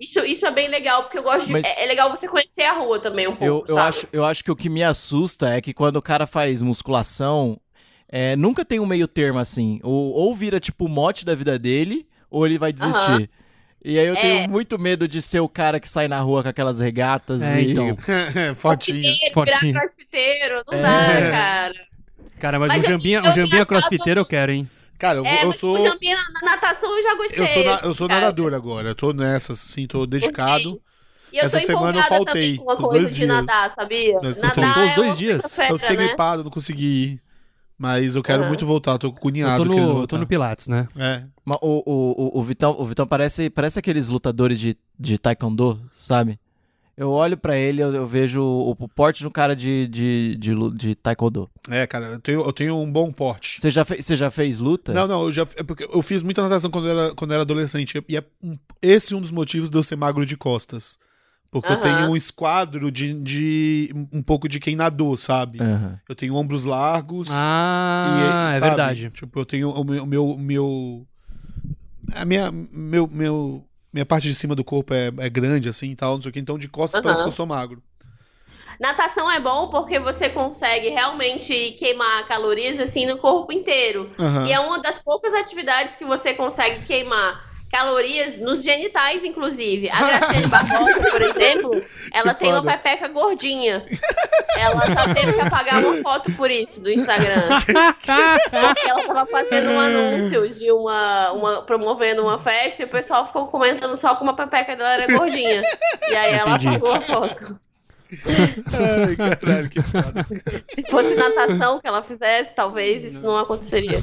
Isso, 0.00 0.18
isso 0.26 0.46
é 0.46 0.50
bem 0.50 0.66
legal, 0.68 1.02
porque 1.04 1.18
eu 1.18 1.22
gosto 1.22 1.46
de. 1.46 1.52
Mas- 1.52 1.64
É, 1.66 1.84
é 1.84 1.86
legal 1.86 2.10
você 2.10 2.26
conhecer 2.26 2.62
a 2.62 2.72
rua 2.72 2.98
também 2.98 3.28
um 3.28 3.36
pouco. 3.36 3.70
Eu, 3.70 3.76
eu, 3.76 3.78
acho, 3.78 4.08
eu 4.12 4.24
acho 4.24 4.42
que 4.42 4.50
o 4.50 4.56
que 4.56 4.68
me 4.68 4.82
assusta 4.82 5.50
é 5.50 5.60
que 5.60 5.72
quando 5.74 5.96
o 5.96 6.02
cara 6.02 6.26
faz 6.26 6.62
musculação, 6.62 7.60
é, 8.08 8.34
nunca 8.34 8.64
tem 8.64 8.80
um 8.80 8.86
meio 8.86 9.06
termo 9.06 9.38
assim. 9.38 9.78
Ou, 9.84 10.12
ou 10.12 10.34
vira 10.34 10.58
tipo 10.58 10.86
o 10.86 10.88
mote 10.88 11.24
da 11.24 11.34
vida 11.34 11.58
dele, 11.58 12.08
ou 12.30 12.44
ele 12.46 12.58
vai 12.58 12.72
desistir. 12.72 13.30
E 13.82 13.98
aí 13.98 14.06
eu 14.06 14.14
É. 14.14 14.20
tenho 14.20 14.50
muito 14.50 14.78
medo 14.78 15.08
de 15.08 15.22
ser 15.22 15.40
o 15.40 15.48
cara 15.48 15.80
que 15.80 15.88
sai 15.88 16.06
na 16.06 16.20
rua 16.20 16.42
com 16.42 16.48
aquelas 16.50 16.80
regatas 16.80 17.40
É, 17.42 17.60
e. 17.62 17.70
então. 17.72 17.96
Fotinha. 18.56 19.02
Crossfiteiro, 19.02 19.34
Fortinho. 19.34 19.60
virar 19.72 19.80
crossfiteiro, 19.80 20.62
não 20.70 20.78
É. 20.78 20.82
dá, 20.82 21.30
cara. 21.30 21.74
Cara, 22.38 22.58
mas, 22.58 22.68
Mas 22.68 22.84
um 22.84 22.88
jambinha, 22.88 23.20
um 23.22 23.32
jambinha 23.32 23.66
crossfiteiro 23.66 24.20
eu 24.20 24.24
quero, 24.26 24.52
hein? 24.52 24.68
Cara, 24.98 25.18
eu, 25.18 25.24
É, 25.26 25.44
eu 25.44 25.52
sou. 25.54 25.76
o 25.76 25.80
Jambinha 25.80 26.14
na, 26.14 26.40
na 26.46 26.52
natação 26.56 26.94
eu 26.94 27.02
já 27.02 27.14
gostei. 27.14 27.42
Eu 27.42 27.48
sou, 27.48 27.64
na- 27.64 27.80
eu 27.84 27.94
sou 27.94 28.06
cara. 28.08 28.20
nadador 28.20 28.52
agora. 28.52 28.88
Eu 28.88 28.94
tô 28.94 29.12
nessa, 29.14 29.52
assim, 29.54 29.86
tô 29.86 30.04
dedicado. 30.06 30.80
E 31.32 31.38
eu 31.38 31.44
Essa 31.44 31.58
tô 31.60 31.66
semana 31.66 32.00
eu 32.00 32.04
faltei, 32.04 32.26
também 32.26 32.56
com 32.56 32.64
uma 32.64 32.74
os 32.74 32.80
coisa 32.80 32.98
dois 32.98 33.08
de 33.10 33.14
dias. 33.14 33.28
nadar, 33.28 33.70
sabia? 33.70 34.20
Nós- 34.20 34.36
nadar 34.36 34.54
faltou 34.54 34.82
os 34.84 34.90
é 34.90 34.94
dois 34.94 35.08
uma 35.10 35.16
dias? 35.16 35.42
coisa 35.42 35.64
Eu 35.72 35.78
fiquei 35.78 35.96
né? 35.96 36.06
gripado, 36.08 36.44
não 36.44 36.50
consegui 36.50 36.84
ir. 36.86 37.20
Mas 37.82 38.14
eu 38.14 38.22
quero 38.22 38.42
Aham. 38.42 38.48
muito 38.48 38.66
voltar, 38.66 38.98
tô 38.98 39.08
com 39.10 39.16
o 39.16 39.18
Eu 39.18 39.22
cunhado 39.22 39.62
tô 39.64 39.68
no, 39.74 39.86
voltar. 39.94 40.06
tô 40.08 40.18
no 40.18 40.26
Pilates, 40.26 40.68
né? 40.68 40.86
É. 40.94 41.22
O, 41.46 41.54
o, 41.90 42.36
o, 42.36 42.38
o 42.38 42.42
Vitão, 42.42 42.76
o 42.78 42.84
Vitão 42.84 43.06
parece, 43.06 43.48
parece 43.48 43.78
aqueles 43.78 44.08
lutadores 44.08 44.60
de, 44.60 44.76
de 44.98 45.16
taekwondo, 45.16 45.80
sabe? 45.98 46.38
Eu 46.94 47.10
olho 47.10 47.38
pra 47.38 47.56
ele, 47.56 47.82
eu, 47.82 47.90
eu 47.94 48.06
vejo 48.06 48.42
o, 48.42 48.72
o 48.78 48.86
porte 48.86 49.20
de 49.20 49.26
um 49.26 49.30
cara 49.30 49.56
de, 49.56 49.86
de, 49.86 50.36
de, 50.38 50.54
de 50.74 50.94
taekwondo. 50.94 51.48
É, 51.70 51.86
cara, 51.86 52.08
eu 52.08 52.20
tenho, 52.20 52.40
eu 52.42 52.52
tenho 52.52 52.76
um 52.76 52.92
bom 52.92 53.10
porte. 53.10 53.58
Você 53.58 53.70
já, 53.70 53.82
fe, 53.82 54.02
você 54.02 54.14
já 54.14 54.30
fez 54.30 54.58
luta? 54.58 54.92
Não, 54.92 55.08
não, 55.08 55.22
eu 55.22 55.32
já 55.32 55.46
é 55.56 55.62
porque 55.62 55.88
eu 55.90 56.02
fiz 56.02 56.22
muita 56.22 56.42
natação 56.42 56.70
quando 56.70 56.86
eu 56.86 57.00
era, 57.00 57.14
quando 57.14 57.32
era 57.32 57.40
adolescente. 57.40 58.04
E 58.06 58.14
é 58.18 58.22
um- 58.42 58.58
esse 58.82 59.14
é 59.14 59.16
um 59.16 59.22
dos 59.22 59.30
motivos 59.30 59.70
de 59.70 59.78
eu 59.78 59.82
ser 59.82 59.96
magro 59.96 60.26
de 60.26 60.36
costas. 60.36 60.98
Porque 61.50 61.72
eu 61.72 61.76
Aham. 61.76 61.82
tenho 61.82 62.10
um 62.10 62.16
esquadro 62.16 62.92
de, 62.92 63.12
de 63.14 63.90
um 64.12 64.22
pouco 64.22 64.48
de 64.48 64.60
quem 64.60 64.76
nadou, 64.76 65.16
sabe? 65.16 65.60
Aham. 65.60 65.98
Eu 66.08 66.14
tenho 66.14 66.34
ombros 66.34 66.64
largos. 66.64 67.28
Ah, 67.30 68.04
e, 68.06 68.22
é 68.22 68.58
sabe, 68.58 68.60
verdade. 68.60 69.10
Tipo, 69.10 69.40
eu 69.40 69.44
tenho 69.44 69.70
o 69.70 69.84
meu. 69.84 70.06
meu, 70.06 70.36
meu 70.38 71.06
a 72.14 72.24
minha, 72.24 72.50
meu, 72.52 73.06
meu, 73.08 73.64
minha 73.92 74.06
parte 74.06 74.28
de 74.28 74.34
cima 74.34 74.54
do 74.54 74.64
corpo 74.64 74.94
é, 74.94 75.08
é 75.18 75.28
grande, 75.28 75.68
assim 75.68 75.90
e 75.90 75.96
tal, 75.96 76.14
não 76.14 76.22
sei 76.22 76.30
o 76.30 76.32
que. 76.32 76.40
Então, 76.40 76.58
de 76.58 76.68
costas 76.68 76.94
Aham. 76.94 77.02
parece 77.02 77.22
que 77.22 77.28
eu 77.28 77.32
sou 77.32 77.46
magro. 77.46 77.82
Natação 78.80 79.30
é 79.30 79.38
bom 79.38 79.68
porque 79.68 79.98
você 79.98 80.30
consegue 80.30 80.88
realmente 80.88 81.72
queimar 81.72 82.26
calorias 82.26 82.80
assim 82.80 83.06
no 83.06 83.18
corpo 83.18 83.52
inteiro. 83.52 84.10
Aham. 84.18 84.46
E 84.46 84.52
é 84.52 84.60
uma 84.60 84.78
das 84.80 84.98
poucas 84.98 85.34
atividades 85.34 85.96
que 85.96 86.04
você 86.04 86.32
consegue 86.32 86.80
queimar 86.86 87.49
calorias 87.70 88.36
nos 88.38 88.62
genitais, 88.62 89.22
inclusive. 89.24 89.88
A 89.90 89.96
Graciane 90.18 90.46
Barbosa, 90.48 91.00
por 91.10 91.22
exemplo, 91.22 91.84
ela 92.12 92.34
Que 92.34 92.40
tem 92.40 92.48
uma 92.52 92.62
foda. 92.62 92.72
pepeca 92.72 93.08
gordinha. 93.08 93.84
Ela 94.56 94.86
já 94.86 95.14
teve 95.14 95.32
que 95.34 95.40
apagar 95.40 95.84
uma 95.84 96.02
foto 96.02 96.32
por 96.32 96.50
isso 96.50 96.80
do 96.82 96.90
Instagram. 96.90 97.48
Porque 97.64 98.88
ela 98.88 99.06
tava 99.06 99.26
fazendo 99.26 99.70
um 99.70 99.80
anúncio 99.80 100.48
de 100.48 100.70
uma, 100.72 101.32
uma. 101.32 101.62
promovendo 101.62 102.22
uma 102.22 102.38
festa 102.38 102.82
e 102.82 102.86
o 102.86 102.88
pessoal 102.88 103.26
ficou 103.26 103.46
comentando 103.48 103.96
só 103.96 104.16
como 104.16 104.30
a 104.30 104.34
pepeca 104.34 104.74
dela 104.76 104.94
era 104.94 105.16
gordinha. 105.16 105.62
E 106.08 106.14
aí 106.16 106.32
ela 106.34 106.50
Entendi. 106.56 106.68
apagou 106.68 106.92
a 106.92 107.00
foto. 107.00 107.58
Ai, 108.26 109.14
caralho, 109.16 109.70
que 109.70 109.80
foda. 109.82 110.26
Se 110.74 110.90
fosse 110.90 111.14
natação 111.14 111.78
que 111.80 111.86
ela 111.86 112.02
fizesse, 112.02 112.52
talvez 112.54 113.04
isso 113.04 113.22
não 113.22 113.38
aconteceria. 113.38 114.02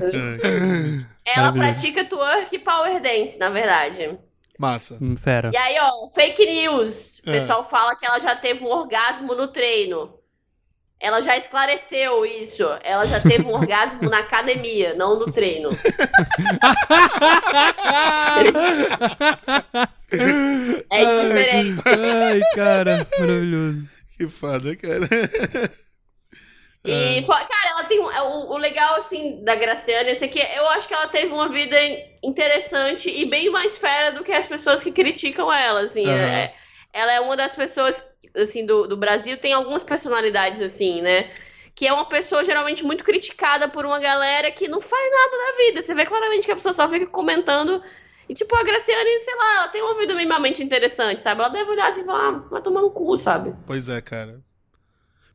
Ai, 0.00 1.06
Ela 1.24 1.52
pratica 1.52 2.04
twerk 2.04 2.54
e 2.54 2.58
power 2.58 3.00
dance, 3.00 3.38
na 3.38 3.50
verdade. 3.50 4.18
Massa. 4.58 4.98
Hum, 5.00 5.16
Fera. 5.16 5.50
E 5.52 5.56
aí, 5.56 5.76
ó, 5.80 6.08
fake 6.08 6.44
news. 6.46 7.20
O 7.26 7.30
É. 7.30 7.32
pessoal 7.34 7.64
fala 7.68 7.94
que 7.96 8.04
ela 8.06 8.18
já 8.18 8.34
teve 8.36 8.64
um 8.64 8.68
orgasmo 8.68 9.34
no 9.34 9.48
treino. 9.48 10.14
Ela 11.00 11.20
já 11.20 11.36
esclareceu 11.36 12.26
isso. 12.26 12.64
Ela 12.82 13.06
já 13.06 13.20
teve 13.20 13.44
um 13.44 13.52
orgasmo 13.54 14.08
na 14.10 14.18
academia, 14.18 14.94
não 14.94 15.18
no 15.18 15.30
treino. 15.30 15.70
É 20.90 21.04
diferente. 21.04 21.82
Ai, 21.86 22.40
cara, 22.54 23.06
maravilhoso. 23.18 23.84
Que 24.16 24.26
foda, 24.28 24.74
cara. 24.76 25.08
E, 26.84 27.22
fo- 27.22 27.32
cara, 27.32 27.70
ela 27.70 27.84
tem 27.84 27.98
é, 27.98 28.22
o, 28.22 28.50
o 28.52 28.56
legal, 28.56 28.96
assim, 28.96 29.42
da 29.44 29.54
Graciane, 29.54 30.10
esse 30.10 30.24
aqui, 30.24 30.40
eu 30.40 30.66
acho 30.68 30.88
que 30.88 30.94
ela 30.94 31.08
teve 31.08 31.32
uma 31.32 31.48
vida 31.48 31.76
interessante 32.22 33.10
e 33.10 33.26
bem 33.26 33.50
mais 33.50 33.76
fera 33.76 34.12
do 34.12 34.24
que 34.24 34.32
as 34.32 34.46
pessoas 34.46 34.82
que 34.82 34.92
criticam 34.92 35.52
ela, 35.52 35.80
assim. 35.82 36.06
Aham. 36.06 36.16
É- 36.16 36.54
ela 36.92 37.12
é 37.12 37.20
uma 37.20 37.36
das 37.36 37.54
pessoas, 37.54 38.02
assim, 38.34 38.64
do, 38.64 38.86
do 38.86 38.96
Brasil, 38.96 39.36
tem 39.36 39.52
algumas 39.52 39.84
personalidades, 39.84 40.62
assim, 40.62 41.02
né? 41.02 41.30
Que 41.74 41.86
é 41.86 41.92
uma 41.92 42.06
pessoa 42.06 42.42
geralmente 42.42 42.82
muito 42.84 43.04
criticada 43.04 43.68
por 43.68 43.84
uma 43.84 43.98
galera 43.98 44.50
que 44.50 44.66
não 44.68 44.80
faz 44.80 45.10
nada 45.12 45.36
na 45.36 45.56
vida. 45.58 45.82
Você 45.82 45.94
vê 45.94 46.06
claramente 46.06 46.46
que 46.46 46.52
a 46.52 46.56
pessoa 46.56 46.72
só 46.72 46.88
fica 46.88 47.06
comentando. 47.06 47.82
E, 48.28 48.34
tipo, 48.34 48.54
a 48.56 48.62
Graciane, 48.62 49.20
sei 49.20 49.34
lá, 49.36 49.54
ela 49.56 49.68
tem 49.68 49.82
uma 49.82 49.96
vida 49.98 50.14
minimamente 50.14 50.62
interessante, 50.62 51.20
sabe? 51.20 51.40
Ela 51.40 51.50
deve 51.50 51.70
olhar 51.70 51.88
assim 51.88 52.02
e 52.02 52.04
falar, 52.04 52.28
ah, 52.28 52.38
vai 52.50 52.62
tomar 52.62 52.80
no 52.80 52.90
cu, 52.90 53.16
sabe? 53.16 53.54
Pois 53.66 53.88
é, 53.88 54.00
cara. 54.00 54.42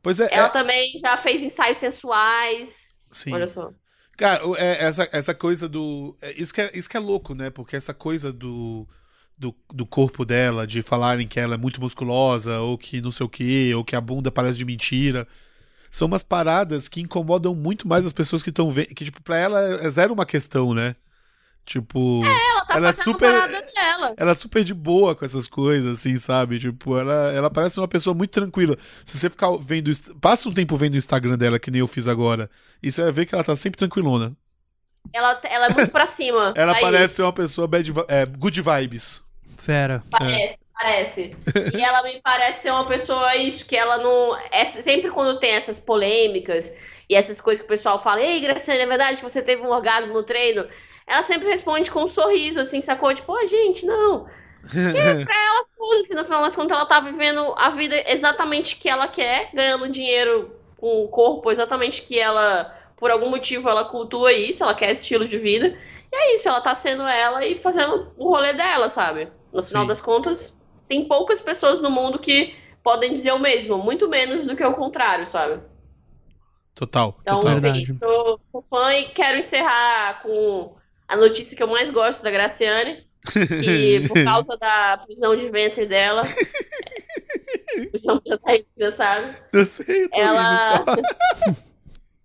Pois 0.03 0.19
é, 0.19 0.27
Ela 0.31 0.47
é- 0.47 0.51
também 0.51 0.93
já 0.97 1.17
fez 1.17 1.41
ensaios 1.41 1.79
sensuais. 1.79 3.01
sim. 3.09 3.33
Olha 3.33 3.47
só. 3.47 3.71
Cara, 4.15 4.43
é, 4.57 4.83
essa, 4.85 5.09
essa 5.11 5.33
coisa 5.33 5.67
do. 5.67 6.15
é, 6.21 6.33
isso, 6.39 6.53
que 6.53 6.61
é, 6.61 6.69
isso 6.77 6.87
que 6.87 6.95
é 6.95 6.99
louco, 6.99 7.33
né? 7.33 7.49
Porque 7.49 7.75
essa 7.75 7.95
coisa 7.95 8.31
do, 8.31 8.87
do, 9.35 9.55
do 9.73 9.85
corpo 9.87 10.23
dela, 10.23 10.67
de 10.67 10.83
falarem 10.83 11.27
que 11.27 11.39
ela 11.39 11.55
é 11.55 11.57
muito 11.57 11.81
musculosa, 11.81 12.59
ou 12.59 12.77
que 12.77 13.01
não 13.01 13.09
sei 13.09 13.25
o 13.25 13.29
quê, 13.29 13.71
ou 13.75 13.83
que 13.83 13.95
a 13.95 14.01
bunda 14.01 14.31
parece 14.31 14.59
de 14.59 14.65
mentira. 14.65 15.27
São 15.89 16.07
umas 16.07 16.21
paradas 16.23 16.87
que 16.87 17.01
incomodam 17.01 17.55
muito 17.55 17.87
mais 17.87 18.05
as 18.05 18.13
pessoas 18.13 18.43
que 18.43 18.49
estão 18.49 18.69
vendo. 18.69 18.87
Que, 18.93 19.05
tipo, 19.05 19.21
pra 19.23 19.37
ela 19.37 19.59
é 19.83 19.89
zero 19.89 20.13
uma 20.13 20.25
questão, 20.27 20.73
né? 20.75 20.95
Tipo. 21.65 22.21
Ela 22.25 22.65
tá 22.65 22.75
Ela 22.75 22.89
é 22.89 22.93
super- 22.93 23.31
dela. 23.31 24.13
Ela 24.17 24.31
é 24.31 24.33
super 24.33 24.63
de 24.63 24.73
boa 24.73 25.15
com 25.15 25.23
essas 25.25 25.47
coisas, 25.47 25.97
assim, 25.99 26.17
sabe? 26.17 26.59
Tipo, 26.59 26.97
ela, 26.97 27.31
ela 27.31 27.49
parece 27.49 27.79
uma 27.79 27.87
pessoa 27.87 28.13
muito 28.13 28.31
tranquila. 28.31 28.77
Se 29.05 29.17
você 29.17 29.29
ficar 29.29 29.49
vendo. 29.57 29.89
Passa 30.19 30.49
um 30.49 30.53
tempo 30.53 30.75
vendo 30.75 30.95
o 30.95 30.97
Instagram 30.97 31.37
dela, 31.37 31.59
que 31.59 31.71
nem 31.71 31.79
eu 31.79 31.87
fiz 31.87 32.07
agora, 32.07 32.49
e 32.81 32.91
você 32.91 33.01
vai 33.01 33.11
ver 33.11 33.25
que 33.25 33.33
ela 33.33 33.43
tá 33.43 33.55
sempre 33.55 33.77
tranquilona. 33.77 34.35
Ela, 35.13 35.39
ela 35.43 35.65
é 35.67 35.73
muito 35.73 35.91
pra 35.91 36.07
cima. 36.07 36.53
Ela 36.55 36.75
Aí, 36.75 36.81
parece 36.81 37.15
ser 37.15 37.23
uma 37.23 37.33
pessoa 37.33 37.67
bad, 37.67 37.91
é, 38.07 38.25
good 38.25 38.61
vibes. 38.61 39.21
Fera. 39.57 40.01
Parece, 40.09 40.57
parece. 40.73 41.35
E 41.77 41.81
ela 41.81 42.01
me 42.03 42.21
parece 42.21 42.63
ser 42.63 42.71
uma 42.71 42.85
pessoa 42.87 43.35
isso, 43.35 43.65
que 43.65 43.75
ela 43.75 43.97
não. 43.97 44.37
É, 44.51 44.63
sempre 44.65 45.09
quando 45.11 45.39
tem 45.39 45.51
essas 45.51 45.79
polêmicas 45.79 46.73
e 47.09 47.15
essas 47.15 47.39
coisas 47.41 47.61
que 47.61 47.65
o 47.65 47.69
pessoal 47.69 48.01
fala, 48.01 48.21
ei, 48.21 48.39
Graciane, 48.39 48.81
é 48.81 48.85
verdade 48.85 49.17
que 49.17 49.23
você 49.29 49.41
teve 49.41 49.61
um 49.61 49.71
orgasmo 49.71 50.13
no 50.13 50.23
treino? 50.23 50.65
Ela 51.05 51.23
sempre 51.23 51.49
responde 51.49 51.91
com 51.91 52.03
um 52.03 52.07
sorriso, 52.07 52.59
assim, 52.59 52.81
sacou? 52.81 53.13
Tipo, 53.13 53.33
ô, 53.33 53.47
gente, 53.47 53.85
não. 53.85 54.27
Foda-se, 55.77 56.15
no 56.15 56.23
final 56.23 56.41
das 56.41 56.55
contas, 56.55 56.77
ela 56.77 56.85
tá 56.85 56.99
vivendo 56.99 57.53
a 57.57 57.69
vida 57.69 57.95
exatamente 58.09 58.77
que 58.77 58.87
ela 58.89 59.07
quer, 59.07 59.49
ganhando 59.53 59.89
dinheiro 59.89 60.55
com 60.77 61.03
o 61.03 61.07
corpo 61.09 61.51
exatamente 61.51 62.03
que 62.03 62.19
ela, 62.19 62.73
por 62.95 63.11
algum 63.11 63.29
motivo, 63.29 63.69
ela 63.69 63.85
cultua 63.85 64.31
isso, 64.31 64.63
ela 64.63 64.73
quer 64.75 64.91
esse 64.91 65.01
estilo 65.01 65.27
de 65.27 65.37
vida. 65.37 65.77
E 66.11 66.15
é 66.15 66.35
isso, 66.35 66.47
ela 66.47 66.61
tá 66.61 66.73
sendo 66.75 67.03
ela 67.03 67.45
e 67.45 67.59
fazendo 67.59 68.11
o 68.17 68.29
rolê 68.29 68.53
dela, 68.53 68.87
sabe? 68.87 69.29
No 69.51 69.61
final 69.61 69.83
Sim. 69.83 69.87
das 69.87 70.01
contas, 70.01 70.59
tem 70.87 71.07
poucas 71.07 71.41
pessoas 71.41 71.79
no 71.79 71.89
mundo 71.89 72.19
que 72.19 72.55
podem 72.83 73.13
dizer 73.13 73.31
o 73.31 73.39
mesmo, 73.39 73.77
muito 73.77 74.07
menos 74.09 74.45
do 74.45 74.55
que 74.55 74.63
o 74.63 74.73
contrário, 74.73 75.25
sabe? 75.25 75.61
Total, 76.75 77.15
Então, 77.21 77.39
total. 77.39 77.73
Sou, 77.99 78.39
sou 78.45 78.61
fã 78.61 78.93
e 78.93 79.09
quero 79.09 79.37
encerrar 79.37 80.21
com 80.23 80.75
a 81.07 81.15
notícia 81.15 81.55
que 81.55 81.63
eu 81.63 81.67
mais 81.67 81.89
gosto 81.89 82.23
da 82.23 82.31
Graciane, 82.31 83.05
que 83.31 84.05
por 84.07 84.23
causa 84.23 84.57
da 84.57 84.97
prisão 84.97 85.35
de 85.35 85.49
ventre 85.49 85.85
dela, 85.85 86.23
o 87.93 87.97
João 87.97 88.21
já 88.25 88.37
tá 88.37 88.51
aí, 88.51 88.65
já 88.77 88.91
sabe, 88.91 89.35
Eu 89.51 89.65
sei, 89.65 90.05
eu 90.05 90.09
tô 90.09 90.19
ela, 90.19 90.83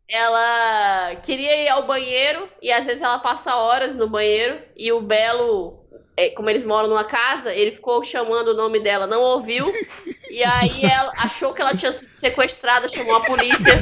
ela 0.09 1.17
queria 1.17 1.65
ir 1.65 1.69
ao 1.69 1.87
banheiro 1.87 2.49
e 2.63 2.73
às 2.73 2.85
vezes 2.85 3.03
ela 3.03 3.19
passa 3.19 3.57
horas 3.57 3.97
no 3.97 4.09
banheiro 4.09 4.61
e 4.77 4.91
o 4.93 5.01
Belo, 5.01 5.88
é, 6.19 6.31
como 6.31 6.51
eles 6.51 6.65
moram 6.65 6.89
numa 6.89 7.05
casa, 7.05 7.55
ele 7.55 7.71
ficou 7.71 8.03
chamando 8.03 8.49
o 8.49 8.55
nome 8.55 8.81
dela, 8.81 9.07
não 9.07 9.23
ouviu. 9.23 9.73
E 10.31 10.45
aí 10.45 10.85
ela 10.85 11.11
achou 11.17 11.55
que 11.55 11.63
ela 11.63 11.75
tinha 11.75 11.91
sido 11.91 12.11
sequestrada, 12.19 12.87
chamou 12.87 13.17
a 13.17 13.21
polícia. 13.23 13.81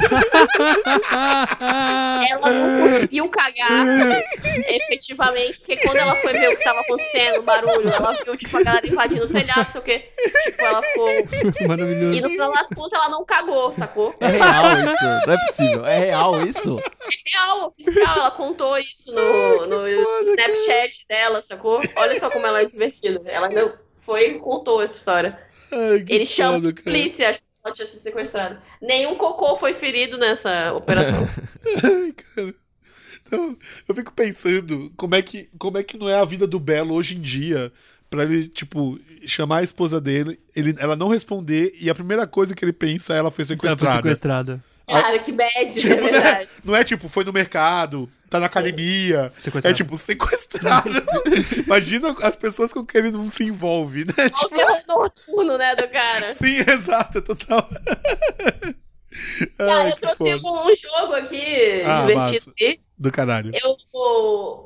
Ela 2.29 2.53
não 2.53 2.81
conseguiu 2.81 3.27
cagar 3.27 3.85
efetivamente, 4.69 5.59
porque 5.59 5.75
quando 5.77 5.97
ela 5.97 6.15
foi 6.15 6.31
ver 6.31 6.53
o 6.53 6.57
que 6.57 6.63
tava 6.63 6.79
acontecendo, 6.79 7.39
o 7.39 7.43
barulho, 7.43 7.89
ela 7.89 8.13
viu, 8.23 8.37
tipo, 8.37 8.55
a 8.55 8.63
galera 8.63 8.87
invadindo 8.87 9.25
o 9.25 9.29
telhado, 9.29 9.65
não 9.65 9.71
sei 9.71 9.81
o 9.81 9.83
quê. 9.83 10.09
Tipo, 10.43 10.61
ela 10.61 10.81
ficou. 10.81 11.09
E 11.09 11.67
Maravilhoso. 11.67 12.21
no 12.21 12.29
final 12.29 12.53
das 12.53 12.69
contas, 12.69 12.93
ela 12.93 13.09
não 13.09 13.25
cagou, 13.25 13.73
sacou? 13.73 14.15
É 14.21 14.27
real 14.27 14.79
isso? 14.79 15.27
Não 15.27 15.33
é 15.33 15.47
possível. 15.47 15.85
É 15.85 15.97
real 15.97 16.47
isso? 16.47 16.77
Real, 17.33 17.67
oficial, 17.67 18.17
ela 18.19 18.31
contou 18.31 18.77
isso 18.77 19.13
no, 19.13 19.65
no 19.65 19.87
Snapchat 19.87 21.05
dela, 21.09 21.41
sacou? 21.41 21.81
Olha 21.97 22.17
só 22.17 22.26
como 22.29 22.45
ela 22.45 22.61
é 22.61 22.65
divertida. 22.65 23.21
Ela 23.25 23.49
não 23.49 23.73
foi 23.99 24.31
e 24.31 24.39
contou 24.39 24.81
essa 24.81 24.97
história. 24.97 25.39
Ai, 25.71 26.05
Ele 26.07 26.25
chama 26.25 26.59
foda, 26.59 26.69
a 26.69 26.83
polícia, 26.83 27.29
acha 27.29 27.39
que 27.39 27.45
ela 27.63 27.75
tinha 27.75 27.85
sido 27.85 27.99
sequestrada. 27.99 28.61
Nenhum 28.81 29.15
cocô 29.15 29.55
foi 29.55 29.73
ferido 29.73 30.17
nessa 30.17 30.73
operação. 30.73 31.27
Ai, 31.83 32.13
cara. 32.13 32.55
Então, 33.25 33.57
eu 33.87 33.95
fico 33.95 34.13
pensando 34.13 34.91
como 34.95 35.13
é, 35.13 35.21
que, 35.21 35.49
como 35.57 35.77
é 35.77 35.83
que 35.83 35.97
não 35.97 36.07
é 36.07 36.15
a 36.15 36.23
vida 36.23 36.47
do 36.47 36.59
Belo 36.59 36.93
hoje 36.93 37.17
em 37.17 37.19
dia 37.19 37.71
pra 38.09 38.23
ele, 38.23 38.47
tipo, 38.47 38.97
chamar 39.25 39.57
a 39.57 39.63
esposa 39.63 39.99
dele, 39.99 40.39
ele, 40.55 40.73
ela 40.79 40.95
não 40.95 41.09
responder 41.09 41.75
e 41.79 41.89
a 41.89 41.95
primeira 41.95 42.25
coisa 42.25 42.55
que 42.55 42.63
ele 42.63 42.71
pensa 42.71 43.13
é 43.13 43.17
ela 43.17 43.29
foi 43.29 43.43
Ela 43.43 43.77
foi 43.77 44.11
sequestrada. 44.11 44.63
Sequestrada. 44.87 45.03
Cara, 45.03 45.19
que 45.19 45.31
bad, 45.31 45.73
Tipo, 45.73 45.93
é 45.93 45.95
verdade. 46.11 46.49
Não 46.63 46.75
é 46.75 46.83
tipo, 46.83 47.09
foi 47.09 47.23
no 47.23 47.33
mercado, 47.33 48.09
tá 48.29 48.39
na 48.39 48.45
academia. 48.45 49.31
É 49.63 49.73
tipo, 49.73 49.95
sequestrada. 49.97 51.03
Imagina 51.65 52.15
as 52.21 52.35
pessoas 52.35 52.71
com 52.73 52.85
quem 52.85 53.01
ele 53.01 53.11
não 53.11 53.29
se 53.29 53.43
envolve, 53.43 54.05
né? 54.05 54.13
Olha 54.17 54.31
o 54.45 54.49
terror 54.49 54.81
noturno, 54.87 55.57
né, 55.57 55.75
do 55.75 55.87
cara. 55.89 56.33
Sim, 56.33 56.57
exato, 56.71 57.21
total. 57.21 57.67
Cara, 59.57 59.73
Ai, 59.83 59.91
eu 59.91 59.95
que 59.95 60.01
trouxe 60.01 60.39
foda. 60.39 60.61
um 60.69 60.75
jogo 60.75 61.13
aqui 61.13 61.81
Ah, 61.85 62.01
divertido. 62.01 62.15
massa. 62.31 62.49
aqui. 62.51 62.79
Do 62.99 63.11
caralho. 63.11 63.51
Eu 63.53 63.77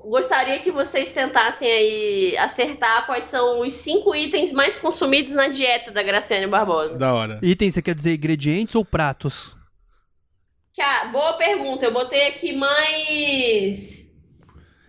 gostaria 0.09 0.57
que 0.59 0.71
vocês 0.71 1.11
tentassem 1.11 1.69
aí 1.69 2.37
acertar 2.37 3.05
quais 3.05 3.25
são 3.25 3.59
os 3.61 3.73
cinco 3.73 4.15
itens 4.15 4.51
mais 4.53 4.75
consumidos 4.75 5.33
na 5.33 5.47
dieta 5.47 5.91
da 5.91 6.01
Graciane 6.01 6.47
Barbosa. 6.47 6.97
Da 6.97 7.13
hora. 7.13 7.39
Item, 7.41 7.69
você 7.69 7.81
quer 7.81 7.93
dizer 7.95 8.15
ingredientes 8.15 8.73
ou 8.75 8.85
pratos? 8.85 9.55
Cara, 10.81 11.09
boa 11.09 11.33
pergunta. 11.33 11.85
Eu 11.85 11.93
botei 11.93 12.27
aqui 12.29 12.53
mais. 12.53 14.17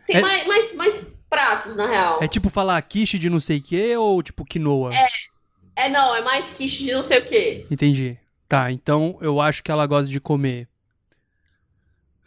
Tem 0.07 0.16
É- 0.16 0.20
mais, 0.22 0.47
mais, 0.47 0.74
mais 0.74 1.07
pratos, 1.28 1.76
na 1.76 1.86
real. 1.86 2.22
É 2.22 2.26
tipo 2.26 2.49
falar 2.49 2.80
quiche 2.80 3.18
de 3.18 3.28
não 3.28 3.38
sei 3.38 3.59
o 3.59 3.62
que 3.62 3.95
ou 3.99 4.22
tipo 4.22 4.43
quinoa? 4.43 4.90
É, 5.76 5.90
não, 5.90 6.14
é 6.16 6.22
mais 6.22 6.51
quiche 6.51 6.84
de 6.84 6.93
não 6.93 7.03
sei 7.03 7.18
o 7.18 7.24
quê. 7.26 7.66
Entendi. 7.70 8.16
Tá, 8.49 8.72
então 8.72 9.18
eu 9.20 9.38
acho 9.38 9.62
que 9.62 9.70
ela 9.70 9.86
gosta 9.86 10.11
de 10.11 10.18
comer. 10.18 10.66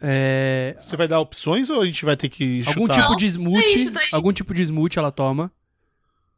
É, 0.00 0.72
Você 0.76 0.96
vai 0.96 1.08
dar 1.08 1.18
opções 1.18 1.68
ou 1.68 1.80
a 1.80 1.84
gente 1.86 2.04
vai 2.04 2.16
ter 2.16 2.28
que 2.28 2.62
chutar? 2.62 2.78
algum 2.78 2.86
tipo 2.88 3.16
de 3.16 3.26
smoothie. 3.26 3.88
aí. 3.98 4.08
Algum 4.12 4.32
tipo 4.32 4.54
de 4.54 4.62
smoothie 4.62 4.98
ela 5.00 5.10
toma. 5.10 5.50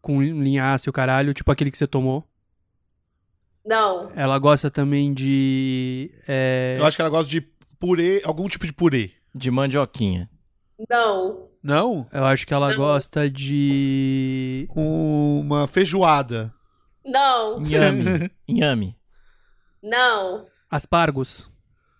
Com 0.00 0.22
linhaça 0.22 0.88
e 0.88 0.90
o 0.90 0.94
caralho, 0.94 1.34
tipo 1.34 1.52
aquele 1.52 1.70
que 1.70 1.76
você 1.76 1.86
tomou. 1.86 2.26
Não. 3.68 4.10
Ela 4.16 4.38
gosta 4.38 4.70
também 4.70 5.12
de. 5.12 6.10
é, 6.26 6.76
Eu 6.78 6.86
acho 6.86 6.96
que 6.96 7.02
ela 7.02 7.10
gosta 7.10 7.30
de 7.30 7.42
purê, 7.78 8.22
algum 8.24 8.48
tipo 8.48 8.64
de 8.66 8.72
purê. 8.72 9.10
De 9.34 9.50
mandioquinha. 9.50 10.28
Não. 10.88 11.48
Não? 11.62 12.06
Eu 12.10 12.24
acho 12.24 12.46
que 12.46 12.54
ela 12.54 12.70
Não. 12.70 12.76
gosta 12.76 13.28
de. 13.28 14.66
Uma 14.74 15.68
feijoada. 15.68 16.50
Não. 17.04 17.60
Inhame. 17.60 18.30
Inhame. 18.48 18.96
Não. 19.82 20.46
Aspargos. 20.70 21.46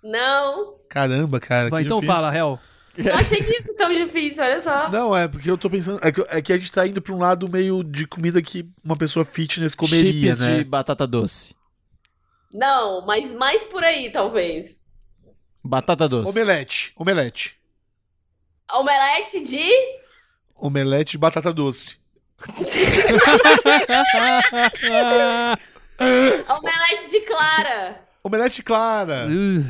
Não. 0.02 0.74
Caramba, 0.88 1.38
cara. 1.38 1.68
Vai, 1.68 1.82
que 1.82 1.86
então 1.86 2.00
difícil. 2.00 2.16
fala, 2.22 2.34
Hel. 2.34 2.58
Não 2.96 3.14
achei 3.14 3.42
que 3.42 3.52
isso 3.58 3.74
tão 3.76 3.94
difícil, 3.94 4.42
olha 4.42 4.60
só. 4.60 4.90
Não, 4.90 5.14
é 5.16 5.28
porque 5.28 5.48
eu 5.50 5.56
tô 5.58 5.68
pensando. 5.70 6.00
É 6.02 6.10
que, 6.10 6.20
é 6.28 6.42
que 6.42 6.52
a 6.52 6.58
gente 6.58 6.72
tá 6.72 6.86
indo 6.86 7.00
pra 7.00 7.14
um 7.14 7.18
lado 7.18 7.48
meio 7.48 7.84
de 7.84 8.06
comida 8.06 8.40
que 8.42 8.66
uma 8.82 8.96
pessoa 8.96 9.24
fitness 9.24 9.74
comeria, 9.74 10.34
Chips 10.34 10.40
né? 10.40 10.58
de 10.58 10.64
batata 10.64 11.06
doce. 11.06 11.54
Não, 12.53 13.05
mas 13.07 13.32
mais 13.32 13.64
por 13.64 13.82
aí, 13.84 14.11
talvez. 14.11 14.80
Batata 15.62 16.09
doce. 16.09 16.30
Omelete. 16.30 16.92
Omelete. 16.96 17.57
Omelete 18.72 19.40
de. 19.44 19.70
Omelete 20.55 21.12
de 21.12 21.18
batata 21.18 21.53
doce. 21.53 21.99
Omelete 26.49 27.11
de 27.11 27.20
clara. 27.20 28.01
Omelete 28.22 28.62
clara. 28.62 29.26
Uh, 29.28 29.64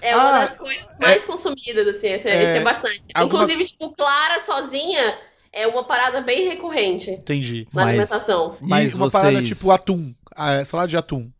É 0.00 0.14
uma 0.16 0.28
Ah, 0.36 0.40
das 0.40 0.56
coisas 0.56 0.96
mais 1.00 1.24
consumidas, 1.24 1.86
assim. 1.88 2.08
Esse 2.08 2.28
é, 2.28 2.34
é, 2.36 2.42
esse 2.44 2.56
é 2.58 2.60
bastante. 2.60 3.06
alguma- 3.14 3.44
Inclusive, 3.44 3.64
tipo, 3.64 3.90
clara 3.92 4.38
sozinha 4.40 5.18
é 5.52 5.66
uma 5.66 5.84
parada 5.84 6.20
bem 6.20 6.48
recorrente 6.48 7.10
Entendi. 7.12 7.66
na 7.72 7.82
Mas- 7.84 7.88
alimentação. 7.90 8.56
E 8.60 8.66
Mas 8.68 8.94
uma 8.94 9.08
vocês- 9.08 9.22
parada 9.22 9.42
tipo 9.42 9.70
atum. 9.70 10.14
Ah, 10.36 10.64
salada 10.64 10.88
de 10.88 10.96
atum. 10.96 11.30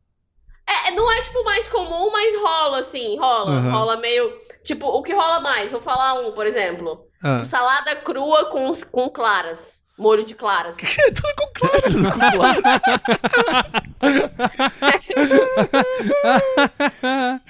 É, 0.66 0.90
não 0.92 1.10
é, 1.12 1.20
tipo, 1.22 1.44
mais 1.44 1.68
comum, 1.68 2.10
mas 2.10 2.34
rola, 2.40 2.80
assim, 2.80 3.18
rola. 3.18 3.52
Aham. 3.52 3.70
Rola 3.70 3.96
meio. 3.98 4.32
Tipo, 4.62 4.86
o 4.88 5.02
que 5.02 5.12
rola 5.12 5.40
mais? 5.40 5.70
Vou 5.70 5.80
falar 5.80 6.14
um, 6.14 6.32
por 6.32 6.46
exemplo. 6.46 7.06
Ah. 7.22 7.44
Salada 7.44 7.94
crua 7.96 8.46
com, 8.46 8.72
com 8.90 9.10
claras. 9.10 9.84
Molho 9.96 10.24
de 10.24 10.34
claras. 10.34 10.76
É 10.98 11.10
tudo 11.12 11.32
com 11.46 11.46
claras. 11.52 11.94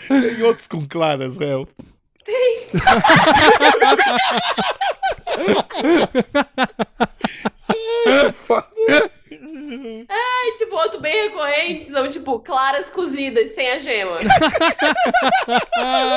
Tem 0.09 0.43
outros 0.43 0.67
com 0.67 0.87
claras, 0.87 1.39
réu. 1.39 1.67
Tem. 2.25 2.67
Foda. 8.33 9.11
E, 9.57 10.59
tipo, 10.59 10.75
outro 10.77 11.01
bem 11.01 11.29
recorrente 11.29 11.85
são, 11.85 12.09
tipo, 12.09 12.39
claras 12.41 12.91
cozidas 12.91 13.51
sem 13.53 13.71
a 13.71 13.79
gema. 13.79 14.17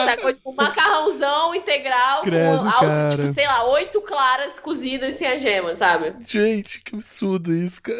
Sacou? 0.05 0.33
Tipo, 0.33 0.51
um 0.51 0.55
macarrãozão 0.55 1.55
integral 1.55 2.21
Credo, 2.21 2.59
com 2.59 2.69
alto, 2.69 2.79
cara. 2.85 3.09
tipo, 3.09 3.27
sei 3.27 3.45
lá, 3.45 3.63
oito 3.69 4.01
claras 4.01 4.59
cozidas 4.59 5.13
sem 5.15 5.27
a 5.27 5.37
gema, 5.37 5.75
sabe? 5.75 6.13
Gente, 6.25 6.81
que 6.81 6.95
absurdo 6.95 7.53
isso, 7.53 7.81
cara. 7.81 7.97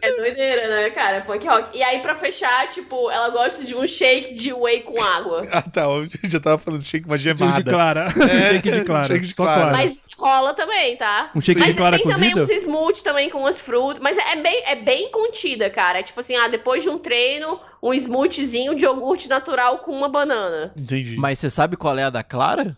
É 0.00 0.12
doideira, 0.16 0.68
né, 0.68 0.90
cara? 0.90 1.20
Punk 1.22 1.46
rock. 1.46 1.76
E 1.76 1.82
aí, 1.82 2.00
pra 2.00 2.14
fechar, 2.14 2.68
tipo, 2.70 3.10
ela 3.10 3.28
gosta 3.28 3.64
de 3.64 3.74
um 3.74 3.86
shake 3.86 4.34
de 4.34 4.52
whey 4.52 4.80
com 4.82 5.00
água. 5.02 5.42
Ah, 5.52 5.60
tá. 5.60 5.82
Eu 5.82 6.08
já 6.30 6.40
tava 6.40 6.56
falando 6.56 6.80
de 6.80 6.88
shake 6.88 7.06
uma 7.06 7.18
shake 7.18 7.38
gemada. 7.38 7.62
de 7.62 7.70
clara. 7.70 8.06
É, 8.06 8.52
shake 8.56 8.70
de 8.70 8.84
clara. 8.84 9.04
shake 9.04 9.26
de 9.26 9.34
Só 9.34 9.44
clara. 9.44 9.70
Mas 9.70 9.98
rola 10.16 10.54
também, 10.54 10.96
tá? 10.96 11.30
Um 11.34 11.42
shake 11.42 11.60
Mas 11.60 11.68
de 11.68 11.74
clara 11.74 11.96
tem 11.98 12.08
também 12.08 12.38
uns 12.38 12.48
smoothie 12.48 13.02
também 13.04 13.28
com 13.28 13.40
umas 13.40 13.60
frutas. 13.60 14.02
Mas 14.02 14.16
é 14.30 14.36
bem, 14.36 14.62
é 14.64 14.76
bem 14.76 15.10
contida, 15.10 15.68
cara. 15.70 16.00
É 16.00 16.02
tipo 16.02 16.20
assim, 16.20 16.36
ah, 16.36 16.48
depois 16.48 16.82
de 16.82 16.88
um 16.88 16.98
treino, 16.98 17.60
um 17.82 17.92
smoothiezinho 17.92 18.74
de 18.74 18.84
iogurte 18.84 19.28
natural 19.28 19.78
com 19.78 19.92
uma 19.92 20.08
banana. 20.08 20.72
Entendi. 20.76 21.16
Mas 21.16 21.38
você 21.38 21.50
sabe 21.50 21.76
qual 21.76 21.98
é 21.98 22.04
a 22.04 22.10
da 22.10 22.22
Clara? 22.22 22.76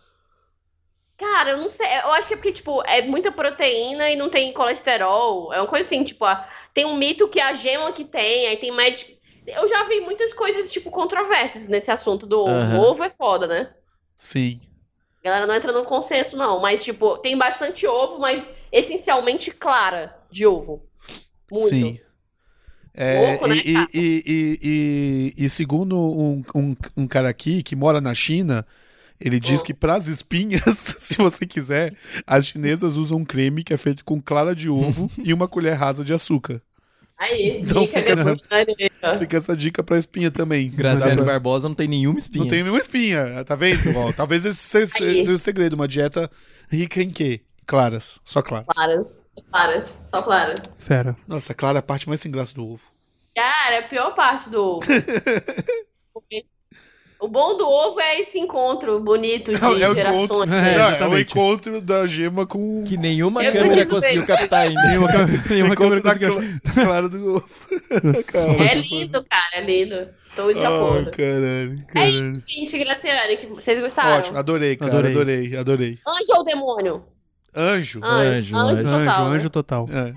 Cara, 1.16 1.50
eu 1.50 1.58
não 1.58 1.68
sei. 1.68 1.86
Eu 1.86 2.12
acho 2.12 2.26
que 2.26 2.34
é 2.34 2.36
porque, 2.36 2.52
tipo, 2.52 2.82
é 2.84 3.02
muita 3.02 3.30
proteína 3.30 4.10
e 4.10 4.16
não 4.16 4.28
tem 4.28 4.52
colesterol. 4.52 5.52
É 5.52 5.60
uma 5.60 5.68
coisa 5.68 5.86
assim, 5.86 6.02
tipo, 6.02 6.24
ah, 6.24 6.48
tem 6.72 6.84
um 6.84 6.96
mito 6.96 7.28
que 7.28 7.40
a 7.40 7.54
gema 7.54 7.92
que 7.92 8.04
tem, 8.04 8.48
aí 8.48 8.56
tem 8.56 8.72
médico. 8.72 9.12
Eu 9.46 9.68
já 9.68 9.84
vi 9.84 10.00
muitas 10.00 10.32
coisas, 10.32 10.72
tipo, 10.72 10.90
controversas 10.90 11.68
nesse 11.68 11.90
assunto 11.90 12.26
do 12.26 12.40
ovo. 12.40 12.76
O 12.76 12.80
ovo 12.80 13.04
é 13.04 13.10
foda, 13.10 13.46
né? 13.46 13.70
Sim. 14.16 14.60
A 15.20 15.24
galera 15.24 15.46
não 15.46 15.54
entra 15.54 15.72
no 15.72 15.84
consenso, 15.84 16.36
não. 16.36 16.60
Mas, 16.60 16.82
tipo, 16.82 17.18
tem 17.18 17.36
bastante 17.36 17.86
ovo, 17.86 18.18
mas 18.18 18.54
essencialmente 18.72 19.50
clara 19.50 20.18
de 20.30 20.46
ovo. 20.46 20.82
Muito. 21.50 21.68
Sim. 21.68 21.98
É, 22.96 23.30
Louco, 23.32 23.46
né, 23.48 23.56
e, 23.56 23.74
e, 23.92 24.22
e, 24.24 25.34
e- 25.38 25.44
e 25.44 25.50
segundo 25.50 25.96
um, 25.98 26.44
um, 26.54 26.76
um 26.96 27.06
cara 27.08 27.28
aqui 27.28 27.60
que 27.62 27.74
mora 27.74 28.00
na 28.00 28.14
China, 28.14 28.64
ele 29.20 29.40
diz 29.40 29.60
Oh. 29.60 29.64
que 29.64 29.74
para 29.74 29.96
as 29.96 30.06
espinhas, 30.06 30.62
se 31.00 31.16
você 31.16 31.44
quiser, 31.44 31.94
as 32.26 32.46
chinesas 32.46 32.96
usam 32.96 33.18
um 33.18 33.24
creme 33.24 33.64
que 33.64 33.74
é 33.74 33.76
feito 33.76 34.04
com 34.04 34.22
clara 34.22 34.54
de 34.54 34.68
ovo 34.68 35.10
e 35.24 35.32
uma 35.34 35.48
colher 35.48 35.74
rasa 35.74 36.04
de 36.04 36.12
açúcar. 36.12 36.62
Aí, 37.18 37.60
Então 37.62 37.82
dica 37.84 37.98
fica 38.00 38.12
essa-. 38.12 39.18
Fica 39.18 39.36
essa 39.36 39.56
dica 39.56 39.82
pra 39.84 39.98
espinha 39.98 40.30
também. 40.30 40.68
Graciano 40.70 41.16
Dá 41.16 41.22
pra- 41.22 41.32
Barbosa 41.34 41.68
não 41.68 41.74
tem 41.74 41.86
nenhuma 41.88 42.18
espinha. 42.18 42.42
Não 42.44 42.50
tem 42.50 42.62
nenhuma 42.62 42.80
espinha, 42.80 43.44
tá 43.44 43.54
vendo? 43.56 43.96
Ó, 43.96 44.12
talvez 44.12 44.44
esse 44.44 44.58
seja, 44.58 44.86
seja 44.92 45.32
o 45.32 45.38
segredo, 45.38 45.74
uma 45.74 45.86
dieta 45.88 46.28
rica 46.70 47.00
em 47.02 47.10
quê? 47.10 47.40
Claras, 47.66 48.20
só 48.24 48.42
claras. 48.42 48.66
Claras. 48.68 49.06
Claras. 49.50 50.00
Só 50.06 50.22
claras. 50.22 50.60
Fera. 50.78 51.16
Nossa, 51.26 51.54
clara 51.54 51.78
é 51.78 51.80
a 51.80 51.82
parte 51.82 52.08
mais 52.08 52.20
sem 52.20 52.30
graça 52.30 52.54
do 52.54 52.66
ovo. 52.66 52.82
Cara, 53.34 53.76
é 53.76 53.78
a 53.78 53.88
pior 53.88 54.14
parte 54.14 54.50
do 54.50 54.62
ovo. 54.62 54.86
O 57.20 57.28
bom 57.28 57.56
do 57.56 57.66
ovo 57.66 57.98
é 58.00 58.20
esse 58.20 58.38
encontro 58.38 59.00
bonito 59.00 59.50
de 59.54 59.58
Não, 59.58 59.70
é 59.78 59.88
o 59.88 59.94
gerações. 59.94 60.24
encontro, 60.30 60.54
É, 60.54 61.00
é 61.00 61.06
o 61.08 61.18
encontro 61.18 61.80
da 61.80 62.06
gema 62.06 62.46
com 62.46 62.84
Que 62.84 62.98
nenhuma 62.98 63.42
Eu 63.42 63.52
câmera 63.52 63.86
conseguiu 63.88 64.22
ver. 64.22 64.26
captar 64.36 64.66
ainda. 64.66 64.82
Nenhuma, 64.88 65.08
câmera- 65.10 65.42
nenhuma 65.48 65.72
encontro 65.74 66.02
câmera 66.02 66.30
da 66.30 66.34
conseguiu. 66.36 66.60
cla- 66.74 66.84
clara 66.84 67.08
do 67.08 67.36
ovo. 67.36 67.48
Cara, 68.30 68.64
É 68.64 68.74
lindo, 68.74 69.24
cara, 69.24 69.50
é 69.54 69.60
lindo. 69.64 70.08
Tô 70.36 70.52
de 70.52 70.58
Ai, 70.58 70.66
acordo. 70.66 71.10
caralho, 71.12 71.78
É 71.88 71.92
caralho. 71.92 72.24
isso, 72.24 72.46
gente, 72.48 72.78
Graciane, 72.78 73.36
que 73.38 73.46
vocês 73.46 73.78
gostaram? 73.78 74.18
Ótimo, 74.18 74.36
adorei, 74.36 74.76
cara, 74.76 74.92
Adorei. 74.92 75.10
adorei, 75.12 75.56
adorei. 75.56 75.98
Anjo 76.06 76.32
ou 76.36 76.44
demônio? 76.44 77.04
Anjo. 77.56 78.00
Anjo, 78.02 78.56
anjo, 78.56 78.88
anjo. 78.88 78.88
Anjo, 78.88 79.04
total. 79.04 79.28
né? 79.28 79.36
anjo 79.36 79.50
total. 79.50 79.88
É. 79.90 80.14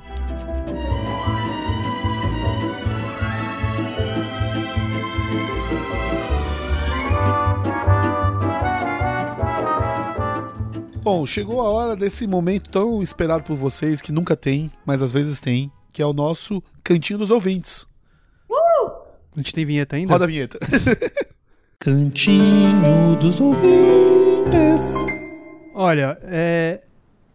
Bom, 11.03 11.25
chegou 11.25 11.61
a 11.61 11.69
hora 11.69 11.95
desse 11.95 12.27
momento 12.27 12.69
tão 12.69 13.01
esperado 13.01 13.43
por 13.43 13.55
vocês, 13.55 14.01
que 14.01 14.11
nunca 14.11 14.35
tem, 14.35 14.69
mas 14.85 15.01
às 15.01 15.09
vezes 15.09 15.39
tem, 15.39 15.71
que 15.93 16.01
é 16.01 16.05
o 16.05 16.11
nosso 16.11 16.61
Cantinho 16.83 17.19
dos 17.19 17.31
Ouvintes. 17.31 17.87
A 18.49 19.39
gente 19.39 19.53
tem 19.53 19.63
vinheta 19.63 19.95
ainda? 19.95 20.11
Roda 20.11 20.25
a 20.25 20.27
vinheta. 20.27 20.57
Cantinho 21.79 23.15
dos 23.19 23.39
Ouvintes. 23.39 24.95
Olha, 25.75 26.17
é, 26.23 26.81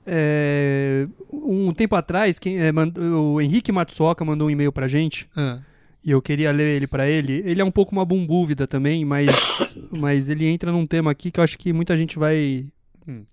é, 0.07 1.07
um 1.33 1.73
tempo 1.73 1.95
atrás, 1.97 2.39
quem, 2.39 2.59
é, 2.59 2.73
mand- 2.73 2.97
o 2.99 3.41
Henrique 3.41 3.71
Matsuoka 3.73 4.25
mandou 4.25 4.49
um 4.49 4.51
e-mail 4.51 4.73
pra 4.73 4.87
gente 4.89 5.29
Ah, 5.37 5.61
e 6.05 6.11
eu 6.11 6.21
queria 6.21 6.51
ler 6.53 6.77
ele 6.77 6.87
pra 6.87 7.09
ele. 7.09 7.43
Ele 7.47 7.61
é 7.61 7.65
um 7.65 7.71
pouco 7.71 7.93
uma 7.93 8.05
bumbúvida 8.05 8.67
também, 8.67 9.05
mas, 9.05 9.77
mas 9.91 10.29
ele 10.29 10.47
entra 10.47 10.73
num 10.73 10.87
tema 10.87 11.11
aqui 11.11 11.31
que 11.31 11.39
eu 11.41 11.45
acho 11.45 11.59
que 11.59 11.73
muita 11.73 11.97
gente 11.97 12.19
vai. 12.19 12.67
Hum. 13.07 13.25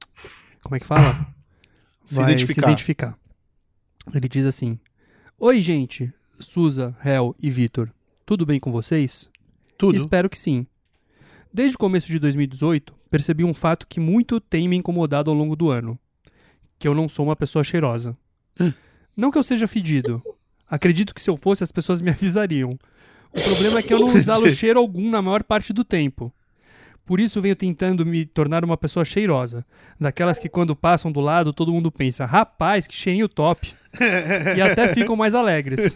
Como 0.63 0.75
é 0.75 0.79
que 0.79 0.85
fala? 0.85 1.27
Se 2.05 2.15
vai 2.15 2.25
identificar. 2.25 2.61
se 2.61 2.67
identificar. 2.67 3.17
Ele 4.13 4.27
diz 4.27 4.45
assim: 4.45 4.79
Oi, 5.39 5.61
gente, 5.61 6.11
Suza, 6.39 6.95
Hel 7.03 7.35
e 7.41 7.49
Vitor. 7.49 7.89
Tudo 8.25 8.45
bem 8.45 8.59
com 8.59 8.71
vocês? 8.71 9.29
tudo. 9.77 9.95
Espero 9.95 10.29
que 10.29 10.37
sim. 10.37 10.67
Desde 11.53 11.75
o 11.75 11.79
começo 11.79 12.05
de 12.07 12.19
2018, 12.19 12.93
percebi 13.09 13.43
um 13.43 13.53
fato 13.53 13.87
que 13.87 13.99
muito 13.99 14.39
tem 14.39 14.67
me 14.67 14.75
incomodado 14.75 15.31
ao 15.31 15.35
longo 15.37 15.55
do 15.55 15.69
ano: 15.69 15.97
que 16.79 16.87
eu 16.87 16.95
não 16.95 17.09
sou 17.09 17.25
uma 17.25 17.35
pessoa 17.35 17.63
cheirosa. 17.63 18.17
Não 19.15 19.29
que 19.29 19.37
eu 19.37 19.43
seja 19.43 19.67
fedido. 19.67 20.23
Acredito 20.67 21.13
que 21.13 21.21
se 21.21 21.29
eu 21.29 21.35
fosse, 21.35 21.63
as 21.63 21.71
pessoas 21.71 22.01
me 22.01 22.09
avisariam. 22.11 22.79
O 23.31 23.41
problema 23.41 23.79
é 23.79 23.83
que 23.83 23.93
eu 23.93 23.99
não 23.99 24.15
exalo 24.17 24.49
cheiro 24.49 24.79
algum 24.79 25.09
na 25.09 25.21
maior 25.21 25.43
parte 25.43 25.73
do 25.73 25.83
tempo. 25.83 26.33
Por 27.09 27.19
isso 27.19 27.41
venho 27.41 27.55
tentando 27.55 28.05
me 28.05 28.23
tornar 28.23 28.63
uma 28.63 28.77
pessoa 28.77 29.03
cheirosa. 29.03 29.65
Daquelas 29.99 30.37
que 30.37 30.47
quando 30.47 30.75
passam 30.75 31.11
do 31.11 31.19
lado, 31.19 31.51
todo 31.51 31.73
mundo 31.73 31.91
pensa, 31.91 32.23
rapaz, 32.23 32.85
que 32.85 32.93
cheirinho 32.93 33.27
top. 33.27 33.73
e 34.55 34.61
até 34.61 34.89
ficam 34.89 35.15
mais 35.15 35.33
alegres. 35.33 35.95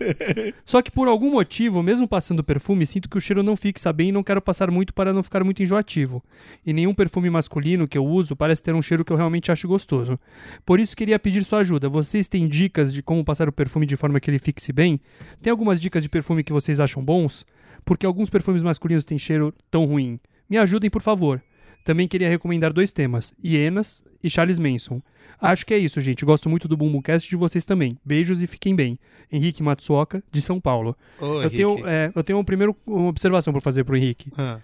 Só 0.66 0.82
que 0.82 0.90
por 0.90 1.08
algum 1.08 1.30
motivo, 1.30 1.84
mesmo 1.84 2.08
passando 2.08 2.44
perfume, 2.44 2.84
sinto 2.88 3.08
que 3.08 3.16
o 3.16 3.22
cheiro 3.22 3.44
não 3.44 3.56
fixa 3.56 3.94
bem 3.94 4.10
e 4.10 4.12
não 4.12 4.24
quero 4.24 4.42
passar 4.42 4.72
muito 4.72 4.92
para 4.92 5.14
não 5.14 5.22
ficar 5.22 5.44
muito 5.44 5.62
enjoativo. 5.62 6.24
E 6.66 6.74
nenhum 6.74 6.96
perfume 6.96 7.30
masculino 7.30 7.88
que 7.88 7.96
eu 7.96 8.04
uso 8.04 8.36
parece 8.36 8.64
ter 8.64 8.74
um 8.74 8.82
cheiro 8.82 9.06
que 9.06 9.14
eu 9.14 9.18
realmente 9.18 9.52
acho 9.52 9.68
gostoso. 9.68 10.20
Por 10.66 10.80
isso 10.80 10.98
queria 10.98 11.20
pedir 11.20 11.46
sua 11.46 11.60
ajuda. 11.60 11.88
Vocês 11.88 12.28
têm 12.28 12.48
dicas 12.48 12.92
de 12.92 13.04
como 13.04 13.24
passar 13.24 13.48
o 13.48 13.54
perfume 13.54 13.86
de 13.86 13.96
forma 13.96 14.20
que 14.20 14.32
ele 14.32 14.40
fixe 14.40 14.74
bem? 14.74 15.00
Tem 15.44 15.52
algumas 15.52 15.80
dicas 15.80 16.02
de 16.02 16.10
perfume 16.10 16.44
que 16.44 16.52
vocês 16.52 16.80
acham 16.80 17.06
bons? 17.06 17.46
Porque 17.86 18.04
alguns 18.04 18.32
perfumes 18.32 18.64
masculinos 18.64 19.06
têm 19.06 19.20
cheiro 19.20 19.54
tão 19.70 19.86
ruim. 19.86 20.20
Me 20.50 20.58
ajudem, 20.58 20.90
por 20.90 21.02
favor. 21.02 21.42
Também 21.84 22.08
queria 22.08 22.30
recomendar 22.30 22.72
dois 22.72 22.92
temas: 22.92 23.34
Hienas 23.44 24.04
e 24.24 24.30
Charles 24.30 24.60
Manson. 24.60 25.02
Acho 25.42 25.66
que 25.66 25.74
é 25.74 25.78
isso, 25.78 26.00
gente. 26.00 26.24
Gosto 26.24 26.50
muito 26.50 26.68
do 26.68 26.78
Bumbumcast 26.78 27.30
de 27.30 27.36
vocês 27.36 27.66
também. 27.66 27.98
Beijos 28.06 28.42
e 28.42 28.48
fiquem 28.48 28.74
bem. 28.76 28.98
Henrique 29.32 29.62
Matsuoka, 29.62 30.24
de 30.32 30.42
São 30.42 30.62
Paulo. 30.62 30.96
Ô, 31.20 31.26
Eu 31.26 31.40
Henrique. 31.42 31.56
tenho, 31.58 31.88
é, 31.88 32.12
eu 32.16 32.24
tenho 32.24 32.40
um 32.40 32.44
primeiro 32.44 32.76
uma 32.86 33.10
observação 33.10 33.52
pra 33.52 33.62
fazer 33.62 33.84
pro 33.84 33.98
Henrique. 33.98 34.30
Ah, 34.38 34.60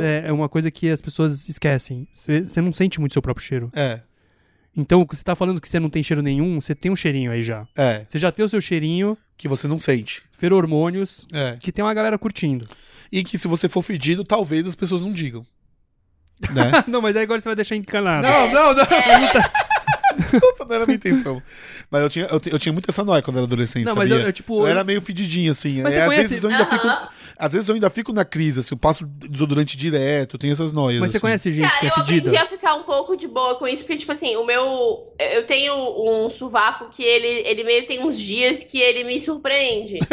É, 0.00 0.24
é 0.26 0.32
uma 0.32 0.48
coisa 0.48 0.70
que 0.70 0.90
as 0.90 1.00
pessoas 1.00 1.48
esquecem. 1.48 2.06
Você 2.12 2.44
você 2.44 2.60
não 2.60 2.72
sente 2.72 2.98
muito 3.00 3.12
seu 3.12 3.22
próprio 3.22 3.46
cheiro. 3.46 3.70
é, 3.74 4.00
Então, 4.76 5.04
você 5.08 5.22
tá 5.24 5.34
falando 5.34 5.60
que 5.60 5.68
você 5.68 5.80
não 5.80 5.90
tem 5.90 6.02
cheiro 6.02 6.22
nenhum, 6.22 6.60
você 6.60 6.74
tem 6.74 6.90
um 6.92 6.96
cheirinho 6.96 7.30
aí 7.32 7.42
já. 7.42 7.66
é. 7.76 8.04
Você 8.08 8.18
já 8.18 8.30
tem 8.30 8.44
o 8.44 8.48
seu 8.48 8.60
cheirinho, 8.60 9.16
Que 9.36 9.48
você 9.48 9.66
não 9.66 9.78
sente. 9.78 10.22
feromônios, 10.30 11.26
É. 11.32 11.56
que 11.60 11.72
tem 11.72 11.84
uma 11.84 11.92
galera 11.94 12.16
curtindo. 12.18 12.68
E 13.12 13.24
que 13.24 13.36
se 13.36 13.48
você 13.48 13.68
for 13.68 13.82
fedido, 13.82 14.22
talvez 14.22 14.66
as 14.66 14.74
pessoas 14.76 15.02
não 15.02 15.12
digam. 15.12 15.44
Né? 16.54 16.70
não, 16.86 17.02
mas 17.02 17.14
aí 17.16 17.22
agora 17.24 17.38
você 17.40 17.48
vai 17.48 17.56
deixar 17.56 17.76
encanado. 17.76 18.26
Não, 18.26 18.50
não, 18.52 18.74
não. 18.74 18.84
Desculpa, 20.18 20.64
não 20.64 20.74
era 20.74 20.84
a 20.84 20.86
minha 20.86 20.96
intenção. 20.96 21.42
Mas 21.90 22.02
eu 22.02 22.10
tinha, 22.10 22.24
eu, 22.26 22.40
eu 22.46 22.58
tinha 22.58 22.72
muito 22.72 22.88
essa 22.90 23.04
noia 23.04 23.22
quando 23.22 23.36
era 23.36 23.46
adolescente, 23.46 23.84
Não, 23.84 23.94
mas 23.94 24.08
sabia? 24.08 24.22
eu- 24.24 24.28
eu, 24.28 24.32
tipo, 24.32 24.60
Eu 24.62 24.66
era 24.66 24.84
meio 24.84 25.00
fedidinho, 25.00 25.50
assim. 25.52 25.82
Mas 25.82 25.94
É, 25.94 25.96
você 25.98 26.00
às 26.00 26.06
conhece- 26.06 26.28
vezes 26.28 26.44
eu 26.44 26.50
ainda 26.50 26.62
Aham. 26.64 26.78
fico. 26.78 27.12
Às 27.38 27.52
vezes 27.52 27.68
eu 27.68 27.74
ainda 27.74 27.88
fico 27.90 28.12
na 28.12 28.24
crise, 28.24 28.60
assim, 28.60 28.74
eu 28.74 28.78
passo 28.78 29.06
desodorante 29.06 29.76
direto, 29.76 30.34
eu 30.36 30.38
tenho 30.38 30.52
essas 30.52 30.72
noias. 30.72 31.00
Mas 31.00 31.10
você 31.10 31.16
assim. 31.16 31.26
conhece 31.26 31.52
gente 31.52 31.68
Cara, 31.68 31.80
que 31.80 31.86
é 31.86 31.88
eu 31.90 31.94
fedida? 31.94 32.28
aprendi 32.30 32.36
a 32.36 32.46
ficar 32.46 32.74
um 32.74 32.82
pouco 32.82 33.16
de 33.16 33.26
boa 33.28 33.54
com 33.56 33.66
isso, 33.66 33.82
porque, 33.82 33.96
tipo 33.96 34.12
assim, 34.12 34.36
o 34.36 34.44
meu. 34.44 35.12
Eu 35.18 35.44
tenho 35.46 35.74
um 35.74 36.28
sovaco 36.30 36.88
que 36.90 37.02
ele, 37.02 37.26
ele 37.48 37.64
meio 37.64 37.86
tem 37.86 38.02
uns 38.04 38.18
dias 38.18 38.64
que 38.64 38.80
ele 38.80 39.04
me 39.04 39.20
surpreende. 39.20 39.98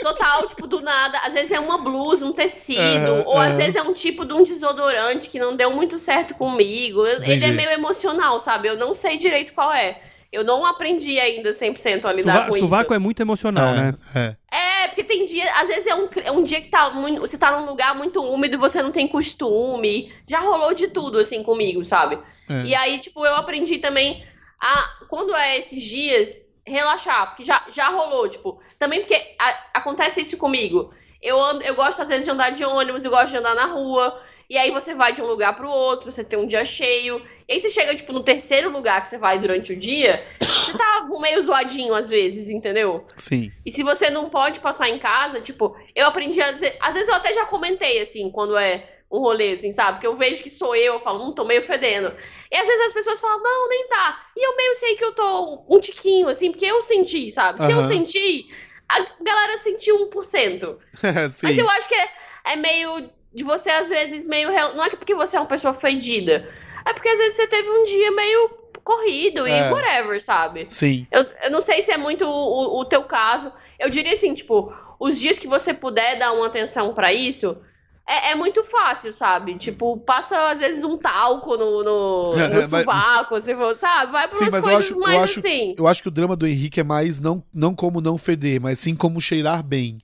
Total, 0.00 0.46
tipo, 0.48 0.66
do 0.66 0.80
nada. 0.80 1.18
Às 1.18 1.32
vezes 1.34 1.52
é 1.52 1.60
uma 1.60 1.78
blusa, 1.78 2.26
um 2.26 2.32
tecido, 2.32 2.80
Aham, 2.80 3.22
ou 3.26 3.38
às 3.38 3.50
aham. 3.50 3.56
vezes 3.58 3.76
é 3.76 3.82
um 3.82 3.92
tipo 3.92 4.24
de 4.24 4.32
um 4.32 4.42
desodorante 4.42 5.28
que 5.28 5.38
não 5.38 5.54
deu 5.54 5.72
muito 5.72 5.98
certo 5.98 6.34
comigo. 6.34 7.00
Eu- 7.06 7.18
ele 7.22 7.34
Entendi. 7.36 7.44
é 7.44 7.52
meio 7.52 7.70
emocional, 7.70 8.40
sabe? 8.40 8.68
Eu 8.68 8.76
não 8.76 8.94
sei 8.94 9.16
direito 9.16 9.52
qual 9.52 9.72
é. 9.72 10.00
Eu 10.32 10.42
não 10.44 10.64
aprendi 10.64 11.20
ainda 11.20 11.50
100% 11.52 12.06
a 12.06 12.12
lidar 12.12 12.32
Suva- 12.36 12.48
com 12.48 12.58
sovaco 12.58 12.84
isso. 12.84 12.94
é 12.94 12.98
muito 12.98 13.20
emocional, 13.20 13.74
né? 13.74 13.94
É, 14.14 14.36
É, 14.50 14.88
porque 14.88 15.04
tem 15.04 15.26
dia, 15.26 15.44
às 15.60 15.68
vezes 15.68 15.86
é 15.86 15.94
um, 15.94 16.08
é 16.24 16.32
um 16.32 16.42
dia 16.42 16.60
que 16.60 16.68
tá 16.68 16.90
muito, 16.90 17.20
você 17.20 17.36
tá 17.36 17.60
num 17.60 17.66
lugar 17.66 17.94
muito 17.94 18.22
úmido 18.24 18.54
e 18.56 18.58
você 18.58 18.82
não 18.82 18.90
tem 18.90 19.06
costume. 19.06 20.12
Já 20.26 20.40
rolou 20.40 20.72
de 20.74 20.88
tudo, 20.88 21.18
assim, 21.18 21.42
comigo, 21.42 21.84
sabe? 21.84 22.18
é. 22.48 22.64
E 22.64 22.74
aí, 22.74 22.98
tipo, 22.98 23.24
eu 23.26 23.34
aprendi 23.36 23.78
também 23.78 24.24
a, 24.60 24.88
quando 25.08 25.34
é 25.36 25.58
esses 25.58 25.82
dias, 25.82 26.38
relaxar, 26.66 27.26
porque 27.28 27.44
já, 27.44 27.62
já 27.72 27.88
rolou, 27.90 28.28
tipo, 28.28 28.60
também 28.78 29.00
porque 29.00 29.14
a- 29.38 29.58
acontece 29.74 30.20
isso 30.20 30.36
comigo. 30.36 30.92
Eu, 31.20 31.40
ando, 31.42 31.62
eu 31.62 31.74
gosto, 31.74 32.00
às 32.02 32.08
vezes, 32.08 32.24
de 32.24 32.30
andar 32.30 32.50
de 32.50 32.64
ônibus, 32.64 33.04
eu 33.04 33.10
gosto 33.10 33.30
de 33.30 33.36
andar 33.36 33.54
na 33.54 33.66
rua, 33.66 34.20
e 34.52 34.58
aí 34.58 34.70
você 34.70 34.94
vai 34.94 35.14
de 35.14 35.22
um 35.22 35.26
lugar 35.26 35.56
pro 35.56 35.66
outro, 35.66 36.12
você 36.12 36.22
tem 36.22 36.38
um 36.38 36.46
dia 36.46 36.62
cheio, 36.62 37.22
e 37.48 37.54
aí 37.54 37.58
você 37.58 37.70
chega, 37.70 37.94
tipo, 37.94 38.12
no 38.12 38.22
terceiro 38.22 38.68
lugar 38.68 39.00
que 39.00 39.08
você 39.08 39.16
vai 39.16 39.38
durante 39.38 39.72
o 39.72 39.76
dia, 39.76 40.22
você 40.38 40.76
tá 40.76 41.08
meio 41.22 41.40
zoadinho 41.40 41.94
às 41.94 42.06
vezes, 42.06 42.50
entendeu? 42.50 43.06
Sim. 43.16 43.50
E 43.64 43.72
se 43.72 43.82
você 43.82 44.10
não 44.10 44.28
pode 44.28 44.60
passar 44.60 44.90
em 44.90 44.98
casa, 44.98 45.40
tipo, 45.40 45.74
eu 45.94 46.06
aprendi 46.06 46.42
a 46.42 46.50
dizer. 46.50 46.76
Às 46.82 46.92
vezes 46.92 47.08
eu 47.08 47.14
até 47.14 47.32
já 47.32 47.46
comentei, 47.46 47.98
assim, 48.02 48.30
quando 48.30 48.54
é 48.54 48.86
um 49.10 49.20
rolê, 49.20 49.52
assim, 49.54 49.72
sabe? 49.72 49.92
Porque 49.92 50.06
eu 50.06 50.16
vejo 50.16 50.42
que 50.42 50.50
sou 50.50 50.76
eu, 50.76 50.92
eu 50.92 51.00
falo, 51.00 51.26
hum, 51.26 51.32
tô 51.32 51.44
meio 51.44 51.62
fedendo. 51.62 52.14
E 52.50 52.54
às 52.54 52.68
vezes 52.68 52.88
as 52.88 52.92
pessoas 52.92 53.20
falam, 53.20 53.42
não, 53.42 53.70
nem 53.70 53.88
tá. 53.88 54.26
E 54.36 54.46
eu 54.46 54.54
meio 54.54 54.74
sei 54.74 54.96
que 54.96 55.04
eu 55.06 55.14
tô 55.14 55.64
um 55.66 55.80
tiquinho, 55.80 56.28
assim, 56.28 56.50
porque 56.50 56.66
eu 56.66 56.82
senti, 56.82 57.30
sabe? 57.30 57.62
Se 57.62 57.72
eu 57.72 57.82
senti, 57.84 58.50
a 58.86 59.00
galera 59.22 59.56
sentiu 59.56 60.10
1%. 60.10 60.76
Sim. 61.32 61.46
Mas 61.46 61.56
eu 61.56 61.70
acho 61.70 61.88
que 61.88 61.94
é, 61.94 62.08
é 62.44 62.56
meio 62.56 63.10
de 63.34 63.42
você, 63.44 63.70
às 63.70 63.88
vezes, 63.88 64.24
meio. 64.24 64.50
Não 64.74 64.84
é 64.84 64.90
que 64.90 64.96
porque 64.96 65.14
você 65.14 65.36
é 65.36 65.40
uma 65.40 65.46
pessoa 65.46 65.72
fedida. 65.72 66.48
É 66.84 66.92
porque 66.92 67.08
às 67.08 67.18
vezes 67.18 67.34
você 67.36 67.46
teve 67.46 67.68
um 67.68 67.84
dia 67.84 68.10
meio 68.12 68.50
corrido 68.84 69.46
É. 69.46 69.68
e 69.68 69.72
whatever, 69.72 70.20
sabe? 70.22 70.66
Sim. 70.70 71.06
Eu, 71.10 71.24
eu 71.44 71.50
não 71.50 71.60
sei 71.60 71.82
se 71.82 71.92
é 71.92 71.96
muito 71.96 72.24
o, 72.26 72.80
o- 72.80 72.84
teu 72.84 73.04
caso. 73.04 73.52
Eu 73.78 73.88
diria 73.88 74.12
assim, 74.12 74.34
tipo, 74.34 74.72
os 74.98 75.18
dias 75.20 75.38
que 75.38 75.46
você 75.46 75.72
puder 75.72 76.18
dar 76.18 76.32
uma 76.32 76.46
atenção 76.46 76.92
pra 76.92 77.12
isso, 77.12 77.56
é, 78.04 78.32
é 78.32 78.34
muito 78.34 78.64
fácil, 78.64 79.12
sabe? 79.12 79.56
Tipo, 79.56 79.96
passa 79.98 80.50
às 80.50 80.58
vezes 80.58 80.82
um 80.82 80.98
talco 80.98 81.56
no, 81.56 81.84
no, 81.84 82.32
É, 82.36 82.48
no 82.50 82.54
mas- 82.56 82.70
sovaco, 82.70 83.40
for, 83.40 83.76
sabe? 83.76 84.10
Vai 84.10 84.28
Sim, 84.32 84.44
umas 84.44 84.52
mas 84.52 84.64
eu 84.64 84.70
coisas 84.70 84.84
acho- 84.86 84.94
eu 84.94 84.98
mais 85.00 85.20
acho- 85.22 85.38
assim. 85.38 85.74
Eu 85.78 85.86
acho 85.86 86.02
que 86.02 86.08
o 86.08 86.12
drama 86.12 86.34
do 86.34 86.46
Henrique 86.46 86.80
é 86.80 86.84
mais 86.84 87.20
não, 87.20 87.42
não 87.54 87.74
como 87.76 88.00
não 88.00 88.18
feder, 88.18 88.60
mas 88.60 88.80
sim 88.80 88.96
como 88.96 89.20
cheirar 89.20 89.62
bem. 89.62 89.98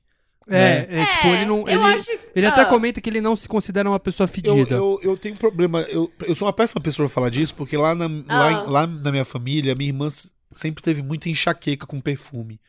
É, 0.49 0.87
é, 0.91 1.07
tipo, 1.07 1.27
É, 1.27 1.33
ele 1.37 1.45
não. 1.47 1.59
eu 1.61 1.69
Ele, 1.69 1.95
acho. 1.95 2.11
ele 2.35 2.47
até 2.47 2.63
ah, 2.63 2.67
comenta 2.67 3.01
que 3.01 3.09
ele 3.11 3.21
não 3.21 3.37
se 3.37 3.47
considera 3.47 3.89
uma 3.89 4.01
pessoa 4.01 4.25
Eu, 4.25 4.29
fedida. 4.29 4.75
eu, 4.75 4.99
eu 5.03 5.17
tenho 5.17 5.37
problema. 5.37 5.83
Eu, 5.83 6.11
eu 6.27 6.35
sou 6.35 6.47
uma 6.47 6.53
péssima 6.53 6.81
pessoa 6.81 7.07
pra 7.09 7.15
falar 7.15 7.31
disso, 7.31 7.55
porque 7.55 7.77
lá 7.77 7.95
na, 7.95 8.07
lá, 8.07 8.23
Ah. 8.29 8.53
em- 8.53 8.71
lá 8.71 8.87
na 8.87 9.11
minha 9.11 9.25
família, 9.25 9.75
minha 9.75 9.91
irmã 9.91 10.09
sempre 10.55 10.83
teve 10.83 11.03
muita 11.03 11.29
enxaqueca 11.29 11.87
com 11.87 12.01
perfume. 12.01 12.61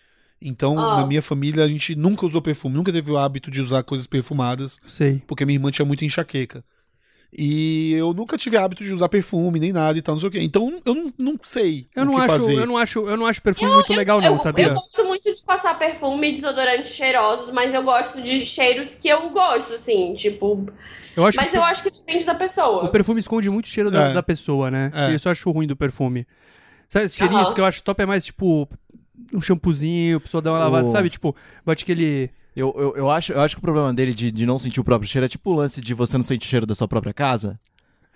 Então, 0.41 0.79
Ah. 0.79 1.01
na 1.01 1.05
minha 1.07 1.21
família, 1.21 1.63
a 1.63 1.67
gente 1.67 1.95
nunca 1.95 2.25
usou 2.25 2.41
perfume, 2.41 2.75
nunca 2.75 2.91
teve 2.93 3.11
o 3.11 3.17
hábito 3.17 3.51
de 3.51 3.61
usar 3.61 3.83
coisas 3.83 4.07
perfumadas, 4.07 4.79
Sei. 4.85 5.21
porque 5.27 5.45
minha 5.45 5.55
irmã 5.57 5.69
tinha 5.71 5.85
muita 5.85 6.05
enxaqueca. 6.05 6.63
E 7.31 7.93
eu 7.93 8.11
nunca 8.13 8.37
tive 8.37 8.57
hábito 8.57 8.83
de 8.83 8.91
usar 8.91 9.07
perfume, 9.07 9.59
nem 9.59 9.71
nada 9.71 9.97
e 9.97 10.01
tal, 10.01 10.15
não 10.15 10.19
sei 10.19 10.29
o 10.29 10.31
quê. 10.31 10.39
Então, 10.41 10.81
eu 10.83 10.95
não, 10.95 11.13
não 11.17 11.39
sei 11.43 11.87
Eu 11.95 12.01
o 12.03 12.05
não, 12.07 12.15
que 12.15 12.19
acho, 12.21 12.27
fazer. 12.27 12.57
eu, 12.57 12.65
não 12.65 12.77
acho, 12.77 13.07
eu 13.07 13.17
não 13.17 13.25
acho 13.27 13.41
perfume 13.41 13.71
muito 13.71 13.93
legal, 13.93 14.19
não, 14.19 14.33
eu, 14.33 14.39
sabia? 14.39 14.65
Eu 14.67 14.73
gosto 14.73 15.05
muito 15.05 15.31
de 15.31 15.41
passar 15.43 15.77
perfume 15.77 16.29
e 16.29 16.33
desodorantes 16.33 16.91
cheirosos, 16.91 17.51
mas 17.51 17.71
eu 17.73 17.83
gosto 17.83 18.19
de 18.21 18.43
cheiros 18.45 18.95
que 18.95 19.07
eu 19.07 19.29
gosto, 19.29 19.73
assim, 19.73 20.15
tipo. 20.15 20.65
Eu 21.15 21.25
acho 21.27 21.37
mas 21.39 21.51
que 21.51 21.57
eu 21.57 21.63
acho 21.63 21.83
que 21.83 21.91
depende 21.91 22.25
da 22.25 22.33
pessoa. 22.33 22.85
o 22.85 22.89
perfume 22.89 23.19
esconde 23.19 23.49
muito 23.49 23.65
o 23.65 23.69
cheiro 23.69 23.91
da, 23.91 24.07
É. 24.09 24.13
da 24.13 24.23
pessoa, 24.23 24.71
né? 24.71 24.91
É. 24.93 25.13
Isso 25.13 25.27
eu 25.27 25.31
acho 25.31 25.51
ruim 25.51 25.67
do 25.67 25.75
perfume. 25.75 26.25
Sabe, 26.87 27.05
esses 27.05 27.17
cheirinhos 27.17 27.45
Aham. 27.47 27.53
que 27.53 27.61
eu 27.61 27.65
acho 27.65 27.83
top 27.83 28.01
é 28.01 28.05
mais 28.07 28.25
tipo 28.25 28.67
um 29.31 29.39
shampoozinho, 29.41 30.17
a 30.17 30.19
pessoa 30.19 30.41
dá 30.41 30.51
uma 30.51 30.59
lavada, 30.59 30.85
Os- 30.85 30.91
sabe? 30.91 31.09
Tipo, 31.11 31.35
bate 31.63 31.83
aquele. 31.83 32.31
Eu, 32.59 32.75
eu, 32.77 32.95
eu, 32.95 33.09
acho, 33.09 33.31
eu 33.31 33.39
acho 33.39 33.55
que 33.55 33.59
o 33.59 33.61
problema 33.61 33.93
dele 33.93 34.13
de, 34.13 34.29
de 34.29 34.45
não 34.45 34.59
sentir 34.59 34.79
o 34.79 34.83
próprio 34.83 35.09
cheiro 35.09 35.25
é 35.25 35.29
tipo 35.29 35.49
o 35.49 35.55
lance 35.55 35.79
de 35.79 35.93
você 35.93 36.17
não 36.17 36.25
sentir 36.25 36.45
o 36.45 36.49
cheiro 36.49 36.65
da 36.65 36.75
sua 36.75 36.87
própria 36.87 37.13
casa. 37.13 37.57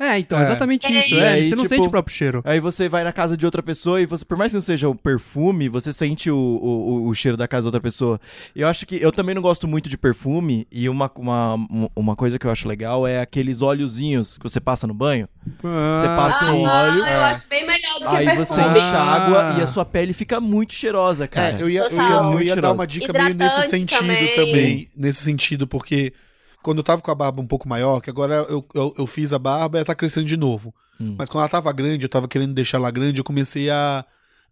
É, 0.04 0.20
então, 0.20 0.38
É. 0.40 0.44
exatamente 0.44 0.88
É. 0.88 1.00
isso. 1.00 1.16
É, 1.16 1.30
aí, 1.34 1.50
você 1.50 1.56
não 1.56 1.64
tipo, 1.64 1.76
sente 1.76 1.88
o 1.88 1.92
próprio 1.92 2.16
cheiro. 2.16 2.42
Aí 2.46 2.60
você 2.60 2.90
vai 2.90 3.04
na 3.04 3.12
casa 3.12 3.38
de 3.38 3.46
outra 3.46 3.64
pessoa 3.64 4.02
e 4.02 4.06
você, 4.06 4.26
por 4.26 4.38
mais 4.38 4.52
que 4.52 4.56
não 4.56 4.62
seja 4.62 4.90
o 4.90 4.96
perfume, 4.96 5.70
você 5.70 5.92
sente 5.94 6.30
o, 6.30 6.36
o, 6.38 7.08
o 7.08 7.14
cheiro 7.14 7.38
da 7.38 7.48
casa 7.48 7.64
da 7.64 7.68
outra 7.68 7.82
pessoa. 7.82 8.20
Eu 8.56 8.68
acho 8.68 8.86
que 8.86 9.02
eu 9.02 9.12
também 9.12 9.34
não 9.36 9.42
gosto 9.42 9.68
muito 9.68 9.88
de 9.90 9.98
perfume 9.98 10.68
e 10.72 10.88
uma, 10.90 11.10
uma, 11.16 11.56
uma 11.96 12.16
coisa 12.16 12.38
que 12.38 12.46
eu 12.48 12.52
acho 12.52 12.68
legal 12.68 13.08
é 13.08 13.22
aqueles 13.22 13.62
óleozinhos 13.62 14.38
que 14.38 14.44
você 14.44 14.60
passa 14.60 14.86
no 14.88 14.94
banho. 14.94 15.28
Você 15.62 16.06
Ah, 16.08 16.16
passa 16.18 16.46
sim. 16.46 16.52
um 16.52 16.66
Ah, 16.66 16.84
óleo, 16.84 17.00
eu 17.00 17.06
é. 17.06 17.16
acho 17.26 17.48
bem 17.48 17.66
melhor 17.68 17.94
do 18.00 18.10
que 18.10 18.16
aí 18.16 18.26
perfume. 18.26 18.46
você 18.46 18.62
enche 18.62 18.96
Ah. 18.96 19.02
água 19.16 19.56
e 19.60 19.62
a 19.62 19.68
sua 19.68 19.86
pele 19.86 20.14
fica 20.14 20.40
muito 20.40 20.74
cheirosa, 20.74 21.28
cara. 21.28 21.58
É, 21.58 21.62
eu 21.62 21.70
ia, 21.70 21.82
eu 21.82 21.92
ia, 21.98 22.04
eu 22.16 22.24
Muito 22.26 22.44
ia 22.48 22.56
dar 22.56 22.72
uma 22.72 22.88
dica 22.88 23.12
meio 23.14 23.34
nesse 23.36 23.62
sentido 23.70 24.00
também. 24.00 24.36
também. 24.36 24.88
Nesse 24.96 25.24
sentido, 25.24 25.68
porque 25.68 26.14
quando 26.64 26.80
eu 26.80 26.84
tava 26.84 27.02
com 27.02 27.12
a 27.12 27.16
barba 27.16 27.42
um 27.42 27.46
pouco 27.48 27.68
maior, 27.70 28.00
que 28.02 28.10
agora 28.10 28.34
eu, 28.50 28.66
eu, 28.74 28.94
eu 28.98 29.06
fiz 29.06 29.32
a 29.34 29.38
barba 29.40 29.78
e 29.78 29.80
ela 29.80 29.86
tá 29.86 29.94
crescendo 29.94 30.26
de 30.26 30.38
novo. 30.38 30.74
Hum. 31.00 31.16
Mas 31.18 31.30
quando 31.30 31.42
ela 31.42 31.50
tava 31.50 31.72
grande, 31.72 32.06
eu 32.06 32.10
tava 32.10 32.28
querendo 32.28 32.54
deixar 32.54 32.78
ela 32.78 32.90
grande, 32.90 33.20
eu 33.20 33.24
comecei 33.24 33.70
a, 33.70 34.06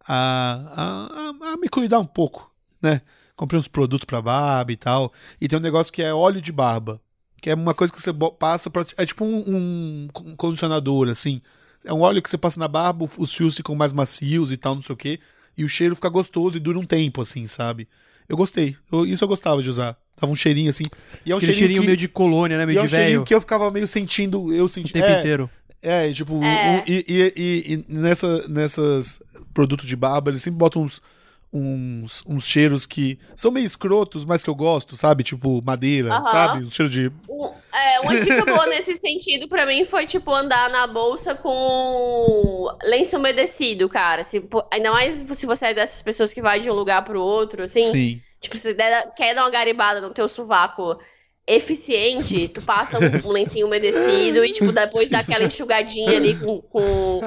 a, 0.08 1.34
a, 1.44 1.52
a- 1.54 1.58
me 1.58 1.70
cuidar 1.70 2.00
um 2.00 2.06
pouco, 2.06 2.52
né? 2.82 3.02
Comprei 3.36 3.60
uns 3.60 3.68
produtos 3.68 4.06
pra 4.06 4.22
barba 4.22 4.72
e 4.72 4.76
tal. 4.78 5.12
E 5.40 5.48
tem 5.48 5.58
um 5.58 5.62
negócio 5.62 5.92
que 5.92 6.02
é 6.04 6.14
óleo 6.14 6.42
de 6.42 6.52
barba. 6.52 7.02
Que 7.42 7.50
é 7.50 7.56
uma 7.56 7.74
coisa 7.74 7.92
que 7.92 8.00
você 8.02 8.12
passa 8.38 8.70
pra. 8.70 8.86
É 8.98 9.06
tipo 9.06 9.26
um, 9.26 9.38
um 9.48 10.08
um 10.26 10.36
condicionador, 10.36 11.10
assim. 11.10 11.42
É 11.84 11.92
um 11.92 12.02
óleo 12.02 12.22
que 12.22 12.30
você 12.30 12.38
passa 12.38 12.60
na 12.60 12.68
barba, 12.68 13.06
os 13.18 13.34
fios 13.34 13.56
ficam 13.56 13.74
mais 13.74 13.92
macios 13.92 14.52
e 14.52 14.58
tal, 14.58 14.76
não 14.76 14.84
sei 14.84 14.94
o 14.94 14.98
quê. 14.98 15.20
E 15.58 15.64
o 15.64 15.68
cheiro 15.70 15.96
fica 15.96 16.10
gostoso 16.10 16.56
e 16.58 16.60
dura 16.60 16.78
um 16.78 16.86
tempo, 16.86 17.20
assim, 17.22 17.48
sabe? 17.48 17.88
Eu 18.30 18.38
gostei. 18.38 18.76
Eu- 18.92 19.06
isso 19.08 19.24
eu 19.24 19.28
gostava 19.28 19.64
de 19.64 19.70
usar. 19.70 19.98
Tava 20.16 20.32
um 20.32 20.36
cheirinho 20.36 20.70
assim. 20.70 20.84
E 21.26 21.32
é 21.32 21.36
um 21.36 21.38
Aquele 21.38 21.54
cheirinho 21.54 21.82
que, 21.82 21.86
meio 21.88 21.98
de 21.98 22.08
colônia, 22.08 22.58
né? 22.58 22.64
e 22.64 22.66
Meio 22.68 22.80
é 22.80 22.82
um 22.82 22.86
de 22.86 22.92
cheirinho 22.92 23.12
velho. 23.20 23.24
que 23.26 23.34
eu 23.34 23.42
ficava 23.42 23.72
meio 23.72 23.88
sentindo. 23.88 24.54
Eu 24.54 24.66
O 24.66 24.70
senti, 24.70 24.94
tempo 24.94 25.06
é, 25.08 25.20
inteiro. 25.20 25.50
é, 25.82 26.12
tipo, 26.12 26.44
É. 26.44 26.84
um- 26.88 26.92
e, 26.92 27.06
e, 27.08 27.34
e- 27.36 27.74
e 27.74 27.86
nessa, 27.88 28.48
nessas 28.48 29.22
produtos 29.54 29.88
de 29.88 29.96
barba, 29.96 30.30
eles 30.30 30.44
sempre 30.44 30.60
botam 30.60 30.84
uns, 30.84 31.02
uns, 31.52 32.24
uns 32.26 32.46
cheiros 32.46 32.86
que 32.86 33.18
são 33.36 33.52
meio 33.52 33.66
escrotos, 33.66 34.24
mas 34.26 34.44
que 34.44 34.50
eu 34.50 34.56
gosto, 34.56 34.96
sabe? 34.96 35.24
Tipo, 35.24 35.62
madeira, 35.66 36.14
Aham. 36.14 36.24
sabe? 36.24 36.66
Um 36.66 36.70
cheiro 36.70 36.90
de. 36.92 37.12
Um- 37.28 37.52
é, 37.74 38.00
uma 38.02 38.20
dica 38.20 38.46
boa 38.46 38.68
nesse 38.68 38.96
sentido 38.96 39.48
pra 39.48 39.66
mim 39.66 39.86
foi, 39.86 40.06
tipo, 40.06 40.32
andar 40.34 40.70
na 40.70 40.86
bolsa 40.88 41.34
com 41.34 42.68
lenço 42.84 43.18
umedecido, 43.18 43.88
cara. 43.90 44.24
Se, 44.24 44.44
ainda 44.72 44.92
mais 44.92 45.24
se 45.34 45.46
você 45.46 45.68
é 45.68 45.74
dessas 45.74 46.02
pessoas 46.02 46.32
que 46.34 46.42
vai 46.42 46.60
de 46.60 46.70
um 46.70 46.74
lugar 46.74 47.04
pro 47.04 47.20
outro, 47.22 47.64
assim. 47.64 47.92
Sim. 47.92 48.22
Tipo, 48.42 48.58
se 48.58 48.74
der- 48.74 49.14
quer 49.16 49.34
dar 49.36 49.44
uma 49.44 49.50
garibada 49.52 50.02
no 50.02 50.10
teu 50.10 50.28
sovaco 50.28 50.98
eficiente, 51.48 52.48
tu 52.48 52.62
passa 52.62 52.98
um, 53.00 53.30
um 53.30 53.32
lencinho 53.32 53.68
umedecido 53.68 54.44
e, 54.44 54.52
tipo, 54.52 54.72
depois 54.72 55.10
dá 55.10 55.20
aquela 55.20 55.44
enxugadinha 55.44 56.18
ali 56.18 56.36
com, 56.36 56.62
com 56.62 57.22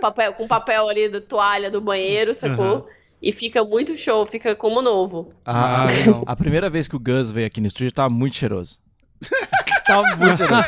papel, 0.00 0.32
com 0.34 0.46
papel 0.46 0.88
ali 0.88 1.08
da 1.08 1.20
toalha 1.20 1.70
do 1.70 1.80
banheiro, 1.80 2.32
sacou? 2.34 2.64
Aham. 2.64 2.84
E 3.22 3.32
fica 3.32 3.62
muito 3.62 3.94
show, 3.96 4.24
fica 4.24 4.54
como 4.54 4.80
novo. 4.80 5.34
A, 5.44 5.82
Ah, 5.82 5.84
legal. 5.86 6.22
a 6.26 6.34
primeira 6.34 6.70
vez 6.70 6.88
que 6.88 6.96
o 6.96 6.98
Gus 6.98 7.30
veio 7.30 7.46
aqui 7.46 7.60
no 7.60 7.66
estúdio 7.66 7.92
tava 7.92 8.08
muito 8.08 8.34
cheiroso. 8.36 8.78
tava 9.86 10.16
muito 10.16 10.36
cheiroso. 10.38 10.64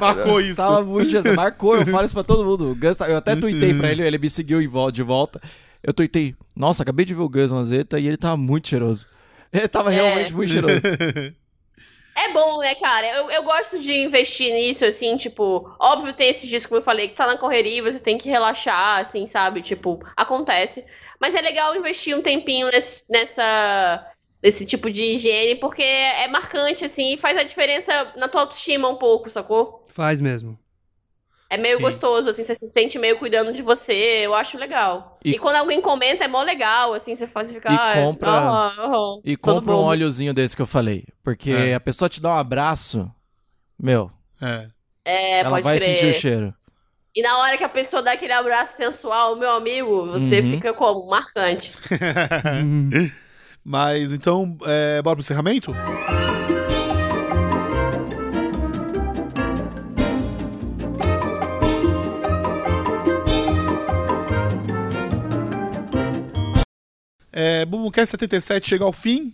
Marcou 0.00 0.40
isso. 0.40 0.56
Tava 0.56 0.82
muito 0.84 1.10
cheiroso. 1.10 1.34
Marcou, 1.34 1.74
eu 1.76 1.84
falo 1.86 2.04
isso 2.04 2.14
pra 2.14 2.22
todo 2.22 2.44
mundo. 2.44 2.70
O 2.70 2.74
Gus, 2.76 2.96
tá- 2.96 3.08
eu 3.08 3.16
até 3.16 3.34
tuitei 3.34 3.74
pra 3.74 3.90
ele, 3.90 4.02
ele 4.06 4.16
me 4.18 4.30
seguiu 4.30 4.60
de 4.92 5.02
volta. 5.02 5.40
Eu 5.82 5.92
tuitei, 5.92 6.36
nossa, 6.54 6.84
acabei 6.84 7.04
de 7.04 7.14
ver 7.14 7.22
o 7.22 7.28
Gus 7.28 7.50
na 7.50 7.64
Zeta 7.64 7.98
e 7.98 8.06
ele 8.06 8.16
tava 8.16 8.36
muito 8.36 8.68
cheiroso. 8.68 9.04
Ele 9.52 9.68
tava 9.68 9.92
É. 9.92 9.96
realmente 9.96 10.32
muito 10.32 10.52
cheiroso. 10.52 10.80
É 12.14 12.32
bom, 12.32 12.58
né, 12.58 12.74
cara? 12.74 13.06
Eu, 13.06 13.30
eu 13.30 13.42
gosto 13.44 13.78
de 13.78 13.92
investir 13.92 14.52
nisso, 14.52 14.84
assim, 14.84 15.16
tipo, 15.16 15.72
óbvio 15.78 16.12
tem 16.12 16.28
esses 16.28 16.48
dias, 16.48 16.66
como 16.66 16.80
eu 16.80 16.84
falei, 16.84 17.06
que 17.08 17.14
tá 17.14 17.24
na 17.24 17.38
correria, 17.38 17.80
você 17.80 18.00
tem 18.00 18.18
que 18.18 18.28
relaxar, 18.28 18.98
assim, 18.98 19.24
sabe? 19.24 19.62
Tipo, 19.62 20.00
acontece. 20.16 20.84
Mas 21.20 21.36
é 21.36 21.40
legal 21.40 21.76
investir 21.76 22.16
um 22.16 22.22
tempinho 22.22 22.66
nesse, 22.68 23.04
nessa. 23.08 24.04
Nesse 24.40 24.64
tipo 24.64 24.88
de 24.88 25.02
higiene, 25.02 25.56
porque 25.56 25.82
é 25.82 26.28
marcante, 26.28 26.84
assim, 26.84 27.14
e 27.14 27.16
faz 27.16 27.36
a 27.36 27.42
diferença 27.42 28.12
na 28.16 28.28
tua 28.28 28.42
autoestima 28.42 28.88
um 28.88 28.94
pouco, 28.94 29.28
sacou? 29.28 29.84
Faz 29.88 30.20
mesmo. 30.20 30.56
É 31.50 31.56
meio 31.56 31.76
Sim. 31.78 31.82
gostoso, 31.82 32.28
assim, 32.28 32.44
você 32.44 32.54
se 32.54 32.66
sente 32.66 32.98
meio 32.98 33.18
cuidando 33.18 33.52
de 33.54 33.62
você, 33.62 33.94
eu 34.22 34.34
acho 34.34 34.58
legal. 34.58 35.18
E- 35.24 35.30
E, 35.32 35.38
quando 35.38 35.56
alguém 35.56 35.80
comenta, 35.80 36.24
é 36.24 36.28
mó 36.28 36.42
legal, 36.42 36.92
assim, 36.92 37.14
você 37.14 37.26
faz 37.26 37.50
ficar. 37.50 37.72
E 37.72 37.76
"Ah, 37.76 37.92
compra- 38.04 38.28
aham, 38.30 38.72
aham", 38.78 39.20
E 39.24 39.34
compra 39.36 39.72
um 39.74 39.78
óleozinho 39.80 40.34
desse 40.34 40.54
que 40.54 40.60
eu 40.60 40.66
falei. 40.66 41.06
Porque 41.24 41.50
É. 41.50 41.74
a 41.74 41.80
pessoa 41.80 42.08
te 42.08 42.20
dá 42.20 42.28
um 42.28 42.38
abraço, 42.38 43.10
meu, 43.78 44.10
É. 44.42 44.68
É, 45.04 45.38
ela 45.40 45.50
pode 45.50 45.62
vai 45.64 45.78
crer. 45.78 45.88
sentir 45.98 46.06
o 46.06 46.12
cheiro. 46.12 46.54
E 47.16 47.22
na 47.22 47.38
hora 47.38 47.56
que 47.56 47.64
a 47.64 47.68
pessoa 47.68 48.02
dá 48.02 48.12
aquele 48.12 48.34
abraço 48.34 48.76
sensual, 48.76 49.34
meu 49.34 49.50
amigo, 49.50 50.06
você 50.06 50.40
Uhum. 50.40 50.50
fica 50.50 50.74
como? 50.74 51.08
Marcante. 51.08 51.72
Mas 53.64 54.12
então, 54.12 54.56
é, 54.66 55.00
bora 55.02 55.16
pro 55.16 55.22
encerramento? 55.22 55.74
É, 67.40 67.64
Bumbumcast 67.64 68.10
77 68.10 68.68
chega 68.68 68.84
ao 68.84 68.92
fim. 68.92 69.32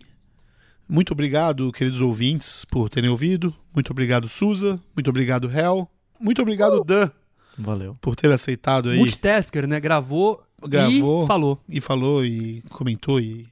Muito 0.86 1.12
obrigado, 1.14 1.72
queridos 1.72 2.02
ouvintes, 2.02 2.62
por 2.66 2.90
terem 2.90 3.09
ouvido. 3.09 3.55
Muito 3.74 3.90
obrigado, 3.93 4.28
Suza. 4.28 4.78
Muito 4.94 5.09
obrigado, 5.09 5.51
Hel. 5.51 5.89
Muito 6.20 6.43
obrigado, 6.43 6.85
Dan, 6.85 7.10
Valeu. 7.56 7.97
por 8.02 8.14
ter 8.14 8.31
aceitado 8.31 8.90
aí. 8.90 8.98
Multitasker, 8.98 9.66
né? 9.66 9.81
Gravou, 9.81 10.43
Gravou. 10.68 11.24
e 11.24 11.26
falou. 11.26 11.60
E 11.66 11.81
falou 11.81 12.22
e 12.26 12.60
comentou 12.68 13.18
e. 13.18 13.47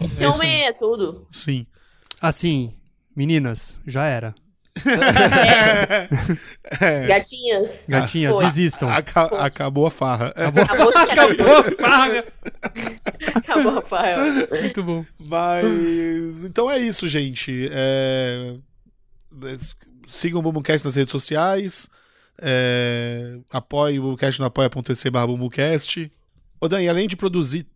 Esse 0.00 0.24
É 0.24 0.28
homem 0.30 0.62
é 0.62 0.72
tudo. 0.72 1.26
Sim. 1.30 1.66
Assim, 2.18 2.72
meninas, 3.14 3.78
já 3.86 4.06
era. 4.06 4.34
É, 6.80 7.06
Gatinhas. 7.06 7.86
Gatinhas, 7.88 8.34
Foi. 8.34 8.44
desistam. 8.46 8.88
aca- 8.88 9.26
acabou 9.44 9.86
a 9.86 9.90
farra. 9.90 10.32
É, 10.36 10.44
Acabou, 10.46 11.76
Paga! 11.76 12.24
Acabou, 13.34 13.74
Rafael. 13.74 14.18
Muito 14.60 14.82
bom. 14.82 15.04
Mas. 15.18 16.44
Então 16.44 16.70
é 16.70 16.78
isso, 16.78 17.08
gente. 17.08 17.68
É, 17.72 18.54
Sigam 20.10 20.40
o 20.40 20.42
Bumbumcast 20.42 20.84
nas 20.84 20.94
redes 20.96 21.12
sociais. 21.12 21.88
É... 22.40 23.38
Apoie 23.50 23.98
o 23.98 24.02
Bumbumcast 24.02 24.40
no 24.40 24.46
apoia.se 24.46 25.10
barra 25.10 25.26
Bumbumcast. 25.26 26.10
Ô, 26.60 26.68
Dani, 26.68 26.88
além 26.88 27.06
de 27.08 27.16
produzir 27.16 27.66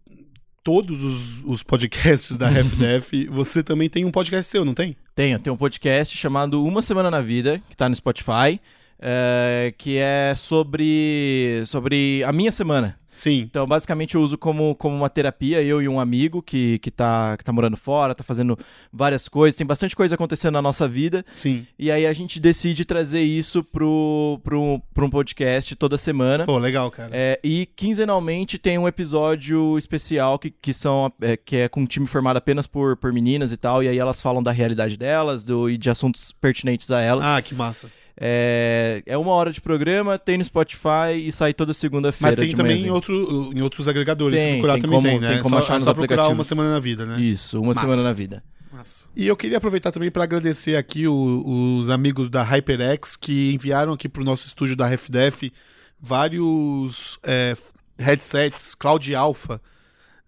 todos 0.65 1.03
os, 1.03 1.45
os 1.45 1.63
podcasts 1.63 2.37
da 2.37 2.49
RefDef, 2.49 3.27
você 3.31 3.63
também 3.63 3.89
tem 3.89 4.05
um 4.05 4.11
podcast 4.11 4.51
seu, 4.51 4.65
não 4.65 4.75
tem? 4.75 4.97
Tenho, 5.15 5.39
tem 5.39 5.53
um 5.53 5.57
podcast 5.57 6.17
chamado 6.17 6.65
Uma 6.65 6.81
Semana 6.81 7.11
na 7.11 7.21
Vida, 7.21 7.61
que 7.69 7.77
tá 7.77 7.87
no 7.87 7.95
Spotify, 7.95 8.59
é, 9.03 9.75
que 9.77 9.99
é 9.99 10.33
sobre, 10.37 11.63
sobre 11.67 12.23
a 12.25 12.33
minha 12.33 12.53
semana. 12.53 12.97
Sim. 13.11 13.41
Então, 13.41 13.67
basicamente, 13.67 14.15
eu 14.15 14.23
uso 14.23 14.39
como, 14.39 14.75
como 14.75 14.97
uma 14.97 15.11
terapia, 15.11 15.63
eu 15.63 15.83
e 15.83 15.89
um 15.89 16.01
amigo 16.01 16.41
que, 16.41 16.79
que, 16.79 16.91
tá, 16.91 17.37
que 17.37 17.45
tá 17.45 17.53
morando 17.53 17.77
fora, 17.77 18.15
tá 18.15 18.25
fazendo 18.25 18.59
várias 18.91 19.29
coisas, 19.29 19.57
tem 19.57 19.67
bastante 19.67 19.95
coisa 19.95 20.15
acontecendo 20.15 20.55
na 20.55 20.63
nossa 20.63 20.89
vida, 20.89 21.23
Sim. 21.31 21.67
e 21.79 21.91
aí 21.91 22.07
a 22.07 22.13
gente 22.15 22.41
decide 22.41 22.87
trazer 22.87 23.21
isso 23.21 23.63
pro, 23.63 24.41
pro, 24.43 24.81
pro 24.95 25.07
um 25.07 25.11
podcast 25.11 25.77
toda 25.77 25.99
semana. 25.99 26.47
Pô, 26.47 26.57
legal, 26.57 26.91
cara. 26.91 27.11
É, 27.13 27.39
e 27.45 27.67
quinzenalmente 27.67 28.57
tem 28.57 28.79
um 28.79 28.89
episódio 28.89 29.77
especial 29.77 30.39
que, 30.39 30.51
que, 30.51 30.73
são, 30.73 31.13
é, 31.21 31.37
que 31.37 31.57
é 31.57 31.69
com 31.69 31.83
um 31.83 31.87
time 31.87 32.07
formado 32.07 32.39
apenas 32.39 32.67
por, 32.67 32.97
por 32.97 33.13
meninas 33.13 33.53
e 33.53 33.59
tal, 33.59 33.83
e 33.83 33.89
aí 33.89 33.99
elas 33.99 34.23
falam 34.23 34.43
da 34.43 34.53
realidade 34.53 34.97
delas 34.97 35.45
do, 35.45 35.69
e 35.69 35.77
de 35.77 35.91
assuntos 35.91 36.33
pertinentes 36.33 36.91
a 36.91 37.03
elas. 37.03 37.27
Ah, 37.27 37.43
que 37.43 37.55
massa. 37.55 37.91
É, 38.25 39.03
é 39.05 39.19
uma 39.19 39.33
hora 39.33 39.51
de 39.51 39.61
programa, 39.61 40.17
tem 40.17 40.39
no 40.39 40.45
Spotify 40.45 41.13
e 41.27 41.33
sai 41.33 41.53
toda 41.53 41.75
segunda-feira. 41.75 42.37
Mas 42.37 42.47
tem 42.47 42.55
também 42.55 42.81
em, 42.87 42.91
outro, 42.91 43.51
em 43.53 43.61
outros 43.63 43.89
agregadores. 43.89 44.39
Tem, 44.41 44.49
se 44.49 44.53
procurar 44.59 44.75
tem 44.75 44.83
também 44.83 44.97
como- 44.99 45.09
tem, 45.09 45.21
né? 45.21 45.29
tem 45.35 45.43
como 45.43 45.55
só, 45.57 45.61
achar 45.61 45.77
é 45.79 45.81
só 45.81 45.93
procurar 45.93 46.29
uma 46.29 46.45
semana 46.45 46.71
na 46.71 46.79
vida, 46.79 47.05
né? 47.05 47.21
Isso, 47.21 47.59
uma 47.59 47.69
Massa. 47.69 47.81
semana 47.81 48.03
na 48.05 48.13
vida. 48.13 48.43
Massa. 48.73 49.07
E 49.17 49.27
eu 49.27 49.37
queria 49.37 49.59
aproveitar 49.59 49.91
também 49.91 50.09
para 50.11 50.23
agradecer 50.23 50.77
aqui 50.77 51.09
o- 51.09 51.43
os 51.81 51.91
amigos 51.91 52.31
da 52.31 52.43
HyperX 52.45 53.17
que 53.17 53.53
enviaram 53.53 53.93
aqui 53.93 54.09
pro 54.09 54.23
nosso 54.25 54.47
estúdio 54.47 54.77
da 54.77 54.87
RefDef 54.87 55.53
vários 56.01 57.19
é, 57.25 57.55
headsets 57.99 58.75
Cloud 58.75 59.15
Alpha. 59.15 59.61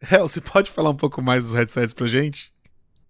Hel, 0.10 0.26
você 0.28 0.40
pode 0.40 0.70
falar 0.70 0.90
um 0.90 0.96
pouco 0.96 1.22
mais 1.22 1.44
dos 1.44 1.54
headsets 1.54 1.94
pra 1.94 2.06
gente? 2.06 2.52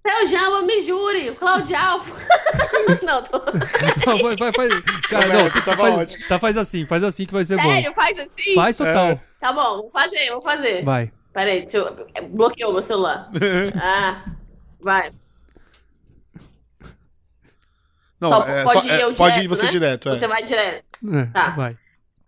Seu 0.07 0.27
Jamba, 0.27 0.63
me 0.63 0.81
jure, 0.83 1.31
o 1.31 1.37
Claudio 1.37 1.77
Alfa. 1.79 2.15
Não, 3.03 3.23
tô... 3.23 3.39
Não, 4.07 4.19
vai, 4.19 4.37
vai, 4.37 4.53
faz. 4.53 4.81
Cara, 5.09 5.29
Não, 5.29 5.51
tava 5.63 5.77
faz, 5.79 5.95
ótimo. 5.95 6.29
tá, 6.29 6.39
faz 6.39 6.57
assim, 6.59 6.87
faz 6.87 7.03
assim 7.03 7.25
que 7.25 7.33
vai 7.33 7.43
ser 7.45 7.59
Sério, 7.59 7.95
faz 7.95 8.19
assim? 8.19 8.55
bom. 8.55 8.61
Faz 8.63 8.77
total. 8.77 9.07
É. 9.07 9.21
Tá 9.41 9.53
bom, 9.53 9.83
vou 9.83 9.91
fazer, 9.91 10.31
vou 10.31 10.43
fazer. 10.43 10.85
Vai. 10.85 11.11
Peraí, 11.33 11.63
deixa 11.63 11.79
eu... 11.79 12.07
é, 12.15 12.21
Bloqueou 12.21 12.73
meu 12.73 12.83
celular. 12.83 13.29
Ah, 13.83 14.25
vai. 14.79 15.11
Não, 18.21 18.29
Só 18.29 18.47
é, 18.47 18.63
pode 18.65 18.81
só- 18.81 18.87
ir 18.87 18.91
é, 19.01 19.03
eu 19.05 19.15
pode 19.15 19.41
ir 19.41 19.49
você 19.49 19.65
né? 19.65 19.71
direto. 19.71 20.09
É. 20.11 20.17
Você 20.17 20.27
vai 20.29 20.43
direto. 20.43 20.85
É, 21.15 21.25
Tá. 21.33 21.51
Vai. 21.51 21.77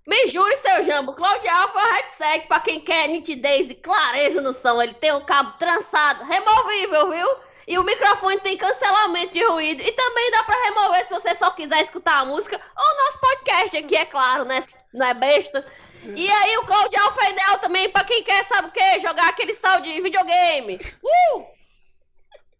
Me 0.06 0.26
jure, 0.28 0.56
seu 0.56 0.84
Jambo, 0.84 1.12
Cloud 1.14 1.46
Alpha 1.48 1.80
Headset, 1.94 2.46
pra 2.46 2.60
quem 2.60 2.80
quer 2.80 3.08
nitidez 3.08 3.68
e 3.70 3.74
clareza 3.74 4.40
no 4.40 4.52
som. 4.52 4.80
Ele 4.80 4.94
tem 4.94 5.12
o 5.12 5.22
cabo 5.22 5.52
trançado, 5.58 6.24
removível, 6.24 7.10
viu? 7.10 7.26
E 7.66 7.78
o 7.78 7.84
microfone 7.84 8.40
tem 8.40 8.56
cancelamento 8.56 9.32
de 9.32 9.44
ruído. 9.44 9.82
E 9.82 9.92
também 9.92 10.30
dá 10.30 10.44
pra 10.44 10.62
remover 10.64 11.04
se 11.04 11.14
você 11.14 11.34
só 11.34 11.50
quiser 11.50 11.82
escutar 11.82 12.18
a 12.18 12.24
música. 12.24 12.60
Ou 12.76 13.04
nosso 13.04 13.18
podcast 13.18 13.76
aqui, 13.76 13.96
é 13.96 14.04
claro, 14.04 14.44
né? 14.44 14.62
Não 14.94 15.06
é 15.06 15.14
besta. 15.14 15.66
E 16.04 16.30
aí 16.30 16.56
o 16.58 16.64
Cloud 16.64 16.96
Alpha 16.96 17.26
é 17.26 17.30
ideal 17.30 17.58
também 17.58 17.88
pra 17.90 18.04
quem 18.04 18.22
quer, 18.22 18.44
sabe 18.44 18.68
o 18.68 18.70
quê? 18.70 19.00
Jogar 19.00 19.28
aquele 19.28 19.54
tal 19.56 19.80
de 19.80 20.00
videogame. 20.00 20.78
Uh! 21.02 21.55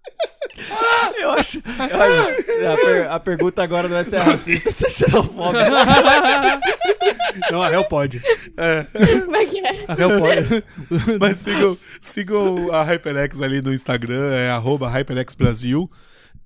Eu 1.20 1.30
acho. 1.32 1.58
eu 1.58 2.02
acho- 2.02 2.72
a, 2.72 2.76
per- 2.76 3.10
a 3.10 3.20
pergunta 3.20 3.62
agora 3.62 3.88
não 3.88 3.96
é 3.96 4.04
se 4.04 4.16
é 4.16 4.18
racista, 4.18 4.70
se 4.70 4.86
é 4.86 4.90
xenofóbico. 4.90 5.64
Não, 7.50 7.62
a 7.62 7.70
Hel 7.70 7.84
pode. 7.84 8.20
Como 8.20 9.36
é 9.36 9.44
que 9.46 9.58
é? 9.58 9.84
A 9.88 9.92
Hel 10.00 10.18
pode. 10.18 10.64
Mas 11.20 11.38
sigam, 11.38 11.78
sigam 12.00 12.72
a 12.72 12.82
HyperX 12.82 13.40
ali 13.42 13.60
no 13.60 13.72
Instagram, 13.72 14.32
é 14.32 14.50
arroba 14.50 14.88
HyperX 14.88 15.34
Brasil. 15.34 15.90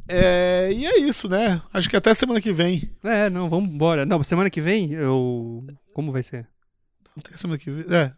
É, 0.08 0.70
e 0.72 0.86
é 0.86 0.98
isso, 0.98 1.28
né? 1.28 1.62
Acho 1.72 1.88
que 1.88 1.96
até 1.96 2.12
semana 2.12 2.40
que 2.40 2.52
vem. 2.52 2.90
É, 3.04 3.30
não, 3.30 3.48
vamos 3.48 3.70
embora. 3.70 4.04
Não, 4.04 4.22
semana 4.24 4.50
que 4.50 4.60
vem 4.60 4.90
eu. 4.92 5.64
Como 5.94 6.10
vai 6.10 6.22
ser? 6.22 6.48
Até 7.16 7.36
semana 7.36 7.58
que 7.58 7.70
vem. 7.70 7.96
É. 7.96 8.12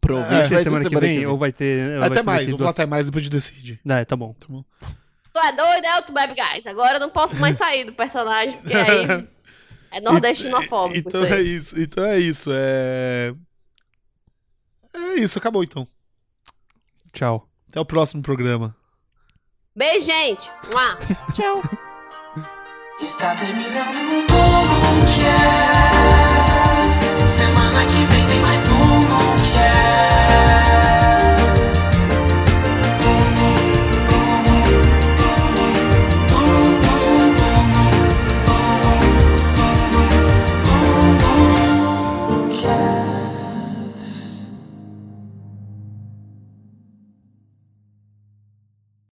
Provavelmente 0.00 0.46
É, 0.46 0.48
Vai 0.48 0.48
ter 0.48 0.54
vai 0.54 0.62
ser 0.62 0.68
semana, 0.70 0.88
que 0.88 0.96
vem, 1.00 1.26
ou 1.26 1.38
vai 1.38 1.52
ter. 1.52 1.98
vai 1.98 2.08
até 2.08 2.20
ser 2.20 2.26
mais, 2.26 2.44
falar 2.46 2.56
duas- 2.58 2.70
até 2.70 2.86
mais, 2.86 3.06
depois 3.06 3.22
a 3.22 3.24
gente 3.24 3.32
decide. 3.32 3.80
É, 3.88 4.04
tá 4.04 4.16
bom. 4.16 4.32
Tá 4.34 4.46
bom? 4.48 4.64
Tu 5.32 5.38
é 5.40 5.52
doido, 5.52 5.84
é 5.84 5.98
o 5.98 6.02
tu 6.02 6.12
bebe 6.12 6.34
gás. 6.34 6.66
Agora 6.66 6.96
eu 6.96 7.00
não 7.00 7.10
posso 7.10 7.36
mais 7.36 7.56
sair 7.58 7.84
do 7.84 7.92
personagem, 7.92 8.58
porque 8.60 8.74
aí 8.74 9.28
é 9.92 10.00
nordestinofóbico 10.00 11.08
Então 11.08 11.24
isso 11.24 11.34
é 11.34 11.40
isso, 11.42 11.80
então 11.80 12.04
é 12.04 12.18
isso. 12.18 12.50
É... 12.52 13.34
é 14.94 15.14
isso, 15.16 15.38
acabou 15.38 15.62
então. 15.62 15.86
Tchau. 17.12 17.48
Até 17.68 17.78
o 17.80 17.84
próximo 17.84 18.22
programa. 18.22 18.74
Beijo, 19.76 20.06
gente. 20.06 20.48
Mua. 20.70 20.98
Está 23.00 23.34
terminando 23.36 23.96
o 23.96 24.26
Bumbumcast. 24.26 25.08
Semana 25.14 25.97
sad. 29.58 31.07